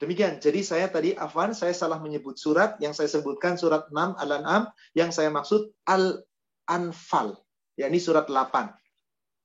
Demikian. 0.00 0.40
Jadi 0.40 0.64
saya 0.64 0.88
tadi 0.88 1.12
Afwan, 1.12 1.52
saya 1.52 1.76
salah 1.76 2.00
menyebut 2.00 2.40
surat 2.40 2.80
yang 2.80 2.96
saya 2.96 3.12
sebutkan 3.12 3.60
surat 3.60 3.92
6 3.92 3.92
Al-An'am 4.16 4.72
yang 4.96 5.12
saya 5.12 5.28
maksud 5.28 5.68
Al-Anfal 5.84 7.43
yakni 7.74 7.98
surat 7.98 8.26
8. 8.30 8.74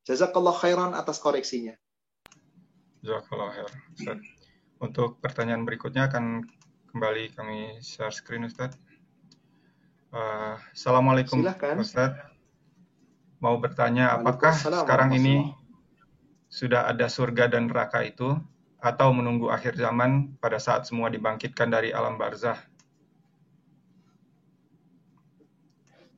Jazakallah 0.06 0.54
khairan 0.56 0.92
atas 0.96 1.18
koreksinya. 1.18 1.74
Jazakallah 3.02 3.52
khair. 3.52 3.70
Untuk 4.80 5.20
pertanyaan 5.20 5.68
berikutnya 5.68 6.08
akan 6.08 6.48
kembali 6.90 7.36
kami 7.36 7.78
share 7.84 8.14
screen 8.14 8.48
Ustaz. 8.48 8.74
Uh, 10.10 10.56
Assalamualaikum 10.72 11.44
Silahkan. 11.44 11.76
Ustaz. 11.78 12.12
Mau 13.40 13.56
bertanya 13.56 14.16
apakah 14.16 14.52
sekarang 14.52 15.16
ini 15.16 15.48
sudah 16.50 16.90
ada 16.90 17.08
surga 17.08 17.48
dan 17.48 17.70
neraka 17.70 18.04
itu 18.04 18.36
atau 18.80 19.12
menunggu 19.12 19.52
akhir 19.52 19.76
zaman 19.76 20.36
pada 20.40 20.56
saat 20.60 20.88
semua 20.88 21.08
dibangkitkan 21.12 21.68
dari 21.68 21.92
alam 21.92 22.20
barzah? 22.20 22.56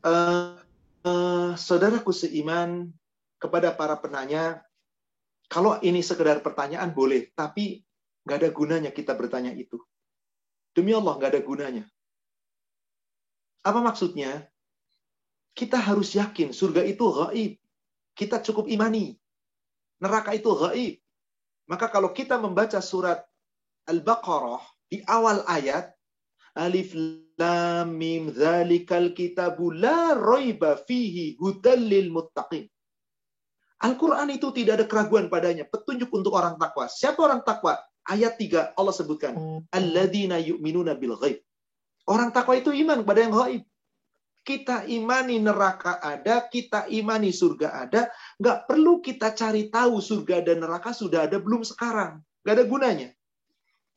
Uh, 0.03 0.62
uh, 1.07 1.53
saudaraku 1.59 2.11
seiman 2.15 2.91
kepada 3.39 3.74
para 3.74 3.99
penanya, 3.99 4.62
kalau 5.51 5.77
ini 5.83 6.01
sekedar 6.01 6.41
pertanyaan 6.41 6.95
boleh, 6.95 7.29
tapi 7.35 7.83
nggak 8.24 8.39
ada 8.39 8.51
gunanya 8.55 8.91
kita 8.95 9.12
bertanya 9.12 9.53
itu. 9.53 9.77
Demi 10.73 10.95
Allah 10.97 11.19
nggak 11.19 11.33
ada 11.37 11.43
gunanya. 11.43 11.85
Apa 13.62 13.79
maksudnya? 13.83 14.49
Kita 15.53 15.77
harus 15.77 16.16
yakin 16.16 16.57
surga 16.57 16.81
itu 16.89 17.05
gaib. 17.12 17.53
Kita 18.16 18.41
cukup 18.41 18.73
imani. 18.73 19.12
Neraka 20.01 20.33
itu 20.33 20.49
gaib. 20.57 20.97
Maka 21.69 21.93
kalau 21.93 22.11
kita 22.16 22.41
membaca 22.41 22.81
surat 22.81 23.20
Al-Baqarah 23.85 24.65
di 24.89 25.05
awal 25.05 25.45
ayat 25.45 25.93
Alif 26.53 26.93
lam 27.41 27.97
mim 27.97 28.29
dzalikal 28.29 29.16
kitabu 29.16 29.73
la 29.73 30.12
raiba 30.12 30.77
fihi 30.85 31.41
hudal 31.41 31.81
lil 31.81 32.12
muttaqin. 32.12 32.69
Al-Quran 33.83 34.31
itu 34.31 34.53
tidak 34.55 34.73
ada 34.79 34.87
keraguan 34.87 35.27
padanya. 35.27 35.66
Petunjuk 35.66 36.12
untuk 36.15 36.39
orang 36.39 36.55
takwa. 36.55 36.87
Siapa 36.87 37.19
orang 37.19 37.43
takwa? 37.43 37.81
Ayat 38.07 38.39
3 38.39 38.79
Allah 38.79 38.95
sebutkan. 38.95 39.35
Alladzina 39.74 40.39
yu'minuna 40.39 40.95
bil 40.95 41.19
ghaib. 41.19 41.43
Orang 42.07 42.31
takwa 42.31 42.55
itu 42.55 42.70
iman 42.70 43.03
kepada 43.03 43.20
yang 43.27 43.35
gaib. 43.35 43.62
Kita 44.43 44.87
imani 44.91 45.39
neraka 45.39 46.03
ada, 46.03 46.47
kita 46.47 46.91
imani 46.91 47.31
surga 47.31 47.87
ada. 47.87 48.11
Nggak 48.39 48.59
perlu 48.70 49.03
kita 49.03 49.35
cari 49.35 49.70
tahu 49.70 49.99
surga 50.03 50.47
dan 50.47 50.62
neraka 50.62 50.95
sudah 50.95 51.27
ada 51.31 51.43
belum 51.43 51.66
sekarang. 51.66 52.23
Nggak 52.43 52.55
ada 52.55 52.65
gunanya. 52.66 53.09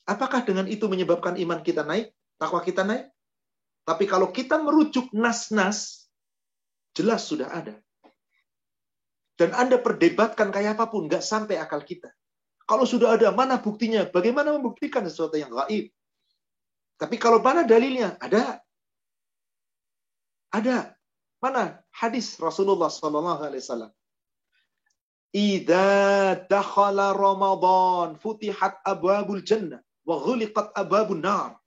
Apakah 0.05 0.45
dengan 0.45 0.69
itu 0.69 0.85
menyebabkan 0.85 1.37
iman 1.37 1.61
kita 1.65 1.83
naik? 1.83 2.14
Takwa 2.35 2.59
kita 2.63 2.83
naik? 2.83 3.11
Tapi 3.85 4.03
kalau 4.09 4.33
kita 4.33 4.57
merujuk 4.59 5.13
nas-nas, 5.13 6.09
jelas 6.97 7.27
sudah 7.29 7.53
ada. 7.53 7.75
Dan 9.35 9.51
Anda 9.51 9.77
perdebatkan 9.77 10.49
kayak 10.49 10.79
apa 10.79 10.89
pun, 10.89 11.05
nggak 11.05 11.21
sampai 11.21 11.59
akal 11.59 11.83
kita. 11.83 12.09
Kalau 12.65 12.87
sudah 12.87 13.13
ada, 13.13 13.29
mana 13.29 13.61
buktinya? 13.61 14.07
Bagaimana 14.09 14.57
membuktikan 14.57 15.05
sesuatu 15.05 15.37
yang 15.37 15.53
gaib? 15.53 15.93
Tapi 16.97 17.15
kalau 17.21 17.43
mana 17.43 17.61
dalilnya? 17.67 18.17
Ada. 18.17 18.63
Ada. 20.55 20.95
Mana? 21.43 21.83
Hadis 21.91 22.39
Rasulullah 22.41 22.89
Wasallam. 22.89 23.91
Ida 25.35 26.39
dakhala 26.47 27.11
Ramadan 27.11 28.15
futihat 28.15 28.79
abwabul 28.87 29.43
jannah 29.43 29.83
wa 30.07 30.15
ghuliqat 30.23 30.71
abwabun 30.73 31.21
nar. 31.21 31.59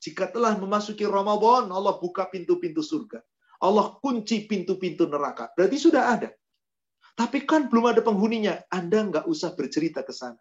Jika 0.00 0.28
telah 0.28 0.54
memasuki 0.60 1.02
Ramadan, 1.08 1.72
Allah 1.72 1.96
buka 1.96 2.28
pintu-pintu 2.28 2.84
surga. 2.84 3.20
Allah 3.64 3.96
kunci 4.04 4.44
pintu-pintu 4.44 5.08
neraka. 5.08 5.48
Berarti 5.56 5.76
sudah 5.80 6.12
ada. 6.12 6.28
Tapi 7.16 7.48
kan 7.48 7.72
belum 7.72 7.96
ada 7.96 8.04
penghuninya. 8.04 8.60
Anda 8.68 9.08
nggak 9.08 9.24
usah 9.24 9.56
bercerita 9.56 10.04
ke 10.04 10.12
sana. 10.12 10.36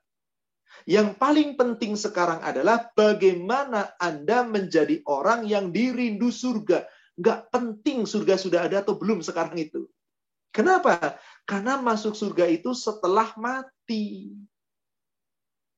Yang 0.83 1.15
paling 1.15 1.55
penting 1.55 1.95
sekarang 1.95 2.43
adalah 2.43 2.91
bagaimana 2.91 3.95
Anda 3.95 4.43
menjadi 4.43 4.99
orang 5.07 5.47
yang 5.47 5.71
dirindu 5.71 6.27
surga. 6.27 6.83
Nggak 7.15 7.39
penting 7.47 8.03
surga 8.03 8.35
sudah 8.35 8.67
ada 8.67 8.83
atau 8.83 8.99
belum 8.99 9.23
sekarang 9.23 9.55
itu. 9.55 9.87
Kenapa? 10.51 11.15
Karena 11.47 11.79
masuk 11.79 12.11
surga 12.11 12.51
itu 12.51 12.75
setelah 12.75 13.31
mati. 13.39 14.35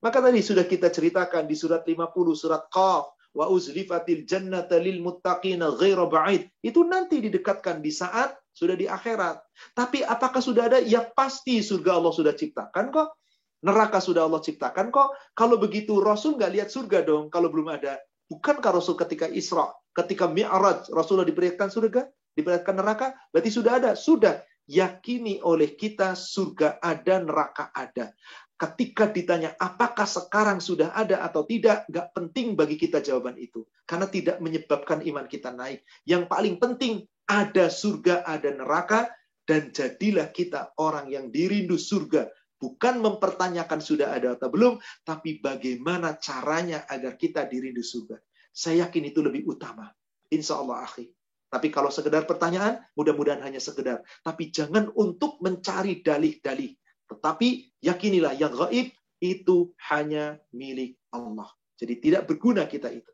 Maka 0.01 0.17
tadi 0.21 0.41
sudah 0.41 0.65
kita 0.65 0.89
ceritakan 0.89 1.45
di 1.45 1.53
surat 1.57 1.85
50, 1.85 2.13
surat 2.33 2.65
Qaf 2.69 3.16
wa 3.35 3.51
uzlifatil 3.51 4.23
jannata 4.23 4.79
lil 4.79 5.03
muttaqina 5.03 5.73
ghaira 5.75 6.05
ba'id. 6.07 6.47
Itu 6.63 6.85
nanti 6.87 7.21
didekatkan 7.21 7.83
di 7.83 7.91
saat 7.91 8.33
sudah 8.53 8.73
di 8.73 8.89
akhirat. 8.89 9.37
Tapi 9.77 10.01
apakah 10.01 10.41
sudah 10.41 10.65
ada? 10.65 10.79
Ya 10.81 11.05
pasti 11.05 11.61
surga 11.61 12.01
Allah 12.01 12.13
sudah 12.13 12.33
ciptakan 12.33 12.89
kok. 12.89 13.13
Neraka 13.61 14.01
sudah 14.01 14.25
Allah 14.25 14.41
ciptakan 14.41 14.89
kok. 14.89 15.13
Kalau 15.37 15.61
begitu 15.61 16.01
Rasul 16.01 16.37
nggak 16.41 16.51
lihat 16.57 16.69
surga 16.73 17.05
dong 17.05 17.29
kalau 17.29 17.53
belum 17.53 17.69
ada. 17.69 18.01
Bukankah 18.27 18.75
Rasul 18.75 18.99
ketika 18.99 19.29
Isra, 19.31 19.71
ketika 19.95 20.27
Mi'raj, 20.27 20.91
Rasulullah 20.91 21.23
diperlihatkan 21.23 21.71
surga, 21.71 22.11
diperlihatkan 22.35 22.75
neraka? 22.75 23.15
Berarti 23.31 23.49
sudah 23.53 23.79
ada. 23.79 23.91
Sudah. 23.93 24.41
Yakini 24.67 25.39
oleh 25.47 25.79
kita 25.79 26.11
surga 26.11 26.83
ada, 26.83 27.23
neraka 27.23 27.71
ada 27.71 28.11
ketika 28.57 29.05
ditanya 29.13 29.53
apakah 29.61 30.09
sekarang 30.09 30.57
sudah 30.57 30.91
ada 30.97 31.21
atau 31.21 31.45
tidak, 31.45 31.85
nggak 31.88 32.09
penting 32.11 32.57
bagi 32.57 32.75
kita 32.75 32.99
jawaban 33.05 33.38
itu. 33.38 33.63
Karena 33.85 34.09
tidak 34.09 34.41
menyebabkan 34.41 35.05
iman 35.05 35.29
kita 35.29 35.53
naik. 35.53 35.85
Yang 36.09 36.25
paling 36.25 36.57
penting, 36.57 37.05
ada 37.29 37.69
surga, 37.69 38.25
ada 38.25 38.49
neraka, 38.51 39.13
dan 39.45 39.69
jadilah 39.71 40.34
kita 40.34 40.73
orang 40.81 41.07
yang 41.07 41.29
dirindu 41.29 41.77
surga. 41.77 42.27
Bukan 42.57 42.97
mempertanyakan 43.05 43.77
sudah 43.77 44.17
ada 44.17 44.34
atau 44.34 44.49
belum, 44.49 44.81
tapi 45.05 45.38
bagaimana 45.38 46.17
caranya 46.17 46.89
agar 46.89 47.13
kita 47.13 47.45
dirindu 47.45 47.85
surga. 47.85 48.17
Saya 48.49 48.89
yakin 48.89 49.13
itu 49.13 49.21
lebih 49.21 49.45
utama. 49.45 49.93
Insya 50.34 50.57
Allah, 50.57 50.81
akhi. 50.81 51.05
Tapi 51.47 51.69
kalau 51.71 51.93
sekedar 51.93 52.25
pertanyaan, 52.25 52.81
mudah-mudahan 52.97 53.39
hanya 53.45 53.61
sekedar. 53.61 54.01
Tapi 54.25 54.49
jangan 54.49 54.89
untuk 54.97 55.39
mencari 55.39 56.01
dalih-dalih 56.01 56.73
tetapi 57.07 57.71
yakinilah 57.79 58.35
yang 58.35 58.51
gaib 58.53 58.91
itu 59.23 59.73
hanya 59.89 60.38
milik 60.53 60.99
Allah. 61.09 61.49
Jadi 61.77 61.93
tidak 62.01 62.29
berguna 62.29 62.65
kita 62.69 62.89
itu. 62.93 63.09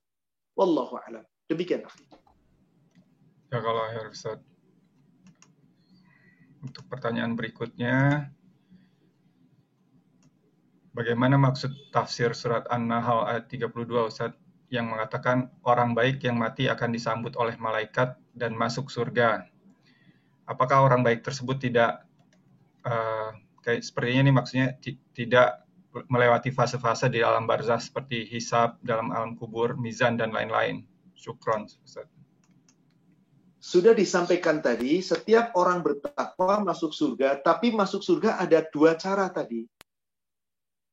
Wallahu 0.56 1.00
a'lam. 1.00 1.24
Demikian 1.48 1.86
Ya 3.52 3.60
kalau 3.62 3.84
ya 3.94 4.10
Ustaz. 4.10 4.40
Untuk 6.64 6.88
pertanyaan 6.88 7.36
berikutnya, 7.36 8.32
bagaimana 10.96 11.36
maksud 11.36 11.92
tafsir 11.92 12.32
surat 12.32 12.64
An-Nahl 12.72 13.28
ayat 13.28 13.52
32 13.52 13.68
Ustaz 14.08 14.32
yang 14.72 14.90
mengatakan 14.90 15.52
orang 15.68 15.92
baik 15.92 16.24
yang 16.24 16.40
mati 16.40 16.72
akan 16.72 16.96
disambut 16.96 17.36
oleh 17.36 17.60
malaikat 17.60 18.16
dan 18.32 18.56
masuk 18.56 18.88
surga. 18.88 19.46
Apakah 20.48 20.88
orang 20.88 21.04
baik 21.04 21.22
tersebut 21.22 21.62
tidak 21.62 22.08
uh, 22.88 23.36
kayak 23.64 23.82
sepertinya 23.82 24.22
ini 24.28 24.34
maksudnya 24.36 24.68
tidak 25.16 25.64
melewati 26.12 26.50
fase-fase 26.52 27.08
di 27.08 27.24
alam 27.24 27.48
barzah 27.48 27.80
seperti 27.80 28.28
hisab 28.28 28.82
dalam 28.84 29.14
alam 29.14 29.40
kubur, 29.40 29.80
mizan 29.80 30.20
dan 30.20 30.36
lain-lain. 30.36 30.84
Syukron. 31.14 31.70
Sudah 33.64 33.96
disampaikan 33.96 34.60
tadi, 34.60 35.00
setiap 35.00 35.56
orang 35.56 35.80
bertakwa 35.80 36.60
masuk 36.68 36.92
surga, 36.92 37.40
tapi 37.40 37.72
masuk 37.72 38.04
surga 38.04 38.44
ada 38.44 38.60
dua 38.68 39.00
cara 39.00 39.32
tadi. 39.32 39.64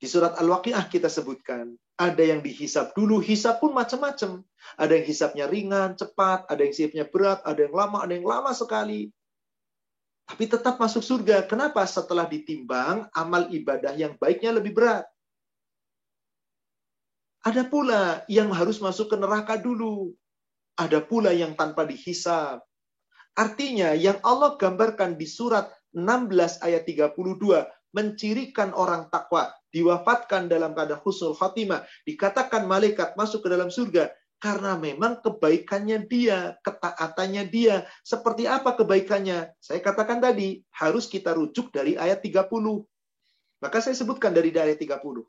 Di 0.01 0.06
surat 0.06 0.38
Al-Waqi'ah 0.38 0.86
kita 0.86 1.10
sebutkan, 1.10 1.74
ada 1.98 2.22
yang 2.22 2.40
dihisap 2.40 2.94
dulu, 2.94 3.18
hisap 3.18 3.59
pun 3.59 3.74
macam-macam. 3.74 4.47
Ada 4.78 5.02
yang 5.02 5.06
hisapnya 5.10 5.44
ringan, 5.51 5.98
cepat, 5.98 6.47
ada 6.47 6.62
yang 6.62 6.72
hisapnya 6.72 7.05
berat, 7.10 7.42
ada 7.42 7.59
yang 7.66 7.74
lama, 7.74 8.06
ada 8.06 8.12
yang 8.14 8.24
lama 8.24 8.55
sekali 8.55 9.10
tapi 10.31 10.47
tetap 10.47 10.78
masuk 10.78 11.02
surga. 11.02 11.43
Kenapa? 11.51 11.82
Setelah 11.82 12.31
ditimbang, 12.31 13.11
amal 13.11 13.51
ibadah 13.51 13.98
yang 13.98 14.15
baiknya 14.15 14.55
lebih 14.55 14.78
berat. 14.78 15.02
Ada 17.43 17.66
pula 17.66 18.23
yang 18.31 18.55
harus 18.55 18.78
masuk 18.78 19.11
ke 19.11 19.16
neraka 19.19 19.59
dulu. 19.59 20.15
Ada 20.78 21.02
pula 21.02 21.35
yang 21.35 21.59
tanpa 21.59 21.82
dihisap. 21.82 22.62
Artinya, 23.35 23.90
yang 23.98 24.23
Allah 24.23 24.55
gambarkan 24.55 25.19
di 25.19 25.27
surat 25.27 25.66
16 25.98 26.62
ayat 26.62 26.86
32, 26.86 27.66
mencirikan 27.90 28.70
orang 28.70 29.11
takwa, 29.11 29.51
diwafatkan 29.74 30.47
dalam 30.47 30.78
keadaan 30.78 31.02
husnul 31.02 31.35
khatimah, 31.35 31.82
dikatakan 32.07 32.70
malaikat 32.70 33.19
masuk 33.19 33.43
ke 33.43 33.48
dalam 33.51 33.66
surga, 33.66 34.15
karena 34.41 34.73
memang 34.81 35.21
kebaikannya 35.21 36.09
dia, 36.09 36.57
ketaatannya 36.65 37.45
dia. 37.53 37.85
Seperti 38.01 38.49
apa 38.49 38.73
kebaikannya? 38.73 39.53
Saya 39.61 39.85
katakan 39.85 40.17
tadi, 40.17 40.65
harus 40.73 41.05
kita 41.05 41.37
rujuk 41.37 41.69
dari 41.69 42.01
ayat 42.01 42.25
30. 42.25 42.49
Maka 43.61 43.79
saya 43.85 43.93
sebutkan 43.93 44.33
dari 44.33 44.49
ayat 44.49 44.81
30. 44.81 45.29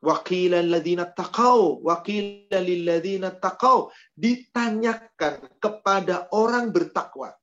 Wakilan 0.00 0.64
ladina 0.68 1.04
takau, 1.04 1.84
wakilan 1.84 2.64
ladina 2.88 3.28
takau. 3.36 3.92
Ditanyakan 4.16 5.44
kepada 5.60 6.32
orang 6.32 6.72
bertakwa. 6.72 7.36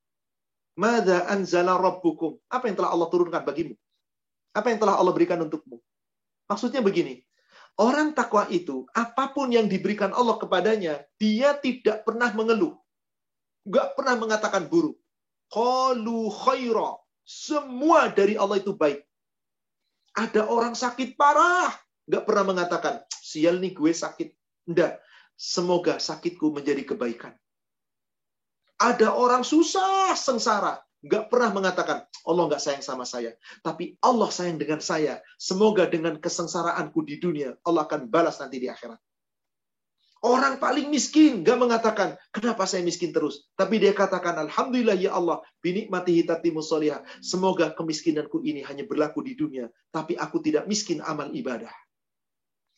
Mada 0.74 1.30
anzala 1.30 1.78
rabbukum. 1.78 2.42
Apa 2.50 2.66
yang 2.66 2.82
telah 2.82 2.90
Allah 2.90 3.10
turunkan 3.14 3.46
bagimu? 3.46 3.78
Apa 4.58 4.74
yang 4.74 4.82
telah 4.82 4.98
Allah 4.98 5.14
berikan 5.14 5.38
untukmu? 5.38 5.78
Maksudnya 6.50 6.82
begini, 6.82 7.22
Orang 7.80 8.12
takwa 8.12 8.46
itu, 8.52 8.86
apa 8.92 9.32
pun 9.32 9.50
yang 9.50 9.66
diberikan 9.66 10.12
Allah 10.12 10.36
kepadanya, 10.38 11.02
dia 11.16 11.56
tidak 11.58 12.04
pernah 12.04 12.30
mengeluh. 12.36 12.76
Gak 13.68 13.96
pernah 13.96 14.18
mengatakan 14.20 14.68
buruk. 14.68 15.00
Qalu 15.52 16.32
khaira. 16.32 17.00
Semua 17.22 18.12
dari 18.12 18.36
Allah 18.36 18.60
itu 18.60 18.76
baik. 18.76 19.06
Ada 20.12 20.52
orang 20.52 20.76
sakit 20.76 21.16
parah, 21.16 21.72
nggak 22.04 22.28
pernah 22.28 22.44
mengatakan, 22.44 23.08
sial 23.08 23.64
nih 23.64 23.72
gue 23.72 23.92
sakit. 23.96 24.36
Enggak. 24.68 25.00
Semoga 25.40 25.98
sakitku 25.98 26.52
menjadi 26.52 26.84
kebaikan. 26.84 27.34
Ada 28.78 29.16
orang 29.16 29.48
susah, 29.48 30.14
sengsara. 30.14 30.84
Nggak 31.02 31.34
pernah 31.34 31.50
mengatakan, 31.50 32.06
Allah 32.30 32.44
nggak 32.46 32.62
sayang 32.62 32.86
sama 32.86 33.10
saya. 33.10 33.34
Tapi 33.66 33.98
Allah 34.06 34.30
sayang 34.30 34.62
dengan 34.62 34.78
saya. 34.78 35.18
Semoga 35.42 35.90
dengan 35.90 36.22
kesengsaraanku 36.22 37.02
di 37.02 37.18
dunia, 37.18 37.58
Allah 37.66 37.90
akan 37.90 38.06
balas 38.06 38.38
nanti 38.38 38.62
di 38.62 38.70
akhirat. 38.70 39.02
Orang 40.22 40.62
paling 40.62 40.94
miskin 40.94 41.42
nggak 41.42 41.58
mengatakan, 41.58 42.14
kenapa 42.30 42.70
saya 42.70 42.86
miskin 42.86 43.10
terus? 43.10 43.50
Tapi 43.58 43.82
dia 43.82 43.90
katakan, 43.98 44.38
Alhamdulillah 44.46 44.94
ya 44.94 45.18
Allah, 45.18 45.42
binikmati 45.66 46.22
hitati 46.22 46.54
musolihah. 46.54 47.02
Semoga 47.26 47.74
kemiskinanku 47.74 48.46
ini 48.46 48.62
hanya 48.62 48.86
berlaku 48.86 49.26
di 49.26 49.34
dunia, 49.34 49.66
tapi 49.90 50.14
aku 50.14 50.38
tidak 50.46 50.70
miskin 50.70 51.02
amal 51.02 51.34
ibadah. 51.34 51.74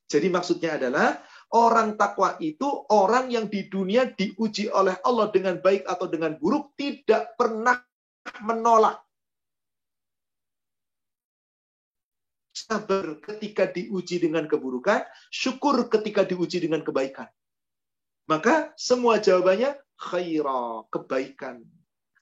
Jadi 0.08 0.32
maksudnya 0.32 0.80
adalah, 0.80 1.20
orang 1.52 2.00
takwa 2.00 2.40
itu 2.40 2.88
orang 2.88 3.28
yang 3.28 3.52
di 3.52 3.68
dunia 3.68 4.08
diuji 4.08 4.72
oleh 4.72 4.96
Allah 5.04 5.28
dengan 5.28 5.60
baik 5.60 5.84
atau 5.84 6.08
dengan 6.08 6.40
buruk, 6.40 6.72
tidak 6.80 7.36
pernah 7.36 7.76
menolak. 8.44 9.04
Sabar 12.54 13.20
ketika 13.20 13.68
diuji 13.68 14.24
dengan 14.24 14.48
keburukan, 14.48 15.04
syukur 15.34 15.90
ketika 15.92 16.24
diuji 16.24 16.64
dengan 16.64 16.86
kebaikan. 16.86 17.28
Maka 18.30 18.72
semua 18.80 19.20
jawabannya 19.20 19.76
khaira, 20.00 20.88
kebaikan. 20.88 21.66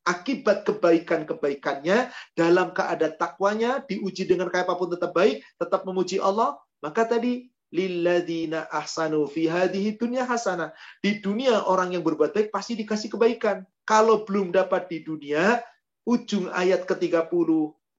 Akibat 0.02 0.66
kebaikan-kebaikannya 0.66 2.10
dalam 2.34 2.74
keadaan 2.74 3.22
takwanya 3.22 3.86
diuji 3.86 4.26
dengan 4.26 4.50
kayak 4.50 4.66
apa 4.66 4.74
pun 4.74 4.90
tetap 4.90 5.14
baik, 5.14 5.46
tetap 5.62 5.86
memuji 5.86 6.18
Allah, 6.18 6.58
maka 6.82 7.06
tadi 7.06 7.54
lilladina 7.70 8.66
ahsanu 8.74 9.30
fi 9.30 9.46
hadhihi 9.46 10.02
dunya 10.02 10.26
hasanah. 10.26 10.74
Di 11.06 11.22
dunia 11.22 11.70
orang 11.70 11.94
yang 11.94 12.02
berbuat 12.02 12.34
baik 12.34 12.50
pasti 12.50 12.74
dikasih 12.74 13.14
kebaikan. 13.14 13.62
Kalau 13.86 14.26
belum 14.26 14.50
dapat 14.50 14.90
di 14.90 15.06
dunia, 15.06 15.62
ujung 16.08 16.50
ayat 16.52 16.86
ke-30 16.90 17.50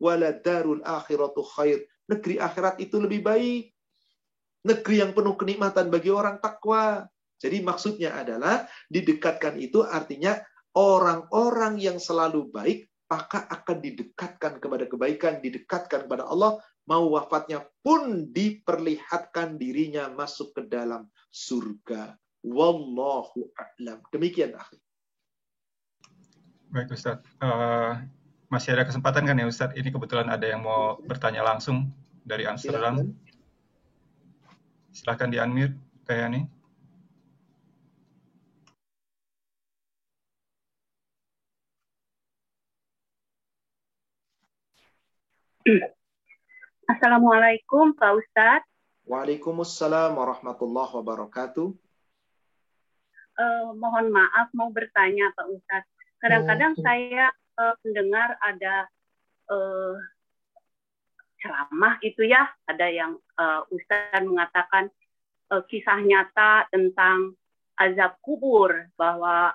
wala 0.02 0.30
darul 0.42 0.82
akhiratu 0.82 1.46
khair 1.46 1.86
negeri 2.12 2.36
akhirat 2.36 2.76
itu 2.82 3.00
lebih 3.00 3.24
baik. 3.24 3.72
Negeri 4.62 4.94
yang 5.02 5.10
penuh 5.16 5.34
kenikmatan 5.34 5.90
bagi 5.90 6.10
orang 6.12 6.38
takwa. 6.38 7.06
Jadi 7.42 7.58
maksudnya 7.66 8.14
adalah 8.14 8.62
didekatkan 8.86 9.58
itu 9.58 9.82
artinya 9.82 10.38
orang-orang 10.78 11.82
yang 11.82 11.98
selalu 11.98 12.46
baik 12.54 12.86
maka 13.10 13.44
akan 13.44 13.84
didekatkan 13.84 14.56
kepada 14.56 14.88
kebaikan, 14.88 15.44
didekatkan 15.44 16.08
kepada 16.08 16.24
Allah, 16.24 16.56
mau 16.88 17.12
wafatnya 17.12 17.60
pun 17.84 18.32
diperlihatkan 18.32 19.60
dirinya 19.60 20.08
masuk 20.08 20.56
ke 20.56 20.62
dalam 20.64 21.12
surga. 21.28 22.16
Wallahu 22.40 23.52
a'lam. 23.52 24.00
Demikian 24.08 24.56
akhir. 24.56 24.80
Baik 26.72 26.88
Ustaz. 26.88 27.20
Uh, 27.36 28.00
masih 28.48 28.72
ada 28.72 28.88
kesempatan 28.88 29.28
kan 29.28 29.36
ya 29.36 29.44
Ustaz? 29.44 29.76
Ini 29.76 29.92
kebetulan 29.92 30.32
ada 30.32 30.48
yang 30.48 30.64
mau 30.64 30.96
bertanya 31.04 31.44
langsung 31.44 31.92
dari 32.24 32.48
Amsterdam. 32.48 33.12
Silakan, 34.88 35.28
Silakan 35.28 35.28
di 35.28 35.36
unmute, 35.36 35.76
Kayani. 36.08 36.48
Assalamualaikum 46.88 47.92
Pak 48.00 48.16
Ustadz. 48.16 48.68
Waalaikumsalam 49.04 50.16
warahmatullahi 50.16 50.92
wabarakatuh. 50.96 51.68
Uh, 53.36 53.76
mohon 53.76 54.08
maaf 54.08 54.48
mau 54.56 54.72
bertanya 54.72 55.28
Pak 55.36 55.46
Ustadz. 55.52 55.91
Kadang-kadang 56.22 56.78
oh. 56.78 56.82
saya 56.86 57.34
uh, 57.58 57.74
mendengar 57.82 58.38
ada 58.38 58.86
uh, 59.50 59.98
ceramah 61.42 61.98
gitu 61.98 62.22
ya. 62.22 62.46
Ada 62.70 62.86
yang 62.86 63.18
uh, 63.34 63.66
Ustaz 63.74 64.22
mengatakan 64.22 64.86
uh, 65.50 65.66
kisah 65.66 65.98
nyata 65.98 66.70
tentang 66.70 67.34
azab 67.74 68.22
kubur 68.22 68.86
bahwa 68.94 69.50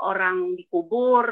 orang 0.00 0.56
dikubur 0.56 1.28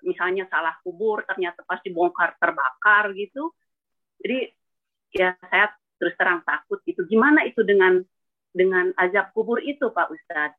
misalnya 0.00 0.48
salah 0.48 0.76
kubur 0.80 1.24
ternyata 1.28 1.60
pas 1.68 1.84
dibongkar 1.84 2.40
terbakar 2.40 3.12
gitu. 3.12 3.52
Jadi 4.24 4.48
ya 5.12 5.36
saya 5.52 5.68
terus 6.00 6.16
terang 6.16 6.40
takut 6.48 6.80
gitu. 6.88 7.04
Gimana 7.04 7.44
itu 7.44 7.60
dengan 7.60 8.00
dengan 8.56 8.88
azab 8.96 9.36
kubur 9.36 9.60
itu 9.60 9.92
Pak 9.92 10.08
Ustadz? 10.08 10.56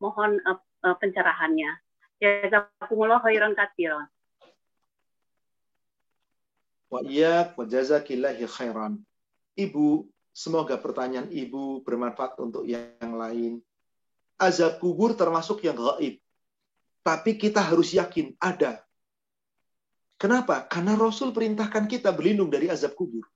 Mohon 0.00 0.40
uh, 0.48 0.56
uh, 0.88 0.96
pencerahannya. 0.96 1.83
Jazakumullah 2.22 3.20
khairan 3.22 3.52
katsiran. 3.54 4.06
Wa 6.90 7.00
iyak 7.02 7.58
wa 7.58 7.64
jazakillahi 7.66 8.46
khairan. 8.46 9.02
Ibu, 9.54 10.06
semoga 10.30 10.78
pertanyaan 10.78 11.30
Ibu 11.30 11.82
bermanfaat 11.82 12.38
untuk 12.38 12.66
yang 12.66 13.14
lain. 13.18 13.62
Azab 14.38 14.82
kubur 14.82 15.14
termasuk 15.14 15.62
yang 15.62 15.78
gaib. 15.78 16.18
Tapi 17.04 17.36
kita 17.38 17.62
harus 17.62 17.94
yakin 17.94 18.34
ada. 18.42 18.82
Kenapa? 20.18 20.64
Karena 20.64 20.96
Rasul 20.96 21.34
perintahkan 21.34 21.84
kita 21.90 22.14
berlindung 22.14 22.48
dari 22.48 22.70
azab 22.70 22.96
kubur. 22.96 23.26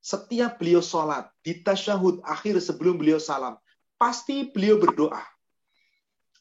Setiap 0.00 0.62
beliau 0.62 0.78
sholat, 0.78 1.26
di 1.42 1.60
tasyahud 1.60 2.22
akhir 2.22 2.62
sebelum 2.62 2.94
beliau 2.94 3.18
salam, 3.18 3.58
pasti 3.98 4.46
beliau 4.46 4.78
berdoa. 4.78 5.35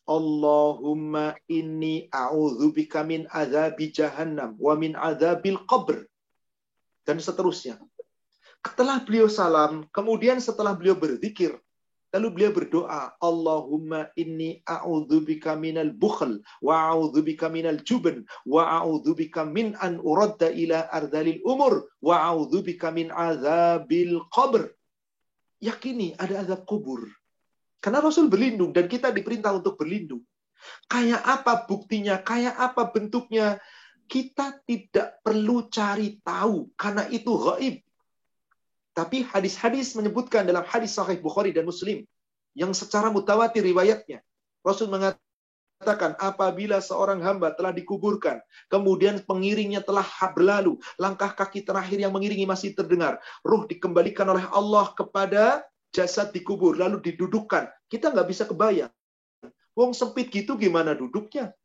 Allahumma 0.05 1.33
inni 1.49 2.05
a'udzubika 2.13 3.01
min 3.01 3.25
azabi 3.33 3.89
jahannam 3.89 4.53
wa 4.61 4.77
min 4.77 4.93
azabil 4.93 5.57
qabr 5.65 6.05
dan 7.05 7.17
seterusnya. 7.17 7.81
Setelah 8.65 9.01
beliau 9.05 9.29
salam, 9.29 9.85
kemudian 9.93 10.41
setelah 10.41 10.73
beliau 10.73 10.97
berzikir, 10.97 11.53
lalu 12.09 12.27
beliau 12.33 12.51
berdoa, 12.53 13.13
Allahumma 13.21 14.09
inni 14.17 14.61
a'udzubika 14.65 15.53
minal 15.53 15.93
bukhl 15.93 16.41
wa 16.65 16.89
a'udzubika 16.89 17.45
minal 17.49 17.77
jubn 17.85 18.25
wa 18.45 18.65
a'udzubika 18.81 19.45
min 19.45 19.77
an 19.81 20.01
uradda 20.01 20.49
ila 20.49 20.89
ardalil 20.89 21.41
umur 21.45 21.85
wa 22.01 22.25
a'udzubika 22.25 22.89
min 22.89 23.13
azabil 23.13 24.17
qabr. 24.33 24.69
Yakini 25.61 26.17
ada 26.17 26.41
azab 26.45 26.65
kubur. 26.65 27.05
Karena 27.85 28.01
Rasul 28.01 28.33
berlindung 28.33 28.73
dan 28.73 28.89
kita 28.89 29.13
diperintah 29.13 29.53
untuk 29.53 29.77
berlindung. 29.77 30.25
Kayak 30.89 31.21
apa 31.21 31.69
buktinya, 31.69 32.17
kayak 32.17 32.57
apa 32.57 32.89
bentuknya, 32.89 33.61
kita 34.09 34.57
tidak 34.65 35.21
perlu 35.21 35.69
cari 35.69 36.17
tahu 36.25 36.73
karena 36.73 37.05
itu 37.13 37.29
gaib. 37.29 37.85
Tapi 38.97 39.29
hadis-hadis 39.29 39.93
menyebutkan 39.93 40.49
dalam 40.49 40.65
hadis 40.65 40.97
sahih 40.97 41.21
Bukhari 41.21 41.53
dan 41.53 41.69
Muslim 41.69 42.01
yang 42.57 42.73
secara 42.73 43.13
mutawatir 43.13 43.61
riwayatnya. 43.61 44.25
Rasul 44.65 44.89
mengatakan 44.89 46.17
apabila 46.17 46.81
seorang 46.81 47.21
hamba 47.21 47.53
telah 47.53 47.69
dikuburkan, 47.69 48.41
kemudian 48.65 49.21
pengiringnya 49.21 49.85
telah 49.85 50.09
berlalu, 50.33 50.81
langkah 50.97 51.37
kaki 51.37 51.61
terakhir 51.61 52.01
yang 52.01 52.09
mengiringi 52.09 52.49
masih 52.49 52.73
terdengar, 52.73 53.21
ruh 53.45 53.69
dikembalikan 53.69 54.25
oleh 54.25 54.49
Allah 54.49 54.89
kepada 54.97 55.61
jasad 55.95 56.35
dikubur 56.35 56.75
lalu 56.75 56.99
didudukkan. 56.99 57.71
Kita 57.87 58.11
nggak 58.11 58.27
bisa 58.27 58.43
kebayang. 58.43 58.91
Wong 59.71 59.95
sempit 59.95 60.27
gitu 60.27 60.59
gimana 60.59 60.91
duduknya? 60.91 61.55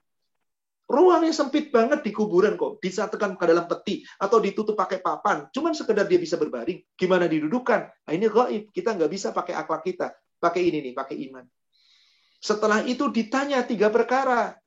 Ruangnya 0.90 1.30
sempit 1.30 1.70
banget 1.70 2.02
di 2.02 2.10
kuburan 2.10 2.58
kok. 2.58 2.82
Disatukan 2.82 3.38
ke 3.38 3.44
dalam 3.46 3.66
peti 3.70 4.02
atau 4.18 4.42
ditutup 4.42 4.74
pakai 4.74 4.98
papan. 4.98 5.46
Cuman 5.54 5.70
sekedar 5.70 6.06
dia 6.06 6.18
bisa 6.18 6.34
berbaring. 6.34 6.82
Gimana 6.98 7.30
didudukan? 7.30 7.86
Nah, 7.86 8.12
ini 8.14 8.26
gaib. 8.26 8.74
Kita 8.74 8.98
nggak 8.98 9.10
bisa 9.10 9.30
pakai 9.30 9.54
akal 9.54 9.78
kita. 9.82 10.10
Pakai 10.42 10.66
ini 10.66 10.82
nih, 10.82 10.94
pakai 10.94 11.16
iman. 11.30 11.46
Setelah 12.42 12.82
itu 12.82 13.06
ditanya 13.06 13.62
tiga 13.62 13.86
perkara. 13.94 14.58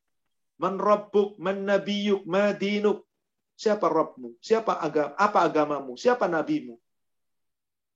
Man 0.63 0.79
rabbuk, 0.79 1.35
man 1.43 1.67
madinuk. 1.67 3.03
Siapa 3.53 3.85
Rabbmu? 3.85 4.39
Siapa 4.39 4.79
agama? 4.79 5.13
Apa 5.19 5.39
agamamu? 5.45 5.93
Siapa 5.99 6.25
nabimu? 6.25 6.79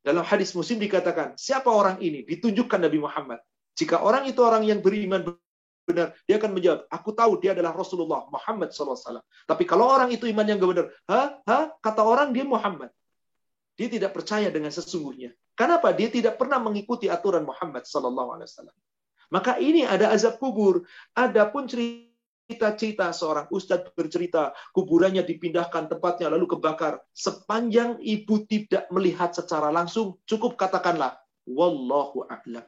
Dalam 0.07 0.23
hadis 0.23 0.55
muslim 0.55 0.79
dikatakan, 0.79 1.35
siapa 1.35 1.67
orang 1.67 1.99
ini? 1.99 2.23
Ditunjukkan 2.23 2.79
Nabi 2.79 3.03
Muhammad. 3.03 3.43
Jika 3.75 3.99
orang 3.99 4.23
itu 4.23 4.39
orang 4.39 4.63
yang 4.63 4.79
beriman 4.79 5.35
benar, 5.83 6.15
dia 6.23 6.39
akan 6.39 6.55
menjawab, 6.55 6.79
aku 6.87 7.11
tahu 7.11 7.43
dia 7.43 7.51
adalah 7.51 7.75
Rasulullah 7.75 8.23
Muhammad 8.31 8.71
SAW. 8.71 9.19
Tapi 9.43 9.63
kalau 9.67 9.91
orang 9.91 10.07
itu 10.15 10.23
iman 10.31 10.47
yang 10.47 10.63
gak 10.63 10.71
benar, 10.71 10.87
ha, 11.11 11.19
ha, 11.43 11.57
kata 11.83 12.07
orang 12.07 12.31
dia 12.31 12.47
Muhammad. 12.47 12.87
Dia 13.75 13.91
tidak 13.91 14.15
percaya 14.15 14.47
dengan 14.47 14.71
sesungguhnya. 14.71 15.35
Kenapa? 15.59 15.91
Dia 15.91 16.07
tidak 16.07 16.39
pernah 16.39 16.63
mengikuti 16.63 17.11
aturan 17.11 17.43
Muhammad 17.43 17.83
SAW. 17.83 18.15
Maka 19.27 19.59
ini 19.59 19.83
ada 19.83 20.15
azab 20.15 20.39
kubur. 20.39 20.87
Adapun 21.11 21.67
cerita 21.67 22.16
cerita-cerita 22.47 23.11
seorang 23.11 23.51
ustadz 23.51 23.91
bercerita 23.91 24.55
kuburannya 24.71 25.27
dipindahkan 25.27 25.91
tempatnya 25.91 26.31
lalu 26.31 26.47
kebakar. 26.55 27.03
Sepanjang 27.11 27.99
ibu 27.99 28.47
tidak 28.47 28.87
melihat 28.87 29.35
secara 29.35 29.67
langsung 29.67 30.15
cukup 30.23 30.55
katakanlah 30.55 31.19
wallahu 31.43 32.23
a'lam. 32.23 32.63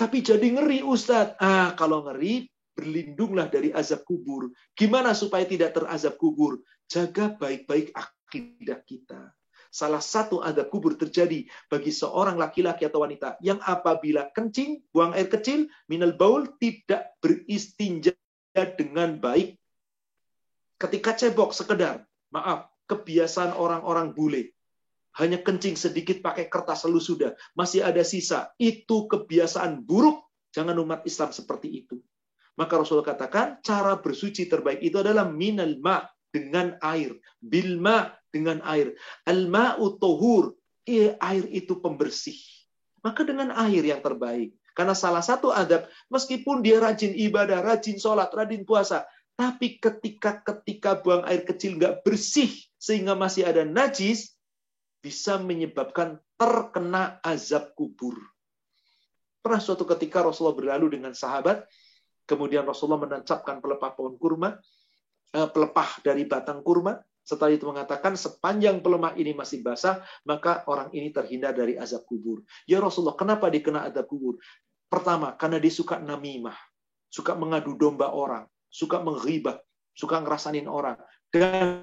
Tapi 0.00 0.24
jadi 0.24 0.56
ngeri 0.56 0.80
ustadz. 0.80 1.36
Ah 1.36 1.76
kalau 1.76 2.08
ngeri 2.08 2.48
berlindunglah 2.72 3.52
dari 3.52 3.76
azab 3.76 4.08
kubur. 4.08 4.48
Gimana 4.72 5.12
supaya 5.12 5.44
tidak 5.44 5.76
terazab 5.76 6.16
kubur? 6.16 6.56
Jaga 6.88 7.36
baik-baik 7.36 7.92
akidah 7.92 8.80
kita. 8.88 9.36
Salah 9.68 10.00
satu 10.00 10.40
adab 10.40 10.72
kubur 10.72 10.96
terjadi 10.96 11.44
bagi 11.68 11.92
seorang 11.92 12.40
laki-laki 12.40 12.88
atau 12.88 13.04
wanita 13.04 13.36
yang 13.44 13.60
apabila 13.60 14.32
kencing, 14.32 14.80
buang 14.88 15.12
air 15.12 15.28
kecil, 15.28 15.68
minal 15.92 16.16
baul 16.16 16.48
tidak 16.56 17.12
beristinja 17.20 18.16
dengan 18.64 19.20
baik. 19.20 19.60
Ketika 20.80 21.12
cebok 21.12 21.52
sekedar, 21.52 22.04
maaf, 22.32 22.72
kebiasaan 22.88 23.52
orang-orang 23.56 24.16
bule. 24.16 24.56
Hanya 25.16 25.40
kencing 25.40 25.80
sedikit 25.80 26.20
pakai 26.20 26.52
kertas 26.52 26.84
lalu 26.84 27.00
sudah. 27.00 27.32
Masih 27.56 27.80
ada 27.80 28.04
sisa. 28.04 28.52
Itu 28.60 29.08
kebiasaan 29.08 29.80
buruk. 29.84 30.28
Jangan 30.52 30.76
umat 30.80 31.04
Islam 31.08 31.32
seperti 31.32 31.84
itu. 31.84 31.96
Maka 32.56 32.80
Rasulullah 32.80 33.16
katakan, 33.16 33.60
cara 33.64 33.96
bersuci 33.96 34.48
terbaik 34.48 34.80
itu 34.84 35.00
adalah 35.00 35.28
minal 35.28 35.76
ma' 35.80 36.04
dengan 36.28 36.76
air. 36.84 37.16
Bilma 37.40 38.12
dengan 38.28 38.60
air. 38.64 38.92
Al-ma'u 39.24 39.96
tohur. 39.96 40.52
Air 40.84 41.44
itu 41.48 41.80
pembersih. 41.80 42.36
Maka 43.00 43.24
dengan 43.24 43.56
air 43.56 43.82
yang 43.88 44.04
terbaik. 44.04 44.52
Karena 44.76 44.92
salah 44.92 45.24
satu 45.24 45.48
adab, 45.48 45.88
meskipun 46.12 46.60
dia 46.60 46.76
rajin 46.76 47.16
ibadah, 47.16 47.64
rajin 47.64 47.96
sholat, 47.96 48.28
rajin 48.28 48.60
puasa, 48.68 49.08
tapi 49.32 49.80
ketika 49.80 50.44
ketika 50.44 51.00
buang 51.00 51.24
air 51.24 51.48
kecil 51.48 51.80
nggak 51.80 52.04
bersih 52.04 52.52
sehingga 52.76 53.16
masih 53.16 53.48
ada 53.48 53.64
najis, 53.64 54.36
bisa 55.00 55.40
menyebabkan 55.40 56.20
terkena 56.36 57.16
azab 57.24 57.72
kubur. 57.72 58.20
Pernah 59.40 59.62
suatu 59.64 59.88
ketika 59.88 60.20
Rasulullah 60.20 60.58
berlalu 60.58 61.00
dengan 61.00 61.16
sahabat, 61.16 61.64
kemudian 62.28 62.68
Rasulullah 62.68 63.00
menancapkan 63.00 63.64
pelepah 63.64 63.96
pohon 63.96 64.20
kurma, 64.20 64.60
eh, 65.32 65.48
pelepah 65.48 66.04
dari 66.04 66.28
batang 66.28 66.60
kurma, 66.60 67.00
setelah 67.26 67.50
itu 67.50 67.66
mengatakan 67.66 68.14
sepanjang 68.14 68.78
pelemah 68.78 69.18
ini 69.18 69.34
masih 69.34 69.58
basah, 69.58 69.98
maka 70.22 70.62
orang 70.70 70.94
ini 70.94 71.10
terhindar 71.10 71.58
dari 71.58 71.74
azab 71.74 72.06
kubur. 72.06 72.46
Ya 72.70 72.78
Rasulullah, 72.78 73.18
kenapa 73.18 73.50
dikena 73.50 73.82
azab 73.82 74.06
kubur? 74.06 74.38
Pertama, 74.86 75.34
karena 75.34 75.58
dia 75.58 75.72
suka 75.74 75.98
namimah, 75.98 76.56
suka 77.10 77.34
mengadu 77.34 77.74
domba 77.74 78.14
orang, 78.14 78.46
suka 78.70 79.02
menghibah, 79.02 79.58
suka 79.96 80.22
ngerasanin 80.22 80.70
orang. 80.70 81.00
Dan 81.32 81.82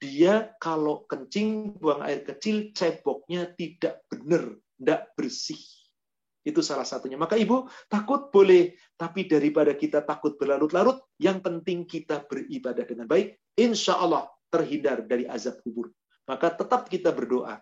dia 0.00 0.52
kalau 0.60 1.04
kencing, 1.04 1.76
buang 1.76 2.00
air 2.04 2.24
kecil, 2.24 2.72
ceboknya 2.72 3.52
tidak 3.56 4.04
benar, 4.08 4.56
tidak 4.76 5.00
bersih. 5.16 5.60
Itu 6.44 6.60
salah 6.60 6.84
satunya. 6.84 7.16
Maka 7.16 7.40
ibu 7.40 7.68
takut 7.88 8.28
boleh, 8.28 8.76
tapi 9.00 9.24
daripada 9.24 9.72
kita 9.72 10.04
takut 10.04 10.36
berlarut-larut, 10.36 11.00
yang 11.16 11.40
penting 11.40 11.88
kita 11.88 12.28
beribadah 12.28 12.84
dengan 12.84 13.08
baik. 13.08 13.40
Insya 13.56 13.96
Allah 13.96 14.28
terhindar 14.52 15.08
dari 15.08 15.24
azab 15.24 15.64
kubur. 15.64 15.88
Maka 16.28 16.52
tetap 16.52 16.88
kita 16.88 17.12
berdoa. 17.12 17.60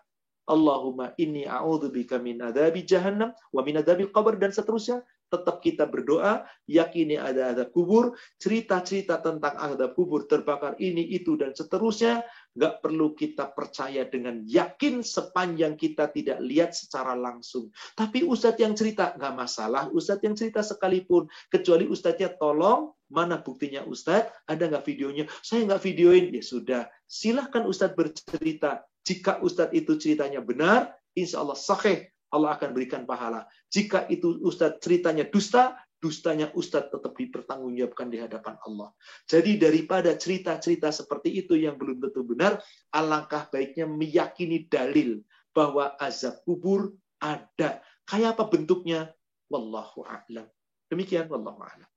Allahumma 0.50 1.14
inni 1.18 1.46
a'udzubika 1.46 2.18
min 2.18 2.42
adzabi 2.42 2.82
jahannam 2.82 3.30
wa 3.54 3.60
min 3.62 3.78
adzabil 3.78 4.10
qabr 4.10 4.38
dan 4.38 4.50
seterusnya. 4.50 5.02
Tetap 5.32 5.64
kita 5.64 5.88
berdoa 5.88 6.44
yakini 6.68 7.16
ada 7.16 7.56
azab 7.56 7.72
kubur 7.72 8.12
cerita-cerita 8.36 9.16
tentang 9.24 9.56
azab 9.56 9.96
kubur 9.96 10.28
terbakar 10.28 10.76
ini 10.76 11.08
itu 11.08 11.40
dan 11.40 11.56
seterusnya. 11.56 12.20
Nggak 12.52 12.84
perlu 12.84 13.16
kita 13.16 13.48
percaya 13.56 14.04
dengan 14.04 14.44
yakin 14.44 15.00
sepanjang 15.00 15.80
kita 15.80 16.12
tidak 16.12 16.36
lihat 16.44 16.76
secara 16.76 17.16
langsung. 17.16 17.72
Tapi 17.96 18.28
ustadz 18.28 18.60
yang 18.60 18.76
cerita 18.76 19.16
nggak 19.16 19.32
masalah 19.32 19.88
ustadz 19.88 20.20
yang 20.20 20.36
cerita 20.36 20.60
sekalipun. 20.60 21.24
Kecuali 21.48 21.88
ustadznya 21.88 22.36
tolong 22.36 22.92
mana 23.08 23.40
buktinya 23.40 23.88
ustadz? 23.88 24.28
Ada 24.44 24.68
nggak 24.68 24.84
videonya? 24.84 25.24
Saya 25.40 25.64
nggak 25.64 25.80
videoin. 25.80 26.28
Ya 26.28 26.44
sudah 26.44 26.82
silahkan 27.08 27.64
ustadz 27.64 27.96
bercerita 27.96 28.84
jika 29.02 29.42
Ustadz 29.42 29.74
itu 29.74 29.98
ceritanya 29.98 30.38
benar, 30.38 30.94
insya 31.18 31.42
Allah 31.42 31.58
sahih, 31.58 32.06
Allah 32.30 32.54
akan 32.56 32.70
berikan 32.72 33.02
pahala. 33.04 33.44
Jika 33.68 34.06
itu 34.08 34.38
Ustadz 34.46 34.78
ceritanya 34.78 35.26
dusta, 35.26 35.76
dustanya 35.98 36.50
Ustadz 36.54 36.90
tetap 36.90 37.14
dipertanggungjawabkan 37.14 38.08
di 38.10 38.18
hadapan 38.22 38.58
Allah. 38.66 38.90
Jadi 39.26 39.58
daripada 39.58 40.14
cerita-cerita 40.14 40.90
seperti 40.90 41.34
itu 41.34 41.58
yang 41.58 41.78
belum 41.78 42.02
tentu 42.02 42.26
benar, 42.26 42.62
alangkah 42.94 43.46
baiknya 43.50 43.86
meyakini 43.90 44.66
dalil 44.70 45.22
bahwa 45.54 45.94
azab 45.98 46.40
kubur 46.46 46.94
ada. 47.22 47.82
Kayak 48.06 48.38
apa 48.38 48.44
bentuknya? 48.50 49.14
Wallahu 49.46 50.02
a'lam. 50.02 50.48
Demikian, 50.90 51.30
wallahu 51.30 51.60
a'lam. 51.60 51.90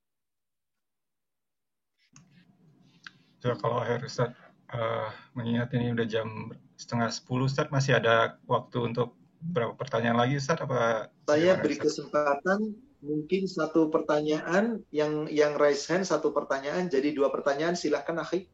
Ya, 3.45 3.53
kalau 3.61 3.77
akhir 3.77 4.01
Ustaz, 4.05 4.33
uh, 4.73 5.09
mengingat 5.37 5.69
ini 5.77 5.93
udah 5.93 6.07
jam 6.09 6.49
setengah 6.75 7.09
sepuluh 7.11 7.47
Ustaz 7.47 7.71
masih 7.71 7.97
ada 7.99 8.39
waktu 8.45 8.93
untuk 8.93 9.15
berapa 9.39 9.75
pertanyaan 9.75 10.19
lagi 10.19 10.39
Ustaz 10.39 10.59
apa 10.59 11.11
saya 11.27 11.55
beri 11.59 11.79
Ustaz? 11.79 12.01
kesempatan 12.01 12.75
mungkin 13.05 13.45
satu 13.45 13.93
pertanyaan 13.93 14.81
yang 14.89 15.29
yang 15.29 15.53
raise 15.55 15.85
hand 15.85 16.03
satu 16.09 16.33
pertanyaan. 16.33 16.89
Jadi 16.89 17.13
dua 17.13 17.29
pertanyaan 17.29 17.77
silahkan 17.77 18.17
akhi. 18.17 18.49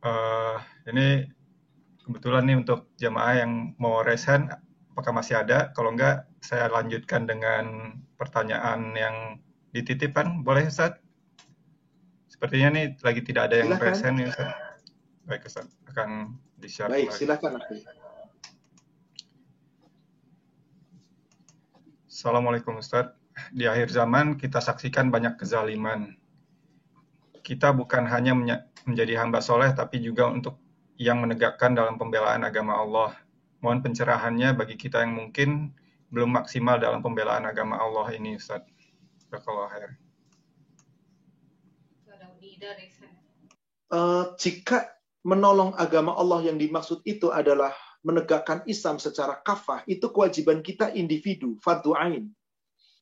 Uh, 0.00 0.56
ini 0.88 1.28
kebetulan 2.00 2.48
nih 2.48 2.56
untuk 2.56 2.88
jamaah 2.96 3.44
yang 3.44 3.76
mau 3.76 4.00
raise 4.00 4.24
hand 4.24 4.48
apakah 4.96 5.12
masih 5.12 5.44
ada? 5.44 5.68
Kalau 5.76 5.92
enggak 5.92 6.24
saya 6.40 6.72
lanjutkan 6.72 7.28
dengan 7.28 7.96
pertanyaan 8.16 8.96
yang 8.96 9.16
dititipkan. 9.76 10.40
Boleh 10.40 10.72
Ustaz 10.72 10.96
sepertinya 12.32 12.72
nih 12.72 12.96
lagi 13.04 13.20
tidak 13.20 13.52
ada 13.52 13.60
yang 13.60 13.76
raise 13.76 14.00
hand 14.00 14.16
nih 14.16 14.32
Ustaz 14.32 14.69
baik 15.30 15.46
Ustaz 15.46 15.70
akan 15.86 16.34
di-share. 16.58 16.90
Baik, 16.90 17.14
lagi. 17.14 17.18
silakan. 17.22 17.62
Assalamualaikum 22.10 22.82
Ustaz. 22.82 23.14
Di 23.54 23.70
akhir 23.70 23.94
zaman 23.94 24.34
kita 24.34 24.58
saksikan 24.58 25.14
banyak 25.14 25.38
kezaliman. 25.38 26.18
Kita 27.46 27.70
bukan 27.70 28.10
hanya 28.10 28.34
menjadi 28.84 29.22
hamba 29.22 29.38
soleh, 29.38 29.70
tapi 29.70 30.02
juga 30.02 30.26
untuk 30.26 30.58
yang 30.98 31.22
menegakkan 31.22 31.78
dalam 31.78 31.94
pembelaan 31.94 32.42
agama 32.42 32.76
Allah. 32.82 33.14
Mohon 33.62 33.86
pencerahannya 33.86 34.58
bagi 34.58 34.74
kita 34.74 35.06
yang 35.06 35.14
mungkin 35.14 35.70
belum 36.10 36.42
maksimal 36.42 36.82
dalam 36.82 37.06
pembelaan 37.06 37.46
agama 37.46 37.78
Allah 37.78 38.10
ini, 38.18 38.34
Ustaz. 38.34 38.66
Uh, 43.90 44.34
jika 44.38 44.99
menolong 45.26 45.76
agama 45.76 46.16
Allah 46.16 46.48
yang 46.48 46.56
dimaksud 46.56 47.04
itu 47.04 47.28
adalah 47.28 47.72
menegakkan 48.00 48.64
Islam 48.64 48.96
secara 48.96 49.40
kafah, 49.44 49.84
itu 49.84 50.08
kewajiban 50.08 50.64
kita 50.64 50.92
individu, 50.96 51.60
fardu 51.60 51.92
ain. 51.92 52.32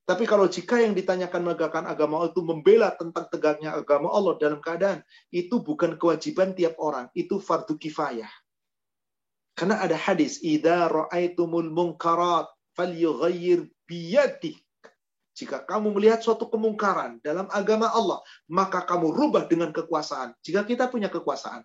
Tapi 0.09 0.25
kalau 0.25 0.49
jika 0.49 0.81
yang 0.81 0.97
ditanyakan 0.97 1.45
menegakkan 1.45 1.85
agama 1.85 2.19
Allah 2.19 2.33
itu 2.33 2.41
membela 2.41 2.89
tentang 2.97 3.29
tegaknya 3.29 3.77
agama 3.77 4.09
Allah 4.09 4.41
dalam 4.41 4.59
keadaan, 4.59 5.05
itu 5.29 5.61
bukan 5.61 6.01
kewajiban 6.01 6.57
tiap 6.57 6.81
orang, 6.81 7.13
itu 7.13 7.37
fardu 7.37 7.77
kifayah. 7.77 8.33
Karena 9.53 9.85
ada 9.85 9.95
hadis, 9.95 10.41
"Idza 10.41 10.89
ra'aitumul 10.89 11.69
munkarat 11.69 12.49
falyughayyir 12.73 13.69
biyadik." 13.85 14.57
Jika 15.39 15.63
kamu 15.69 15.95
melihat 15.95 16.19
suatu 16.25 16.51
kemungkaran 16.51 17.23
dalam 17.23 17.47
agama 17.55 17.93
Allah, 17.93 18.19
maka 18.51 18.83
kamu 18.83 19.15
rubah 19.15 19.47
dengan 19.47 19.71
kekuasaan. 19.71 20.35
Jika 20.43 20.67
kita 20.67 20.91
punya 20.91 21.07
kekuasaan, 21.13 21.63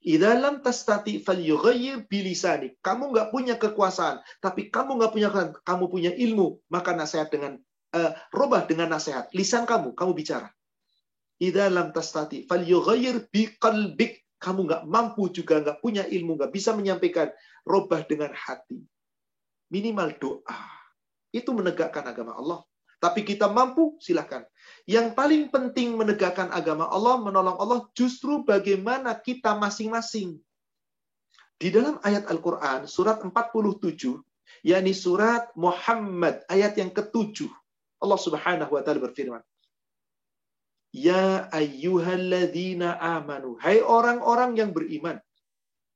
Idalam 0.00 0.64
tastati 0.64 1.20
falyughayyir 1.20 2.08
bilisani. 2.08 2.72
Kamu 2.80 3.12
nggak 3.12 3.28
punya 3.28 3.60
kekuasaan, 3.60 4.24
tapi 4.40 4.72
kamu 4.72 4.96
nggak 4.96 5.12
punya 5.12 5.28
kamu 5.60 5.84
punya 5.92 6.12
ilmu, 6.16 6.56
maka 6.72 6.96
nasihat 6.96 7.28
dengan 7.28 7.60
uh, 7.92 8.12
robah 8.32 8.64
dengan 8.64 8.96
nasihat. 8.96 9.28
Lisan 9.36 9.68
kamu, 9.68 9.92
kamu 9.92 10.12
bicara. 10.16 10.48
Idalam 11.36 11.92
tastati 11.92 12.48
falyughayyir 12.48 13.28
biqalbik. 13.28 14.24
Kamu 14.40 14.64
nggak 14.64 14.88
mampu 14.88 15.28
juga 15.28 15.60
nggak 15.60 15.84
punya 15.84 16.08
ilmu, 16.08 16.40
nggak 16.40 16.52
bisa 16.52 16.72
menyampaikan. 16.72 17.28
Robah 17.68 18.00
dengan 18.08 18.32
hati. 18.32 18.80
Minimal 19.68 20.16
doa. 20.16 20.60
Itu 21.28 21.52
menegakkan 21.52 22.08
agama 22.08 22.40
Allah. 22.40 22.64
Tapi 23.00 23.24
kita 23.24 23.52
mampu, 23.52 24.00
silahkan. 24.00 24.48
Yang 24.88 25.14
paling 25.14 25.52
penting 25.52 25.94
menegakkan 25.94 26.50
agama 26.50 26.88
Allah, 26.88 27.20
menolong 27.20 27.56
Allah, 27.60 27.80
justru 27.94 28.42
bagaimana 28.42 29.14
kita 29.14 29.54
masing-masing. 29.54 30.40
Di 31.60 31.68
dalam 31.68 32.00
ayat 32.00 32.24
Al-Quran, 32.26 32.88
surat 32.88 33.20
47, 33.20 34.16
yakni 34.64 34.96
surat 34.96 35.52
Muhammad, 35.54 36.40
ayat 36.48 36.74
yang 36.80 36.88
ketujuh, 36.88 37.52
Allah 38.00 38.16
subhanahu 38.16 38.72
wa 38.72 38.80
ta'ala 38.80 38.98
berfirman, 38.98 39.44
Ya 40.90 41.46
ayyuhalladzina 41.54 42.98
amanu. 42.98 43.54
Hai 43.62 43.78
orang-orang 43.78 44.58
yang 44.58 44.70
beriman. 44.74 45.22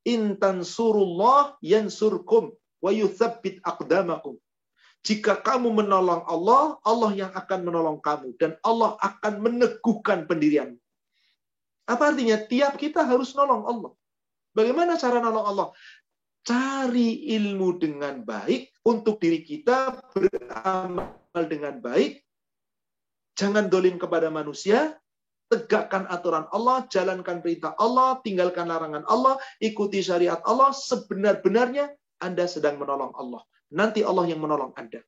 Intan 0.07 0.63
surullah 0.63 1.59
yansurkum 1.59 2.55
wa 2.79 2.91
yuthabbit 2.95 3.59
aqdamakum. 3.67 4.39
Jika 5.05 5.45
kamu 5.45 5.85
menolong 5.85 6.25
Allah, 6.25 6.81
Allah 6.81 7.11
yang 7.13 7.33
akan 7.37 7.61
menolong 7.61 8.01
kamu. 8.01 8.35
Dan 8.41 8.57
Allah 8.65 8.97
akan 9.05 9.45
meneguhkan 9.45 10.25
pendirianmu. 10.25 10.81
Apa 11.85 12.17
artinya? 12.17 12.41
Tiap 12.41 12.81
kita 12.81 13.05
harus 13.05 13.37
nolong 13.37 13.69
Allah. 13.69 13.93
Bagaimana 14.57 14.97
cara 14.97 15.21
nolong 15.21 15.45
Allah? 15.45 15.69
Cari 16.45 17.29
ilmu 17.37 17.77
dengan 17.77 18.25
baik 18.25 18.73
untuk 18.85 19.21
diri 19.21 19.45
kita, 19.45 20.01
beramal 20.13 21.45
dengan 21.49 21.81
baik, 21.81 22.25
Jangan 23.35 23.67
dolim 23.67 23.99
kepada 23.99 24.31
manusia, 24.31 24.95
tegakkan 25.51 26.07
aturan 26.07 26.47
Allah, 26.55 26.87
jalankan 26.87 27.43
perintah 27.43 27.75
Allah, 27.83 28.23
tinggalkan 28.23 28.71
larangan 28.71 29.03
Allah, 29.11 29.35
ikuti 29.59 29.99
syariat 30.07 30.39
Allah, 30.47 30.71
sebenar-benarnya 30.71 31.91
Anda 32.23 32.47
sedang 32.47 32.79
menolong 32.79 33.11
Allah. 33.19 33.43
Nanti 33.75 34.07
Allah 34.07 34.25
yang 34.31 34.39
menolong 34.39 34.71
Anda. 34.79 35.03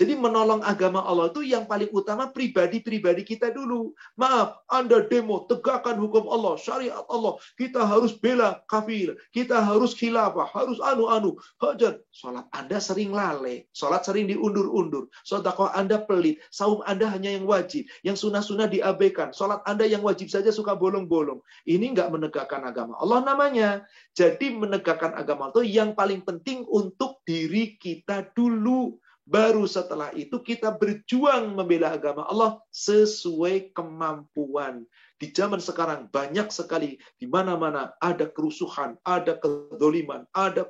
Jadi 0.00 0.16
menolong 0.16 0.64
agama 0.64 1.04
Allah 1.04 1.28
itu 1.28 1.44
yang 1.44 1.68
paling 1.68 1.92
utama 1.92 2.32
pribadi-pribadi 2.32 3.20
kita 3.20 3.52
dulu. 3.52 3.92
Maaf, 4.16 4.64
Anda 4.72 5.04
demo, 5.04 5.44
tegakkan 5.44 6.00
hukum 6.00 6.24
Allah, 6.32 6.56
syariat 6.56 7.04
Allah. 7.12 7.36
Kita 7.60 7.84
harus 7.84 8.16
bela 8.16 8.64
kafir, 8.64 9.12
kita 9.36 9.60
harus 9.60 9.92
khilafah, 9.92 10.48
harus 10.56 10.80
anu-anu. 10.80 11.36
Hajar, 11.60 12.00
sholat 12.16 12.48
Anda 12.56 12.80
sering 12.80 13.12
lale, 13.12 13.68
sholat 13.76 14.08
sering 14.08 14.24
diundur-undur. 14.32 15.12
Sodakoh 15.20 15.68
Anda 15.76 16.00
pelit, 16.00 16.40
saum 16.48 16.80
Anda 16.88 17.04
hanya 17.12 17.36
yang 17.36 17.44
wajib, 17.44 17.84
yang 18.00 18.16
sunnah-sunnah 18.16 18.72
diabaikan. 18.72 19.36
Sholat 19.36 19.60
Anda 19.68 19.84
yang 19.84 20.00
wajib 20.00 20.32
saja 20.32 20.48
suka 20.48 20.72
bolong-bolong. 20.80 21.44
Ini 21.68 21.92
nggak 21.92 22.08
menegakkan 22.08 22.64
agama 22.64 22.96
Allah 22.96 23.20
namanya. 23.20 23.84
Jadi 24.16 24.56
menegakkan 24.56 25.12
agama 25.12 25.52
itu 25.52 25.60
yang 25.60 25.92
paling 25.92 26.24
penting 26.24 26.64
untuk 26.72 27.20
diri 27.28 27.76
kita 27.76 28.32
dulu. 28.32 28.96
Baru 29.30 29.62
setelah 29.70 30.10
itu 30.18 30.42
kita 30.42 30.74
berjuang 30.74 31.54
membela 31.54 31.94
agama 31.94 32.26
Allah 32.26 32.58
sesuai 32.74 33.70
kemampuan. 33.70 34.82
Di 35.22 35.30
zaman 35.30 35.62
sekarang 35.62 36.10
banyak 36.10 36.50
sekali 36.50 36.98
di 37.14 37.30
mana-mana 37.30 37.94
ada 38.02 38.26
kerusuhan, 38.26 38.98
ada 39.06 39.38
kedoliman, 39.38 40.26
ada 40.34 40.66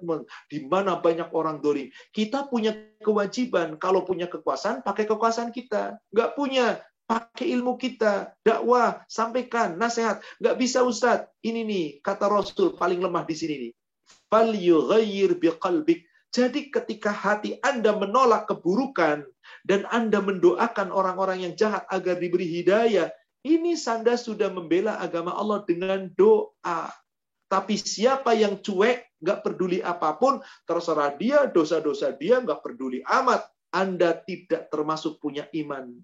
di 0.53 0.61
mana 0.69 1.01
banyak 1.01 1.33
orang 1.33 1.65
dolim. 1.65 1.89
Kita 2.13 2.53
punya 2.53 2.77
kewajiban 3.01 3.81
kalau 3.81 4.05
punya 4.05 4.29
kekuasaan 4.29 4.85
pakai 4.85 5.09
kekuasaan 5.09 5.57
kita. 5.57 5.97
Nggak 6.13 6.37
punya 6.37 6.85
pakai 7.09 7.57
ilmu 7.57 7.81
kita, 7.81 8.37
dakwah, 8.45 9.01
sampaikan, 9.09 9.81
nasihat. 9.81 10.21
Nggak 10.37 10.57
bisa 10.61 10.85
Ustadz, 10.85 11.33
ini 11.41 11.65
nih 11.65 11.87
kata 12.05 12.29
Rasul 12.29 12.77
paling 12.77 13.01
lemah 13.01 13.25
di 13.25 13.35
sini 13.39 13.55
nih. 13.57 13.73
Fal 14.29 14.53
yughayyir 14.53 15.41
biqalbik 15.41 16.10
jadi 16.31 16.71
ketika 16.71 17.11
hati 17.11 17.59
Anda 17.59 17.91
menolak 17.91 18.47
keburukan 18.47 19.27
dan 19.67 19.81
Anda 19.91 20.23
mendoakan 20.23 20.95
orang-orang 20.95 21.43
yang 21.43 21.55
jahat 21.59 21.83
agar 21.91 22.23
diberi 22.23 22.47
hidayah, 22.47 23.11
ini 23.43 23.75
Anda 23.75 24.15
sudah 24.15 24.47
membela 24.47 25.03
agama 25.03 25.35
Allah 25.35 25.67
dengan 25.67 26.07
doa. 26.15 26.95
Tapi 27.51 27.75
siapa 27.75 28.31
yang 28.39 28.63
cuek, 28.63 29.19
nggak 29.19 29.43
peduli 29.43 29.83
apa 29.83 30.15
pun, 30.15 30.39
terserah 30.63 31.19
dia, 31.19 31.51
dosa-dosa 31.51 32.15
dia, 32.15 32.39
nggak 32.39 32.63
peduli 32.63 33.03
amat. 33.03 33.43
Anda 33.75 34.15
tidak 34.23 34.71
termasuk 34.71 35.19
punya 35.19 35.51
iman. 35.51 35.99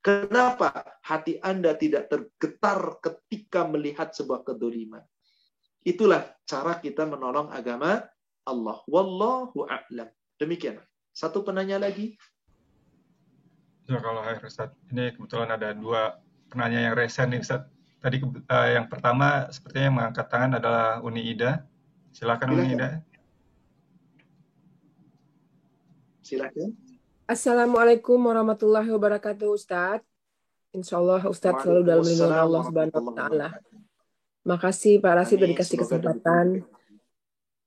Kenapa 0.00 0.84
hati 1.04 1.36
Anda 1.44 1.76
tidak 1.76 2.08
tergetar 2.08 2.96
ketika 3.00 3.68
melihat 3.68 4.16
sebuah 4.16 4.40
kedoliman? 4.40 5.04
Itulah 5.84 6.32
cara 6.48 6.80
kita 6.80 7.04
menolong 7.04 7.52
agama 7.52 8.04
Allah. 8.44 8.80
Wallahu 8.88 9.64
a'lam. 9.66 10.08
Demikian. 10.36 10.80
Satu 11.16 11.40
penanya 11.44 11.80
lagi. 11.80 12.16
Ya, 13.88 14.00
kalau 14.00 14.24
hai 14.24 14.40
Ustaz. 14.40 14.72
Ini 14.88 15.12
kebetulan 15.16 15.52
ada 15.52 15.76
dua 15.76 16.20
penanya 16.48 16.80
yang 16.88 16.94
resen 16.96 17.32
nih 17.32 17.40
Ustaz. 17.40 17.68
Tadi 18.00 18.20
uh, 18.20 18.68
yang 18.68 18.86
pertama 18.88 19.48
sepertinya 19.48 19.84
yang 19.88 19.96
mengangkat 19.96 20.26
tangan 20.28 20.52
adalah 20.60 21.00
Uni 21.00 21.24
Ida. 21.24 21.64
Silakan, 22.12 22.52
Silakan. 22.52 22.60
Uni 22.60 22.68
Ida. 22.76 22.88
Silakan. 26.24 26.68
Assalamualaikum 27.24 28.20
warahmatullahi 28.20 28.88
wabarakatuh 28.92 29.48
Ustaz. 29.48 30.04
Insya 30.76 31.00
Allah 31.00 31.24
Ustaz 31.24 31.56
selalu 31.64 31.82
dalam 31.86 32.04
lindungan 32.04 32.40
Allah 32.40 32.62
Subhanahu 32.68 33.04
wa 33.08 33.14
taala. 33.16 33.48
Makasih 34.44 35.00
Pak 35.00 35.12
Rasid 35.16 35.40
sudah 35.40 35.48
dikasih 35.48 35.76
kesempatan. 35.80 36.46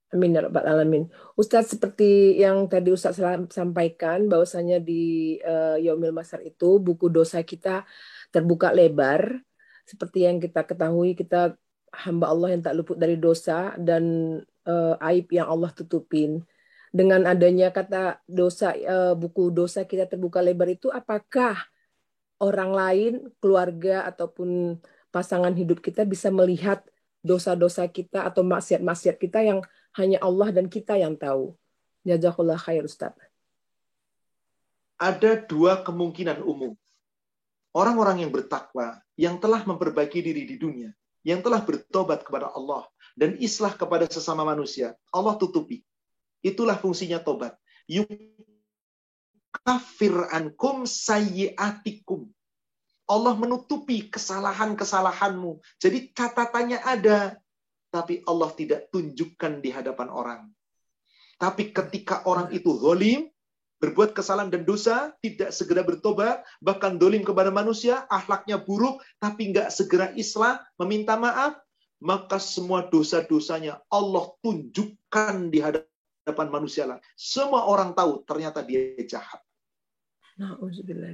Amin 0.07 0.31
ya 0.31 0.47
rabbal 0.47 0.63
alamin. 0.63 1.03
Ustadz 1.35 1.75
seperti 1.75 2.39
yang 2.39 2.71
tadi 2.71 2.95
Ustadz 2.95 3.19
sampaikan 3.51 4.31
bahwasanya 4.31 4.79
di 4.79 5.35
uh, 5.43 5.75
Yaumil 5.75 6.15
Masar 6.15 6.39
itu 6.47 6.79
buku 6.79 7.11
dosa 7.11 7.43
kita 7.43 7.83
terbuka 8.31 8.71
lebar 8.71 9.43
seperti 9.83 10.23
yang 10.23 10.39
kita 10.39 10.63
ketahui 10.63 11.11
kita 11.11 11.59
hamba 11.91 12.31
Allah 12.31 12.55
yang 12.55 12.63
tak 12.63 12.75
luput 12.79 12.95
dari 12.95 13.19
dosa 13.19 13.75
dan 13.75 14.03
uh, 14.63 14.95
aib 15.11 15.27
yang 15.27 15.51
Allah 15.51 15.75
tutupin. 15.75 16.39
Dengan 16.87 17.27
adanya 17.27 17.75
kata 17.75 18.23
dosa 18.23 18.71
uh, 18.71 19.11
buku 19.11 19.51
dosa 19.51 19.83
kita 19.83 20.07
terbuka 20.07 20.39
lebar 20.39 20.71
itu 20.71 20.87
apakah 20.87 21.67
orang 22.39 22.71
lain, 22.71 23.13
keluarga 23.43 24.07
ataupun 24.07 24.79
pasangan 25.11 25.51
hidup 25.51 25.83
kita 25.83 26.07
bisa 26.07 26.31
melihat 26.31 26.79
dosa-dosa 27.25 27.89
kita 27.91 28.23
atau 28.23 28.45
maksiat-maksiat 28.45 29.19
kita 29.19 29.43
yang 29.43 29.59
hanya 29.97 30.21
Allah 30.21 30.53
dan 30.53 30.69
kita 30.69 30.95
yang 30.97 31.17
tahu. 31.17 31.57
Jazakallah 32.05 32.55
khair 32.55 32.85
Ustaz. 32.85 33.11
Ada 34.97 35.43
dua 35.45 35.83
kemungkinan 35.85 36.41
umum. 36.41 36.73
Orang-orang 37.75 38.25
yang 38.25 38.31
bertakwa, 38.33 38.97
yang 39.13 39.37
telah 39.37 39.61
memperbaiki 39.61 40.23
diri 40.23 40.49
di 40.49 40.57
dunia, 40.57 40.89
yang 41.21 41.45
telah 41.45 41.61
bertobat 41.61 42.25
kepada 42.25 42.49
Allah, 42.49 42.89
dan 43.13 43.37
islah 43.37 43.73
kepada 43.77 44.09
sesama 44.09 44.41
manusia, 44.41 44.97
Allah 45.13 45.37
tutupi. 45.37 45.85
Itulah 46.41 46.77
fungsinya 46.77 47.21
tobat. 47.21 47.53
Yukafir 47.85 48.17
ankum 50.33 50.89
sayyiatikum. 50.89 52.29
Allah 53.07 53.33
menutupi 53.39 54.09
kesalahan-kesalahanmu. 54.11 55.61
Jadi 55.79 56.11
catatannya 56.11 56.81
ada 56.81 57.39
tapi 57.97 58.21
Allah 58.29 58.53
tidak 58.53 58.93
tunjukkan 58.93 59.65
di 59.65 59.73
hadapan 59.73 60.13
orang. 60.13 60.41
Tapi 61.41 61.73
ketika 61.73 62.21
orang 62.29 62.53
itu 62.53 62.77
zolim, 62.77 63.25
berbuat 63.81 64.13
kesalahan 64.13 64.53
dan 64.53 64.65
dosa, 64.69 65.17
tidak 65.21 65.49
segera 65.49 65.81
bertobat, 65.81 66.45
bahkan 66.61 67.01
dolim 67.01 67.25
kepada 67.25 67.49
manusia, 67.49 68.05
akhlaknya 68.05 68.61
buruk, 68.61 69.01
tapi 69.17 69.49
nggak 69.49 69.73
segera 69.73 70.13
Islam, 70.13 70.61
meminta 70.77 71.17
maaf, 71.17 71.57
maka 71.97 72.37
semua 72.37 72.85
dosa-dosanya 72.85 73.81
Allah 73.89 74.29
tunjukkan 74.45 75.49
di 75.49 75.57
hadapan 75.61 76.47
manusia 76.53 76.85
lah. 76.85 77.01
Semua 77.17 77.65
orang 77.65 77.97
tahu 77.97 78.21
ternyata 78.29 78.61
dia 78.61 78.93
jahat. 79.09 79.41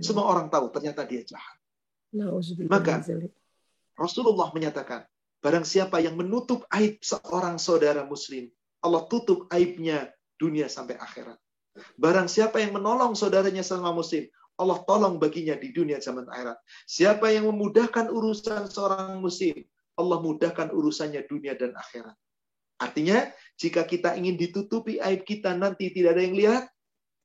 Semua 0.04 0.28
orang 0.28 0.52
tahu 0.52 0.68
ternyata 0.68 1.08
dia 1.08 1.24
jahat. 1.24 1.56
Maka 2.68 3.00
Rasulullah 3.96 4.52
menyatakan, 4.52 5.08
Barang 5.44 5.68
siapa 5.68 6.00
yang 6.00 6.16
menutup 6.16 6.64
aib 6.72 7.04
seorang 7.04 7.60
saudara 7.60 8.08
muslim, 8.08 8.48
Allah 8.80 9.04
tutup 9.12 9.52
aibnya 9.52 10.08
dunia 10.40 10.72
sampai 10.72 10.96
akhirat. 10.96 11.36
Barang 12.00 12.32
siapa 12.32 12.64
yang 12.64 12.72
menolong 12.80 13.12
saudaranya 13.12 13.60
sama 13.60 13.92
muslim, 13.92 14.24
Allah 14.56 14.80
tolong 14.88 15.20
baginya 15.20 15.60
di 15.60 15.76
dunia 15.76 16.00
zaman 16.00 16.30
akhirat. 16.32 16.58
Siapa 16.88 17.28
yang 17.36 17.52
memudahkan 17.52 18.08
urusan 18.08 18.72
seorang 18.72 19.20
muslim, 19.20 19.68
Allah 20.00 20.24
mudahkan 20.24 20.72
urusannya 20.72 21.28
dunia 21.28 21.60
dan 21.60 21.76
akhirat. 21.76 22.16
Artinya, 22.80 23.28
jika 23.60 23.84
kita 23.84 24.16
ingin 24.16 24.40
ditutupi 24.40 25.04
aib 25.04 25.28
kita 25.28 25.52
nanti 25.60 25.92
tidak 25.92 26.16
ada 26.16 26.24
yang 26.24 26.36
lihat, 26.40 26.64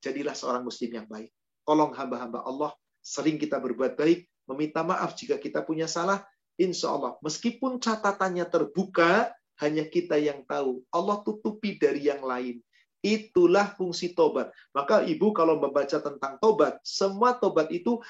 jadilah 0.02 0.34
seorang 0.34 0.66
muslim 0.66 0.90
yang 0.90 1.06
baik. 1.06 1.30
Tolong 1.62 1.94
hamba-hamba 1.94 2.42
Allah, 2.42 2.72
sering 2.98 3.38
kita 3.38 3.62
berbuat 3.62 3.94
baik, 3.94 4.26
meminta 4.48 4.80
maaf 4.82 5.14
jika 5.14 5.36
kita 5.36 5.62
punya 5.62 5.84
salah, 5.84 6.24
Insya 6.58 6.90
Allah, 6.90 7.14
meskipun 7.22 7.78
catatannya 7.78 8.42
terbuka, 8.50 9.30
hanya 9.62 9.86
kita 9.86 10.18
yang 10.18 10.42
tahu. 10.46 10.82
Allah 10.90 11.22
tutupi 11.22 11.78
dari 11.78 12.10
yang 12.10 12.22
lain. 12.22 12.58
Itulah 12.98 13.78
fungsi 13.78 14.10
tobat. 14.10 14.50
Maka 14.74 15.06
ibu 15.06 15.30
kalau 15.30 15.62
membaca 15.62 16.02
tentang 16.02 16.34
tobat, 16.42 16.82
semua 16.82 17.38
tobat 17.38 17.70
itu 17.70 18.02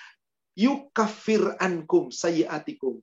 yukafir 0.57 1.61
ankum 1.61 2.09
sayyatikum. 2.09 3.01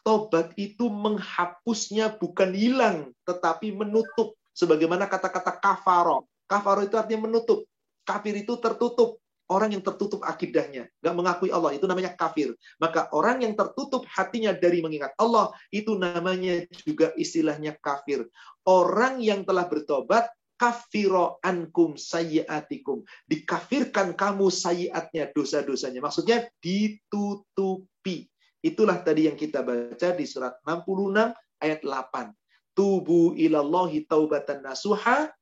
Tobat 0.00 0.56
itu 0.56 0.88
menghapusnya 0.88 2.16
bukan 2.16 2.56
hilang, 2.56 3.12
tetapi 3.28 3.76
menutup. 3.76 4.32
Sebagaimana 4.56 5.04
kata-kata 5.04 5.60
kafaro. 5.60 6.24
Kafaro 6.48 6.80
itu 6.88 6.96
artinya 6.96 7.28
menutup. 7.28 7.68
Kafir 8.06 8.40
itu 8.40 8.56
tertutup. 8.56 9.20
Orang 9.46 9.78
yang 9.78 9.82
tertutup 9.82 10.22
akidahnya, 10.26 10.90
nggak 11.02 11.14
mengakui 11.14 11.50
Allah, 11.54 11.74
itu 11.74 11.86
namanya 11.86 12.14
kafir. 12.18 12.54
Maka 12.82 13.10
orang 13.14 13.42
yang 13.46 13.54
tertutup 13.54 14.02
hatinya 14.10 14.50
dari 14.54 14.82
mengingat 14.82 15.14
Allah, 15.18 15.54
itu 15.70 15.94
namanya 15.94 16.66
juga 16.84 17.14
istilahnya 17.14 17.78
kafir. 17.78 18.26
Orang 18.66 19.22
yang 19.22 19.46
telah 19.46 19.70
bertobat, 19.70 20.26
kafiro 20.58 21.38
ankum 21.44 21.94
sayyiatikum. 21.94 23.06
Dikafirkan 23.28 24.18
kamu 24.18 24.50
sayiatnya, 24.50 25.30
dosa-dosanya. 25.30 26.02
Maksudnya 26.02 26.48
ditutupi. 26.58 28.26
Itulah 28.64 28.98
tadi 29.06 29.30
yang 29.30 29.38
kita 29.38 29.62
baca 29.62 30.08
di 30.16 30.26
surat 30.26 30.58
66 30.66 31.32
ayat 31.62 31.80
8. 31.86 32.34
Tubu 32.76 33.32
ilallahi 33.38 34.04
taubatan 34.04 34.60
nasuha 34.60 35.32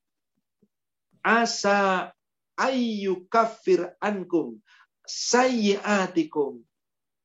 asa 1.25 2.13
ayu 2.59 3.27
kafir 3.31 3.95
ankum 3.99 4.59
sayyiatikum. 5.07 6.61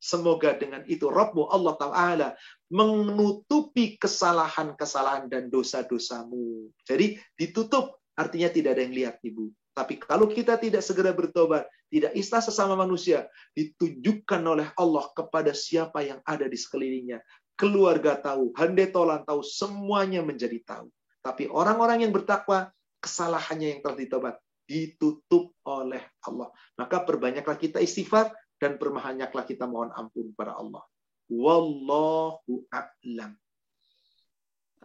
Semoga 0.00 0.56
dengan 0.56 0.80
itu 0.88 1.12
Rabbmu 1.12 1.52
Allah 1.52 1.74
Ta'ala 1.76 2.28
menutupi 2.72 4.00
kesalahan-kesalahan 4.00 5.28
dan 5.28 5.52
dosa-dosamu. 5.52 6.72
Jadi 6.88 7.20
ditutup 7.36 8.00
artinya 8.16 8.48
tidak 8.48 8.80
ada 8.80 8.82
yang 8.88 8.96
lihat 8.96 9.16
Ibu. 9.20 9.52
Tapi 9.76 10.00
kalau 10.00 10.24
kita 10.32 10.56
tidak 10.56 10.80
segera 10.80 11.12
bertobat, 11.12 11.68
tidak 11.92 12.16
istilah 12.16 12.40
sesama 12.40 12.74
manusia, 12.80 13.28
ditunjukkan 13.52 14.40
oleh 14.40 14.68
Allah 14.80 15.04
kepada 15.12 15.52
siapa 15.52 16.00
yang 16.00 16.24
ada 16.24 16.48
di 16.48 16.56
sekelilingnya. 16.56 17.20
Keluarga 17.60 18.16
tahu, 18.16 18.56
handetolan 18.56 19.20
tahu, 19.28 19.44
semuanya 19.44 20.24
menjadi 20.24 20.64
tahu. 20.64 20.88
Tapi 21.20 21.44
orang-orang 21.52 22.08
yang 22.08 22.12
bertakwa, 22.12 22.72
kesalahannya 23.04 23.76
yang 23.76 23.80
telah 23.84 23.96
ditobat 24.00 24.34
ditutup 24.70 25.50
oleh 25.66 25.98
Allah. 26.22 26.54
Maka 26.78 27.02
perbanyaklah 27.02 27.58
kita 27.58 27.82
istighfar 27.82 28.30
dan 28.62 28.78
perbanyaklah 28.78 29.42
kita 29.42 29.66
mohon 29.66 29.90
ampun 29.90 30.30
kepada 30.30 30.54
Allah. 30.54 30.86
Wallahu 31.26 32.70
a'lam. 32.70 33.34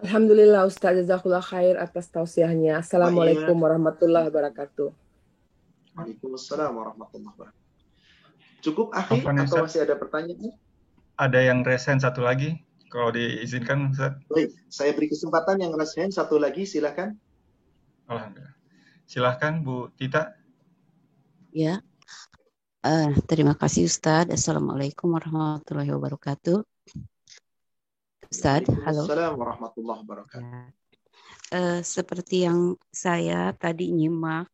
Alhamdulillah 0.02 0.66
Ustaz 0.66 0.98
Jazakullah 0.98 1.46
khair 1.46 1.78
atas 1.78 2.10
tausiahnya. 2.10 2.82
Assalamualaikum 2.82 3.54
warahmatullahi 3.54 4.28
wabarakatuh. 4.34 4.90
Waalaikumsalam 5.96 6.74
warahmatullahi 6.74 7.34
wabarakatuh. 7.38 7.64
Cukup 8.66 8.90
akhir 8.98 9.22
atau 9.22 9.70
masih 9.70 9.86
ada 9.86 9.94
pertanyaan? 9.94 10.58
Ada 11.16 11.40
yang 11.46 11.62
resen 11.62 12.02
satu 12.02 12.26
lagi, 12.26 12.60
kalau 12.90 13.14
diizinkan 13.14 13.94
Ustaz. 13.94 14.18
Baik, 14.28 14.52
saya 14.68 14.92
beri 14.98 15.08
kesempatan 15.14 15.62
yang 15.62 15.72
resen 15.78 16.10
satu 16.10 16.42
lagi, 16.42 16.66
silakan. 16.68 17.16
Alhamdulillah. 18.10 18.55
Silahkan 19.06 19.62
Bu 19.62 19.94
Tita. 19.94 20.34
Ya, 21.54 21.86
uh, 22.82 23.14
terima 23.30 23.54
kasih 23.54 23.86
Ustadz. 23.86 24.34
Assalamualaikum 24.34 25.14
warahmatullahi 25.14 25.94
wabarakatuh. 25.94 26.66
Ustadz, 28.34 28.66
halo. 28.82 29.06
Assalamualaikum 29.06 29.42
warahmatullahi 29.46 30.00
wabarakatuh. 30.02 30.42
Uh, 31.54 31.80
seperti 31.86 32.50
yang 32.50 32.74
saya 32.90 33.54
tadi 33.54 33.94
nyimak, 33.94 34.50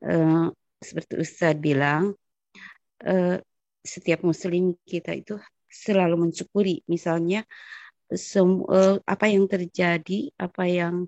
uh, 0.00 0.48
seperti 0.80 1.20
Ustadz 1.20 1.60
bilang, 1.60 2.16
uh, 3.04 3.36
setiap 3.84 4.24
muslim 4.24 4.80
kita 4.88 5.12
itu 5.12 5.36
selalu 5.68 6.24
mensyukuri. 6.24 6.80
Misalnya, 6.88 7.44
uh, 8.08 8.96
apa 9.04 9.26
yang 9.28 9.44
terjadi, 9.44 10.32
apa 10.40 10.64
yang 10.72 11.04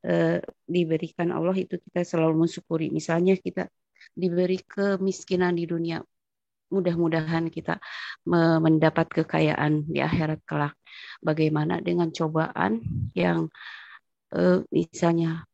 Eh, 0.00 0.40
diberikan 0.64 1.28
Allah 1.28 1.52
itu 1.52 1.76
kita 1.76 2.00
selalu 2.00 2.48
mensyukuri. 2.48 2.88
Misalnya 2.88 3.36
kita 3.36 3.68
diberi 4.16 4.56
kemiskinan 4.64 5.52
di 5.52 5.68
dunia, 5.68 6.00
mudah-mudahan 6.72 7.52
kita 7.52 7.76
mendapat 8.64 9.12
kekayaan 9.12 9.84
di 9.84 10.00
akhirat 10.00 10.40
kelak. 10.48 10.72
Bagaimana 11.20 11.84
dengan 11.84 12.08
cobaan 12.08 12.80
yang 13.12 13.52
uh, 14.32 14.64
misalnya 14.72 15.44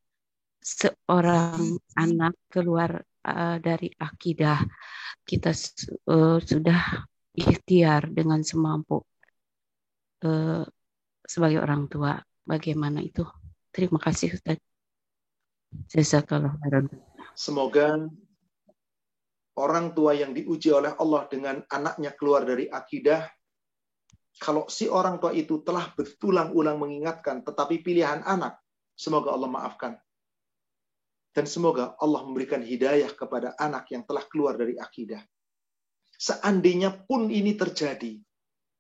seorang 0.63 1.83
anak 1.99 2.39
keluar 2.47 3.03
uh, 3.27 3.59
dari 3.59 3.91
akidah, 3.99 4.63
kita 5.27 5.51
sudah 6.39 7.03
ikhtiar 7.35 8.15
dengan 8.15 8.47
semampu 8.47 9.03
sebagai 11.27 11.59
orang 11.59 11.91
tua. 11.91 12.15
Bagaimana 12.47 13.03
itu? 13.03 13.27
Terima 13.77 14.01
kasih 14.01 14.33
Ustaz. 14.33 14.57
Jazakallah. 15.93 16.57
Semoga 17.37 18.09
orang 19.61 19.93
tua 19.93 20.17
yang 20.17 20.33
diuji 20.33 20.73
oleh 20.73 20.97
Allah 20.97 21.29
dengan 21.29 21.61
anaknya 21.69 22.17
keluar 22.17 22.49
dari 22.49 22.73
akidah, 22.73 23.29
kalau 24.41 24.65
si 24.73 24.89
orang 24.89 25.21
tua 25.21 25.37
itu 25.37 25.61
telah 25.61 25.93
berulang-ulang 25.93 26.81
mengingatkan, 26.81 27.45
tetapi 27.45 27.85
pilihan 27.85 28.25
anak, 28.25 28.57
semoga 28.97 29.37
Allah 29.37 29.53
maafkan. 29.53 29.93
Dan 31.37 31.45
semoga 31.45 32.01
Allah 32.01 32.25
memberikan 32.25 32.65
hidayah 32.65 33.13
kepada 33.13 33.53
anak 33.61 33.93
yang 33.93 34.09
telah 34.09 34.25
keluar 34.25 34.57
dari 34.57 34.81
akidah. 34.81 35.21
Seandainya 36.17 36.97
pun 37.05 37.29
ini 37.29 37.53
terjadi, 37.53 38.17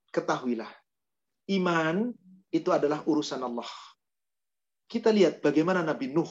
ketahuilah, 0.08 0.72
iman 1.52 2.16
itu 2.48 2.72
adalah 2.72 3.04
urusan 3.04 3.44
Allah. 3.44 3.68
Kita 4.86 5.10
lihat 5.10 5.42
bagaimana 5.42 5.82
Nabi 5.82 6.10
Nuh 6.14 6.30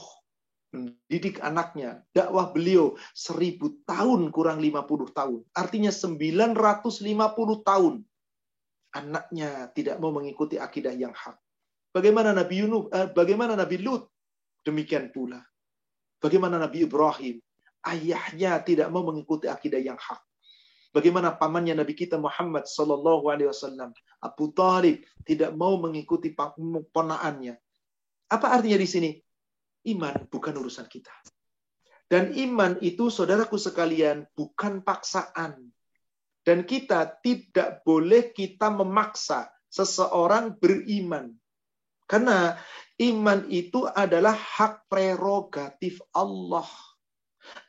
mendidik 0.76 1.40
anaknya. 1.40 2.04
Dakwah 2.12 2.52
beliau 2.52 3.00
seribu 3.16 3.80
tahun 3.88 4.28
kurang 4.36 4.60
50 4.60 5.16
tahun. 5.16 5.40
Artinya 5.56 5.92
950 5.92 7.64
tahun. 7.64 8.04
Anaknya 8.96 9.72
tidak 9.76 10.00
mau 10.00 10.12
mengikuti 10.12 10.56
akidah 10.60 10.96
yang 10.96 11.16
hak. 11.16 11.36
Bagaimana 11.96 12.36
Nabi 12.36 12.64
Yunus, 12.64 12.92
eh, 12.92 13.08
bagaimana 13.12 13.56
Nabi 13.56 13.80
Lut? 13.80 14.08
Demikian 14.68 15.12
pula. 15.16 15.40
Bagaimana 16.20 16.60
Nabi 16.60 16.84
Ibrahim? 16.84 17.40
Ayahnya 17.86 18.60
tidak 18.64 18.92
mau 18.92 19.04
mengikuti 19.04 19.48
akidah 19.48 19.80
yang 19.80 20.00
hak. 20.00 20.20
Bagaimana 20.96 21.36
pamannya 21.36 21.76
Nabi 21.76 21.92
kita 21.92 22.16
Muhammad 22.16 22.72
Sallallahu 22.72 23.28
Alaihi 23.28 23.52
Wasallam, 23.52 23.92
Abu 24.24 24.56
Talib 24.56 25.04
tidak 25.28 25.52
mau 25.52 25.76
mengikuti 25.76 26.32
ponaannya. 26.96 27.60
Apa 28.32 28.58
artinya 28.58 28.80
di 28.82 28.90
sini? 28.90 29.12
Iman 29.86 30.26
bukan 30.30 30.54
urusan 30.58 30.90
kita. 30.90 31.14
Dan 32.06 32.34
iman 32.38 32.78
itu, 32.86 33.10
saudaraku 33.10 33.58
sekalian, 33.58 34.30
bukan 34.34 34.86
paksaan. 34.86 35.74
Dan 36.46 36.62
kita 36.66 37.18
tidak 37.26 37.82
boleh 37.82 38.30
kita 38.30 38.70
memaksa 38.70 39.50
seseorang 39.70 40.54
beriman. 40.62 41.34
Karena 42.06 42.54
iman 43.02 43.50
itu 43.50 43.90
adalah 43.90 44.38
hak 44.38 44.86
prerogatif 44.86 45.98
Allah. 46.14 46.70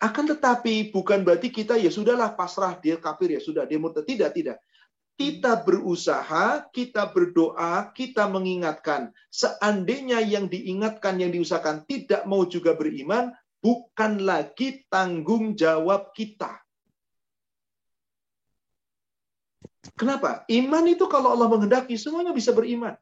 Akan 0.01 0.29
tetapi 0.29 0.93
bukan 0.93 1.25
berarti 1.25 1.49
kita 1.53 1.77
ya 1.81 1.89
sudahlah 1.89 2.33
pasrah 2.37 2.77
dia 2.81 2.97
kafir 2.97 3.37
ya 3.37 3.41
sudah 3.41 3.65
dia 3.69 3.77
murtad 3.77 4.09
tidak 4.09 4.33
tidak 4.33 4.57
kita 5.17 5.65
berusaha, 5.65 6.69
kita 6.71 7.09
berdoa, 7.09 7.89
kita 7.97 8.29
mengingatkan. 8.29 9.11
Seandainya 9.33 10.21
yang 10.21 10.47
diingatkan, 10.47 11.17
yang 11.17 11.33
diusahakan 11.33 11.89
tidak 11.89 12.29
mau 12.29 12.45
juga 12.45 12.77
beriman, 12.77 13.33
bukan 13.65 14.21
lagi 14.23 14.85
tanggung 14.93 15.57
jawab 15.57 16.13
kita. 16.13 16.61
Kenapa? 19.97 20.45
Iman 20.53 20.85
itu 20.85 21.09
kalau 21.09 21.33
Allah 21.33 21.49
menghendaki, 21.49 21.97
semuanya 21.97 22.37
bisa 22.37 22.53
beriman. 22.53 22.93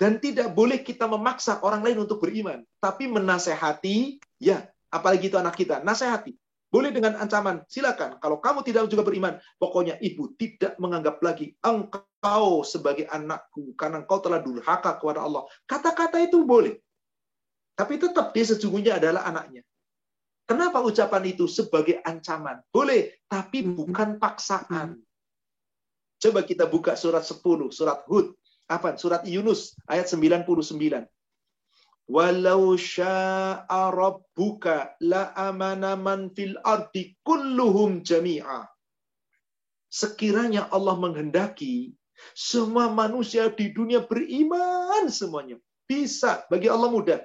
Dan 0.00 0.18
tidak 0.18 0.50
boleh 0.50 0.82
kita 0.82 1.04
memaksa 1.06 1.62
orang 1.62 1.84
lain 1.84 2.02
untuk 2.02 2.18
beriman. 2.18 2.64
Tapi 2.80 3.06
menasehati, 3.06 4.18
ya, 4.40 4.66
apalagi 4.88 5.30
itu 5.30 5.38
anak 5.38 5.54
kita, 5.54 5.84
nasehati. 5.84 6.34
Boleh 6.72 6.88
dengan 6.88 7.20
ancaman, 7.20 7.68
silakan. 7.68 8.16
Kalau 8.16 8.40
kamu 8.40 8.64
tidak 8.64 8.88
juga 8.88 9.04
beriman, 9.04 9.36
pokoknya 9.60 10.00
ibu 10.00 10.32
tidak 10.40 10.80
menganggap 10.80 11.20
lagi 11.20 11.52
engkau 11.60 12.64
sebagai 12.64 13.04
anakku 13.12 13.76
karena 13.76 14.00
engkau 14.00 14.24
telah 14.24 14.40
durhaka 14.40 14.96
kepada 14.96 15.20
Allah. 15.20 15.44
Kata-kata 15.68 16.16
itu 16.24 16.40
boleh. 16.48 16.80
Tapi 17.76 18.00
tetap 18.00 18.32
dia 18.32 18.48
sesungguhnya 18.48 18.96
adalah 18.96 19.28
anaknya. 19.28 19.60
Kenapa 20.48 20.80
ucapan 20.80 21.28
itu 21.28 21.44
sebagai 21.44 22.00
ancaman? 22.08 22.64
Boleh, 22.72 23.20
tapi 23.28 23.68
bukan 23.68 24.16
paksaan. 24.16 24.96
Coba 26.24 26.40
kita 26.40 26.64
buka 26.64 26.96
surat 26.96 27.20
10, 27.20 27.68
surat 27.68 28.00
Hud. 28.08 28.32
Apa? 28.64 28.96
Surat 28.96 29.28
Yunus 29.28 29.76
ayat 29.84 30.08
99. 30.08 31.04
Walau 32.10 32.74
sya'a 32.74 33.88
rabbuka 33.94 34.98
la 35.00 35.30
amana 35.38 35.94
man 35.94 36.34
fil 36.34 36.58
ardi 36.66 37.14
kulluhum 37.22 38.02
jami'a. 38.02 38.66
Sekiranya 39.92 40.72
Allah 40.72 40.98
menghendaki 40.98 41.94
semua 42.34 42.90
manusia 42.90 43.50
di 43.50 43.70
dunia 43.70 44.02
beriman 44.02 45.10
semuanya. 45.10 45.58
Bisa 45.86 46.46
bagi 46.48 46.70
Allah 46.70 46.88
mudah. 46.88 47.20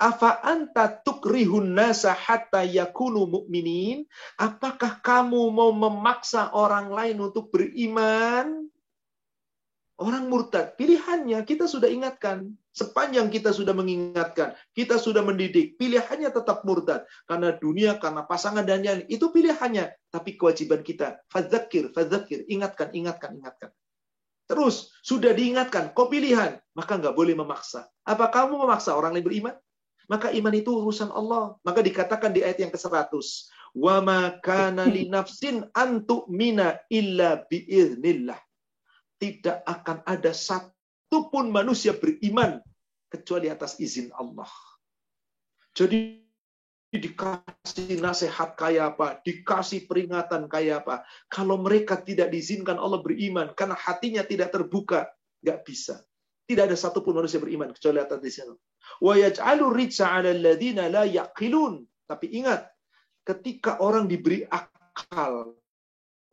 Afa 0.00 0.42
anta 0.42 0.90
tukrihun 0.90 1.78
nasa 1.78 2.10
hatta 2.10 2.66
yakunu 2.66 3.28
mu'minin? 3.28 4.02
Apakah 4.34 4.98
kamu 4.98 5.52
mau 5.54 5.70
memaksa 5.70 6.50
orang 6.50 6.90
lain 6.90 7.22
untuk 7.22 7.54
beriman? 7.54 8.66
Orang 10.02 10.26
murtad, 10.26 10.74
pilihannya 10.74 11.38
kita 11.46 11.70
sudah 11.70 11.86
ingatkan. 11.86 12.50
Sepanjang 12.72 13.28
kita 13.28 13.52
sudah 13.52 13.76
mengingatkan, 13.76 14.56
kita 14.72 14.96
sudah 14.96 15.20
mendidik, 15.20 15.76
pilihannya 15.76 16.32
tetap 16.32 16.64
murtad. 16.64 17.04
Karena 17.28 17.52
dunia, 17.60 18.00
karena 18.00 18.24
pasangan 18.24 18.64
dan 18.64 18.80
yang 18.80 19.04
itu 19.12 19.28
pilihannya. 19.28 19.92
Tapi 20.08 20.40
kewajiban 20.40 20.80
kita, 20.80 21.20
fadzakir, 21.28 21.92
fadzakir, 21.92 22.48
ingatkan, 22.48 22.88
ingatkan, 22.96 23.36
ingatkan. 23.36 23.70
Terus, 24.48 24.88
sudah 25.04 25.36
diingatkan, 25.36 25.92
kau 25.92 26.08
pilihan, 26.08 26.56
maka 26.72 26.96
nggak 26.96 27.12
boleh 27.12 27.36
memaksa. 27.36 27.92
Apa 28.08 28.32
kamu 28.32 28.64
memaksa 28.64 28.96
orang 28.96 29.20
lain 29.20 29.24
beriman? 29.28 29.54
Maka 30.08 30.32
iman 30.32 30.54
itu 30.56 30.72
urusan 30.72 31.12
Allah. 31.12 31.56
Maka 31.64 31.84
dikatakan 31.84 32.32
di 32.32 32.40
ayat 32.40 32.58
yang 32.60 32.72
ke-100. 32.72 33.12
Wa 33.76 34.00
ma 34.00 34.32
kana 34.40 34.88
nafsin 34.88 35.68
antu 35.76 36.24
mina 36.28 36.80
illa. 36.88 37.44
Tidak 39.20 39.64
akan 39.64 40.04
ada 40.08 40.32
satupun 41.12 41.52
manusia 41.52 41.92
beriman 41.92 42.64
kecuali 43.12 43.52
atas 43.52 43.76
izin 43.76 44.08
Allah. 44.16 44.48
Jadi 45.76 46.24
dikasih 46.88 48.00
nasihat 48.00 48.56
kayak 48.56 48.96
apa, 48.96 49.20
dikasih 49.20 49.84
peringatan 49.84 50.48
kayak 50.48 50.88
apa. 50.88 51.04
Kalau 51.28 51.60
mereka 51.60 52.00
tidak 52.00 52.32
diizinkan 52.32 52.80
Allah 52.80 53.04
beriman 53.04 53.52
karena 53.52 53.76
hatinya 53.76 54.24
tidak 54.24 54.56
terbuka, 54.56 55.12
nggak 55.44 55.60
bisa. 55.68 56.00
Tidak 56.48 56.64
ada 56.64 56.72
satupun 56.80 57.12
manusia 57.12 57.36
beriman 57.36 57.76
kecuali 57.76 58.00
atas 58.00 58.24
izin 58.24 58.56
Allah. 58.56 58.64
Wa 59.04 59.12
la 60.88 61.02
yaqilun. 61.04 61.74
Tapi 62.08 62.26
ingat, 62.40 62.72
ketika 63.28 63.84
orang 63.84 64.08
diberi 64.08 64.48
akal, 64.48 65.60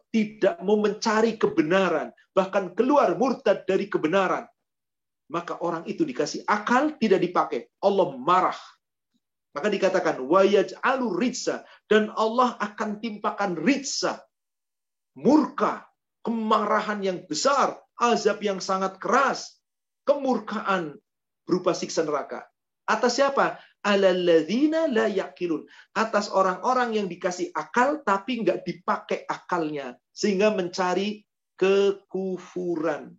tidak 0.08 0.56
mau 0.64 0.80
mencari 0.80 1.36
kebenaran, 1.36 2.16
bahkan 2.32 2.72
keluar 2.72 3.20
murtad 3.20 3.68
dari 3.68 3.92
kebenaran, 3.92 4.48
maka 5.30 5.62
orang 5.62 5.86
itu 5.86 6.02
dikasih 6.04 6.44
akal 6.50 6.98
tidak 6.98 7.22
dipakai. 7.22 7.70
Allah 7.86 8.18
marah. 8.18 8.60
Maka 9.54 9.70
dikatakan 9.70 10.22
wa 10.26 10.46
yaj'alu 10.46 11.14
rijsa 11.18 11.66
dan 11.90 12.14
Allah 12.14 12.54
akan 12.62 13.02
timpakan 13.02 13.58
rijsa, 13.58 14.22
murka, 15.18 15.90
kemarahan 16.22 17.02
yang 17.02 17.20
besar, 17.26 17.78
azab 17.98 18.42
yang 18.46 18.62
sangat 18.62 19.02
keras, 19.02 19.58
kemurkaan 20.06 20.98
berupa 21.50 21.74
siksa 21.74 22.06
neraka. 22.06 22.46
Atas 22.90 23.22
siapa? 23.22 23.58
Alalladzina 23.86 24.90
la 24.90 25.06
yakilun. 25.10 25.66
Atas 25.94 26.30
orang-orang 26.34 26.98
yang 26.98 27.08
dikasih 27.10 27.54
akal 27.54 28.02
tapi 28.02 28.42
nggak 28.42 28.66
dipakai 28.66 29.30
akalnya. 29.30 29.94
Sehingga 30.10 30.54
mencari 30.54 31.22
kekufuran. 31.54 33.14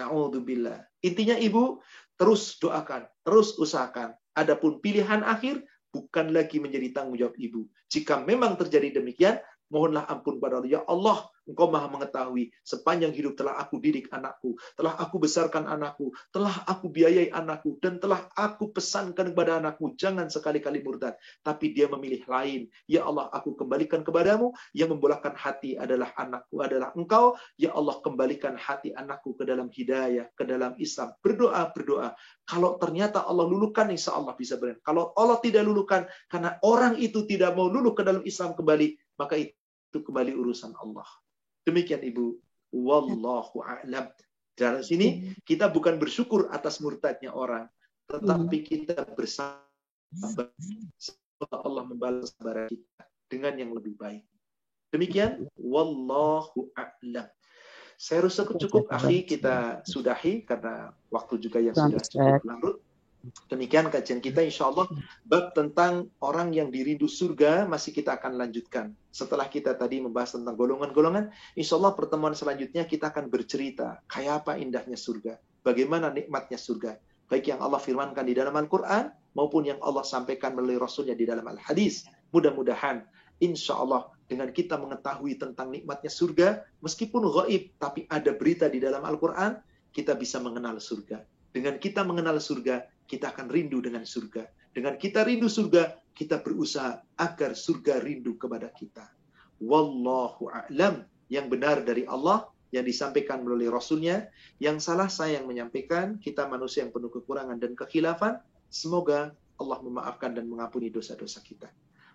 Na'udzubillah. 0.00 0.80
Intinya 1.04 1.36
ibu, 1.36 1.84
terus 2.16 2.56
doakan, 2.56 3.04
terus 3.20 3.60
usahakan. 3.60 4.16
Adapun 4.32 4.80
pilihan 4.80 5.20
akhir 5.20 5.60
bukan 5.92 6.32
lagi 6.32 6.56
menjadi 6.56 6.96
tanggung 6.96 7.20
jawab 7.20 7.36
ibu. 7.36 7.68
Jika 7.92 8.24
memang 8.24 8.56
terjadi 8.56 9.02
demikian, 9.02 9.36
mohonlah 9.70 10.04
ampun 10.10 10.42
pada 10.42 10.58
Allah. 10.58 10.68
Ya 10.68 10.80
Allah, 10.84 11.30
Engkau 11.50 11.66
maha 11.66 11.90
mengetahui. 11.90 12.54
Sepanjang 12.62 13.10
hidup 13.10 13.34
telah 13.34 13.58
aku 13.58 13.82
didik 13.82 14.06
anakku. 14.14 14.54
Telah 14.78 14.94
aku 15.02 15.18
besarkan 15.18 15.66
anakku. 15.66 16.14
Telah 16.30 16.62
aku 16.68 16.86
biayai 16.86 17.34
anakku. 17.34 17.74
Dan 17.82 17.98
telah 17.98 18.30
aku 18.38 18.70
pesankan 18.70 19.34
kepada 19.34 19.58
anakku. 19.58 19.98
Jangan 19.98 20.30
sekali-kali 20.30 20.86
murtad. 20.86 21.18
Tapi 21.42 21.74
dia 21.74 21.90
memilih 21.90 22.22
lain. 22.30 22.70
Ya 22.86 23.02
Allah, 23.02 23.26
aku 23.34 23.58
kembalikan 23.58 24.06
kepadamu. 24.06 24.54
Yang 24.70 24.94
membolakkan 24.94 25.34
hati 25.34 25.74
adalah 25.74 26.14
anakku. 26.14 26.62
Adalah 26.62 26.94
engkau. 26.94 27.34
Ya 27.58 27.74
Allah, 27.74 27.98
kembalikan 27.98 28.54
hati 28.54 28.94
anakku 28.94 29.34
ke 29.34 29.42
dalam 29.42 29.66
hidayah. 29.74 30.30
Ke 30.38 30.46
dalam 30.46 30.78
Islam. 30.78 31.18
Berdoa, 31.18 31.74
berdoa. 31.74 32.14
Kalau 32.46 32.78
ternyata 32.78 33.26
Allah 33.26 33.50
lulukan, 33.50 33.90
insya 33.90 34.14
Allah 34.14 34.38
bisa 34.38 34.54
benar. 34.54 34.78
Kalau 34.86 35.10
Allah 35.18 35.42
tidak 35.42 35.66
lulukan, 35.66 36.06
karena 36.30 36.62
orang 36.62 36.94
itu 36.98 37.26
tidak 37.26 37.58
mau 37.58 37.66
luluh 37.66 37.94
ke 37.94 38.06
dalam 38.06 38.22
Islam 38.26 38.54
kembali, 38.54 39.18
maka 39.18 39.34
itu 39.38 39.59
kembali 39.98 40.38
urusan 40.38 40.78
Allah. 40.78 41.06
Demikian 41.66 42.06
Ibu. 42.06 42.38
Wallahu 42.70 43.66
a'lam. 43.66 44.14
Dari 44.54 44.82
sini 44.86 45.34
kita 45.42 45.66
bukan 45.66 45.98
bersyukur 45.98 46.46
atas 46.54 46.78
murtadnya 46.78 47.34
orang, 47.34 47.66
tetapi 48.06 48.56
hmm. 48.62 48.66
kita 48.70 49.02
bersabar 49.18 50.54
Allah 51.50 51.82
membalas 51.82 52.30
sabar 52.38 52.70
kita 52.70 53.02
dengan 53.26 53.58
yang 53.58 53.70
lebih 53.74 53.98
baik. 53.98 54.22
Demikian 54.94 55.50
wallahu 55.58 56.70
a'lam. 56.78 57.26
Saya 58.00 58.24
rasa 58.24 58.46
cukup 58.46 58.88
akhi 58.88 59.26
kita 59.26 59.84
sudahi 59.84 60.46
karena 60.46 60.94
waktu 61.10 61.36
juga 61.42 61.58
yang 61.58 61.74
sudah 61.74 62.00
cukup 62.00 62.42
larut. 62.46 62.78
Demikian 63.52 63.92
kajian 63.92 64.24
kita 64.24 64.40
insya 64.40 64.72
Allah 64.72 64.88
bab 65.28 65.52
tentang 65.52 66.08
orang 66.24 66.56
yang 66.56 66.72
dirindu 66.72 67.04
surga 67.04 67.68
masih 67.68 67.92
kita 67.92 68.16
akan 68.16 68.40
lanjutkan. 68.40 68.96
Setelah 69.12 69.44
kita 69.52 69.76
tadi 69.76 70.00
membahas 70.00 70.40
tentang 70.40 70.56
golongan-golongan, 70.56 71.28
insya 71.52 71.76
Allah 71.76 71.92
pertemuan 71.92 72.32
selanjutnya 72.32 72.88
kita 72.88 73.12
akan 73.12 73.28
bercerita 73.28 74.00
kayak 74.08 74.44
apa 74.46 74.56
indahnya 74.56 74.96
surga, 74.96 75.36
bagaimana 75.60 76.08
nikmatnya 76.08 76.56
surga, 76.56 76.96
baik 77.28 77.52
yang 77.52 77.60
Allah 77.60 77.76
firmankan 77.76 78.24
di 78.24 78.32
dalam 78.32 78.56
Al-Quran 78.56 79.12
maupun 79.36 79.68
yang 79.68 79.78
Allah 79.84 80.02
sampaikan 80.02 80.56
melalui 80.56 80.80
Rasulnya 80.80 81.12
di 81.12 81.28
dalam 81.28 81.44
Al-Hadis. 81.44 82.08
Mudah-mudahan 82.32 83.04
insya 83.42 83.76
Allah 83.76 84.08
dengan 84.30 84.48
kita 84.54 84.78
mengetahui 84.78 85.36
tentang 85.36 85.68
nikmatnya 85.74 86.08
surga, 86.08 86.48
meskipun 86.80 87.26
gaib, 87.26 87.74
tapi 87.76 88.06
ada 88.06 88.30
berita 88.32 88.70
di 88.70 88.78
dalam 88.78 89.02
Al-Quran, 89.02 89.58
kita 89.90 90.14
bisa 90.14 90.38
mengenal 90.38 90.78
surga. 90.78 91.26
Dengan 91.50 91.82
kita 91.82 92.06
mengenal 92.06 92.38
surga, 92.38 92.86
kita 93.10 93.34
akan 93.34 93.50
rindu 93.50 93.82
dengan 93.82 94.06
surga. 94.06 94.46
Dengan 94.70 94.94
kita 94.94 95.26
rindu 95.26 95.50
surga, 95.50 95.98
kita 96.14 96.38
berusaha 96.38 97.02
agar 97.18 97.58
surga 97.58 97.98
rindu 97.98 98.38
kepada 98.38 98.70
kita. 98.70 99.10
Wallahu 99.58 100.46
a'lam. 100.46 101.02
Yang 101.26 101.46
benar 101.50 101.82
dari 101.82 102.06
Allah, 102.06 102.46
yang 102.70 102.86
disampaikan 102.86 103.42
melalui 103.42 103.66
Rasulnya. 103.66 104.30
Yang 104.62 104.86
salah 104.86 105.10
saya 105.10 105.42
yang 105.42 105.50
menyampaikan, 105.50 106.22
kita 106.22 106.46
manusia 106.46 106.86
yang 106.86 106.94
penuh 106.94 107.10
kekurangan 107.10 107.58
dan 107.58 107.74
kekhilafan. 107.74 108.38
Semoga 108.70 109.34
Allah 109.58 109.78
memaafkan 109.82 110.30
dan 110.38 110.46
mengampuni 110.46 110.94
dosa-dosa 110.94 111.42
kita. 111.42 111.66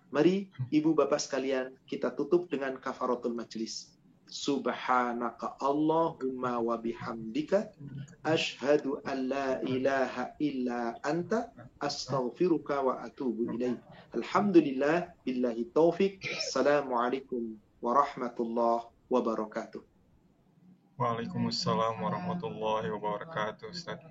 Mari 0.08 0.48
ibu 0.72 0.96
bapak 0.96 1.20
sekalian, 1.20 1.76
kita 1.84 2.16
tutup 2.16 2.48
dengan 2.48 2.80
kafaratul 2.80 3.36
majlis. 3.36 3.95
Subhanaka 4.26 5.54
Allahumma 5.62 6.58
wa 6.58 6.74
bihamdika 6.82 7.70
ashhadu 8.26 8.98
an 9.06 9.30
la 9.30 9.62
ilaha 9.62 10.34
illa 10.42 10.98
anta 11.06 11.46
astaghfiruka 11.78 12.82
wa 12.82 13.06
atubu 13.06 13.54
ilaik. 13.54 13.78
Alhamdulillah 14.18 15.14
billahi 15.22 15.70
taufik. 15.70 16.26
Assalamualaikum 16.26 17.54
warahmatullahi 17.78 18.90
wabarakatuh. 19.06 19.82
Waalaikumsalam 20.98 22.02
warahmatullahi 22.02 22.90
wabarakatuh 22.90 23.70
Ustaz. 23.70 24.02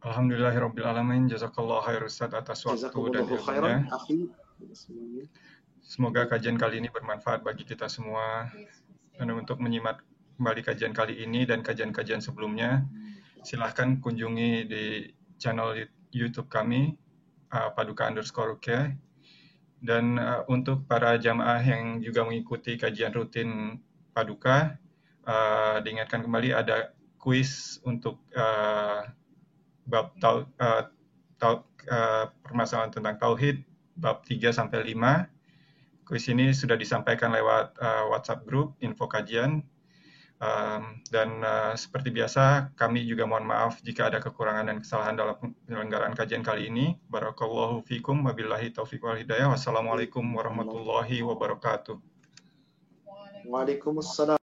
Alhamdulillahirrabbilalamin. 0.00 1.28
Jazakallah 1.28 1.84
khair 1.84 2.08
Ustaz 2.08 2.32
atas 2.32 2.64
waktu 2.64 2.88
dan 3.12 3.28
ilmunya. 3.28 3.84
Semoga 5.84 6.24
kajian 6.24 6.56
kali 6.56 6.80
ini 6.80 6.88
bermanfaat 6.88 7.44
bagi 7.44 7.68
kita 7.68 7.92
semua. 7.92 8.48
Dan 9.20 9.28
untuk 9.36 9.60
menyimak 9.60 10.00
kembali 10.40 10.64
kajian 10.64 10.96
kali 10.96 11.20
ini 11.20 11.44
dan 11.44 11.60
kajian-kajian 11.60 12.24
sebelumnya, 12.24 12.88
silahkan 13.44 14.00
kunjungi 14.00 14.64
di 14.64 15.12
channel 15.36 15.76
YouTube 16.08 16.48
kami, 16.48 16.96
uh, 17.52 17.68
Paduka 17.76 18.08
underscore 18.08 18.56
Rukyah. 18.56 18.96
Dan 19.84 20.16
uh, 20.16 20.48
untuk 20.48 20.88
para 20.88 21.20
jamaah 21.20 21.60
yang 21.60 22.00
juga 22.00 22.24
mengikuti 22.24 22.80
kajian 22.80 23.12
rutin 23.12 23.76
Paduka, 24.16 24.80
uh, 25.28 25.84
diingatkan 25.84 26.24
kembali 26.24 26.56
ada 26.56 26.96
kuis 27.20 27.76
untuk 27.84 28.24
bab 29.84 30.16
tau, 30.16 30.48
tau, 31.40 31.64
permasalahan 32.40 32.92
tentang 32.92 33.16
tauhid 33.20 33.64
bab 33.96 34.24
3 34.24 34.52
sampai 34.52 34.92
5 34.92 35.33
Kuis 36.04 36.28
ini 36.28 36.52
sudah 36.52 36.76
disampaikan 36.76 37.32
lewat 37.32 37.80
uh, 37.80 38.04
WhatsApp 38.12 38.44
group 38.44 38.76
info 38.84 39.08
kajian. 39.08 39.64
Um, 40.44 41.00
dan 41.08 41.40
uh, 41.40 41.72
seperti 41.72 42.12
biasa, 42.12 42.76
kami 42.76 43.06
juga 43.08 43.24
mohon 43.24 43.48
maaf 43.48 43.80
jika 43.80 44.12
ada 44.12 44.20
kekurangan 44.20 44.68
dan 44.68 44.76
kesalahan 44.84 45.16
dalam 45.16 45.36
penyelenggaraan 45.64 46.12
kajian 46.12 46.44
kali 46.44 46.68
ini. 46.68 47.00
Barakallahu 47.08 47.80
fikum, 47.86 48.20
wabillahi 48.28 48.68
taufiq 48.74 49.00
wal 49.00 49.16
hidayah. 49.16 49.48
Wassalamualaikum 49.48 50.20
warahmatullahi 50.36 51.24
wabarakatuh. 51.24 51.96
Waalaikumsalam. 53.44 54.32